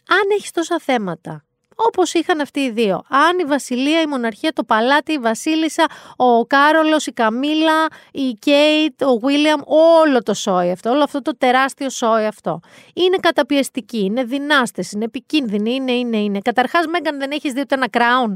αν 0.08 0.28
έχεις 0.36 0.50
τόσα 0.50 0.78
θέματα, 0.78 1.44
όπως 1.86 2.14
είχαν 2.14 2.40
αυτοί 2.40 2.60
οι 2.60 2.70
δύο, 2.70 3.02
αν 3.08 3.38
η 3.38 3.44
Βασιλεία, 3.44 4.00
η 4.00 4.06
Μοναρχία, 4.06 4.52
το 4.52 4.64
Παλάτι, 4.64 5.12
η 5.12 5.18
Βασίλισσα, 5.18 5.86
ο 6.16 6.46
Κάρολος, 6.46 7.06
η 7.06 7.12
Καμίλα, 7.12 7.86
η 8.12 8.32
Κέιτ, 8.38 9.02
ο 9.02 9.18
Βίλιαμ, 9.18 9.60
όλο 9.64 10.22
το 10.22 10.34
σόι 10.34 10.70
αυτό, 10.70 10.90
όλο 10.90 11.02
αυτό 11.02 11.22
το 11.22 11.36
τεράστιο 11.36 11.90
σόι 11.90 12.24
αυτό. 12.24 12.60
Είναι 12.94 13.16
καταπιεστικοί, 13.16 13.98
είναι 13.98 14.24
δυνάστες, 14.24 14.92
είναι 14.92 15.04
επικίνδυνοι, 15.04 15.74
είναι, 15.74 15.92
είναι, 15.92 16.16
είναι. 16.16 16.38
Καταρχάς, 16.40 16.86
Μέγαν, 16.86 17.18
δεν 17.18 17.30
έχεις 17.30 17.52
δει 17.52 17.60
ούτε 17.60 17.74
ένα 17.74 17.86
crown. 17.90 18.34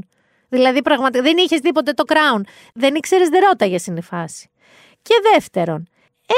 Δηλαδή, 0.49 0.81
πραγματικά 0.81 1.23
δεν 1.23 1.37
είχες 1.37 1.59
τίποτε 1.59 1.91
το 1.91 2.03
crown. 2.07 2.41
Δεν 2.73 2.95
ήξερες, 2.95 3.29
δεν 3.29 3.41
ρώταγες 3.43 3.85
είναι 3.85 3.99
η 3.99 4.03
φάση. 4.03 4.49
Και 5.01 5.13
δεύτερον, 5.33 5.87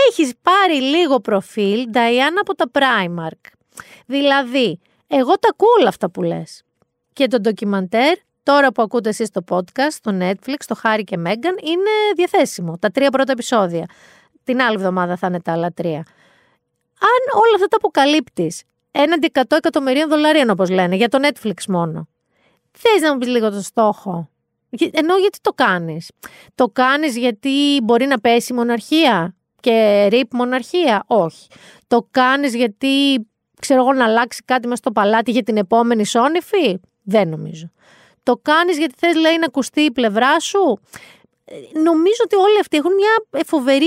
έχεις 0.09 0.33
πάρει 0.41 0.81
λίγο 0.81 1.19
προφίλ 1.19 1.87
Diana 1.93 2.37
από 2.39 2.55
τα 2.55 2.65
Primark. 2.71 3.51
Δηλαδή, 4.05 4.79
εγώ 5.07 5.33
τα 5.33 5.49
ακούω 5.51 5.69
όλα 5.79 5.87
αυτά 5.87 6.09
που 6.09 6.21
λες. 6.21 6.64
Και 7.15 7.27
το 7.27 7.39
ντοκιμαντέρ, 7.39 8.17
τώρα 8.43 8.71
που 8.71 8.81
ακούτε 8.81 9.09
εσείς 9.09 9.29
το 9.29 9.41
podcast, 9.49 9.89
στο 9.89 10.17
Netflix, 10.21 10.55
το 10.67 10.75
Χάρη 10.75 11.03
και 11.03 11.17
Μέγαν, 11.17 11.55
είναι 11.63 11.89
διαθέσιμο. 12.15 12.77
Τα 12.77 12.89
τρία 12.89 13.09
πρώτα 13.09 13.31
επεισόδια. 13.31 13.85
Την 14.43 14.61
άλλη 14.61 14.75
εβδομάδα 14.75 15.17
θα 15.17 15.27
είναι 15.27 15.41
τα 15.41 15.51
άλλα 15.51 15.71
τρία. 15.71 15.97
Αν 16.99 17.39
όλα 17.41 17.55
αυτά 17.55 17.67
τα 17.67 17.77
αποκαλύπτεις, 17.77 18.63
έναντι 18.91 19.31
100 19.33 19.41
εκατομμυρίων 19.49 20.09
δολαρίων 20.09 20.49
όπως 20.49 20.69
λένε, 20.69 20.95
για 20.95 21.09
το 21.09 21.17
Netflix 21.21 21.53
μόνο. 21.67 22.07
Θες 22.71 23.01
να 23.01 23.11
μου 23.13 23.17
πεις 23.17 23.27
λίγο 23.27 23.51
το 23.51 23.61
στόχο; 23.61 24.29
Γι- 24.69 24.89
Ενώ 24.93 25.17
γιατί 25.17 25.37
το 25.41 25.51
κάνεις; 25.53 26.11
Το 26.55 26.67
κάνεις 26.67 27.17
γιατί 27.17 27.79
μπορεί 27.83 28.05
να 28.05 28.19
πέσει 28.19 28.53
η 28.53 28.55
μοναρχία 28.55 29.35
και 29.59 30.07
ρίπ 30.11 30.33
μοναρχία; 30.33 31.03
Όχι. 31.07 31.47
Το 31.87 32.07
κάνεις 32.11 32.55
γιατί 32.55 33.27
ξέρω 33.59 33.81
εγώ 33.81 33.93
να 33.93 34.03
αλλάξει 34.05 34.41
κάτι 34.45 34.63
μέσα 34.67 34.75
στο 34.81 34.91
παλάτι 34.91 35.31
για 35.31 35.43
την 35.43 35.57
επόμενη 35.57 36.05
σόνυφη. 36.05 36.79
Δεν 37.05 37.29
νομίζω. 37.29 37.71
Το 38.23 38.39
κάνεις 38.41 38.77
γιατί 38.77 38.93
θες 38.97 39.15
λέει 39.15 39.37
να 39.37 39.45
ακουστεί 39.45 39.81
η 39.81 39.91
πλευρά 39.91 40.39
σου. 40.39 40.79
Ε, 41.45 41.79
Νομίζω 41.79 42.21
ότι 42.23 42.35
όλοι 42.35 42.59
αυτοί 42.59 42.77
έχουν 42.77 42.93
μια 42.93 43.39
ε, 43.39 43.43
φοβερή 43.43 43.85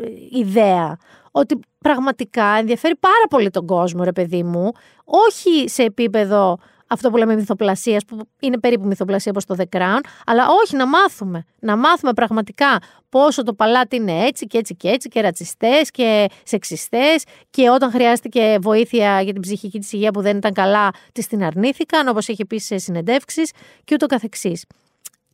ε, 0.00 0.38
ιδέα. 0.38 0.98
Ότι 1.30 1.60
πραγματικά 1.78 2.44
ενδιαφέρει 2.44 2.96
πάρα 2.96 3.26
πολύ 3.28 3.50
τον 3.50 3.66
κόσμο, 3.66 4.04
ρε 4.04 4.12
παιδί 4.12 4.42
μου. 4.42 4.72
Όχι 5.04 5.68
σε 5.68 5.82
επίπεδο 5.82 6.58
αυτό 6.88 7.10
που 7.10 7.16
λέμε 7.16 7.34
μυθοπλασίας, 7.34 8.04
που 8.04 8.28
είναι 8.40 8.58
περίπου 8.58 8.86
μυθοπλασία 8.86 9.32
όπως 9.32 9.44
το 9.44 9.54
The 9.58 9.78
Crown, 9.78 10.00
αλλά 10.26 10.46
όχι 10.62 10.76
να 10.76 10.86
μάθουμε. 10.86 11.44
Να 11.58 11.76
μάθουμε 11.76 12.12
πραγματικά 12.12 12.78
πόσο 13.08 13.42
το 13.42 13.54
παλάτι 13.54 13.96
είναι 13.96 14.24
έτσι 14.24 14.46
και 14.46 14.58
έτσι 14.58 14.74
και 14.76 14.88
έτσι 14.88 15.08
και 15.08 15.20
ρατσιστές 15.20 15.90
και 15.90 16.26
σεξιστές 16.42 17.24
και 17.50 17.70
όταν 17.70 17.90
χρειάστηκε 17.90 18.58
βοήθεια 18.60 19.20
για 19.20 19.32
την 19.32 19.42
ψυχική 19.42 19.78
της 19.78 19.92
υγεία 19.92 20.10
που 20.10 20.20
δεν 20.20 20.36
ήταν 20.36 20.52
καλά, 20.52 20.90
της 21.12 21.26
την 21.26 21.44
αρνήθηκαν, 21.44 22.08
όπως 22.08 22.28
έχει 22.28 22.44
πει 22.44 22.58
σε 22.58 22.78
συνεντεύξεις 22.78 23.50
και 23.84 23.94
ούτω 23.94 24.06
καθεξής. 24.06 24.64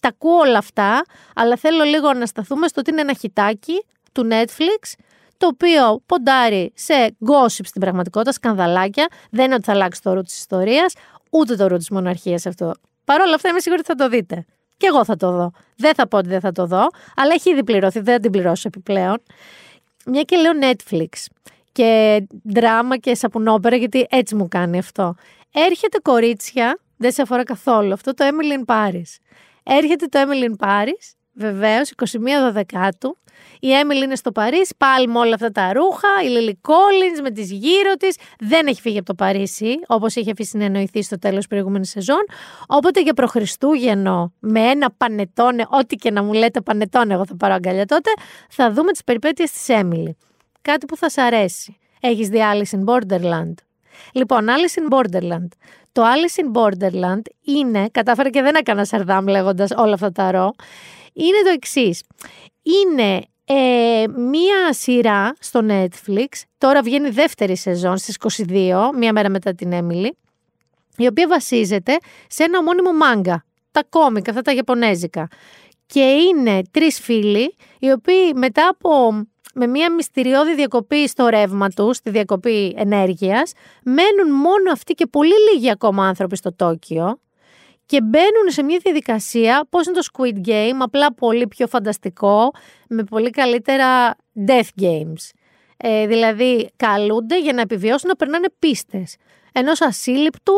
Τα 0.00 0.09
ακούω 0.09 0.38
όλα 0.38 0.59
αυτά, 0.59 1.05
αλλά 1.34 1.57
θέλω 1.57 1.84
λίγο 1.84 2.12
να 2.12 2.26
σταθούμε 2.26 2.68
στο 2.68 2.80
ότι 2.80 2.90
είναι 2.90 3.00
ένα 3.00 3.14
χιτάκι 3.14 3.84
του 4.12 4.28
Netflix, 4.30 4.92
το 5.36 5.46
οποίο 5.46 6.00
ποντάρει 6.07 6.72
σε 6.74 6.94
gossip 7.26 7.64
στην 7.64 7.80
πραγματικότητα, 7.80 8.32
σκανδαλάκια. 8.32 9.09
Δεν 9.30 9.44
είναι 9.44 9.55
ότι 9.55 9.64
θα 9.64 9.72
αλλάξει 9.72 10.02
το 10.02 10.12
ρου 10.12 10.22
της 10.22 10.38
ιστορίας, 10.38 10.94
ούτε 11.39 11.57
το 11.57 11.66
ρου 11.66 11.76
τη 11.76 11.93
μοναρχίας 11.93 12.47
αυτό. 12.47 12.74
Παρ' 13.05 13.20
όλα 13.20 13.35
αυτά 13.35 13.49
είμαι 13.49 13.61
σίγουρη 13.61 13.80
ότι 13.80 13.89
θα 13.89 14.05
το 14.05 14.09
δείτε. 14.09 14.45
Και 14.76 14.87
εγώ 14.87 15.05
θα 15.05 15.16
το 15.16 15.30
δω. 15.30 15.51
Δεν 15.76 15.95
θα 15.95 16.09
πω 16.09 16.18
ότι 16.18 16.28
δεν 16.28 16.41
θα 16.41 16.53
το 16.53 16.66
δω, 16.66 16.87
αλλά 17.16 17.32
έχει 17.35 17.51
ήδη 17.51 17.64
πληρωθεί, 17.64 18.01
δεν 18.01 18.14
θα 18.14 18.20
την 18.20 18.30
πληρώσω 18.30 18.68
επιπλέον. 18.68 19.22
Μια 20.07 20.22
και 20.22 20.37
λέω 20.37 20.53
Netflix 20.61 21.09
και 21.72 22.22
δράμα 22.43 22.97
και 22.97 23.14
σαπουνόπερα, 23.14 23.76
γιατί 23.76 24.07
έτσι 24.11 24.35
μου 24.35 24.49
κάνει 24.49 24.78
αυτό. 24.78 25.14
Έρχεται 25.53 25.99
κορίτσια, 25.99 26.78
δεν 26.97 27.12
σε 27.12 27.22
αφορά 27.22 27.43
καθόλου 27.43 27.93
αυτό, 27.93 28.14
το 28.14 28.24
Emily 28.24 28.64
in 28.64 28.74
Paris. 28.74 29.16
Έρχεται 29.62 30.07
το 30.07 30.18
Emily 30.22 30.51
in 30.51 30.66
Paris, 30.66 31.12
βεβαίως, 31.35 31.91
21 31.91 32.53
Δεκάτου. 32.53 33.16
Η 33.61 33.68
Emily 33.82 34.03
είναι 34.03 34.16
στο 34.16 34.32
Παρίσι, 34.32 34.74
πάλι 34.76 35.09
με 35.09 35.18
όλα 35.18 35.35
αυτά 35.35 35.51
τα 35.51 35.72
ρούχα. 35.72 36.09
Η 36.24 36.28
Lily 36.28 36.70
Collins 36.70 37.20
με 37.22 37.30
τις 37.30 37.51
γύρω 37.51 37.95
της. 37.99 38.16
Δεν 38.39 38.66
έχει 38.66 38.80
φύγει 38.80 38.99
από 38.99 39.07
το 39.07 39.14
Παρίσι, 39.14 39.78
όπως 39.87 40.14
είχε 40.14 40.30
αφήσει 40.30 40.57
να 40.57 40.64
εννοηθεί 40.64 41.03
στο 41.03 41.18
τέλος 41.18 41.47
προηγούμενης 41.47 41.91
σεζόν. 41.91 42.24
Οπότε 42.66 43.01
για 43.01 43.14
προχριστούγεννο, 43.14 44.32
με 44.39 44.61
ένα 44.61 44.91
πανετόνε, 44.97 45.66
ό,τι 45.68 45.97
και 45.97 46.11
να 46.11 46.22
μου 46.22 46.32
λέτε 46.32 46.61
πανετόνε, 46.61 47.14
εγώ 47.14 47.26
θα 47.26 47.37
πάρω 47.37 47.55
αγκαλιά 47.55 47.87
τότε, 47.87 48.11
θα 48.49 48.72
δούμε 48.72 48.93
τις 48.93 49.05
περιπέτειες 49.05 49.51
της 49.51 49.66
Emily. 49.68 50.11
Κάτι 50.62 50.87
που 50.87 50.97
θα 50.97 51.09
σ' 51.09 51.18
αρέσει. 51.18 51.76
Έχεις 52.01 52.28
δει 52.28 52.41
Alice 52.53 52.78
in 52.78 52.85
Borderland; 52.85 53.55
Λοιπόν, 54.12 54.47
Alice 54.47 54.80
in 54.80 54.97
Borderland. 54.97 55.49
Το 55.93 56.03
Alice 56.03 56.45
in 56.45 56.61
Borderland 56.61 57.22
είναι, 57.45 57.89
κατάφερα 57.93 58.30
και 58.30 58.43
δεν 58.43 58.55
έκανα 58.55 58.85
σαρδάμ 58.85 59.26
λέγοντας 59.26 59.70
όλα 59.76 59.95
αυτά 59.95 60.12
τα 60.12 60.30
ρο, 60.30 60.51
είναι 61.14 61.42
το 61.44 61.50
εξής. 61.50 62.02
Είναι 62.62 63.22
ε, 63.44 64.04
μία 64.08 64.72
σειρά 64.72 65.34
στο 65.38 65.60
Netflix, 65.68 66.26
τώρα 66.58 66.82
βγαίνει 66.82 67.08
η 67.08 67.10
δεύτερη 67.10 67.56
σεζόν 67.56 67.96
στις 67.96 68.16
22, 68.48 68.72
μία 68.96 69.12
μέρα 69.12 69.30
μετά 69.30 69.54
την 69.54 69.72
Έμιλι, 69.72 70.16
η 70.96 71.06
οποία 71.06 71.28
βασίζεται 71.28 71.96
σε 72.28 72.42
ένα 72.42 72.58
ομώνυμο 72.58 72.92
μάγκα, 72.92 73.44
τα 73.70 73.84
κόμικα, 73.88 74.30
αυτά 74.30 74.42
τα 74.42 74.52
Ιαπωνέζικα. 74.52 75.28
Και 75.86 76.00
είναι 76.00 76.62
τρεις 76.70 77.00
φίλοι, 77.00 77.54
οι 77.78 77.90
οποίοι 77.90 78.32
μετά 78.34 78.68
από 78.68 79.24
με 79.54 79.66
μια 79.66 79.92
μυστηριώδη 79.92 80.54
διακοπή 80.54 81.08
στο 81.08 81.26
ρεύμα 81.26 81.68
τους, 81.68 81.96
στη 81.96 82.10
διακοπή 82.10 82.74
ενέργειας, 82.76 83.52
μένουν 83.84 84.36
μόνο 84.36 84.72
αυτοί 84.72 84.94
και 84.94 85.06
πολύ 85.06 85.34
λίγοι 85.52 85.70
ακόμα 85.70 86.06
άνθρωποι 86.06 86.36
στο 86.36 86.54
Τόκιο 86.54 87.18
και 87.87 88.01
μπαίνουν 88.03 88.47
σε 88.47 88.62
μια 88.62 88.78
διαδικασία, 88.82 89.66
πώς 89.70 89.87
είναι 89.87 89.97
το 89.97 90.07
Squid 90.12 90.49
Game, 90.49 90.76
απλά 90.78 91.14
πολύ 91.14 91.47
πιο 91.47 91.66
φανταστικό, 91.66 92.51
με 92.89 93.05
πολύ 93.05 93.30
καλύτερα 93.30 94.16
death 94.47 94.82
games. 94.82 95.30
Ε, 95.76 96.07
δηλαδή, 96.07 96.70
καλούνται 96.76 97.41
για 97.41 97.53
να 97.53 97.61
επιβιώσουν 97.61 98.09
να 98.09 98.16
περνάνε 98.16 98.47
πίστες. 98.59 99.16
Ενός 99.53 99.80
ασύλληπτου 99.80 100.55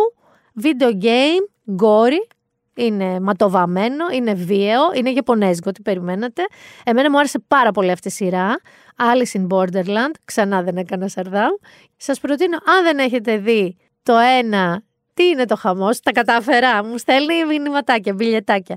video 0.63 1.05
game, 1.05 1.71
γκόρι, 1.71 2.29
είναι 2.77 3.21
ματοβαμένο, 3.21 4.05
είναι 4.13 4.35
βίαιο, 4.35 4.83
είναι 4.95 5.11
Ιαπωνέζικο, 5.11 5.71
τι 5.71 5.83
περιμένατε. 5.83 6.43
Εμένα 6.85 7.11
μου 7.11 7.19
άρεσε 7.19 7.39
πάρα 7.49 7.71
πολύ 7.71 7.91
αυτή 7.91 8.09
η 8.09 8.11
σειρά. 8.11 8.61
Alice 8.97 9.41
in 9.41 9.47
Borderland, 9.47 10.11
ξανά 10.25 10.63
δεν 10.63 10.77
έκανα 10.77 11.09
σαρδάμ. 11.09 11.51
Σας 11.97 12.21
προτείνω, 12.21 12.59
αν 12.65 12.83
δεν 12.83 12.99
έχετε 12.99 13.37
δει 13.37 13.77
το 14.03 14.17
ένα, 14.17 14.83
τι 15.17 15.25
είναι 15.25 15.45
το 15.45 15.57
χαμός, 15.57 16.01
τα 16.01 16.13
κατάφερα, 16.13 16.85
μου 16.85 16.99
στέλνει 16.99 17.45
μηνυματάκια, 17.45 18.15
μπιλιετάκια. 18.15 18.77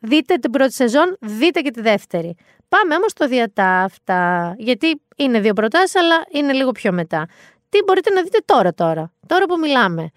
Δείτε 0.00 0.34
την 0.36 0.50
πρώτη 0.50 0.72
σεζόν, 0.72 1.16
δείτε 1.20 1.60
και 1.60 1.70
τη 1.70 1.80
δεύτερη. 1.80 2.36
Πάμε 2.68 2.94
όμως 2.94 3.10
στο 3.10 3.26
διατάφτα, 3.26 4.54
γιατί 4.58 5.02
είναι 5.16 5.40
δύο 5.40 5.52
προτάσεις, 5.52 5.96
αλλά 5.96 6.24
είναι 6.32 6.52
λίγο 6.52 6.70
πιο 6.70 6.92
μετά. 6.92 7.26
Τι 7.68 7.78
μπορείτε 7.86 8.10
να 8.10 8.22
δείτε 8.22 8.38
τώρα 8.44 8.74
τώρα, 8.74 9.12
τώρα 9.26 9.44
που 9.46 9.58
μιλάμε. 9.58 10.10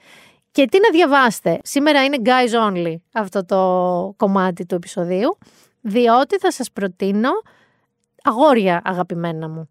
Και 0.51 0.65
τι 0.65 0.79
να 0.79 0.89
διαβάσετε. 0.91 1.59
Σήμερα 1.63 2.03
είναι 2.03 2.17
guys 2.25 2.69
only 2.69 2.95
αυτό 3.13 3.45
το 3.45 3.59
κομμάτι 4.17 4.65
του 4.65 4.75
επεισοδίου, 4.75 5.37
διότι 5.81 6.37
θα 6.37 6.51
σας 6.51 6.71
προτείνω 6.71 7.29
αγόρια 8.23 8.81
αγαπημένα 8.83 9.49
μου. 9.49 9.69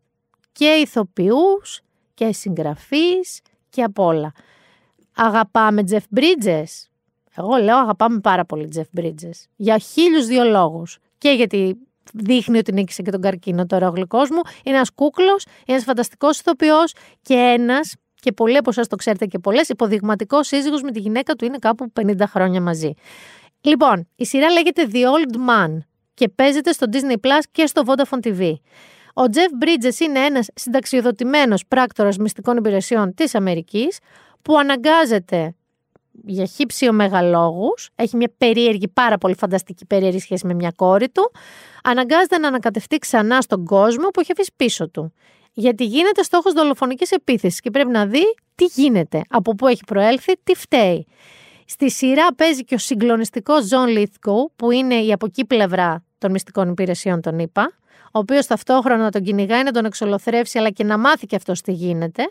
Και 0.52 0.66
ηθοποιούς 0.66 1.80
και 2.14 2.32
συγγραφείς 2.32 3.40
και 3.70 3.82
απ' 3.82 3.98
όλα. 3.98 4.32
Αγαπάμε 5.16 5.84
Jeff 5.90 6.18
Bridges. 6.18 6.86
Εγώ 7.36 7.56
λέω 7.56 7.76
αγαπάμε 7.76 8.20
πάρα 8.20 8.44
πολύ 8.44 8.68
Jeff 8.74 9.00
Bridges. 9.00 9.46
Για 9.56 9.78
χίλιους 9.78 10.26
δύο 10.26 10.44
λόγους. 10.44 10.98
Και 11.18 11.30
γιατί 11.30 11.76
δείχνει 12.12 12.58
ότι 12.58 12.72
νίκησε 12.72 13.02
και 13.02 13.10
τον 13.10 13.20
καρκίνο 13.20 13.66
τώρα 13.66 13.88
ο 13.88 13.90
γλυκός 13.90 14.30
μου. 14.30 14.40
Είναι 14.62 14.76
ένας 14.76 14.90
κούκλος, 14.90 15.44
είναι 15.44 15.64
ένας 15.66 15.84
φανταστικός 15.84 16.38
ηθοποιός 16.38 16.94
και 17.22 17.34
ένας 17.34 17.94
και 18.14 18.32
πολλοί 18.32 18.56
από 18.56 18.70
εσάς 18.70 18.88
το 18.88 18.96
ξέρετε 18.96 19.26
και 19.26 19.38
πολλές, 19.38 19.68
υποδειγματικός 19.68 20.46
σύζυγος 20.46 20.82
με 20.82 20.90
τη 20.90 20.98
γυναίκα 20.98 21.34
του 21.34 21.44
είναι 21.44 21.58
κάπου 21.58 21.92
50 22.00 22.26
χρόνια 22.26 22.60
μαζί. 22.60 22.92
Λοιπόν, 23.60 24.08
η 24.16 24.24
σειρά 24.26 24.50
λέγεται 24.50 24.88
The 24.92 24.96
Old 24.96 25.36
Man 25.36 25.78
και 26.14 26.28
παίζεται 26.28 26.72
στο 26.72 26.86
Disney 26.92 27.26
Plus 27.26 27.42
και 27.52 27.66
στο 27.66 27.82
Vodafone 27.86 28.26
TV. 28.26 28.52
Ο 29.14 29.22
Jeff 29.32 29.64
Bridges 29.64 30.00
είναι 30.00 30.18
ένας 30.18 30.48
συνταξιοδοτημένος 30.54 31.66
πράκτορας 31.66 32.16
μυστικών 32.16 32.56
υπηρεσιών 32.56 33.14
της 33.14 33.34
Αμερικής 33.34 33.98
που 34.42 34.58
αναγκάζεται 34.58 35.54
για 36.24 36.44
χύψη 36.44 36.90
μεγαλόγου, 36.90 37.74
έχει 37.94 38.16
μια 38.16 38.32
περίεργη, 38.38 38.88
πάρα 38.88 39.18
πολύ 39.18 39.36
φανταστική 39.36 39.86
περίεργη 39.86 40.18
σχέση 40.18 40.46
με 40.46 40.54
μια 40.54 40.72
κόρη 40.76 41.08
του, 41.08 41.32
αναγκάζεται 41.82 42.38
να 42.38 42.48
ανακατευτεί 42.48 42.98
ξανά 42.98 43.40
στον 43.40 43.64
κόσμο 43.64 44.08
που 44.08 44.20
έχει 44.20 44.32
αφήσει 44.32 44.52
πίσω 44.56 44.88
του 44.88 45.12
γιατί 45.52 45.84
γίνεται 45.84 46.22
στόχος 46.22 46.52
δολοφονικής 46.52 47.10
επίθεσης 47.10 47.60
και 47.60 47.70
πρέπει 47.70 47.90
να 47.90 48.06
δει 48.06 48.34
τι 48.54 48.64
γίνεται, 48.64 49.22
από 49.28 49.54
πού 49.54 49.66
έχει 49.66 49.84
προέλθει, 49.86 50.32
τι 50.42 50.54
φταίει. 50.54 51.06
Στη 51.66 51.90
σειρά 51.90 52.34
παίζει 52.34 52.64
και 52.64 52.74
ο 52.74 52.78
συγκλονιστικός 52.78 53.68
John 53.70 53.98
Lithgow, 53.98 54.46
που 54.56 54.70
είναι 54.70 54.94
η 54.94 55.12
από 55.12 55.26
εκεί 55.26 55.44
πλευρά 55.44 56.04
των 56.18 56.30
μυστικών 56.30 56.68
υπηρεσιών, 56.68 57.20
τον 57.20 57.38
είπα, 57.38 57.72
ο 58.04 58.18
οποίος 58.18 58.46
ταυτόχρονα 58.46 59.10
τον 59.10 59.22
κυνηγάει 59.22 59.62
να 59.62 59.70
τον 59.70 59.84
εξολοθρεύσει, 59.84 60.58
αλλά 60.58 60.70
και 60.70 60.84
να 60.84 60.98
μάθει 60.98 61.26
και 61.26 61.36
αυτός 61.36 61.60
τι 61.60 61.72
γίνεται. 61.72 62.22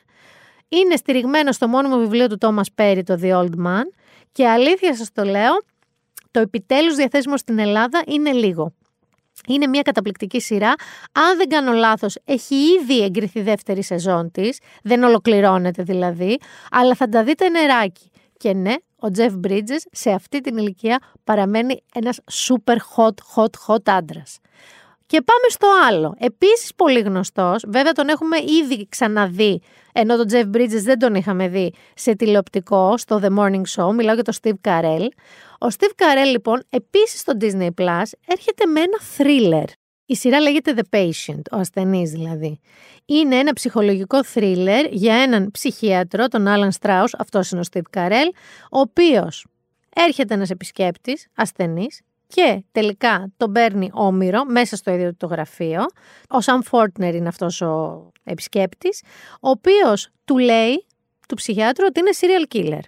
Είναι 0.71 0.95
στηριγμένο 0.95 1.51
στο 1.51 1.67
μόνιμο 1.67 1.97
βιβλίο 1.97 2.27
του 2.27 2.37
Thomas 2.41 2.81
Perry, 2.81 3.01
το 3.05 3.19
The 3.21 3.31
Old 3.31 3.65
Man, 3.65 3.83
και 4.31 4.47
αλήθεια 4.47 4.95
σας 4.95 5.11
το 5.11 5.23
λέω, 5.23 5.63
το 6.31 6.39
επιτέλους 6.39 6.95
διαθέσιμο 6.95 7.37
στην 7.37 7.59
Ελλάδα 7.59 8.03
είναι 8.07 8.31
λίγο. 8.31 8.73
Είναι 9.47 9.67
μια 9.67 9.81
καταπληκτική 9.81 10.41
σειρά. 10.41 10.73
Αν 11.11 11.37
δεν 11.37 11.47
κάνω 11.47 11.71
λάθος, 11.71 12.17
έχει 12.25 12.55
ήδη 12.55 13.03
εγκριθεί 13.03 13.41
δεύτερη 13.41 13.83
σεζόν 13.83 14.31
της. 14.31 14.59
Δεν 14.83 15.03
ολοκληρώνεται 15.03 15.83
δηλαδή. 15.83 16.37
Αλλά 16.71 16.95
θα 16.95 17.09
τα 17.09 17.23
δείτε 17.23 17.49
νεράκι. 17.49 18.09
Και 18.37 18.53
ναι, 18.53 18.73
ο 18.99 19.11
Τζεφ 19.11 19.33
Bridges 19.47 19.81
σε 19.91 20.11
αυτή 20.11 20.41
την 20.41 20.57
ηλικία 20.57 20.99
παραμένει 21.23 21.83
ένας 21.93 22.19
super 22.31 22.75
hot, 22.95 23.13
hot, 23.35 23.51
hot 23.67 23.83
άντρας. 23.85 24.39
Και 25.11 25.21
πάμε 25.21 25.47
στο 25.49 25.67
άλλο. 25.87 26.15
Επίσης 26.17 26.75
πολύ 26.75 26.99
γνωστός, 26.99 27.63
βέβαια 27.67 27.91
τον 27.91 28.09
έχουμε 28.09 28.37
ήδη 28.37 28.87
ξαναδεί, 28.89 29.61
ενώ 29.93 30.17
τον 30.17 30.25
Jeff 30.31 30.55
Bridges 30.55 30.81
δεν 30.83 30.99
τον 30.99 31.15
είχαμε 31.15 31.47
δει 31.47 31.73
σε 31.95 32.15
τηλεοπτικό, 32.15 32.97
στο 32.97 33.19
The 33.23 33.37
Morning 33.37 33.61
Show. 33.75 33.93
Μιλάω 33.93 34.13
για 34.13 34.23
τον 34.23 34.33
Steve 34.41 34.69
Carell. 34.69 35.07
Ο 35.59 35.67
Steve 35.77 36.01
Carell, 36.01 36.29
λοιπόν, 36.31 36.63
επίσης 36.69 37.19
στο 37.19 37.33
Disney 37.41 37.69
Plus 37.81 38.03
έρχεται 38.27 38.65
με 38.65 38.79
ένα 38.79 38.99
thriller. 39.17 39.67
Η 40.05 40.15
σειρά 40.15 40.39
λέγεται 40.39 40.73
The 40.75 40.97
Patient, 40.97 41.41
ο 41.51 41.57
ασθενής 41.57 42.11
δηλαδή. 42.11 42.59
Είναι 43.05 43.35
ένα 43.35 43.53
ψυχολογικό 43.53 44.19
thriller 44.33 44.87
για 44.89 45.15
έναν 45.15 45.51
ψυχίατρο, 45.51 46.27
τον 46.27 46.45
Alan 46.47 46.69
Strauss, 46.79 47.09
αυτός 47.17 47.51
είναι 47.51 47.61
ο 47.61 47.63
Steve 47.71 47.97
Carell, 47.97 48.29
ο 48.71 48.79
οποίος 48.79 49.45
έρχεται 49.95 50.33
ένας 50.33 50.49
επισκέπτης, 50.49 51.27
ασθενής, 51.35 52.01
και 52.33 52.63
τελικά 52.71 53.31
τον 53.37 53.51
παίρνει 53.51 53.89
όμοιρο 53.93 54.45
μέσα 54.45 54.75
στο 54.75 54.91
ίδιο 54.91 55.15
το 55.17 55.27
γραφείο. 55.27 55.85
Ο 56.29 56.41
Σαμ 56.41 56.61
Φόρτνερ 56.61 57.15
είναι 57.15 57.27
αυτός 57.27 57.61
ο 57.61 58.05
επισκέπτης, 58.23 59.03
ο 59.41 59.49
οποίος 59.49 60.09
του 60.25 60.37
λέει, 60.37 60.85
του 61.27 61.35
ψυχιάτρου, 61.35 61.85
ότι 61.87 61.99
είναι 61.99 62.11
serial 62.19 62.55
killer. 62.55 62.83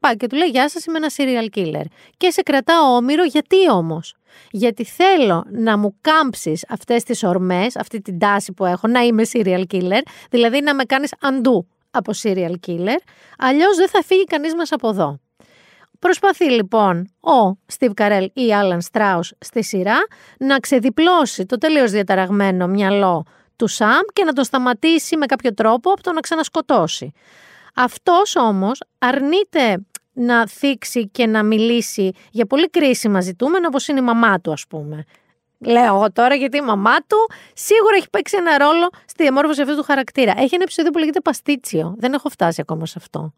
Πάει 0.00 0.16
και 0.16 0.26
του 0.26 0.36
λέει, 0.36 0.48
γεια 0.48 0.68
σας, 0.68 0.84
είμαι 0.84 0.96
ένα 0.96 1.10
serial 1.16 1.58
killer. 1.58 1.84
Και 2.16 2.30
σε 2.30 2.42
κρατάω 2.42 2.94
όμοιρο, 2.96 3.24
γιατί 3.24 3.70
όμως; 3.70 4.14
Γιατί 4.50 4.84
θέλω 4.84 5.44
να 5.50 5.78
μου 5.78 5.96
κάμψεις 6.00 6.64
αυτές 6.68 7.02
τις 7.02 7.22
ορμές, 7.22 7.76
αυτή 7.76 8.00
την 8.00 8.18
τάση 8.18 8.52
που 8.52 8.64
έχω, 8.64 8.88
να 8.88 9.00
είμαι 9.00 9.22
serial 9.32 9.64
killer, 9.70 10.00
δηλαδή 10.30 10.60
να 10.60 10.74
με 10.74 10.84
κάνεις 10.84 11.14
αντού 11.20 11.66
από 11.90 12.12
serial 12.22 12.54
killer, 12.66 12.98
αλλιώς 13.38 13.76
δεν 13.76 13.88
θα 13.88 14.02
φύγει 14.02 14.24
κανείς 14.24 14.54
μας 14.54 14.72
από 14.72 14.88
εδώ. 14.88 15.18
Προσπαθεί 15.98 16.50
λοιπόν 16.50 17.10
ο 17.20 17.58
Steve 17.78 17.92
Carell 18.00 18.26
ή 18.32 18.48
Alan 18.50 18.78
Strauss 18.92 19.28
στη 19.38 19.64
σειρά 19.64 19.96
να 20.38 20.58
ξεδιπλώσει 20.58 21.46
το 21.46 21.58
τελείως 21.58 21.90
διαταραγμένο 21.90 22.66
μυαλό 22.66 23.24
του 23.56 23.66
Σαμ 23.66 24.00
και 24.12 24.24
να 24.24 24.32
το 24.32 24.44
σταματήσει 24.44 25.16
με 25.16 25.26
κάποιο 25.26 25.54
τρόπο 25.54 25.90
από 25.90 26.02
το 26.02 26.12
να 26.12 26.20
ξανασκοτώσει. 26.20 27.12
Αυτός 27.74 28.36
όμως 28.36 28.82
αρνείται 28.98 29.84
να 30.12 30.48
θίξει 30.48 31.08
και 31.08 31.26
να 31.26 31.42
μιλήσει 31.42 32.12
για 32.30 32.46
πολύ 32.46 32.70
κρίσιμα 32.70 33.20
ζητούμενα 33.20 33.66
όπως 33.66 33.88
είναι 33.88 33.98
η 33.98 34.02
μαμά 34.02 34.40
του 34.40 34.52
ας 34.52 34.66
πούμε. 34.68 35.04
Λέω 35.58 35.94
εγώ 35.94 36.12
τώρα 36.12 36.34
γιατί 36.34 36.56
η 36.56 36.60
μαμά 36.60 36.96
του 36.96 37.16
σίγουρα 37.54 37.96
έχει 37.96 38.10
παίξει 38.10 38.36
ένα 38.36 38.58
ρόλο 38.58 38.90
στη 39.06 39.22
διαμόρφωση 39.22 39.62
αυτού 39.62 39.76
του 39.76 39.82
χαρακτήρα. 39.82 40.32
Έχει 40.36 40.54
ένα 40.54 40.62
επεισόδιο 40.62 40.90
που 40.90 40.98
λέγεται 40.98 41.20
Παστίτσιο. 41.20 41.94
Δεν 41.98 42.12
έχω 42.12 42.28
φτάσει 42.28 42.60
ακόμα 42.60 42.86
σε 42.86 42.94
αυτό. 42.96 43.32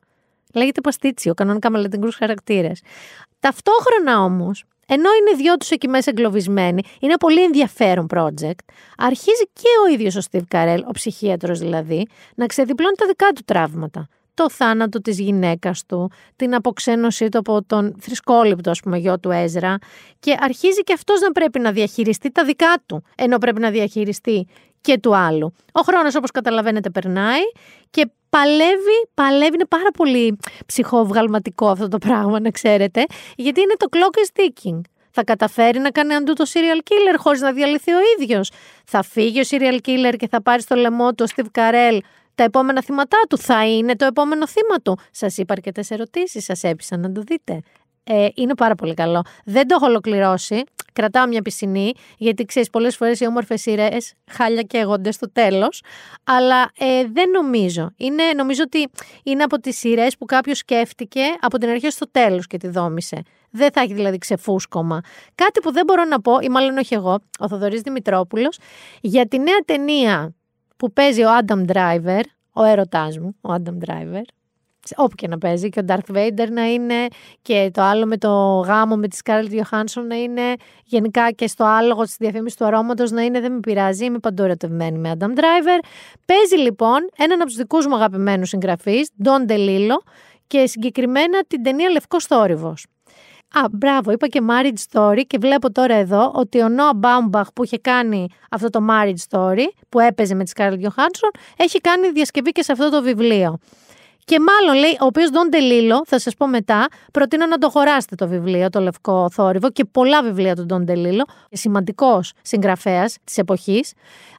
Λέγεται 0.55 0.81
παστίτσιο, 0.81 1.35
κανονικά 1.35 1.71
με 1.71 1.79
λατινικού 1.79 2.13
χαρακτήρες. 2.17 2.83
Ταυτόχρονα 3.41 4.21
όμως, 4.21 4.65
ενώ 4.87 5.09
είναι 5.21 5.43
δυο 5.43 5.57
τους 5.57 5.71
εκεί 5.71 5.89
μέσα 5.89 6.11
εγκλωβισμένοι, 6.11 6.83
είναι 7.01 7.17
πολύ 7.17 7.43
ενδιαφέρον 7.43 8.07
project, 8.15 8.65
αρχίζει 8.97 9.45
και 9.53 9.69
ο 9.85 9.93
ίδιος 9.93 10.17
ο 10.17 10.21
Στίβ 10.21 10.43
Καρέλ, 10.49 10.85
ο 10.89 10.91
ψυχίατρος 10.91 11.59
δηλαδή, 11.59 12.07
να 12.35 12.47
ξεδιπλώνει 12.47 12.95
τα 12.97 13.07
δικά 13.07 13.29
του 13.35 13.43
τραύματα. 13.45 14.09
Το 14.35 14.51
θάνατο 14.51 15.01
της 15.01 15.19
γυναίκας 15.19 15.87
του, 15.87 16.11
την 16.37 16.55
αποξένωσή 16.55 17.29
του 17.29 17.39
από 17.39 17.63
τον 17.67 17.97
θρησκόληπτο 18.01 18.71
ας 18.71 18.81
πούμε 18.81 18.99
γιο 18.99 19.19
του 19.19 19.31
Έζρα 19.31 19.79
και 20.21 20.37
αρχίζει 20.41 20.81
και 20.81 20.93
αυτός 20.93 21.21
να 21.21 21.33
πρέπει 21.33 21.59
να 21.59 21.73
διαχειριστεί 21.73 22.31
τα 22.31 22.45
δικά 22.45 22.83
του, 22.87 23.03
ενώ 23.17 23.39
πρέπει 23.39 23.61
να 23.61 23.71
διαχειριστεί 23.71 24.47
και 24.81 24.99
του 24.99 25.17
άλλου. 25.17 25.53
Ο 25.73 25.81
χρόνος 25.81 26.15
όπως 26.15 26.31
καταλαβαίνετε 26.31 26.91
περνάει 26.91 27.41
και 27.91 28.11
παλεύει, 28.29 28.99
παλεύει, 29.15 29.55
είναι 29.55 29.67
πάρα 29.69 29.91
πολύ 29.97 30.39
ψυχοβγαλματικό 30.67 31.69
αυτό 31.69 31.89
το 31.89 31.99
πράγμα 31.99 32.41
να 32.41 32.51
ξέρετε, 32.51 33.05
γιατί 33.37 33.61
είναι 33.61 33.75
το 33.77 33.87
clock 33.91 34.19
is 34.19 34.41
ticking. 34.41 34.81
Θα 35.11 35.25
καταφέρει 35.25 35.79
να 35.79 35.91
κάνει 35.91 36.15
αντού 36.15 36.33
το 36.33 36.45
serial 36.53 36.79
killer 36.79 37.17
χωρίς 37.19 37.41
να 37.41 37.53
διαλυθεί 37.53 37.93
ο 37.93 37.99
ίδιος. 38.19 38.51
Θα 38.85 39.03
φύγει 39.03 39.41
ο 39.41 39.45
serial 39.51 39.79
killer 39.87 40.15
και 40.17 40.29
θα 40.29 40.43
πάρει 40.43 40.63
στο 40.63 40.75
λαιμό 40.75 41.15
του 41.15 41.27
ο 41.29 41.33
Steve 41.37 41.59
Carell 41.59 41.99
τα 42.35 42.45
επόμενα 42.45 42.83
θύματά 42.83 43.19
του. 43.29 43.39
Θα 43.39 43.67
είναι 43.67 43.97
το 43.97 44.05
επόμενο 44.05 44.47
θύμα 44.47 44.77
του. 44.83 44.99
Σας 45.11 45.39
είπα 45.39 45.53
αρκετές 45.53 45.91
ερωτήσεις, 45.91 46.45
σας 46.45 46.63
έπεισα 46.63 46.97
να 46.97 47.13
το 47.13 47.21
δείτε. 47.21 47.61
Ε, 48.11 48.29
είναι 48.35 48.55
πάρα 48.55 48.75
πολύ 48.75 48.95
καλό. 48.95 49.23
Δεν 49.45 49.67
το 49.67 49.75
έχω 49.75 49.87
ολοκληρώσει. 49.87 50.63
Κρατάω 50.93 51.27
μια 51.27 51.43
πισινή, 51.43 51.93
γιατί 52.19 52.45
ξέρεις, 52.45 52.71
πολλές 52.71 52.97
φορές 52.97 53.21
οι 53.21 53.27
όμορφες 53.27 53.61
σειρές 53.61 54.13
χάλια 54.31 54.63
και 54.63 54.79
έγονται 54.79 55.13
στο 55.13 55.33
τέλος. 55.33 55.83
Αλλά 56.25 56.71
ε, 56.79 57.05
δεν 57.13 57.31
νομίζω. 57.31 57.91
Είναι, 57.97 58.23
νομίζω 58.37 58.63
ότι 58.67 58.89
είναι 59.23 59.43
από 59.43 59.61
τις 59.61 59.79
σειρές 59.79 60.17
που 60.17 60.25
κάποιος 60.25 60.59
σκέφτηκε 60.59 61.21
από 61.41 61.59
την 61.59 61.69
αρχή 61.69 61.91
στο 61.91 62.11
τέλος 62.11 62.47
και 62.47 62.57
τη 62.57 62.69
δόμησε. 62.69 63.23
Δεν 63.51 63.71
θα 63.73 63.81
έχει 63.81 63.95
δηλαδή 63.95 64.19
ξεφούσκωμα. 64.19 65.01
Κάτι 65.35 65.61
που 65.61 65.73
δεν 65.73 65.85
μπορώ 65.87 66.05
να 66.05 66.21
πω, 66.21 66.39
ή 66.41 66.49
μάλλον 66.49 66.77
όχι 66.77 66.95
εγώ, 66.95 67.19
ο 67.39 67.49
Θοδωρής 67.49 67.81
Δημητρόπουλος, 67.81 68.59
για 69.01 69.29
τη 69.29 69.39
νέα 69.39 69.59
ταινία 69.65 70.35
που 70.77 70.93
παίζει 70.93 71.23
ο 71.23 71.31
Άνταμ 71.31 71.63
Driver, 71.73 72.21
ο 72.53 72.65
έρωτάς 72.65 73.19
μου, 73.19 73.37
ο 73.41 73.53
Άνταμ 73.53 73.79
Driver, 73.87 74.23
όπου 74.97 75.15
και 75.15 75.29
να 75.29 75.39
παίζει 75.39 75.69
και 75.69 75.81
ο 75.81 75.85
Darth 75.89 76.17
Vader 76.17 76.49
να 76.51 76.73
είναι 76.73 77.07
και 77.43 77.71
το 77.73 77.83
άλλο 77.83 78.07
με 78.07 78.17
το 78.17 78.61
γάμο 78.67 78.97
με 78.97 79.09
τη 79.09 79.19
Scarlett 79.25 79.61
Johansson 79.61 80.03
να 80.09 80.17
είναι 80.17 80.43
γενικά 80.85 81.31
και 81.31 81.47
στο 81.47 81.65
άλογο 81.65 82.03
της 82.03 82.17
διαφήμισης 82.19 82.59
του 82.59 82.65
αρώματος 82.65 83.11
να 83.11 83.23
είναι 83.23 83.41
δεν 83.41 83.53
με 83.53 83.61
πειράζει, 83.61 84.05
είμαι 84.05 84.19
παντού 84.19 84.43
ερωτευμένη 84.43 84.99
με 84.99 85.13
Adam 85.19 85.39
Driver. 85.39 85.85
Παίζει 86.25 86.57
λοιπόν 86.57 87.09
έναν 87.17 87.41
από 87.41 87.49
τους 87.49 87.57
δικούς 87.57 87.87
μου 87.87 87.95
αγαπημένους 87.95 88.49
συγγραφείς, 88.49 89.11
Don 89.25 89.51
DeLillo 89.51 89.97
και 90.47 90.67
συγκεκριμένα 90.67 91.45
την 91.47 91.63
ταινία 91.63 91.91
Λευκός 91.91 92.25
Θόρυβος. 92.25 92.87
Α, 93.55 93.65
μπράβο, 93.71 94.11
είπα 94.11 94.27
και 94.27 94.41
marriage 94.49 94.93
story 94.93 95.21
και 95.27 95.39
βλέπω 95.41 95.73
τώρα 95.73 95.95
εδώ 95.95 96.33
ότι 96.35 96.61
ο 96.61 96.69
Νόα 96.69 96.95
Μπάουμπαχ 96.95 97.53
που 97.53 97.65
είχε 97.65 97.79
κάνει 97.79 98.27
αυτό 98.51 98.71
το 98.71 98.81
marriage 98.91 99.31
story 99.31 99.65
που 99.89 100.01
έπαιζε 100.01 100.35
με 100.35 100.45
τη 100.45 100.53
Scarlett 100.57 100.81
Johansson 100.83 101.39
έχει 101.57 101.81
κάνει 101.81 102.11
διασκευή 102.11 102.51
και 102.51 102.63
σε 102.63 102.73
αυτό 102.73 102.91
το 102.91 103.03
βιβλίο. 103.03 103.59
Και 104.29 104.41
μάλλον 104.41 104.81
λέει, 104.81 104.97
ο 105.01 105.05
οποίος 105.05 105.31
Ντόν 105.31 105.51
Τελίλο, 105.51 106.03
θα 106.07 106.19
σας 106.19 106.35
πω 106.35 106.47
μετά, 106.47 106.87
προτείνω 107.13 107.47
να 107.47 107.59
το 107.59 107.71
χωράσετε 107.71 108.15
το 108.15 108.29
βιβλίο, 108.29 108.71
το 108.71 108.81
Λευκό 108.81 109.31
Θόρυβο 109.31 109.71
και 109.71 109.85
πολλά 109.85 110.23
βιβλία 110.23 110.57
του 110.57 110.65
Ντόν 110.67 110.85
Τελίλο, 110.85 111.25
σημαντικός 111.51 112.33
συγγραφέας 112.43 113.17
της 113.25 113.39
εποχής. 113.39 113.93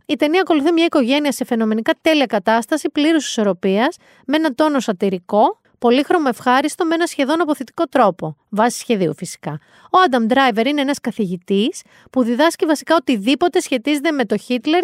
Η 0.05 0.15
ταινία 0.15 0.41
ακολουθεί 0.41 0.71
μια 0.71 0.85
οικογένεια 0.85 1.31
σε 1.31 1.45
φαινομενικά 1.45 1.93
τέλεια 2.01 2.25
κατάσταση, 2.25 2.89
πλήρους 2.89 3.27
ισορροπίας, 3.27 3.95
με 4.25 4.35
ένα 4.35 4.53
τόνο 4.55 4.79
σατυρικό, 4.79 5.59
πολύχρωμο 5.79 6.25
ευχάριστο, 6.29 6.85
με 6.85 6.95
ένα 6.95 7.05
σχεδόν 7.05 7.41
απωθητικό 7.41 7.83
τρόπο. 7.83 8.35
Βάσει 8.49 8.79
σχεδίου 8.79 9.15
φυσικά. 9.15 9.59
Ο 9.91 9.99
Άνταμ 10.05 10.25
Ντράιβερ 10.25 10.67
είναι 10.67 10.81
ένας 10.81 10.99
καθηγητής 10.99 11.81
που 12.11 12.23
διδάσκει 12.23 12.65
βασικά 12.65 12.95
οτιδήποτε 12.95 13.59
σχετίζεται 13.59 14.11
με 14.11 14.25
το 14.25 14.37
Χίτλερ 14.37 14.83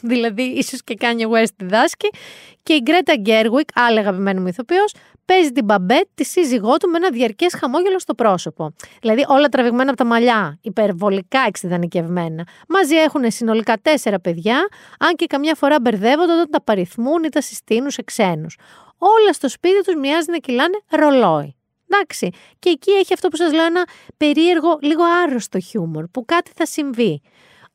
δηλαδή 0.00 0.42
ίσως 0.42 0.84
και 0.84 0.94
Κάνιε 0.94 1.24
West 1.32 1.54
διδάσκει. 1.56 2.08
Και 2.62 2.72
η 2.72 2.80
Γκρέτα 2.82 3.16
Γκέργουικ, 3.16 3.68
άλλη 3.74 3.98
αγαπημένη 3.98 4.40
μου 4.40 4.46
ηθοποιός, 4.46 4.94
παίζει 5.24 5.52
την 5.52 5.64
Μπαμπέτ, 5.64 6.06
τη 6.14 6.24
σύζυγό 6.24 6.76
του, 6.76 6.88
με 6.88 6.96
ένα 6.96 7.10
διαρκές 7.10 7.54
χαμόγελο 7.54 7.98
στο 7.98 8.14
πρόσωπο. 8.14 8.74
Δηλαδή 9.00 9.24
όλα 9.28 9.48
τραβηγμένα 9.48 9.90
από 9.90 9.98
τα 9.98 10.04
μαλλιά, 10.04 10.58
υπερβολικά 10.62 11.44
εξειδανικευμένα. 11.46 12.46
Μαζί 12.68 12.94
έχουν 12.94 13.30
συνολικά 13.30 13.76
τέσσερα 13.82 14.20
παιδιά, 14.20 14.68
αν 14.98 15.14
και 15.14 15.26
καμιά 15.26 15.54
φορά 15.54 15.80
μπερδεύονται 15.80 16.32
όταν 16.32 16.50
τα 16.50 16.62
παριθμούν 16.62 17.24
ή 17.24 17.28
τα 17.28 17.40
συστήνουν 17.40 17.90
σε 17.90 18.02
ξένους. 18.02 18.58
Όλα 18.98 19.32
στο 19.32 19.48
σπίτι 19.48 19.82
τους 19.82 19.94
μοιάζει 19.94 20.30
να 20.30 20.36
κυλάνε 20.36 20.80
ρολόι. 20.90 21.56
Εντάξει. 21.88 22.30
Και 22.58 22.70
εκεί 22.70 22.90
έχει 22.90 23.12
αυτό 23.12 23.28
που 23.28 23.36
σας 23.36 23.52
λέω 23.52 23.64
ένα 23.64 23.86
περίεργο, 24.16 24.78
λίγο 24.82 25.02
άρρωστο 25.24 25.60
χιούμορ, 25.60 26.04
που 26.08 26.24
κάτι 26.24 26.50
θα 26.54 26.66
συμβεί. 26.66 27.22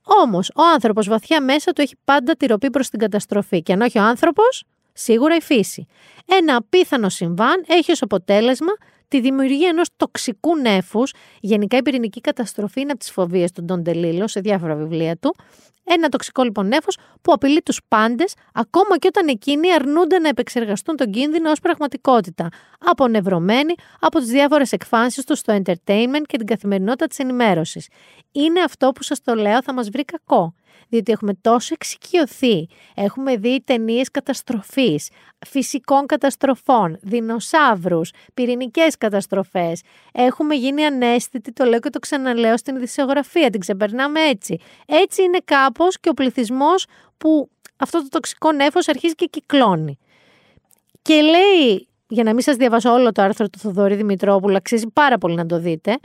Όμως, 0.03 0.51
ο 0.55 0.61
άνθρωπος 0.73 1.07
βαθιά 1.07 1.41
μέσα 1.41 1.71
του 1.71 1.81
έχει 1.81 1.95
πάντα 2.03 2.35
τη 2.35 2.45
ροπή 2.45 2.69
προς 2.69 2.89
την 2.89 2.99
καταστροφή. 2.99 3.61
Και 3.61 3.73
αν 3.73 3.81
όχι 3.81 3.97
ο 3.97 4.01
άνθρωπος, 4.01 4.63
σίγουρα 4.93 5.35
η 5.35 5.41
φύση. 5.41 5.85
Ένα 6.26 6.55
απίθανο 6.55 7.09
συμβάν 7.09 7.63
έχει 7.67 7.91
ως 7.91 8.01
αποτέλεσμα 8.01 8.71
τη 9.10 9.19
δημιουργία 9.19 9.69
ενός 9.69 9.88
τοξικού 9.98 10.57
νέφου. 10.57 11.03
Γενικά, 11.40 11.77
η 11.77 11.81
πυρηνική 11.81 12.22
καταστροφή 12.22 12.81
είναι 12.81 12.91
από 12.91 12.99
τις 12.99 13.11
φοβίες 13.11 13.52
του 13.52 13.64
Ντον 13.64 13.84
Τελίλο 13.84 14.27
σε 14.27 14.40
διάφορα 14.40 14.76
βιβλία 14.76 15.18
του. 15.18 15.36
Ένα 15.91 16.10
τοξικό 16.10 16.44
λοιπόν 16.44 16.68
νέφος 16.68 16.98
που 17.22 17.34
απειλεί 17.34 17.61
τους 17.61 17.80
πάντες 17.88 18.34
ακόμα 18.53 18.98
και 18.98 19.07
όταν 19.07 19.27
εκείνοι 19.27 19.73
αρνούνται 19.73 20.19
να 20.19 20.27
επεξεργαστούν 20.27 20.95
τον 20.95 21.11
κίνδυνο 21.11 21.52
ως 21.52 21.60
πραγματικότητα, 21.60 22.49
απονευρωμένοι 22.80 23.73
από 23.99 24.19
τις 24.19 24.27
διάφορες 24.27 24.72
εκφάνσεις 24.72 25.23
τους 25.23 25.40
στο 25.40 25.61
entertainment 25.64 26.23
και 26.26 26.38
την 26.38 26.45
καθημερινότητα 26.45 27.07
της 27.07 27.19
ενημέρωσης. 27.19 27.88
Είναι 28.31 28.61
αυτό 28.61 28.91
που 28.91 29.03
σας 29.03 29.22
το 29.22 29.36
λέω 29.36 29.64
θα 29.64 29.73
μας 29.73 29.90
βρει 29.90 30.06
κακό 30.06 30.53
διότι 30.89 31.11
έχουμε 31.11 31.33
τόσο 31.33 31.73
εξοικειωθεί. 31.73 32.67
Έχουμε 32.95 33.37
δει 33.37 33.61
ταινίες 33.65 34.11
καταστροφής, 34.11 35.09
φυσικών 35.47 36.05
καταστροφών, 36.05 36.97
δεινοσαύρους, 37.01 38.11
πυρηνικές 38.33 38.97
καταστροφές. 38.97 39.81
Έχουμε 40.11 40.55
γίνει 40.55 40.85
ανέστητοι, 40.85 41.51
το 41.51 41.65
λέω 41.65 41.79
και 41.79 41.89
το 41.89 41.99
ξαναλέω 41.99 42.57
στην 42.57 42.75
ειδησιογραφία, 42.75 43.49
την 43.49 43.59
ξεπερνάμε 43.59 44.19
έτσι. 44.19 44.59
Έτσι 44.85 45.23
είναι 45.23 45.39
κάπως 45.45 45.99
και 45.99 46.09
ο 46.09 46.13
πληθυσμός 46.13 46.85
που 47.17 47.49
αυτό 47.77 48.01
το 48.01 48.07
τοξικό 48.09 48.51
νέφος 48.51 48.87
αρχίζει 48.87 49.15
και 49.15 49.25
κυκλώνει. 49.25 49.97
Και 51.01 51.21
λέει, 51.21 51.87
για 52.07 52.23
να 52.23 52.33
μην 52.33 52.41
σας 52.41 52.55
διαβάσω 52.55 52.93
όλο 52.93 53.11
το 53.11 53.21
άρθρο 53.21 53.49
του 53.49 53.59
Θοδωρή 53.59 53.95
Δημητρόπουλου, 53.95 54.55
αξίζει 54.55 54.87
πάρα 54.93 55.17
πολύ 55.17 55.35
να 55.35 55.45
το 55.45 55.59
δείτε, 55.59 55.99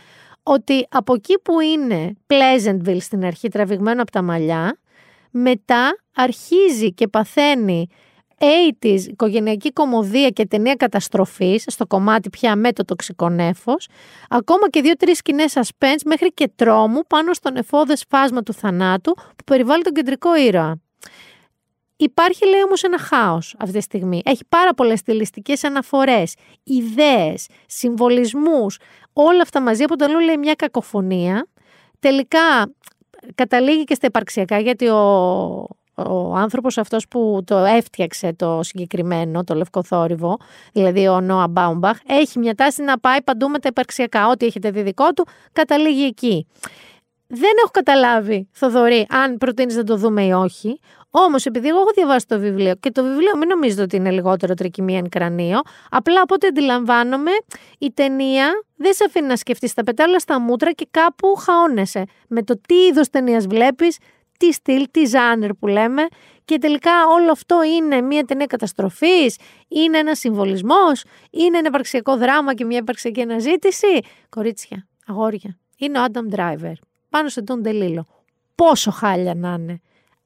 ότι 0.46 0.86
από 0.90 1.14
εκεί 1.14 1.38
που 1.38 1.60
είναι 1.60 2.16
Pleasantville 2.26 3.00
στην 3.00 3.24
αρχή 3.24 3.48
τραβηγμένο 3.48 4.02
από 4.02 4.10
τα 4.10 4.22
μαλλιά, 4.22 4.78
μετά 5.30 5.98
αρχίζει 6.14 6.92
και 6.92 7.08
παθαίνει 7.08 7.88
80's, 8.38 9.00
οικογενειακή 9.06 9.72
κομμωδία 9.72 10.28
και 10.28 10.46
ταινία 10.46 10.74
καταστροφής 10.74 11.64
στο 11.66 11.86
κομμάτι 11.86 12.30
πια 12.30 12.56
με 12.56 12.72
το 12.72 12.84
τοξικό 12.84 13.28
νέφος, 13.28 13.88
ακόμα 14.28 14.68
και 14.70 14.80
δύο-τρεις 14.80 15.18
σκηνές 15.18 15.52
suspense 15.54 16.02
μέχρι 16.04 16.32
και 16.32 16.50
τρόμου 16.54 17.00
πάνω 17.06 17.34
στον 17.34 17.56
εφόδες 17.56 18.04
φάσμα 18.08 18.42
του 18.42 18.52
θανάτου 18.52 19.14
που 19.14 19.44
περιβάλλει 19.44 19.82
τον 19.82 19.92
κεντρικό 19.92 20.36
ήρωα. 20.36 20.78
Υπάρχει 21.96 22.46
λέει 22.46 22.62
όμως 22.62 22.82
ένα 22.82 22.98
χάος 22.98 23.54
αυτή 23.58 23.76
τη 23.76 23.82
στιγμή. 23.82 24.20
Έχει 24.24 24.42
πάρα 24.48 24.74
πολλές 24.74 24.98
στιλιστικές 24.98 25.64
αναφορές, 25.64 26.34
ιδέες, 26.64 27.46
συμβολισμούς, 27.66 28.78
όλα 29.14 29.42
αυτά 29.42 29.60
μαζί 29.60 29.82
αποτελούν 29.82 30.20
λέει 30.20 30.36
μια 30.36 30.54
κακοφωνία. 30.54 31.46
Τελικά 31.98 32.72
καταλήγει 33.34 33.84
και 33.84 33.94
στα 33.94 34.06
υπαρξιακά 34.06 34.58
γιατί 34.58 34.88
ο, 34.88 34.98
ο 35.94 36.34
άνθρωπος 36.34 36.78
αυτός 36.78 37.08
που 37.08 37.42
το 37.44 37.56
έφτιαξε 37.56 38.32
το 38.32 38.60
συγκεκριμένο, 38.62 39.44
το 39.44 39.54
λευκό 39.54 39.82
θόρυβο, 39.82 40.38
δηλαδή 40.72 41.08
ο 41.08 41.20
Νόα 41.20 41.48
Μπάουμπαχ, 41.48 41.98
έχει 42.06 42.38
μια 42.38 42.54
τάση 42.54 42.82
να 42.82 42.98
πάει 42.98 43.22
παντού 43.22 43.48
με 43.48 43.58
τα 43.58 43.68
υπαρξιακά. 43.68 44.28
Ό,τι 44.28 44.46
έχετε 44.46 44.70
δει 44.70 44.82
δικό 44.82 45.12
του, 45.12 45.26
καταλήγει 45.52 46.04
εκεί. 46.04 46.46
Δεν 47.26 47.52
έχω 47.58 47.70
καταλάβει, 47.70 48.48
Θοδωρή, 48.52 49.06
αν 49.10 49.36
προτείνεις 49.36 49.76
να 49.76 49.84
το 49.84 49.96
δούμε 49.96 50.24
ή 50.24 50.30
όχι. 50.32 50.80
Όμως, 51.10 51.46
επειδή 51.46 51.68
εγώ 51.68 51.78
έχω 51.78 51.90
διαβάσει 51.94 52.26
το 52.26 52.38
βιβλίο 52.38 52.74
και 52.80 52.90
το 52.90 53.02
βιβλίο 53.02 53.36
μην 53.36 53.48
νομίζετε 53.48 53.82
ότι 53.82 53.96
είναι 53.96 54.10
λιγότερο 54.10 54.54
τρικυμία 54.54 54.98
εν 54.98 55.08
κρανίο, 55.08 55.60
απλά 55.90 56.20
από 56.20 56.34
ό,τι 56.34 56.46
αντιλαμβάνομαι, 56.46 57.30
η 57.78 57.92
ταινία 57.92 58.64
δεν 58.76 58.94
σε 58.94 59.04
αφήνει 59.04 59.26
να 59.26 59.36
σκεφτείς 59.36 59.74
τα 59.74 59.82
πετάλα 59.82 60.18
στα 60.18 60.40
μούτρα 60.40 60.70
και 60.72 60.86
κάπου 60.90 61.34
χαώνεσαι 61.34 62.04
με 62.28 62.42
το 62.42 62.60
τι 62.68 62.74
είδος 62.74 63.10
ταινίας 63.10 63.46
βλέπεις, 63.46 63.98
τι 64.38 64.52
στυλ, 64.52 64.86
τι 64.90 65.04
ζάνερ 65.04 65.54
που 65.54 65.66
λέμε. 65.66 66.06
Και 66.44 66.58
τελικά 66.58 66.90
όλο 67.06 67.30
αυτό 67.30 67.62
είναι 67.62 68.00
μια 68.00 68.24
ταινία 68.24 68.46
καταστροφής, 68.46 69.38
είναι 69.68 69.98
ένας 69.98 70.18
συμβολισμός, 70.18 71.04
είναι 71.30 71.58
ένα 71.58 71.68
υπαρξιακό 71.68 72.16
δράμα 72.16 72.54
και 72.54 72.64
μια 72.64 72.78
υπαρξιακή 72.78 73.20
αναζήτηση. 73.20 74.00
Κορίτσια, 74.28 74.86
αγόρια, 75.06 75.58
είναι 75.78 75.98
ο 75.98 76.02
Άνταμ 76.02 76.26
Driver 76.34 76.72
πάνω 77.14 77.28
σε 77.28 77.42
τον 77.42 77.62
Τελίλο. 77.62 78.06
Πόσο 78.54 78.90
χάλια 78.90 79.34
να 79.34 79.56
είναι. 79.58 79.80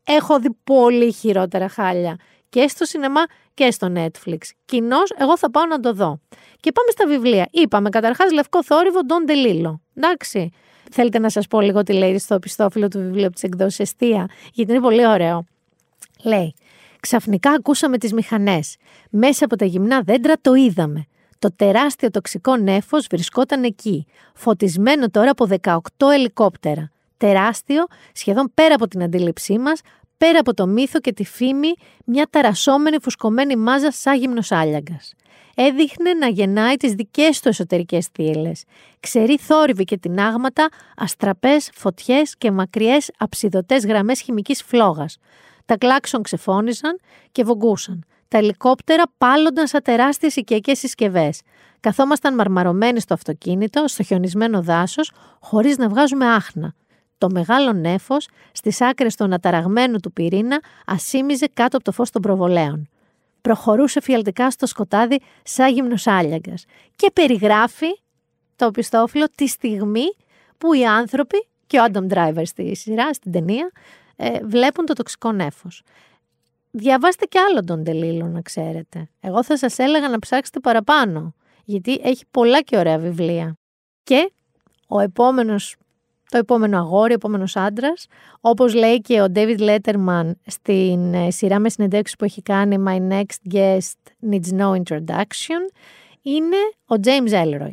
Έχω 0.05 0.41
δει 0.41 0.51
πολύ 0.65 1.13
χειρότερα 1.13 1.69
χάλια 1.69 2.17
και 2.49 2.69
στο 2.69 2.85
σινεμά 2.85 3.21
και 3.55 3.71
στο 3.71 3.93
Netflix. 3.97 4.39
Κοινώς, 4.65 5.13
εγώ 5.17 5.39
θα 5.39 5.51
πάω 5.51 5.67
να 5.67 5.81
το 5.81 5.93
δω. 5.93 6.21
Και 6.61 6.73
πάμε 6.73 6.91
στα 6.91 7.07
βιβλία. 7.07 7.49
Είπαμε 7.51 7.89
καταρχάς 7.89 8.33
Λευκό 8.33 8.65
Θόρυβο, 8.65 9.05
Ντόν 9.05 9.27
Τελίλο. 9.27 9.81
Εντάξει. 9.95 10.51
Θέλετε 10.91 11.19
να 11.19 11.31
σας 11.31 11.47
πω 11.47 11.61
λίγο 11.61 11.83
τι 11.83 11.93
λέει 11.93 12.19
στο 12.19 12.39
πιστόφυλλο 12.39 12.89
του 12.89 12.99
βιβλίου 12.99 13.25
από 13.25 13.35
τις 13.35 13.43
εκδόσεις 13.43 13.79
Εστία, 13.79 14.29
γιατί 14.53 14.73
είναι 14.73 14.81
πολύ 14.81 15.07
ωραίο. 15.07 15.45
Λέει. 16.25 16.55
Ξαφνικά 17.01 17.51
ακούσαμε 17.51 17.99
τις 17.99 18.13
μηχανές. 18.13 18.77
Μέσα 19.11 19.45
από 19.45 19.57
τα 19.57 19.65
γυμνά 19.65 20.01
δέντρα 20.01 20.35
το 20.41 20.55
είδαμε. 20.55 21.07
Το 21.39 21.53
τεράστιο 21.57 22.11
τοξικό 22.11 22.57
νέφος 22.57 23.07
βρισκόταν 23.11 23.65
εκεί, 23.65 24.07
φωτισμένο 24.35 25.11
τώρα 25.11 25.31
από 25.31 25.49
18 25.61 25.79
ελικόπτερα. 26.13 26.91
Τεράστιο, 27.17 27.87
σχεδόν 28.13 28.51
πέρα 28.55 28.75
από 28.75 28.89
την 28.89 29.03
αντίληψή 29.03 29.59
μας, 29.59 29.81
πέρα 30.17 30.39
από 30.39 30.55
το 30.55 30.67
μύθο 30.67 30.99
και 30.99 31.13
τη 31.13 31.25
φήμη, 31.25 31.73
μια 32.05 32.27
ταρασόμενη 32.31 32.97
φουσκωμένη 33.03 33.57
μάζα 33.57 33.93
σαν 33.93 34.17
γυμνος 34.17 34.53
άλιαγκας. 34.53 35.15
Έδειχνε 35.55 36.13
να 36.13 36.29
γεννάει 36.29 36.77
τις 36.77 36.93
δικές 36.93 37.41
του 37.41 37.49
εσωτερικές 37.49 38.07
θύελες. 38.07 38.65
Ξερή 39.01 39.39
θόρυβη 39.39 39.85
και 39.85 39.99
τεινάγματα, 39.99 40.69
αστραπές, 40.97 41.71
φωτιές 41.75 42.37
και 42.37 42.51
μακριές 42.51 43.11
αψιδωτές 43.19 43.87
γραμμές 43.87 44.21
χημικής 44.21 44.63
φλόγας. 44.63 45.17
Τα 45.65 45.77
κλάξον 45.77 46.23
ξεφώνησαν 46.23 47.01
και 47.33 47.45
βογκούσαν. 47.45 48.05
Τα 48.29 48.39
ελικόπτερα 48.39 49.03
πάλλονταν 49.19 49.67
σαν 49.67 49.83
τεράστιες 49.83 50.37
οικιακές 50.37 50.79
συσκευές. 50.79 51.41
Καθόμασταν 51.81 52.35
μαρμαρωμένοι 52.35 53.01
στο 53.01 53.15
αυτοκίνητο, 53.15 53.89
στο 53.89 54.03
χιονισμένο 54.03 54.63
δάσος, 54.63 55.13
χωρίς 55.41 55.77
να 55.77 55.89
βγάζουμε 55.89 56.27
άχνα. 56.27 56.75
Το 57.19 57.31
μεγάλο 57.31 57.73
νέφος, 57.73 58.29
στις 58.53 58.81
άκρες 58.81 59.17
του 59.17 59.25
αναταραγμένου 59.25 59.99
του 59.99 60.13
πυρήνα, 60.13 60.63
ασήμιζε 60.87 61.47
κάτω 61.55 61.77
από 61.77 61.85
το 61.85 61.93
φως 61.93 62.11
των 62.11 62.23
προβολέων. 62.23 62.89
Προχωρούσε 63.41 64.01
φιαλτικά 64.01 64.51
στο 64.51 64.67
σκοτάδι, 64.67 65.21
σαν 65.43 65.73
γυμνο 65.73 65.95
Και 66.97 67.11
περιγράφει 67.13 68.01
το 68.57 68.67
οπιστόφυλλο 68.67 69.27
τη 69.35 69.47
στιγμή 69.47 70.07
που 70.59 70.73
οι 70.73 70.87
άνθρωποι, 70.87 71.47
και 71.67 71.79
ο 71.79 71.83
Άνταμ 71.83 72.07
Driver 72.11 72.43
στη 72.45 72.77
σειρά, 72.77 73.13
στην 73.13 73.33
ταινία, 73.33 73.71
ε, 74.17 74.39
βλέπουν 74.45 74.87
το 74.87 74.93
τοξικό 74.93 75.33
νέφος. 75.33 75.83
Διαβάστε 76.71 77.27
κι 77.27 77.39
άλλο 77.39 77.65
τον 77.65 77.85
Τελίλο 77.85 78.27
να 78.27 78.41
ξέρετε. 78.41 79.09
Εγώ 79.21 79.45
θα 79.45 79.57
σας 79.57 79.79
έλεγα 79.79 80.09
να 80.09 80.19
ψάξετε 80.19 80.61
παραπάνω, 80.61 81.35
γιατί 81.65 82.01
έχει 82.03 82.25
πολλά 82.31 82.61
και 82.61 82.77
ωραία 82.77 82.99
βιβλία. 82.99 83.59
Και 84.03 84.33
ο 84.89 85.01
επόμενος, 85.01 85.77
το 86.29 86.39
επόμενο 86.39 86.79
αγόρι, 86.79 87.11
ο 87.11 87.15
επόμενος 87.15 87.57
άντρας, 87.57 88.07
όπως 88.41 88.75
λέει 88.75 89.01
και 89.01 89.21
ο 89.21 89.27
David 89.35 89.59
Letterman 89.59 90.31
στην 90.47 91.15
ε, 91.15 91.31
σειρά 91.31 91.59
με 91.59 91.71
συνεντεύξεις 91.71 92.17
που 92.17 92.25
έχει 92.25 92.43
κάνει 92.43 92.85
My 92.87 93.13
Next 93.13 93.55
Guest 93.55 94.31
Needs 94.31 94.59
No 94.59 94.83
Introduction, 94.83 95.73
είναι 96.23 96.57
ο 96.87 96.95
James 97.05 97.31
Ellroy. 97.31 97.73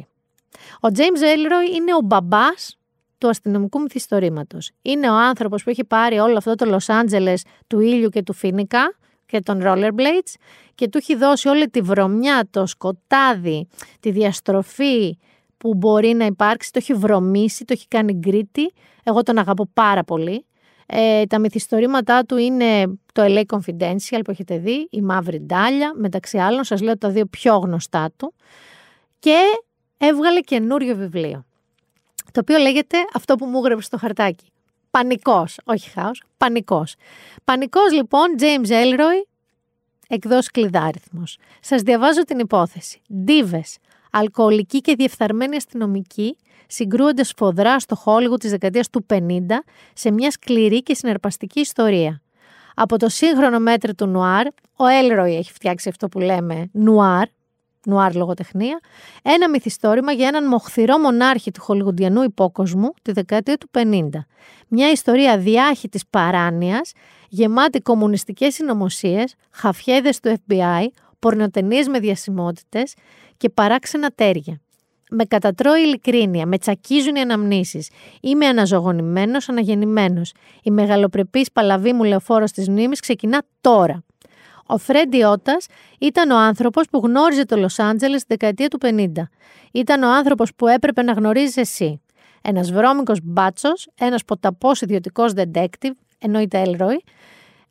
Ο 0.82 0.88
James 0.96 1.22
Ellroy 1.22 1.76
είναι 1.76 1.94
ο 1.96 2.02
μπαμπάς 2.04 2.78
του 3.26 3.32
αστυνομικού 3.32 3.82
μυθιστορήματος. 3.82 4.72
Είναι 4.82 5.10
ο 5.10 5.14
άνθρωπος 5.14 5.64
που 5.64 5.70
έχει 5.70 5.84
πάρει 5.84 6.18
όλο 6.18 6.38
αυτό 6.38 6.56
το 6.56 6.78
Los 6.78 6.94
Angeles 6.94 7.36
του 7.68 7.80
ήλιου 7.80 8.10
και 8.10 8.24
του 8.24 8.34
φίνικα 8.34 8.96
και 9.26 9.40
των 9.40 9.62
rollerblades 9.64 10.34
και 10.76 10.88
του 10.88 10.98
έχει 10.98 11.16
δώσει 11.16 11.48
όλη 11.48 11.70
τη 11.70 11.82
βρωμιά, 11.82 12.48
το 12.50 12.66
σκοτάδι, 12.66 13.68
τη 14.00 14.12
διαστροφή 14.12 15.18
που 15.58 15.74
μπορεί 15.74 16.14
να 16.14 16.26
υπάρξει, 16.26 16.72
το 16.72 16.80
έχει 16.82 16.94
βρωμίσει, 16.94 17.66
το 17.66 17.74
έχει 17.74 17.88
κάνει 17.88 18.14
γκρίτη. 18.14 18.74
Εγώ 19.04 19.24
τον 19.24 19.38
αγαπώ 19.38 19.70
πάρα 19.74 20.04
πολύ. 20.04 20.46
Ε, 20.86 21.26
τα 21.26 21.40
μυθιστορήματά 21.40 22.24
του 22.24 22.38
είναι 22.38 22.86
το 23.14 23.24
LA 23.26 23.44
Confidential 23.46 24.20
που 24.24 24.32
έχετε 24.32 24.58
δει, 24.58 24.88
η 24.92 25.02
Μαύρη 25.02 25.40
Ντάλια, 25.40 25.94
μεταξύ 25.96 26.38
άλλων, 26.38 26.64
σας 26.64 26.82
λέω 26.82 26.98
τα 26.98 27.10
δύο 27.10 27.26
πιο 27.26 27.58
γνωστά 27.58 28.12
του. 28.18 28.34
Και 29.20 29.38
έβγαλε 29.98 30.40
καινούριο 30.40 30.96
βιβλίο, 30.96 31.46
το 32.36 32.42
οποίο 32.42 32.58
λέγεται 32.58 32.98
αυτό 33.14 33.36
που 33.36 33.46
μου 33.46 33.58
έγραψε 33.58 33.86
στο 33.86 33.98
χαρτάκι. 33.98 34.46
Πανικός, 34.92 35.60
όχι 35.64 35.90
χάος, 35.90 36.24
πανικός. 36.38 36.96
Πανικός 37.44 37.92
λοιπόν, 37.92 38.36
James 38.40 38.70
Elroy, 38.70 39.26
εκδός 40.08 40.48
κλειδάριθμος. 40.48 41.38
Σας 41.60 41.82
διαβάζω 41.82 42.24
την 42.24 42.40
υπόθεση. 42.40 43.02
Ντίβες, 43.14 43.78
αλκοολικοί 44.12 44.82
και 44.82 44.96
διεφθαρμένοι 44.96 45.56
αστυνομικοί 45.56 46.38
συγκρούονται 46.68 47.24
σφοδρά 47.24 47.80
στο 47.80 47.96
Χόλιγου 47.96 48.38
της 48.38 48.50
δεκαετίας 48.50 48.90
του 48.90 49.06
50 49.14 49.20
σε 49.94 50.12
μια 50.12 50.32
σκληρή 50.32 50.84
και 50.84 50.96
συναρπαστική 50.96 51.60
ιστορία. 51.60 52.22
Από 52.76 52.98
το 52.98 53.10
σύγχρονο 53.10 53.60
μέτρο 53.60 53.94
του 53.94 54.06
Νουάρ, 54.06 54.48
ο 54.76 54.86
Έλροϊ 54.86 55.36
έχει 55.36 55.52
φτιάξει 55.52 55.90
αυτό 55.90 56.08
που 56.08 56.20
λέμε 56.20 56.70
Νουάρ, 56.72 57.28
Νουάρ 57.86 58.16
λογοτεχνία, 58.16 58.80
ένα 59.22 59.50
μυθιστόρημα 59.50 60.12
για 60.12 60.28
έναν 60.28 60.48
μοχθηρό 60.48 60.98
μονάρχη 60.98 61.52
του 61.52 61.62
χολιγουντιανού 61.62 62.24
υπόκοσμου 62.24 62.94
τη 63.02 63.12
δεκαετία 63.12 63.58
του 63.58 63.70
50. 63.74 64.10
Μια 64.68 64.92
ιστορία 64.92 65.38
διάχυτης 65.38 66.04
παράνοιας, 66.10 66.92
γεμάτη 67.30 67.80
κομμουνιστικές 67.80 68.54
συνωμοσίες, 68.54 69.36
χαφιέδες 69.52 70.20
του 70.20 70.36
FBI, 70.48 70.86
πορνοτενίες 71.20 71.88
με 71.88 72.00
διασημότητες 72.00 72.94
και 73.38 73.50
παράξενα 73.50 74.12
τέρια. 74.16 74.60
Με 75.10 75.26
κατατρώει 75.26 75.82
ειλικρίνεια, 75.82 76.46
με 76.46 76.58
τσακίζουν 76.58 77.16
οι 77.16 77.22
αναμνήσεις. 77.22 77.90
Είμαι 78.22 78.46
αναζωογονημένος, 78.46 79.50
αναγεννημένος. 79.50 80.34
Η 80.64 80.72
μεγαλοπρεπής 80.72 81.52
παλαβή 81.52 81.94
μου 81.94 82.04
λεωφόρος 82.04 82.52
της 82.52 82.70
μνήμης 82.70 83.00
ξεκινά 83.00 83.44
τώρα. 83.62 84.04
Ο 84.68 84.78
Φρέντι 84.78 85.24
Ότας 85.24 85.66
ήταν 86.00 86.32
ο 86.32 86.38
άνθρωπος 86.38 86.86
που 86.92 87.02
γνώριζε 87.04 87.46
το 87.46 87.58
Λος 87.58 87.80
Άντζελες 87.80 88.22
στη 88.22 88.28
δεκαετία 88.30 88.68
του 88.68 88.78
50. 88.82 89.30
Ήταν 89.72 90.04
ο 90.04 90.10
άνθρωπος 90.10 90.56
που 90.56 90.68
έπρεπε 90.68 91.02
να 91.02 91.12
γνωρίζεις 91.12 91.58
εσύ. 91.58 92.02
Ένας 92.42 92.72
βρώμικος 92.72 93.20
μπάτσος, 93.24 93.88
ένας 94.00 94.26
ποταπός 94.26 94.82
ιδιωτικός 94.82 95.32
detective, 95.36 95.92
εννοείται 96.20 96.64
Elroy, 96.66 96.98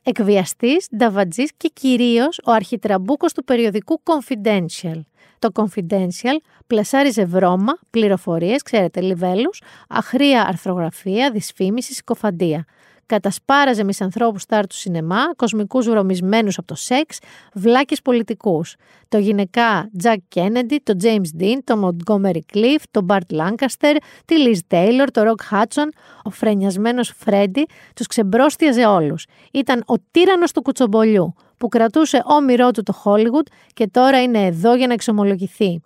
εκβιαστής, 0.02 0.88
νταβατζής 0.96 1.50
και 1.56 1.70
κυρίως 1.72 2.40
ο 2.44 2.52
αρχιτραμπούκος 2.52 3.32
του 3.32 3.44
περιοδικού 3.44 4.02
Confidential. 4.02 5.00
Το 5.38 5.48
Confidential 5.54 6.36
πλασάριζε 6.66 7.24
βρώμα, 7.24 7.78
πληροφορίες, 7.90 8.62
ξέρετε, 8.62 9.00
λιβέλους, 9.00 9.62
αχρία 9.88 10.46
αρθρογραφία, 10.46 11.30
δυσφήμιση, 11.30 11.94
συκοφαντία. 11.94 12.64
Κατασπάραζε 13.06 13.84
μισανθρώπους 13.84 14.42
στάρ 14.42 14.66
του 14.66 14.74
σινεμά, 14.74 15.34
κοσμικούς 15.36 15.88
βρωμισμένους 15.88 16.58
από 16.58 16.66
το 16.66 16.74
σεξ, 16.74 17.18
βλάκες 17.54 18.02
πολιτικούς. 18.02 18.74
Το 19.08 19.18
γυναικά 19.18 19.90
Jack 20.02 20.16
Kennedy, 20.34 20.76
το 20.82 20.96
James 21.02 21.42
Dean, 21.42 21.58
το 21.64 21.88
Montgomery 21.88 22.56
Cliff, 22.56 22.82
το 22.90 23.06
Bart 23.08 23.36
Lancaster, 23.36 23.96
τη 24.24 24.34
Liz 24.46 24.74
Taylor, 24.74 25.06
το 25.12 25.22
Rock 25.22 25.54
Hudson, 25.54 25.88
ο 26.22 26.30
φρενιασμένος 26.30 27.12
Φρέντι, 27.16 27.66
τους 27.94 28.06
ξεμπρόστιαζε 28.06 28.86
όλους. 28.86 29.26
Ήταν 29.52 29.82
ο 29.86 29.94
τύρανος 30.10 30.52
του 30.52 30.62
κουτσομπολιού, 30.62 31.34
που 31.56 31.68
κρατούσε 31.68 32.22
όμοιρό 32.24 32.70
του 32.70 32.82
το 32.82 33.02
Hollywood 33.04 33.46
και 33.74 33.86
τώρα 33.86 34.22
είναι 34.22 34.46
εδώ 34.46 34.74
για 34.74 34.86
να 34.86 34.92
εξομολογηθεί. 34.92 35.80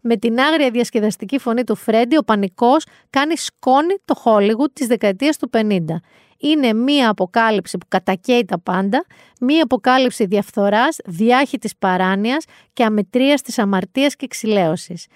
Με 0.00 0.16
την 0.16 0.40
άγρια 0.40 0.70
διασκεδαστική 0.70 1.38
φωνή 1.38 1.64
του 1.64 1.74
Φρέντι, 1.74 2.16
ο 2.16 2.22
πανικός 2.22 2.84
κάνει 3.10 3.36
σκόνη 3.36 3.94
το 4.04 4.22
Hollywood 4.24 4.72
της 4.72 4.86
δεκαετίας 4.86 5.36
του 5.36 5.50
50. 5.52 6.00
Είναι 6.40 6.72
μία 6.72 7.08
αποκάλυψη 7.08 7.78
που 7.78 7.86
κατακαίει 7.88 8.44
τα 8.44 8.58
πάντα, 8.58 9.04
μία 9.40 9.62
αποκάλυψη 9.62 10.24
διαφθοράς, 10.26 10.96
διάχυτης 11.04 11.76
παράνοιας 11.76 12.44
και 12.72 12.84
αμετρίας 12.84 13.42
της 13.42 13.58
αμαρτίας 13.58 14.16
και 14.16 14.24
εξηλαίωσης. 14.24 15.06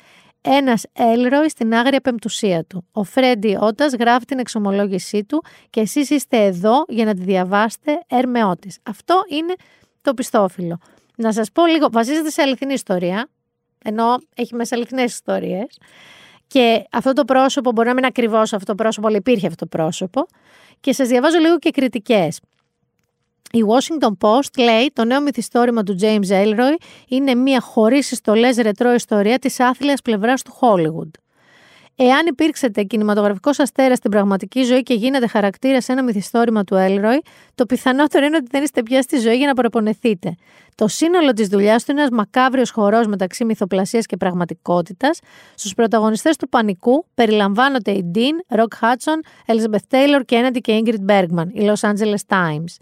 Ένας 0.41 0.85
Έλροϊ 0.93 1.49
στην 1.49 1.75
άγρια 1.75 2.01
πεμπτουσία 2.01 2.65
του. 2.65 2.87
Ο 2.93 3.05
Φρέντι 3.05 3.57
Ότας 3.61 3.93
γράφει 3.93 4.25
την 4.25 4.39
εξομολόγησή 4.39 5.25
του 5.25 5.45
και 5.71 5.81
εσείς 5.81 6.11
είστε 6.11 6.45
εδώ 6.45 6.85
για 6.89 7.05
να 7.05 7.15
τη 7.15 7.23
διαβάσετε 7.23 8.03
έρμεώτης. 8.07 8.79
Αυτό 8.83 9.23
είναι 9.29 9.55
το 10.03 10.15
πιστόφυλλο. 10.15 10.79
Να 11.17 11.33
σας 11.33 11.51
πω 11.53 11.67
λίγο, 11.67 11.89
βασίζεται 11.91 12.31
σε 12.31 12.43
αληθινή 12.43 12.73
ιστορία, 12.73 13.29
ενώ 13.85 14.19
έχει 14.35 14.55
μέσα 14.55 14.77
αληθινές 14.77 15.13
ιστορίες. 15.13 15.79
Και 16.55 16.87
αυτό 16.91 17.13
το 17.13 17.25
πρόσωπο 17.25 17.73
μπορεί 17.73 17.87
να 17.89 17.95
μην 17.95 18.03
είναι 18.03 18.13
ακριβώς 18.17 18.53
αυτό 18.53 18.65
το 18.65 18.75
πρόσωπο, 18.75 19.07
αλλά 19.07 19.17
υπήρχε 19.17 19.47
αυτό 19.47 19.67
το 19.69 19.77
πρόσωπο. 19.77 20.27
Και 20.81 20.93
σας 20.93 21.09
διαβάζω 21.09 21.39
λίγο 21.39 21.59
και 21.59 21.71
κριτικές. 21.71 22.41
Η 23.53 23.59
Washington 23.69 24.29
Post 24.29 24.59
λέει 24.59 24.91
το 24.93 25.05
νέο 25.05 25.21
μυθιστόρημα 25.21 25.83
του 25.83 25.97
James 26.01 26.29
Elroy 26.29 26.75
είναι 27.09 27.35
μια 27.35 27.61
χωρίς 27.61 28.07
συστολέ 28.07 28.51
ρετρό 28.51 28.93
ιστορία 28.93 29.39
της 29.39 29.61
άθλιας 29.61 30.03
πλευράς 30.03 30.43
του 30.43 30.53
Hollywood. 30.61 31.11
Εάν 31.97 32.27
υπήρξετε 32.27 32.83
κινηματογραφικός 32.83 33.59
αστέρας 33.59 33.99
στην 33.99 34.11
πραγματική 34.11 34.63
ζωή 34.63 34.83
και 34.83 34.95
γίνετε 34.95 35.27
χαρακτήρα 35.27 35.81
σε 35.81 35.93
ένα 35.93 36.03
μυθιστόρημα 36.03 36.65
του 36.65 36.75
Έλροϊ, 36.75 37.23
το 37.55 37.67
πιθανότερο 37.67 38.27
είναι 38.27 38.37
ότι 38.37 38.47
δεν 38.51 38.63
είστε 38.63 38.83
πια 38.83 39.03
στη 39.03 39.19
ζωή 39.19 39.37
για 39.37 39.47
να 39.47 39.55
προπονεθείτε. 39.55 40.35
Το 40.75 40.89
σύνολο 40.89 41.33
της 41.33 41.49
δουλειάς 41.49 41.85
του 41.85 41.91
είναι 41.91 42.01
ένας 42.01 42.13
μακάβριος 42.13 42.71
χορός 42.71 43.07
μεταξύ 43.07 43.45
μυθοπλασίας 43.45 44.07
και 44.07 44.17
πραγματικότητας. 44.17 45.19
Στους 45.55 45.75
πρωταγωνιστές 45.75 46.37
του 46.37 46.49
Πανικού 46.49 47.07
περιλαμβάνονται 47.15 47.91
η 47.91 48.11
Dean, 48.15 48.59
Rock 48.59 48.81
Hudson, 48.81 49.53
Elizabeth 49.55 49.97
Taylor, 49.97 50.21
Kennedy 50.33 50.59
και 50.61 50.83
Ingrid 50.85 51.11
Bergman, 51.11 51.47
η 51.53 51.71
Los 51.71 51.89
Angeles 51.89 52.37
Times. 52.37 52.77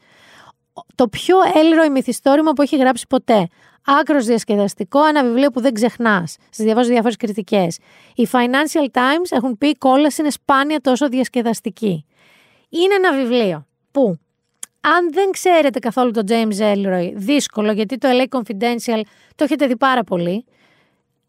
Το 0.94 1.08
πιο 1.08 1.36
Έλροϊ 1.54 1.90
μυθιστόρημα 1.90 2.52
που 2.52 2.62
έχει 2.62 2.76
γράψει 2.76 3.06
ποτέ. 3.08 3.48
Άκρος 3.84 4.24
διασκεδαστικό, 4.24 5.04
ένα 5.04 5.24
βιβλίο 5.24 5.50
που 5.50 5.60
δεν 5.60 5.72
ξεχνάς. 5.74 6.36
Σας 6.50 6.64
διαβάζω 6.64 6.88
διάφορες 6.88 7.16
κριτικές. 7.16 7.78
Οι 8.14 8.28
Financial 8.32 8.98
Times 8.98 9.30
έχουν 9.30 9.58
πει: 9.58 9.68
Η 9.68 9.74
κόλαση 9.78 10.20
είναι 10.20 10.30
σπάνια 10.30 10.80
τόσο 10.80 11.08
διασκεδαστική. 11.08 12.06
Είναι 12.68 12.94
ένα 12.94 13.12
βιβλίο 13.12 13.66
που, 13.90 14.18
αν 14.80 15.12
δεν 15.12 15.30
ξέρετε 15.30 15.78
καθόλου 15.78 16.10
τον 16.10 16.24
James 16.28 16.74
Elroy, 16.74 17.10
δύσκολο 17.14 17.72
γιατί 17.72 17.98
το 17.98 18.08
LA 18.10 18.38
Confidential 18.38 19.00
το 19.34 19.44
έχετε 19.44 19.66
δει 19.66 19.76
πάρα 19.76 20.04
πολύ. 20.04 20.44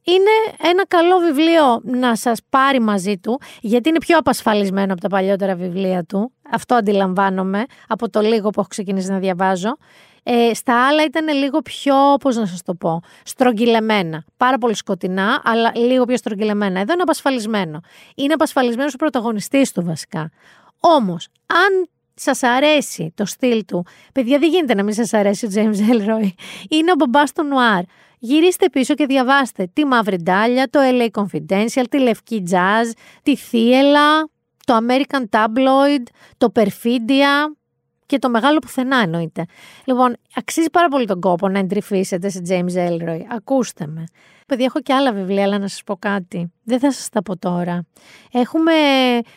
Είναι 0.05 0.69
ένα 0.69 0.85
καλό 0.88 1.17
βιβλίο 1.17 1.81
να 1.84 2.15
σας 2.15 2.39
πάρει 2.49 2.80
μαζί 2.80 3.17
του, 3.17 3.39
γιατί 3.61 3.89
είναι 3.89 3.97
πιο 3.97 4.17
απασφαλισμένο 4.17 4.93
από 4.93 5.01
τα 5.01 5.07
παλιότερα 5.07 5.55
βιβλία 5.55 6.03
του. 6.03 6.31
Αυτό 6.51 6.75
αντιλαμβάνομαι 6.75 7.63
από 7.88 8.09
το 8.09 8.19
λίγο 8.19 8.49
που 8.49 8.59
έχω 8.59 8.69
ξεκινήσει 8.69 9.09
να 9.09 9.19
διαβάζω. 9.19 9.77
Ε, 10.24 10.54
στα 10.54 10.88
άλλα 10.88 11.04
ήταν 11.04 11.38
λίγο 11.38 11.60
πιο, 11.62 11.95
πώς 12.20 12.36
να 12.36 12.45
σας 12.45 12.62
το 12.62 12.74
πω, 12.74 13.02
στρογγυλεμένα. 13.24 14.24
Πάρα 14.38 14.58
πολύ 14.58 14.76
σκοτεινά, 14.76 15.41
αλλά 15.44 15.72
λίγο 15.76 16.06
πιο 16.06 16.18
στρογγυλεμένα. 16.18 16.80
Εδώ 16.80 16.94
είναι 16.94 17.02
απασφαλισμένο. 17.02 17.82
Είναι 18.16 18.34
απασφαλισμένος 18.34 18.94
ο 18.94 18.98
πρωταγωνιστής 18.98 19.72
του 19.72 19.84
βασικά. 19.84 20.32
Όμως, 20.80 21.28
αν 21.48 21.88
σας 22.14 22.44
αρέσει 22.44 23.14
το 23.16 23.26
στυλ 23.26 23.66
του, 23.66 23.86
παιδιά, 24.14 24.40
δεν 24.40 24.50
γίνεται 24.50 24.74
να 24.74 24.84
μην 24.84 24.94
σας 24.94 25.14
αρέσει 25.14 25.45
ο 25.45 25.50
James 25.54 25.91
Elroy. 25.91 26.30
Είναι 26.70 26.91
ο 26.91 26.95
μπαμπάς 26.98 27.32
του 27.32 27.44
Νουάρ. 27.44 27.84
Γυρίστε 28.20 28.70
πίσω 28.70 28.94
και 28.94 29.06
διαβάστε 29.06 29.70
τη 29.74 29.86
Μαύρη 29.86 30.18
Ντάλια, 30.18 30.70
το 30.70 30.80
LA 30.84 31.08
Confidential, 31.22 31.84
τη 31.90 32.00
Λευκή 32.00 32.44
Jazz, 32.52 32.91
τη 33.24 33.36
Θίελα, 33.36 34.30
το 34.66 34.78
American 34.88 35.24
Tabloid, 35.30 36.04
το 36.38 36.52
Perfidia, 36.56 37.56
και 38.05 38.19
το 38.19 38.30
μεγάλο 38.30 38.59
πουθενά 38.59 38.97
εννοείται. 38.97 39.45
Λοιπόν, 39.85 40.15
αξίζει 40.35 40.69
πάρα 40.69 40.88
πολύ 40.88 41.05
τον 41.05 41.19
κόπο 41.19 41.49
να 41.49 41.59
εντρυφήσετε 41.59 42.30
σε 42.30 42.41
James 42.47 42.89
Elroy. 42.89 43.19
Ακούστε 43.35 43.88
με. 43.88 44.03
Παιδιά, 44.47 44.65
έχω 44.65 44.80
και 44.80 44.93
άλλα 44.93 45.13
βιβλία, 45.13 45.43
αλλά 45.43 45.57
να 45.57 45.67
σας 45.67 45.84
πω 45.84 45.95
κάτι. 45.95 46.51
Δεν 46.63 46.80
θα 46.80 46.91
σας 46.91 47.09
τα 47.09 47.21
πω 47.21 47.38
τώρα. 47.38 47.85
Έχουμε 48.31 48.73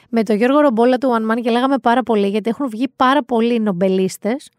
με 0.09 0.22
τον 0.22 0.36
Γιώργο 0.36 0.60
Ρομπόλα 0.60 0.98
του 0.98 1.09
One 1.18 1.32
Man 1.32 1.40
και 1.43 1.51
λέγαμε 1.51 1.78
πάρα 1.78 2.02
πολύ, 2.02 2.28
γιατί 2.28 2.51
έχουν 2.51 2.68
βγει 2.68 2.88
πάρα 2.97 3.24
πολλοί 3.24 3.60
νομπελίστες, 3.60 4.51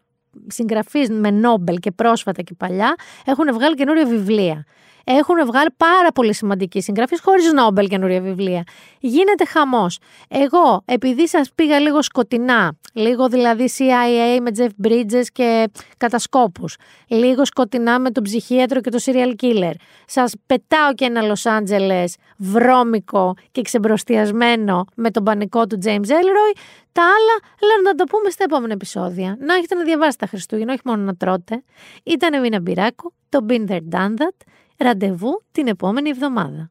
συγγραφείς 0.46 1.10
με 1.10 1.30
Νόμπελ 1.30 1.76
και 1.76 1.90
πρόσφατα 1.90 2.42
και 2.42 2.54
παλιά, 2.54 2.94
έχουν 3.24 3.52
βγάλει 3.52 3.74
καινούργια 3.74 4.06
βιβλία. 4.06 4.64
Έχουν 5.10 5.46
βγάλει 5.46 5.68
πάρα 5.76 6.12
πολύ 6.12 6.34
σημαντικοί 6.34 6.80
συγγραφείς 6.80 7.20
χωρίς 7.20 7.52
Νόμπελ 7.52 7.86
καινούρια 7.86 8.20
βιβλία. 8.20 8.62
Γίνεται 9.00 9.44
χαμός. 9.44 9.98
Εγώ, 10.28 10.82
επειδή 10.84 11.28
σας 11.28 11.52
πήγα 11.54 11.78
λίγο 11.78 12.02
σκοτεινά, 12.02 12.77
λίγο 12.92 13.28
δηλαδή 13.28 13.70
CIA 13.78 14.40
με 14.40 14.50
Jeff 14.56 14.86
Bridges 14.86 15.24
και 15.32 15.70
κατασκόπους, 15.96 16.76
λίγο 17.06 17.44
σκοτεινά 17.44 17.98
με 17.98 18.10
τον 18.10 18.22
ψυχίατρο 18.22 18.80
και 18.80 18.90
το 18.90 18.98
serial 19.04 19.34
killer, 19.42 19.72
σας 20.06 20.34
πετάω 20.46 20.94
και 20.94 21.04
ένα 21.04 21.20
Los 21.22 21.58
Angeles 21.58 22.06
βρώμικο 22.36 23.34
και 23.50 23.62
ξεμπροστιασμένο 23.62 24.84
με 24.94 25.10
τον 25.10 25.24
πανικό 25.24 25.66
του 25.66 25.78
James 25.84 26.06
Ellroy, 26.06 26.56
τα 26.92 27.02
άλλα 27.02 27.36
λέω 27.66 27.82
να 27.84 27.94
τα 27.94 28.04
πούμε 28.04 28.30
στα 28.30 28.44
επόμενα 28.44 28.72
επεισόδια. 28.72 29.36
Να 29.40 29.54
έχετε 29.54 29.74
να 29.74 29.84
διαβάσετε 29.84 30.24
τα 30.24 30.26
Χριστούγεννα, 30.26 30.72
όχι 30.72 30.82
μόνο 30.84 31.02
να 31.02 31.14
τρώτε. 31.14 31.62
Ήταν 32.02 32.40
Μίνα 32.40 32.60
Μπυράκου, 32.60 33.12
το 33.28 33.46
Been 33.48 33.68
There 33.68 33.82
Done 33.92 34.14
That. 34.16 34.46
Ραντεβού 34.78 35.42
την 35.52 35.66
επόμενη 35.66 36.08
εβδομάδα. 36.08 36.70